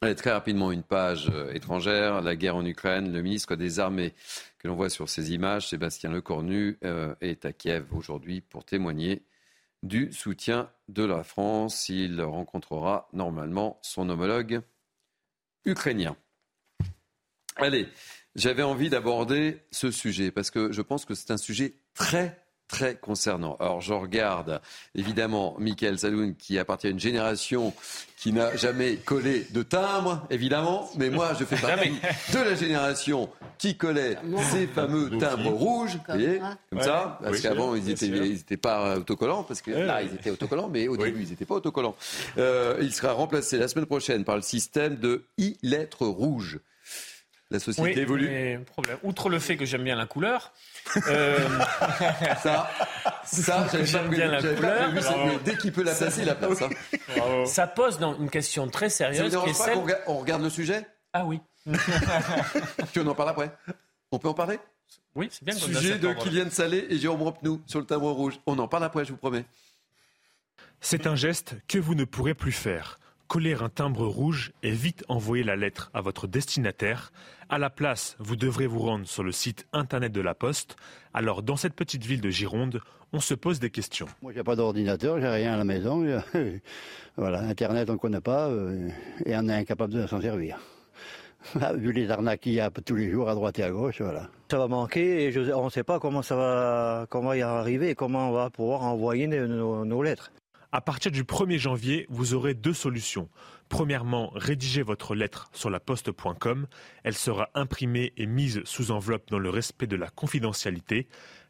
Allez, 0.01 0.17
très 0.17 0.33
rapidement, 0.33 0.73
une 0.73 0.83
page 0.83 1.31
euh, 1.33 1.53
étrangère, 1.53 2.23
la 2.23 2.35
guerre 2.35 2.57
en 2.57 2.67
Ukraine. 2.67 3.13
Le 3.13 3.23
ministre 3.23 3.55
des 3.55 3.79
Armées 3.79 4.15
que 4.59 4.67
l'on 4.67 4.75
voit 4.75 4.91
sur 4.91 5.09
ces 5.09 5.33
images, 5.33 5.69
Sébastien 5.69 6.11
Lecornu, 6.11 6.77
euh, 6.83 7.15
est 7.21 7.45
à 7.45 7.53
Kiev 7.53 7.87
aujourd'hui 7.93 8.41
pour 8.41 8.65
témoigner 8.65 9.23
du 9.85 10.13
soutien 10.13 10.71
de 10.89 11.05
la 11.05 11.23
France. 11.23 11.89
Il 11.89 12.21
rencontrera 12.21 13.09
normalement 13.13 13.79
son 13.83 14.09
homologue 14.09 14.63
ukrainien. 15.65 16.17
Allez, 17.57 17.89
j'avais 18.35 18.63
envie 18.63 18.89
d'aborder 18.91 19.59
ce 19.71 19.91
sujet 19.91 20.31
parce 20.31 20.51
que 20.51 20.73
je 20.73 20.83
pense 20.83 21.05
que 21.05 21.15
c'est 21.15 21.31
un 21.31 21.37
sujet 21.37 21.75
très 21.95 22.39
très 22.69 22.95
concernant. 22.97 23.57
Alors 23.61 23.83
je 23.83 23.93
regarde 23.93 24.63
évidemment 24.95 25.57
Michael 25.59 25.99
Saloun 25.99 26.35
qui 26.35 26.59
appartient 26.59 26.87
à 26.87 26.91
une 26.91 26.99
génération 26.99 27.75
qui 28.17 28.33
n'a 28.33 28.57
jamais 28.57 28.97
collé 28.97 29.47
de 29.51 29.63
timbre, 29.63 30.27
évidemment, 30.31 30.89
mais 30.97 31.11
moi 31.11 31.35
je 31.39 31.45
fais 31.45 31.57
partie 31.57 31.91
de 32.33 32.39
la 32.39 32.55
génération 32.55 33.29
qui 33.59 33.77
collait 33.77 34.17
ces 34.51 34.67
fameux 34.69 35.11
timbres 35.19 35.51
rouges, 35.51 35.97
vous 35.97 36.01
voyez, 36.15 36.39
comme 36.71 36.79
Ouais. 36.79 36.85
ça, 36.85 37.19
parce 37.23 37.37
Oui, 37.37 37.43
qu'avant 37.43 37.75
ils 37.75 37.83
bien 37.83 37.93
étaient, 37.93 38.07
sûr. 38.07 38.25
ils 38.25 38.41
étaient 38.41 38.57
pas 38.57 38.97
autocollants, 38.97 39.43
parce 39.45 39.61
que 39.61 39.71
là 39.73 40.01
ils 40.03 40.15
étaient 40.15 40.31
autocollants, 40.31 40.71
mais 40.71 40.89
au 40.89 40.97
début 40.97 41.25
ils 41.25 41.29
n'étaient 41.29 41.45
pas 41.45 41.57
autocollants. 41.57 41.97
Euh, 42.39 42.79
il 42.81 42.95
sera 42.95 43.13
remplacé 43.13 43.59
la 43.59 43.69
semaine 43.69 43.85
prochaine 43.87 44.25
par 44.25 44.37
le 44.37 44.43
système 44.43 44.97
de 44.97 45.27
e-lettres 45.39 46.07
rouges. 46.07 46.59
La 47.53 47.59
société 47.61 47.91
Oui, 47.95 47.99
évolue. 47.99 48.29
mais 48.29 48.59
problème. 48.59 48.99
Outre 49.03 49.29
le 49.29 49.39
fait 49.39 49.57
que 49.57 49.65
j'aime 49.65 49.85
bien 49.85 49.95
la 49.95 50.07
couleur, 50.07 50.53
euh, 51.09 51.39
ça, 52.43 52.71
ça, 53.25 53.67
j'aime 53.85 54.09
bien 54.09 54.29
la 54.29 54.39
couleur. 54.43 54.95
que 54.95 55.45
dès 55.45 55.57
qu'il 55.57 55.73
peut 55.73 55.83
la 55.83 55.95
placer, 55.95 56.23
il 56.23 56.27
la 56.27 56.35
place. 56.35 56.63
hein. 56.63 57.45
Ça 57.47 57.67
pose 57.67 57.99
dans 57.99 58.19
une 58.19 58.31
question 58.31 58.67
très 58.69 58.89
Ça 58.89 59.13
sérieuse 59.13 59.35
pas 59.35 59.53
celle. 59.53 59.75
qu'on 59.75 59.83
regarde, 59.83 60.03
on 60.07 60.19
regarde 60.19 60.43
le 60.43 60.51
sujet? 60.51 60.87
Ah 61.13 61.25
oui. 61.25 61.41
Puis 62.93 63.01
on 63.01 63.07
en 63.07 63.15
parle 63.15 63.29
après. 63.31 63.51
On 64.11 64.19
peut 64.19 64.29
en 64.29 64.35
parler? 64.35 64.59
Oui, 65.15 65.29
c'est 65.31 65.45
bien 65.45 65.55
Sujet 65.55 65.99
de. 65.99 66.13
Kylian 66.13 66.51
Salé 66.51 66.87
et 66.89 66.99
Jérôme 66.99 67.23
Rompnou 67.23 67.61
sur 67.67 67.79
le 67.81 67.87
timbre 67.87 68.11
rouge. 68.11 68.41
On 68.47 68.59
en 68.59 68.67
parle 68.69 68.85
après, 68.85 69.05
je 69.05 69.11
vous 69.13 69.19
promets. 69.19 69.45
C'est 70.81 71.07
un 71.07 71.15
geste 71.17 71.55
que 71.69 71.79
vous 71.79 71.95
ne 71.95 72.05
pourrez 72.05 72.35
plus 72.35 72.53
faire. 72.53 72.99
Coller 73.33 73.55
un 73.63 73.71
timbre 73.71 74.05
rouge 74.07 74.53
et 74.63 74.73
vite 74.73 75.07
envoyer 75.09 75.43
la 75.43 75.57
lettre 75.57 75.91
à 75.95 76.03
votre 76.03 76.27
destinataire. 76.27 77.13
À 77.49 77.57
la 77.57 77.71
place, 77.71 78.15
vous 78.19 78.37
devrez 78.37 78.67
vous 78.67 78.81
rendre 78.81 79.07
sur 79.07 79.23
le 79.23 79.33
site 79.33 79.67
internet 79.73 80.13
de 80.13 80.21
la 80.21 80.35
Poste. 80.35 80.77
Alors, 81.15 81.43
dans 81.43 81.57
cette 81.57 81.73
petite 81.73 82.05
ville 82.05 82.21
de 82.21 82.29
Gironde, 82.29 82.83
on 83.15 83.21
se 83.21 83.33
pose 83.33 83.59
des 83.59 83.71
questions. 83.71 84.05
Moi, 84.21 84.33
j'ai 84.35 84.43
pas 84.43 84.55
d'ordinateur, 84.55 85.19
j'ai 85.19 85.29
rien 85.29 85.55
à 85.55 85.57
la 85.57 85.65
maison. 85.65 86.05
voilà, 87.17 87.41
Internet, 87.41 87.89
on 87.89 87.95
ne 87.95 87.99
connaît 87.99 88.21
pas 88.21 88.49
euh, 88.51 88.91
et 89.25 89.35
on 89.35 89.49
est 89.49 89.55
incapable 89.55 89.95
de 89.95 90.07
s'en 90.07 90.21
servir. 90.21 90.59
Vu 91.77 91.93
les 91.93 92.11
arnaques 92.11 92.41
qu'il 92.41 92.53
y 92.53 92.61
a 92.61 92.69
tous 92.71 92.97
les 92.97 93.11
jours 93.11 93.31
à 93.31 93.35
droite 93.35 93.59
et 93.59 93.63
à 93.63 93.71
gauche, 93.71 94.03
voilà. 94.03 94.29
Ça 94.51 94.59
va 94.59 94.69
manquer 94.69 95.25
et 95.25 95.33
je- 95.33 95.53
on 95.55 95.65
ne 95.65 95.71
sait 95.71 95.85
pas 95.85 95.99
comment 95.99 96.21
ça 96.21 96.37
va, 96.37 97.07
comment 97.09 97.33
y 97.33 97.41
arriver 97.41 97.89
et 97.89 97.95
comment 97.95 98.29
on 98.29 98.33
va 98.33 98.51
pouvoir 98.51 98.83
envoyer 98.83 99.27
nos 99.27 100.03
lettres. 100.03 100.31
À 100.75 100.81
partir 100.81 101.13
du 101.13 101.25
1er 101.25 101.59
janvier, 101.59 102.07
vous 102.09 102.33
aurez 102.33 102.55
deux 102.55 102.73
solutions. 102.73 103.29
Premièrement, 103.69 104.33
rédigez 104.35 104.81
votre 104.81 105.15
lettre 105.15 105.51
sur 105.53 105.69
la 105.69 105.81
poste.com. 105.81 106.67
Elle 107.05 107.15
sera 107.15 107.51
imprimée 107.55 108.15
et 108.17 108.25
mise 108.25 108.63
sous 108.65 108.91
enveloppe 108.91 109.29
dans 109.29 109.39
le 109.39 109.51
respect 109.51 109.87
de 109.87 109.97
la 109.97 110.09
confidentialité. 110.09 111.09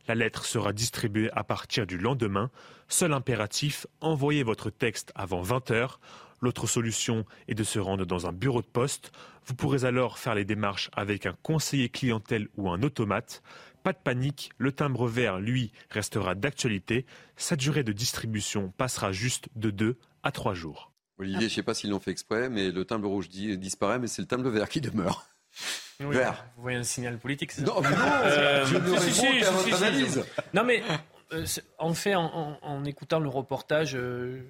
La 0.09 0.17
lettre 0.17 0.45
sera 0.45 0.73
distribuée 0.73 1.31
à 1.35 1.45
partir 1.45 1.87
du 1.87 1.99
lendemain. 1.99 2.51
Seul 2.89 3.13
impératif, 3.13 3.87
envoyez 4.01 4.43
votre 4.43 4.71
texte 4.71 5.13
avant 5.15 5.41
20 5.41 5.71
heures. 5.71 6.01
L'autre 6.41 6.67
solution 6.67 7.25
est 7.47 7.55
de 7.55 7.63
se 7.63 7.79
rendre 7.79 8.05
dans 8.05 8.27
un 8.27 8.33
bureau 8.33 8.61
de 8.61 8.67
poste. 8.67 9.13
Vous 9.47 9.55
pourrez 9.55 9.85
alors 9.85 10.19
faire 10.19 10.35
les 10.35 10.45
démarches 10.45 10.91
avec 10.95 11.27
un 11.27 11.37
conseiller 11.45 11.89
clientèle 11.89 12.49
ou 12.57 12.69
un 12.71 12.83
automate. 12.83 13.45
Pas 13.83 13.93
de 13.93 13.99
panique, 13.99 14.51
le 14.59 14.73
timbre 14.73 15.09
vert, 15.09 15.41
lui, 15.41 15.73
restera 15.91 16.35
d'actualité. 16.35 17.05
Sa 17.37 17.57
durée 17.57 17.83
de 17.85 17.93
distribution 17.93 18.71
passera 18.77 19.13
juste 19.13 19.49
de 19.57 19.71
2 19.71 19.99
à 20.23 20.31
3 20.33 20.55
jours. 20.55 20.93
Olivier, 21.19 21.41
je 21.41 21.45
ne 21.47 21.51
sais 21.51 21.63
pas 21.63 21.75
s'ils 21.75 21.91
l'ont 21.91 22.01
fait 22.01 22.11
exprès, 22.11 22.49
mais 22.49 22.71
le 22.71 22.85
timbre 22.85 23.09
rouge 23.09 23.29
di- 23.29 23.59
disparaît, 23.59 23.99
mais 23.99 24.07
c'est 24.07 24.23
le 24.23 24.29
timbre 24.29 24.49
vert 24.51 24.69
qui 24.69 24.81
demeure. 24.81 25.27
Oui, 26.01 26.17
Vert. 26.17 26.45
Vous 26.57 26.63
voyez 26.63 26.79
un 26.79 26.83
signal 26.85 27.19
politique, 27.19 27.53
c'est 27.53 27.61
ça 27.61 27.67
Non, 27.67 27.81
mais 27.83 27.91
non, 27.91 27.97
je 28.67 28.77
ne 28.79 28.99
si, 28.99 29.13
si, 29.13 29.21
réponds 29.27 29.39
qu'à 29.39 29.47
si, 29.47 29.53
votre 29.53 29.65
si, 29.65 29.71
si. 29.71 29.75
analyse. 29.85 30.25
Non, 30.55 30.65
mais 30.65 30.83
euh, 31.33 31.45
c'est- 31.47 31.65
en 31.79 31.93
fait, 31.95 32.15
en, 32.15 32.25
en- 32.25 32.59
en 32.63 32.85
écoutant 32.85 33.21
le 33.21 33.29
reportage, 33.29 33.95
euh, 33.95 34.41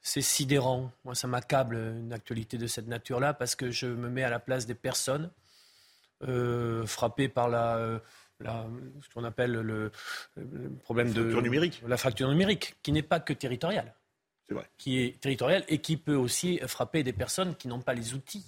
c'est 0.00 0.22
sidérant. 0.22 0.90
Moi, 1.04 1.14
ça 1.14 1.28
m'accable 1.28 1.76
une 1.76 2.12
actualité 2.12 2.58
de 2.58 2.66
cette 2.66 2.88
nature-là 2.88 3.34
parce 3.34 3.54
que 3.54 3.70
je 3.70 3.86
me 3.86 4.08
mets 4.08 4.24
à 4.24 4.30
la 4.30 4.40
place 4.40 4.66
des 4.66 4.74
personnes 4.74 5.30
euh, 6.28 6.86
frappées 6.86 7.28
par 7.28 7.48
la. 7.48 7.76
euh, 7.76 7.98
la- 8.40 8.66
ce 9.02 9.08
qu'on 9.14 9.22
appelle 9.24 9.52
le, 9.52 9.92
le 10.36 10.70
problème 10.82 11.12
de 11.12 11.20
fracture 11.22 11.42
numérique. 11.42 11.82
la 11.86 11.96
fracture 11.96 12.28
numérique, 12.28 12.74
qui 12.82 12.90
n'est 12.90 13.02
pas 13.02 13.20
que 13.20 13.32
territoriale, 13.32 13.94
C'est 14.48 14.54
vrai. 14.54 14.68
qui 14.78 15.00
est 15.00 15.20
territoriale 15.20 15.62
et 15.68 15.78
qui 15.78 15.96
peut 15.96 16.16
aussi 16.16 16.58
frapper 16.66 17.04
des 17.04 17.12
personnes 17.12 17.54
qui 17.54 17.68
n'ont 17.68 17.80
pas 17.80 17.94
les 17.94 18.14
outils, 18.14 18.44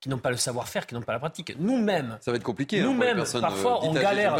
qui 0.00 0.08
n'ont 0.08 0.16
pas 0.18 0.30
le 0.30 0.38
savoir-faire, 0.38 0.86
qui 0.86 0.94
n'ont 0.94 1.02
pas 1.02 1.12
la 1.12 1.18
pratique. 1.18 1.54
Nous-mêmes, 1.58 2.16
Ça 2.22 2.30
va 2.30 2.36
être 2.38 2.42
compliqué. 2.42 2.80
hein, 2.80 2.84
nous-mêmes, 2.84 3.16
personnes, 3.16 3.42
parfois, 3.42 3.84
euh, 3.84 3.88
on 3.88 3.92
galère 3.92 4.34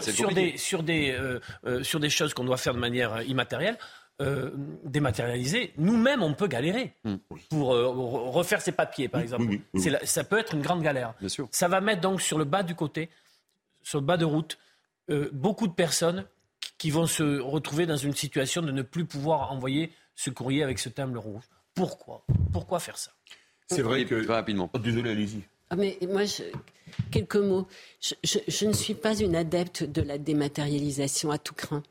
sur, 0.00 0.30
des, 0.32 0.56
sur, 0.56 0.82
des, 0.82 1.10
euh, 1.10 1.38
euh, 1.66 1.82
sur 1.82 2.00
des 2.00 2.08
choses 2.08 2.32
qu'on 2.32 2.44
doit 2.44 2.56
faire 2.56 2.72
de 2.72 2.78
manière 2.78 3.12
euh, 3.14 3.22
immatérielle. 3.24 3.76
Euh, 4.20 4.50
dématérialisées. 4.84 5.72
Nous-mêmes, 5.78 6.22
on 6.22 6.34
peut 6.34 6.46
galérer 6.46 6.94
Hmm. 7.04 7.16
pour 7.50 7.74
euh, 7.74 7.84
re- 7.86 8.30
refaire 8.30 8.60
ses 8.60 8.72
papiers, 8.72 9.08
par 9.08 9.20
exemple. 9.20 9.44
oui, 9.48 9.62
oui. 9.74 9.80
C'est 9.82 9.90
la- 9.90 10.04
ça 10.06 10.22
peut 10.24 10.38
être 10.38 10.54
une 10.54 10.62
grande 10.62 10.82
galère. 10.82 11.14
Bien 11.20 11.28
sûr. 11.28 11.48
Ça 11.50 11.68
va 11.68 11.80
mettre 11.80 12.00
donc 12.02 12.20
sur 12.20 12.38
le 12.38 12.44
bas 12.44 12.62
du 12.62 12.74
côté, 12.74 13.08
sur 13.82 14.00
le 14.00 14.06
bas 14.06 14.16
de 14.16 14.24
route, 14.24 14.58
euh, 15.10 15.28
beaucoup 15.32 15.66
de 15.66 15.72
personnes 15.72 16.26
qui 16.78 16.90
vont 16.90 17.06
se 17.06 17.40
retrouver 17.40 17.86
dans 17.86 17.96
une 17.96 18.14
situation 18.14 18.62
de 18.62 18.70
ne 18.70 18.82
plus 18.82 19.04
pouvoir 19.04 19.50
envoyer 19.50 19.90
ce 20.14 20.30
courrier 20.30 20.62
avec 20.62 20.78
ce 20.78 20.88
timbre 20.88 21.18
rouge. 21.18 21.44
Pourquoi? 21.74 22.24
Pourquoi 22.52 22.78
faire 22.80 22.98
ça? 22.98 23.10
C'est 23.68 23.82
vrai 23.82 24.04
que. 24.04 24.22
très 24.22 24.34
rapidement. 24.34 24.68
Oh, 24.74 24.78
désolé, 24.78 25.10
allez-y. 25.10 25.40
Ah, 25.70 25.76
mais 25.76 25.96
moi, 26.08 26.24
je, 26.26 26.42
quelques 27.10 27.36
mots. 27.36 27.66
Je, 28.00 28.14
je, 28.22 28.38
je, 28.46 28.66
ne 28.66 28.72
suis 28.74 28.92
pas 28.94 29.18
une 29.18 29.34
adepte 29.34 29.84
de 29.84 30.02
la 30.02 30.18
dématérialisation 30.18 31.30
à 31.30 31.38
tout 31.38 31.54
craint. 31.54 31.82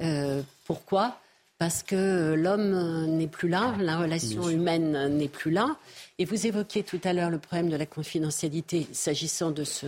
Euh, 0.00 0.42
pourquoi? 0.64 1.20
Parce 1.60 1.82
que 1.82 2.32
l'homme 2.32 3.04
n'est 3.18 3.26
plus 3.26 3.50
là, 3.50 3.74
la 3.78 3.98
relation 3.98 4.48
humaine 4.48 5.08
n'est 5.18 5.28
plus 5.28 5.50
là. 5.50 5.76
Et 6.18 6.24
vous 6.24 6.46
évoquiez 6.46 6.82
tout 6.82 6.98
à 7.04 7.12
l'heure 7.12 7.28
le 7.28 7.38
problème 7.38 7.68
de 7.68 7.76
la 7.76 7.84
confidentialité 7.84 8.86
s'agissant 8.92 9.50
de 9.50 9.64
ce 9.64 9.86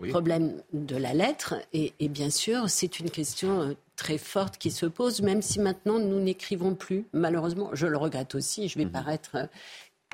oui. 0.00 0.08
problème 0.10 0.60
de 0.72 0.96
la 0.96 1.14
lettre. 1.14 1.54
Et, 1.72 1.92
et 2.00 2.08
bien 2.08 2.28
sûr, 2.28 2.68
c'est 2.68 2.98
une 2.98 3.08
question 3.08 3.60
euh, 3.60 3.74
très 3.94 4.18
forte 4.18 4.58
qui 4.58 4.72
se 4.72 4.84
pose, 4.84 5.22
même 5.22 5.42
si 5.42 5.60
maintenant 5.60 6.00
nous 6.00 6.18
n'écrivons 6.18 6.74
plus. 6.74 7.04
Malheureusement, 7.12 7.70
je 7.72 7.86
le 7.86 7.96
regrette 7.96 8.34
aussi. 8.34 8.66
Je 8.68 8.76
vais 8.76 8.86
Mhm. 8.86 8.90
paraître 8.90 9.30
euh, 9.36 9.46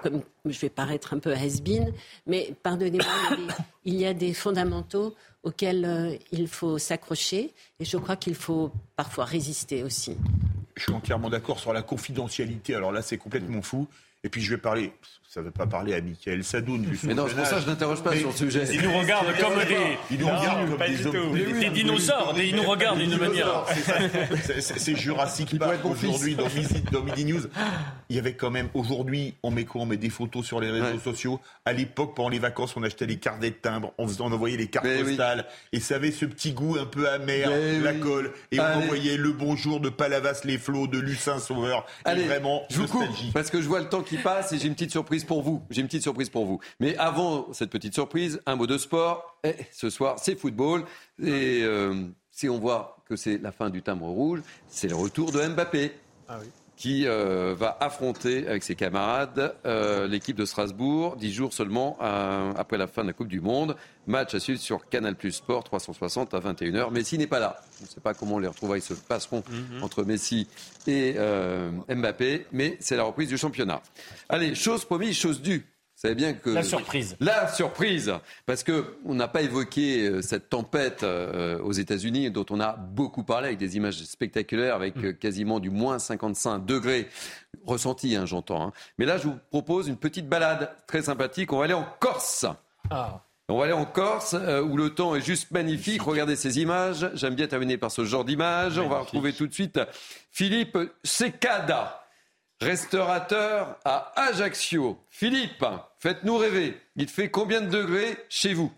comme 0.03 0.21
je 0.45 0.59
vais 0.61 0.69
paraître 0.69 1.15
un 1.15 1.21
peu 1.21 1.33
has-been, 1.33 1.91
mais 2.27 2.53
pardonnez-moi, 2.63 3.07
il, 3.33 3.39
y 3.41 3.41
a 3.41 3.47
des- 3.47 3.55
il 3.87 3.95
y 4.03 4.07
a 4.07 4.13
des 4.15 4.35
fondamentaux 4.35 5.15
auxquels 5.43 5.87
euh, 5.87 6.15
il 6.33 6.49
faut 6.49 6.77
s'accrocher 6.77 7.55
et 7.81 7.87
je 7.87 7.97
crois 7.97 8.17
qu'il 8.17 8.35
faut 8.35 8.71
parfois 8.95 9.25
résister 9.25 9.83
aussi. 9.83 10.15
Je 10.79 10.85
suis 10.85 10.93
entièrement 10.93 11.29
d'accord 11.29 11.59
sur 11.59 11.73
la 11.73 11.83
confidentialité. 11.83 12.75
Alors 12.75 12.93
là, 12.93 13.03
c'est 13.03 13.19
complètement 13.19 13.63
fou. 13.63 13.89
Et 14.25 14.29
puis 14.29 14.41
je 14.41 14.51
vais 14.55 14.61
parler, 14.61 14.93
ça 15.31 15.41
ne 15.41 15.45
veut 15.45 15.51
pas 15.51 15.67
parler 15.67 15.93
à 15.93 16.01
Michael 16.01 16.43
Sadoun. 16.43 16.87
Mais 17.03 17.13
non, 17.13 17.27
c'est 17.29 17.35
pour 17.37 17.45
ça 17.45 17.57
que 17.57 17.61
je 17.63 17.67
n'interroge 17.67 18.03
pas 18.03 18.13
Mais- 18.13 18.21
sur 18.21 18.31
le 18.31 18.35
sujet. 18.35 18.65
Il 18.73 18.81
nous 18.81 18.97
regarde 18.99 19.27
comme 19.39 19.59
des. 19.59 19.99
Il 20.11 20.21
nous 20.21 20.27
regarde 20.27 20.71
comme 20.71 20.87
des 20.89 21.07
hommes. 21.07 21.35
Des, 21.35 21.53
des 21.53 21.71
dinosaures, 21.71 22.35
il 22.39 22.57
nous 22.57 22.63
regarde 22.63 22.99
d'une 22.99 23.15
manière. 23.19 23.65
C'est 24.59 24.97
Jurassic 24.97 25.59
Park 25.59 25.85
aujourd'hui 25.85 26.35
dans 26.35 26.49
Midi, 26.49 26.83
dans 26.91 27.03
Midi 27.03 27.27
News. 27.27 27.43
Il 28.09 28.17
y 28.17 28.19
avait 28.19 28.33
quand 28.33 28.51
même 28.51 28.69
aujourd'hui, 28.73 29.35
on 29.43 29.51
met 29.51 29.67
quoi? 29.67 29.83
On 29.83 29.87
met 29.87 29.99
des 29.99 30.09
photos 30.09 30.47
sur 30.47 30.61
les 30.61 30.71
réseaux 30.71 30.99
sociaux. 30.99 31.41
À 31.67 31.75
l'époque, 31.75 32.15
pendant 32.17 32.31
les 32.31 32.39
vacances, 32.39 32.75
on 32.79 32.83
achetait 32.83 33.05
les 33.05 33.19
carnets 33.19 33.51
de 33.51 33.57
timbre, 33.57 33.93
on, 33.99 34.07
envoyait 34.33 34.57
les 34.57 34.69
cartes 34.69 34.87
Mais 34.87 35.03
oui. 35.03 35.09
postales, 35.17 35.45
et 35.73 35.81
ça 35.81 35.97
avait 35.97 36.11
ce 36.11 36.25
petit 36.25 36.53
goût 36.53 36.79
un 36.81 36.87
peu 36.87 37.07
amer, 37.07 37.51
Mais 37.51 37.81
la 37.81 37.93
oui. 37.93 38.01
colle, 38.01 38.33
et 38.51 38.59
Allez. 38.59 38.77
on 38.81 38.85
envoyait 38.85 39.17
le 39.19 39.33
bonjour 39.33 39.81
de 39.81 39.91
Palavas 39.91 40.41
les 40.45 40.57
flots, 40.57 40.87
de 40.87 40.99
Lucin 40.99 41.39
Sauveur. 41.39 41.85
Et 42.07 42.09
Allez, 42.09 42.25
vraiment, 42.25 42.63
je 42.71 42.79
vous 42.79 42.87
coupe 42.89 43.05
parce 43.35 43.51
que 43.51 43.61
je 43.61 43.69
vois 43.69 43.81
le 43.81 43.89
temps 43.91 44.03
qui 44.03 44.17
passe 44.17 44.53
et 44.53 44.59
j'ai 44.59 44.69
une 44.69 44.75
petite 44.75 44.91
surprise 44.91 45.18
pour 45.25 45.43
vous. 45.43 45.63
J'ai 45.71 45.81
une 45.81 45.87
petite 45.87 46.03
surprise 46.03 46.29
pour 46.29 46.47
vous. 46.47 46.61
Mais 46.81 46.97
avant 46.97 47.53
cette 47.53 47.71
petite 47.71 47.95
surprise, 47.95 48.41
un 48.47 48.57
mot 48.57 48.67
de 48.67 48.79
sport. 48.79 49.39
Eh, 49.45 49.55
ce 49.73 49.91
soir, 49.91 50.17
c'est 50.19 50.39
football 50.39 50.85
et 51.23 51.63
euh, 51.63 52.05
si 52.31 52.49
on 52.49 52.59
voit 52.59 52.97
que 53.09 53.17
c'est 53.17 53.39
la 53.39 53.53
fin 53.53 53.71
du 53.71 53.83
timbre 53.83 54.07
rouge, 54.07 54.43
c'est 54.69 54.89
le 54.89 54.97
retour 54.97 55.33
de 55.33 55.47
Mbappé. 55.47 55.93
Qui 56.79 57.09
euh, 57.09 57.57
va 57.59 57.77
affronter 57.81 58.47
avec 58.47 58.63
ses 58.63 58.77
camarades 58.77 59.53
euh, 59.67 60.07
l'équipe 60.07 60.37
de 60.37 60.45
Strasbourg 60.45 61.17
dix 61.17 61.33
jours 61.33 61.53
seulement 61.53 61.99
euh, 62.01 62.53
après 62.57 62.79
la 62.79 62.87
fin 62.87 63.03
de 63.03 63.09
la 63.09 63.13
Coupe 63.13 63.27
du 63.27 63.41
Monde. 63.41 63.75
Match 64.07 64.33
à 64.35 64.39
suivre 64.41 64.61
sur 64.61 64.89
Canal 64.89 65.17
Plus 65.17 65.33
Sport 65.33 65.65
360 65.65 66.35
à 66.35 66.39
21h. 66.39 66.93
Messi 66.93 67.19
n'est 67.19 67.27
pas 67.27 67.41
là. 67.41 67.61
On 67.81 67.85
ne 67.85 67.89
sait 67.89 68.01
pas 68.01 68.15
comment 68.15 68.39
les 68.39 68.47
retrouvailles 68.47 68.81
se 68.81 68.95
passeront 68.95 69.43
Mhm. 69.51 69.83
entre 69.83 70.05
Messi 70.05 70.47
et 70.87 71.15
euh, 71.19 71.69
Mbappé, 71.89 72.47
mais 72.53 72.77
c'est 72.79 72.97
la 72.97 73.03
reprise 73.03 73.29
du 73.29 73.37
championnat. 73.37 73.83
Allez, 74.29 74.55
chose 74.55 74.85
promise, 74.85 75.17
chose 75.17 75.43
due. 75.43 75.67
Vous 75.99 76.03
savez 76.03 76.15
bien 76.15 76.33
que 76.33 76.51
La 76.51 76.63
surprise. 76.63 77.17
la 77.19 77.49
surprise, 77.49 78.15
parce 78.47 78.63
que 78.63 78.97
on 79.05 79.15
n'a 79.15 79.27
pas 79.27 79.43
évoqué 79.43 80.07
euh, 80.09 80.23
cette 80.23 80.49
tempête 80.49 81.03
euh, 81.03 81.59
aux 81.59 81.73
États-Unis 81.73 82.31
dont 82.31 82.47
on 82.51 82.61
a 82.61 82.75
beaucoup 82.77 83.25
parlé 83.25 83.49
avec 83.49 83.59
des 83.59 83.77
images 83.77 84.05
spectaculaires, 84.05 84.77
avec 84.77 84.97
euh, 84.99 85.13
quasiment 85.13 85.59
du 85.59 85.71
moins 85.71 85.99
55 85.99 86.65
degrés 86.65 87.09
ressenti, 87.67 88.15
hein, 88.15 88.27
j'entends. 88.27 88.69
hein. 88.69 88.73
Mais 88.99 89.07
là, 89.07 89.19
je 89.19 89.25
vous 89.25 89.35
propose 89.51 89.89
une 89.89 89.97
petite 89.97 90.29
balade 90.29 90.71
très 90.87 91.03
sympathique. 91.03 91.53
On 91.53 91.59
va 91.59 91.65
aller 91.65 91.75
en 91.75 91.87
Corse. 91.99 92.47
Ah. 92.91 93.25
On 93.49 93.59
va 93.59 93.65
aller 93.65 93.73
en 93.73 93.85
Corse 93.85 94.37
euh, 94.39 94.63
où 94.63 94.77
le 94.77 94.91
temps 94.91 95.17
est 95.17 95.21
juste 95.21 95.51
magnifique. 95.51 96.03
Regardez 96.03 96.37
ces 96.37 96.61
images. 96.61 97.11
J'aime 97.15 97.35
bien 97.35 97.49
terminer 97.49 97.77
par 97.77 97.91
ce 97.91 98.05
genre 98.05 98.25
d'images. 98.25 98.79
On 98.79 98.89
va 98.89 99.01
retrouver 99.01 99.33
tout 99.33 99.49
de 99.49 99.53
suite 99.53 99.81
Philippe 100.31 100.79
Secada, 101.03 102.05
restaurateur 102.61 103.79
à 103.85 104.13
Ajaccio. 104.17 104.99
Philippe, 105.11 105.65
faites-nous 105.99 106.37
rêver. 106.37 106.81
Il 106.97 107.09
fait 107.09 107.31
combien 107.31 107.61
de 107.61 107.69
degrés 107.69 108.17
chez 108.29 108.55
vous? 108.55 108.73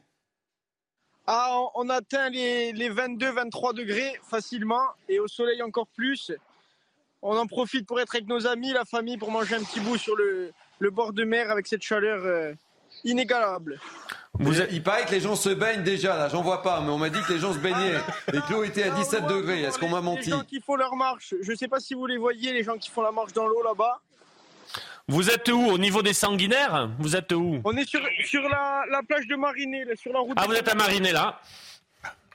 Ah, 1.27 1.61
on, 1.75 1.89
atteint 1.89 2.29
les, 2.29 2.73
les 2.73 2.91
22-23 2.91 3.75
degrés 3.75 4.19
facilement 4.23 4.83
et 5.09 5.21
au 5.21 5.29
soleil 5.29 5.63
encore 5.63 5.87
plus. 5.87 6.33
On 7.23 7.37
en 7.37 7.47
profite 7.47 7.87
pour 7.87 8.01
être 8.01 8.15
avec 8.15 8.27
nos 8.27 8.47
amis, 8.47 8.73
la 8.73 8.85
famille, 8.85 9.17
pour 9.17 9.31
manger 9.31 9.55
un 9.55 9.63
petit 9.63 9.81
bout 9.81 9.97
sur 9.97 10.17
le, 10.17 10.53
le 10.79 10.91
bord 10.91 11.13
de 11.13 11.25
mer 11.25 11.51
avec 11.51 11.67
cette 11.67 11.83
chaleur 11.83 12.25
euh, 12.25 12.53
inégalable. 13.05 13.81
Vous 14.35 14.59
Il 14.71 14.83
paraît 14.83 15.05
que 15.05 15.11
les 15.11 15.21
gens 15.21 15.37
se 15.37 15.49
baignent 15.51 15.83
déjà, 15.83 16.17
là, 16.17 16.29
j'en 16.29 16.43
vois 16.43 16.63
pas, 16.63 16.81
mais 16.81 16.91
on 16.91 16.99
m'a 16.99 17.11
dit 17.11 17.21
que 17.27 17.33
les 17.33 17.39
gens 17.41 17.53
se 17.53 17.59
baignaient 17.59 17.97
et 18.33 18.39
que 18.41 18.53
l'eau 18.53 18.65
était 18.65 18.85
à 18.85 18.91
17 18.91 19.27
degrés. 19.27 19.63
Est-ce 19.63 19.79
qu'on 19.79 19.89
m'a 19.89 19.99
Les 19.99 20.05
menti 20.05 20.31
gens 20.31 20.45
qui 20.45 20.61
font 20.61 20.77
leur 20.77 20.95
marche, 20.97 21.35
je 21.43 21.51
ne 21.51 21.57
sais 21.57 21.69
pas 21.69 21.81
si 21.81 21.95
vous 21.95 22.07
les 22.07 22.17
voyez, 22.17 22.53
les 22.53 22.63
gens 22.63 22.77
qui 22.79 22.91
font 22.91 23.03
la 23.03 23.11
marche 23.13 23.33
dans 23.33 23.47
l'eau 23.47 23.63
là-bas. 23.63 24.01
Vous 25.09 25.29
êtes 25.31 25.49
où 25.49 25.67
Au 25.67 25.79
niveau 25.79 26.03
des 26.03 26.13
sanguinaires 26.13 26.89
Vous 27.01 27.17
êtes 27.17 27.33
où 27.33 27.61
On 27.65 27.77
est 27.77 27.89
sur, 27.89 28.01
sur 28.25 28.43
la, 28.49 28.85
la 28.91 29.03
plage 29.03 29.27
de 29.27 29.35
Marinée, 29.35 29.85
là, 29.85 29.97
sur 29.97 30.13
la 30.13 30.21
route. 30.21 30.35
Ah, 30.37 30.45
vous 30.47 30.55
êtes 30.55 30.69
à 30.69 30.75
Mariné 30.75 31.11
là 31.11 31.41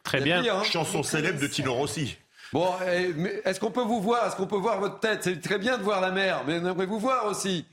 Très 0.04 0.20
bien. 0.22 0.42
pire, 0.42 0.58
hein. 0.58 0.64
Chanson 0.64 1.02
célèbre 1.02 1.40
de 1.40 1.48
Tino 1.48 1.74
Rossi. 1.74 2.18
Bon, 2.54 2.68
eh, 2.88 3.12
mais 3.16 3.42
est-ce 3.46 3.60
qu'on 3.60 3.72
peut 3.72 3.82
vous 3.82 4.02
voir? 4.02 4.28
Est-ce 4.28 4.36
qu'on 4.36 4.46
peut 4.46 4.56
voir 4.58 4.80
votre 4.80 5.00
tête? 5.00 5.24
C'est 5.24 5.42
très 5.42 5.58
bien 5.58 5.78
de 5.78 5.84
voir 5.84 6.00
la 6.02 6.12
mer, 6.12 6.44
mais 6.46 6.60
on 6.60 6.68
aimerait 6.68 6.86
vous 6.86 7.00
voir 7.00 7.26
aussi. 7.26 7.66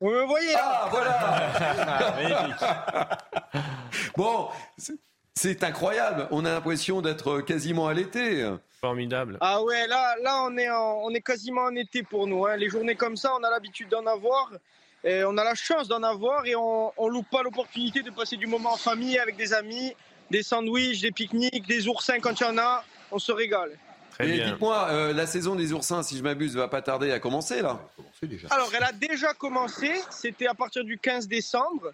Vous 0.00 0.10
me 0.10 0.22
voyez 0.24 0.54
Ah, 0.58 0.88
voilà 0.90 1.18
Bon, 4.16 4.48
c'est- 4.76 4.98
incroyable. 5.64 6.28
On 6.30 6.44
a 6.44 6.52
l'impression 6.52 7.00
d'être 7.02 7.40
quasiment 7.40 7.88
à 7.88 7.94
l'été. 7.94 8.48
Formidable. 8.80 9.38
Ah 9.40 9.62
ouais, 9.62 9.86
là, 9.86 10.14
là 10.22 10.42
on, 10.44 10.56
est 10.58 10.68
en- 10.70 10.98
on 11.02 11.10
est 11.10 11.20
quasiment 11.22 11.62
en 11.62 11.74
été 11.76 12.02
pour 12.02 12.26
nous. 12.26 12.46
hein. 12.46 12.56
Les 12.56 12.68
journées 12.68 12.94
comme 12.96 13.16
ça, 13.16 13.32
on 13.38 13.42
a 13.42 13.50
l'habitude 13.50 13.88
d'en 13.88 14.06
avoir. 14.06 14.50
Et 15.04 15.24
on 15.24 15.36
a 15.38 15.44
la 15.44 15.54
chance 15.54 15.88
d'en 15.88 16.02
avoir 16.02 16.46
et 16.46 16.56
on, 16.56 16.92
on 16.96 17.08
loupe 17.08 17.30
pas 17.30 17.42
l'opportunité 17.42 18.02
de 18.02 18.10
passer 18.10 18.36
du 18.36 18.46
moment 18.46 18.72
en 18.72 18.76
famille 18.76 19.18
avec 19.18 19.36
des 19.36 19.52
amis, 19.54 19.94
des 20.30 20.42
sandwichs, 20.42 21.00
des 21.00 21.12
pique-niques, 21.12 21.66
des 21.66 21.86
oursins 21.88 22.18
quand 22.18 22.38
il 22.40 22.44
y 22.44 22.46
en 22.46 22.58
a. 22.58 22.84
On 23.12 23.18
se 23.18 23.32
régale. 23.32 23.78
Et 24.20 24.38
dites-moi, 24.50 24.88
euh, 24.90 25.12
la 25.12 25.26
saison 25.26 25.54
des 25.54 25.72
oursins, 25.72 26.02
si 26.02 26.16
je 26.16 26.22
m'abuse, 26.22 26.56
va 26.56 26.68
pas 26.68 26.82
tarder 26.82 27.12
à 27.12 27.18
commencer 27.20 27.60
là 27.62 27.80
Alors, 28.50 28.70
elle 28.76 28.82
a 28.84 28.92
déjà 28.92 29.34
commencé. 29.34 29.92
C'était 30.10 30.46
à 30.46 30.54
partir 30.54 30.84
du 30.84 30.98
15 30.98 31.28
décembre. 31.28 31.92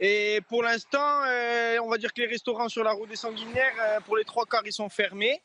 Et 0.00 0.40
pour 0.48 0.62
l'instant, 0.62 1.22
euh, 1.26 1.78
on 1.82 1.88
va 1.88 1.96
dire 1.96 2.12
que 2.12 2.20
les 2.20 2.26
restaurants 2.26 2.68
sur 2.68 2.82
la 2.84 2.90
route 2.92 3.08
des 3.08 3.16
Sanguinaires, 3.16 3.72
euh, 3.80 4.00
pour 4.00 4.16
les 4.16 4.24
trois 4.24 4.44
quarts, 4.46 4.62
ils 4.66 4.72
sont 4.72 4.88
fermés. 4.88 5.40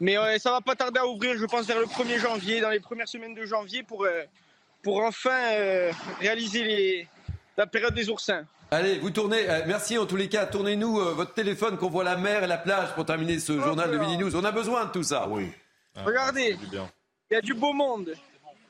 Mais 0.00 0.16
euh, 0.16 0.38
ça 0.38 0.50
va 0.50 0.60
pas 0.60 0.74
tarder 0.74 0.98
à 0.98 1.06
ouvrir, 1.06 1.36
je 1.36 1.44
pense, 1.44 1.66
vers 1.66 1.78
le 1.78 1.86
1er 1.86 2.18
janvier, 2.18 2.60
dans 2.60 2.70
les 2.70 2.80
premières 2.80 3.06
semaines 3.08 3.34
de 3.34 3.44
janvier, 3.44 3.82
pour, 3.82 4.04
euh, 4.04 4.22
pour 4.82 5.02
enfin 5.02 5.38
euh, 5.52 5.92
réaliser 6.20 6.64
les- 6.64 7.08
la 7.56 7.66
période 7.66 7.94
des 7.94 8.08
oursins. 8.08 8.44
Allez, 8.72 8.98
vous 8.98 9.10
tournez. 9.10 9.48
euh, 9.50 9.60
merci 9.66 9.98
en 9.98 10.06
tous 10.06 10.16
les 10.16 10.28
cas. 10.30 10.46
Tournez-nous 10.46 10.98
euh, 10.98 11.12
votre 11.12 11.34
téléphone 11.34 11.76
qu'on 11.76 11.90
voit 11.90 12.04
la 12.04 12.16
mer 12.16 12.42
et 12.42 12.46
la 12.46 12.56
plage 12.56 12.94
pour 12.94 13.04
terminer 13.04 13.38
ce 13.38 13.60
journal 13.60 13.90
de 13.90 13.98
Mini 13.98 14.16
News. 14.16 14.34
On 14.34 14.44
a 14.44 14.50
besoin 14.50 14.86
de 14.86 14.90
tout 14.92 15.02
ça. 15.02 15.28
Oui. 15.28 15.50
Regardez, 15.94 16.56
il 16.72 16.80
y 17.30 17.36
a 17.36 17.40
du 17.42 17.52
beau 17.52 17.74
monde. 17.74 18.14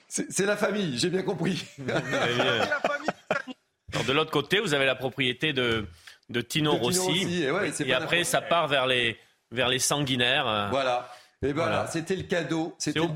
C'est 0.09 0.45
la 0.45 0.57
famille, 0.57 0.99
j'ai 0.99 1.09
bien 1.09 1.23
compris. 1.23 1.65
Alors, 3.93 4.05
de 4.07 4.13
l'autre 4.13 4.31
côté, 4.33 4.59
vous 4.59 4.75
avez 4.75 4.87
la 4.87 4.95
propriété 4.97 5.53
de, 5.53 5.87
de 6.31 6.41
Tino 6.41 6.73
De 6.73 6.77
Tino 6.79 6.85
Rossi. 6.85 6.99
Rossi, 7.01 7.43
et 7.45 7.51
ouais, 7.53 7.71
pas 7.71 7.97
après, 7.97 8.25
ça 8.25 8.41
part 8.43 8.67
vers 8.69 8.87
les, 8.87 9.17
vers 9.53 9.69
les 9.69 9.79
sanguinaires. 9.79 10.49
euh, 10.49 10.69
Voilà. 10.71 11.09
Et 11.43 11.49
ben 11.49 11.55
Voilà. 11.55 11.71
voilà, 11.77 11.91
c'était 11.91 12.17
le 12.17 12.23
cadeau. 12.25 12.75
C'était 12.79 13.01
le. 13.01 13.07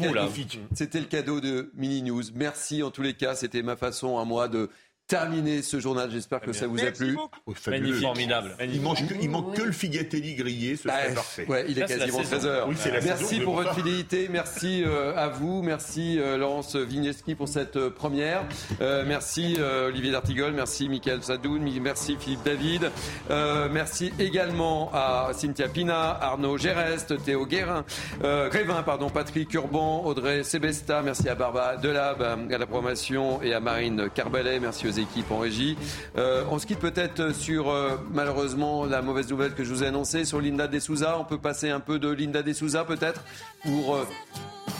C'était 0.75 0.99
le 1.01 1.07
cadeau 1.07 1.41
de 1.41 1.71
Mini 1.75 2.03
News. 2.03 2.23
Merci 2.35 2.83
en 2.83 2.91
tous 2.91 3.03
les 3.03 3.15
cas. 3.15 3.35
C'était 3.35 3.63
ma 3.63 3.77
façon 3.77 4.19
à 4.19 4.25
moi 4.25 4.49
de 4.49 4.69
terminer 5.07 5.62
ce 5.62 5.78
journal. 5.81 6.11
J'espère 6.11 6.41
que 6.41 6.53
ça 6.53 6.66
vous 6.66 6.83
a 6.85 6.91
plu. 6.91 7.16
Oh, 7.47 7.53
fabuleux. 7.55 7.95
Formidable. 8.01 8.57
Il, 8.61 8.81
mange 8.81 9.07
que- 9.07 9.15
il 9.20 9.31
manque 9.31 9.55
que 9.55 9.62
le 9.62 9.73
figatelli 9.73 10.35
grillé, 10.35 10.77
ce 10.77 10.85
serait 10.85 11.09
Bah, 11.09 11.15
parfait. 11.15 11.47
Ouais, 11.49 11.65
il 11.69 11.78
est 11.78 11.87
quasiment 11.87 12.24
saison. 12.24 12.49
13h. 12.49 12.65
Oui, 12.69 12.74
c'est 12.78 12.91
la 12.91 13.01
merci 13.01 13.24
saison, 13.24 13.37
mais 13.39 13.45
pour 13.45 13.55
votre 13.55 13.74
fidélité. 13.74 14.28
Merci 14.31 14.83
euh, 14.85 15.15
à 15.16 15.28
vous. 15.28 15.62
Merci 15.62 16.19
euh, 16.19 16.37
Laurence 16.37 16.74
Vigneski 16.77 17.35
pour 17.35 17.49
cette 17.49 17.77
euh, 17.77 17.91
première. 17.91 18.43
Euh, 18.81 19.05
merci 19.07 19.57
euh, 19.59 19.89
Olivier 19.89 20.11
D'Artigol. 20.12 20.53
Merci 20.53 20.89
Michael 20.89 21.23
Sadoun. 21.23 21.62
Merci 21.81 22.16
Philippe 22.19 22.43
David. 22.45 22.91
Euh, 23.31 23.69
merci 23.70 24.12
également 24.19 24.91
à 24.93 25.31
Cynthia 25.35 25.69
Pina, 25.69 26.19
Arnaud 26.20 26.59
Gérest, 26.59 27.23
Théo 27.24 27.47
Guérin, 27.47 27.85
euh, 28.24 28.49
Grévin, 28.49 28.83
pardon, 28.83 29.09
Patrick 29.11 29.53
Urban, 29.55 30.05
Audrey 30.05 30.43
Sebesta. 30.43 31.03
Merci 31.03 31.28
à 31.28 31.35
Barbara 31.35 31.77
Delab, 31.77 32.23
à 32.23 32.59
la 32.59 32.66
promotion 32.66 33.41
et 33.43 33.53
à 33.55 33.61
Marine 33.61 34.09
Carbalet. 34.15 34.59
Merci 34.61 34.87
aux 34.89 34.91
équipes 34.98 35.31
en 35.31 35.39
régie. 35.39 35.77
Euh, 36.16 36.44
on 36.51 36.59
se 36.59 36.66
quitte 36.66 36.78
peut-être 36.78 37.35
sur, 37.35 37.70
euh, 37.70 37.97
malheureusement, 38.12 38.85
la 38.85 39.02
mauvaise 39.02 39.28
nouvelle 39.28 39.55
que 39.55 39.64
je 39.64 39.73
vous 39.73 39.82
ai 39.85 39.86
annoncée 39.86 40.24
sur 40.24 40.40
Linda 40.40 40.66
De 40.66 40.78
Souza. 40.78 41.16
On 41.18 41.24
peut 41.24 41.39
passer 41.39 41.70
un 41.70 41.81
peu 41.81 41.98
de 41.98 42.09
Linda 42.09 42.43
De 42.43 42.52
Souza 42.52 42.85
peut-être 42.85 43.23
pour... 43.62 43.97
euh, 43.97 44.06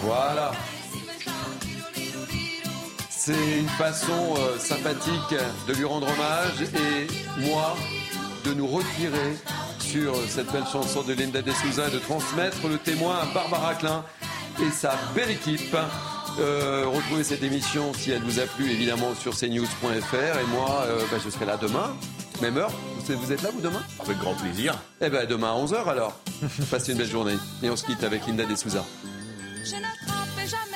voilà. 0.02 0.52
C'est 3.09 3.59
une 3.59 3.68
façon 3.68 4.36
sympathique 4.59 5.34
de 5.66 5.72
lui 5.72 5.84
rendre 5.84 6.06
hommage 6.06 6.62
et 6.62 7.40
moi 7.40 7.74
de 8.44 8.55
nous 8.55 8.68
retirer 8.68 9.36
sur 9.80 10.14
cette 10.28 10.52
belle 10.52 10.66
chanson 10.70 11.02
de 11.02 11.12
Linda 11.12 11.43
De 11.43 11.51
Souza, 11.51 11.90
de 11.90 11.98
transmettre 11.98 12.68
le 12.68 12.78
témoin 12.78 13.16
à 13.16 13.24
Barbara 13.34 13.74
Klein 13.74 14.05
et 14.62 14.70
sa 14.70 14.94
belle 15.14 15.30
équipe. 15.30 15.76
Euh, 16.39 16.85
retrouvez 16.87 17.25
cette 17.25 17.43
émission 17.43 17.93
si 17.95 18.11
elle 18.11 18.23
vous 18.23 18.41
a 18.41 18.45
plu 18.45 18.71
évidemment 18.71 19.15
sur 19.15 19.35
cnews.fr 19.35 20.15
et 20.15 20.47
moi 20.51 20.85
euh, 20.87 21.01
bah, 21.11 21.17
je 21.25 21.31
serai 21.31 21.47
là 21.47 21.57
demain, 21.57 21.97
même 22.43 22.59
heure. 22.59 22.73
Vous 23.09 23.33
êtes 23.33 23.43
là 23.43 23.51
vous 23.53 23.61
demain? 23.61 23.83
Avec 24.01 24.19
grand 24.19 24.35
plaisir. 24.35 24.75
Eh 25.01 25.09
ben 25.09 25.27
demain 25.27 25.53
à 25.53 25.65
11h 25.65 25.89
alors. 25.89 26.19
Passez 26.71 26.93
une 26.93 26.99
belle 26.99 27.09
journée 27.09 27.37
et 27.63 27.71
on 27.71 27.77
se 27.77 27.85
quitte 27.85 28.03
avec 28.05 28.27
Linda 28.27 28.45
De 28.45 28.57
Souza. 28.57 28.85
Je 29.65 29.77
n'attrape 29.77 30.47
jamais 30.47 30.76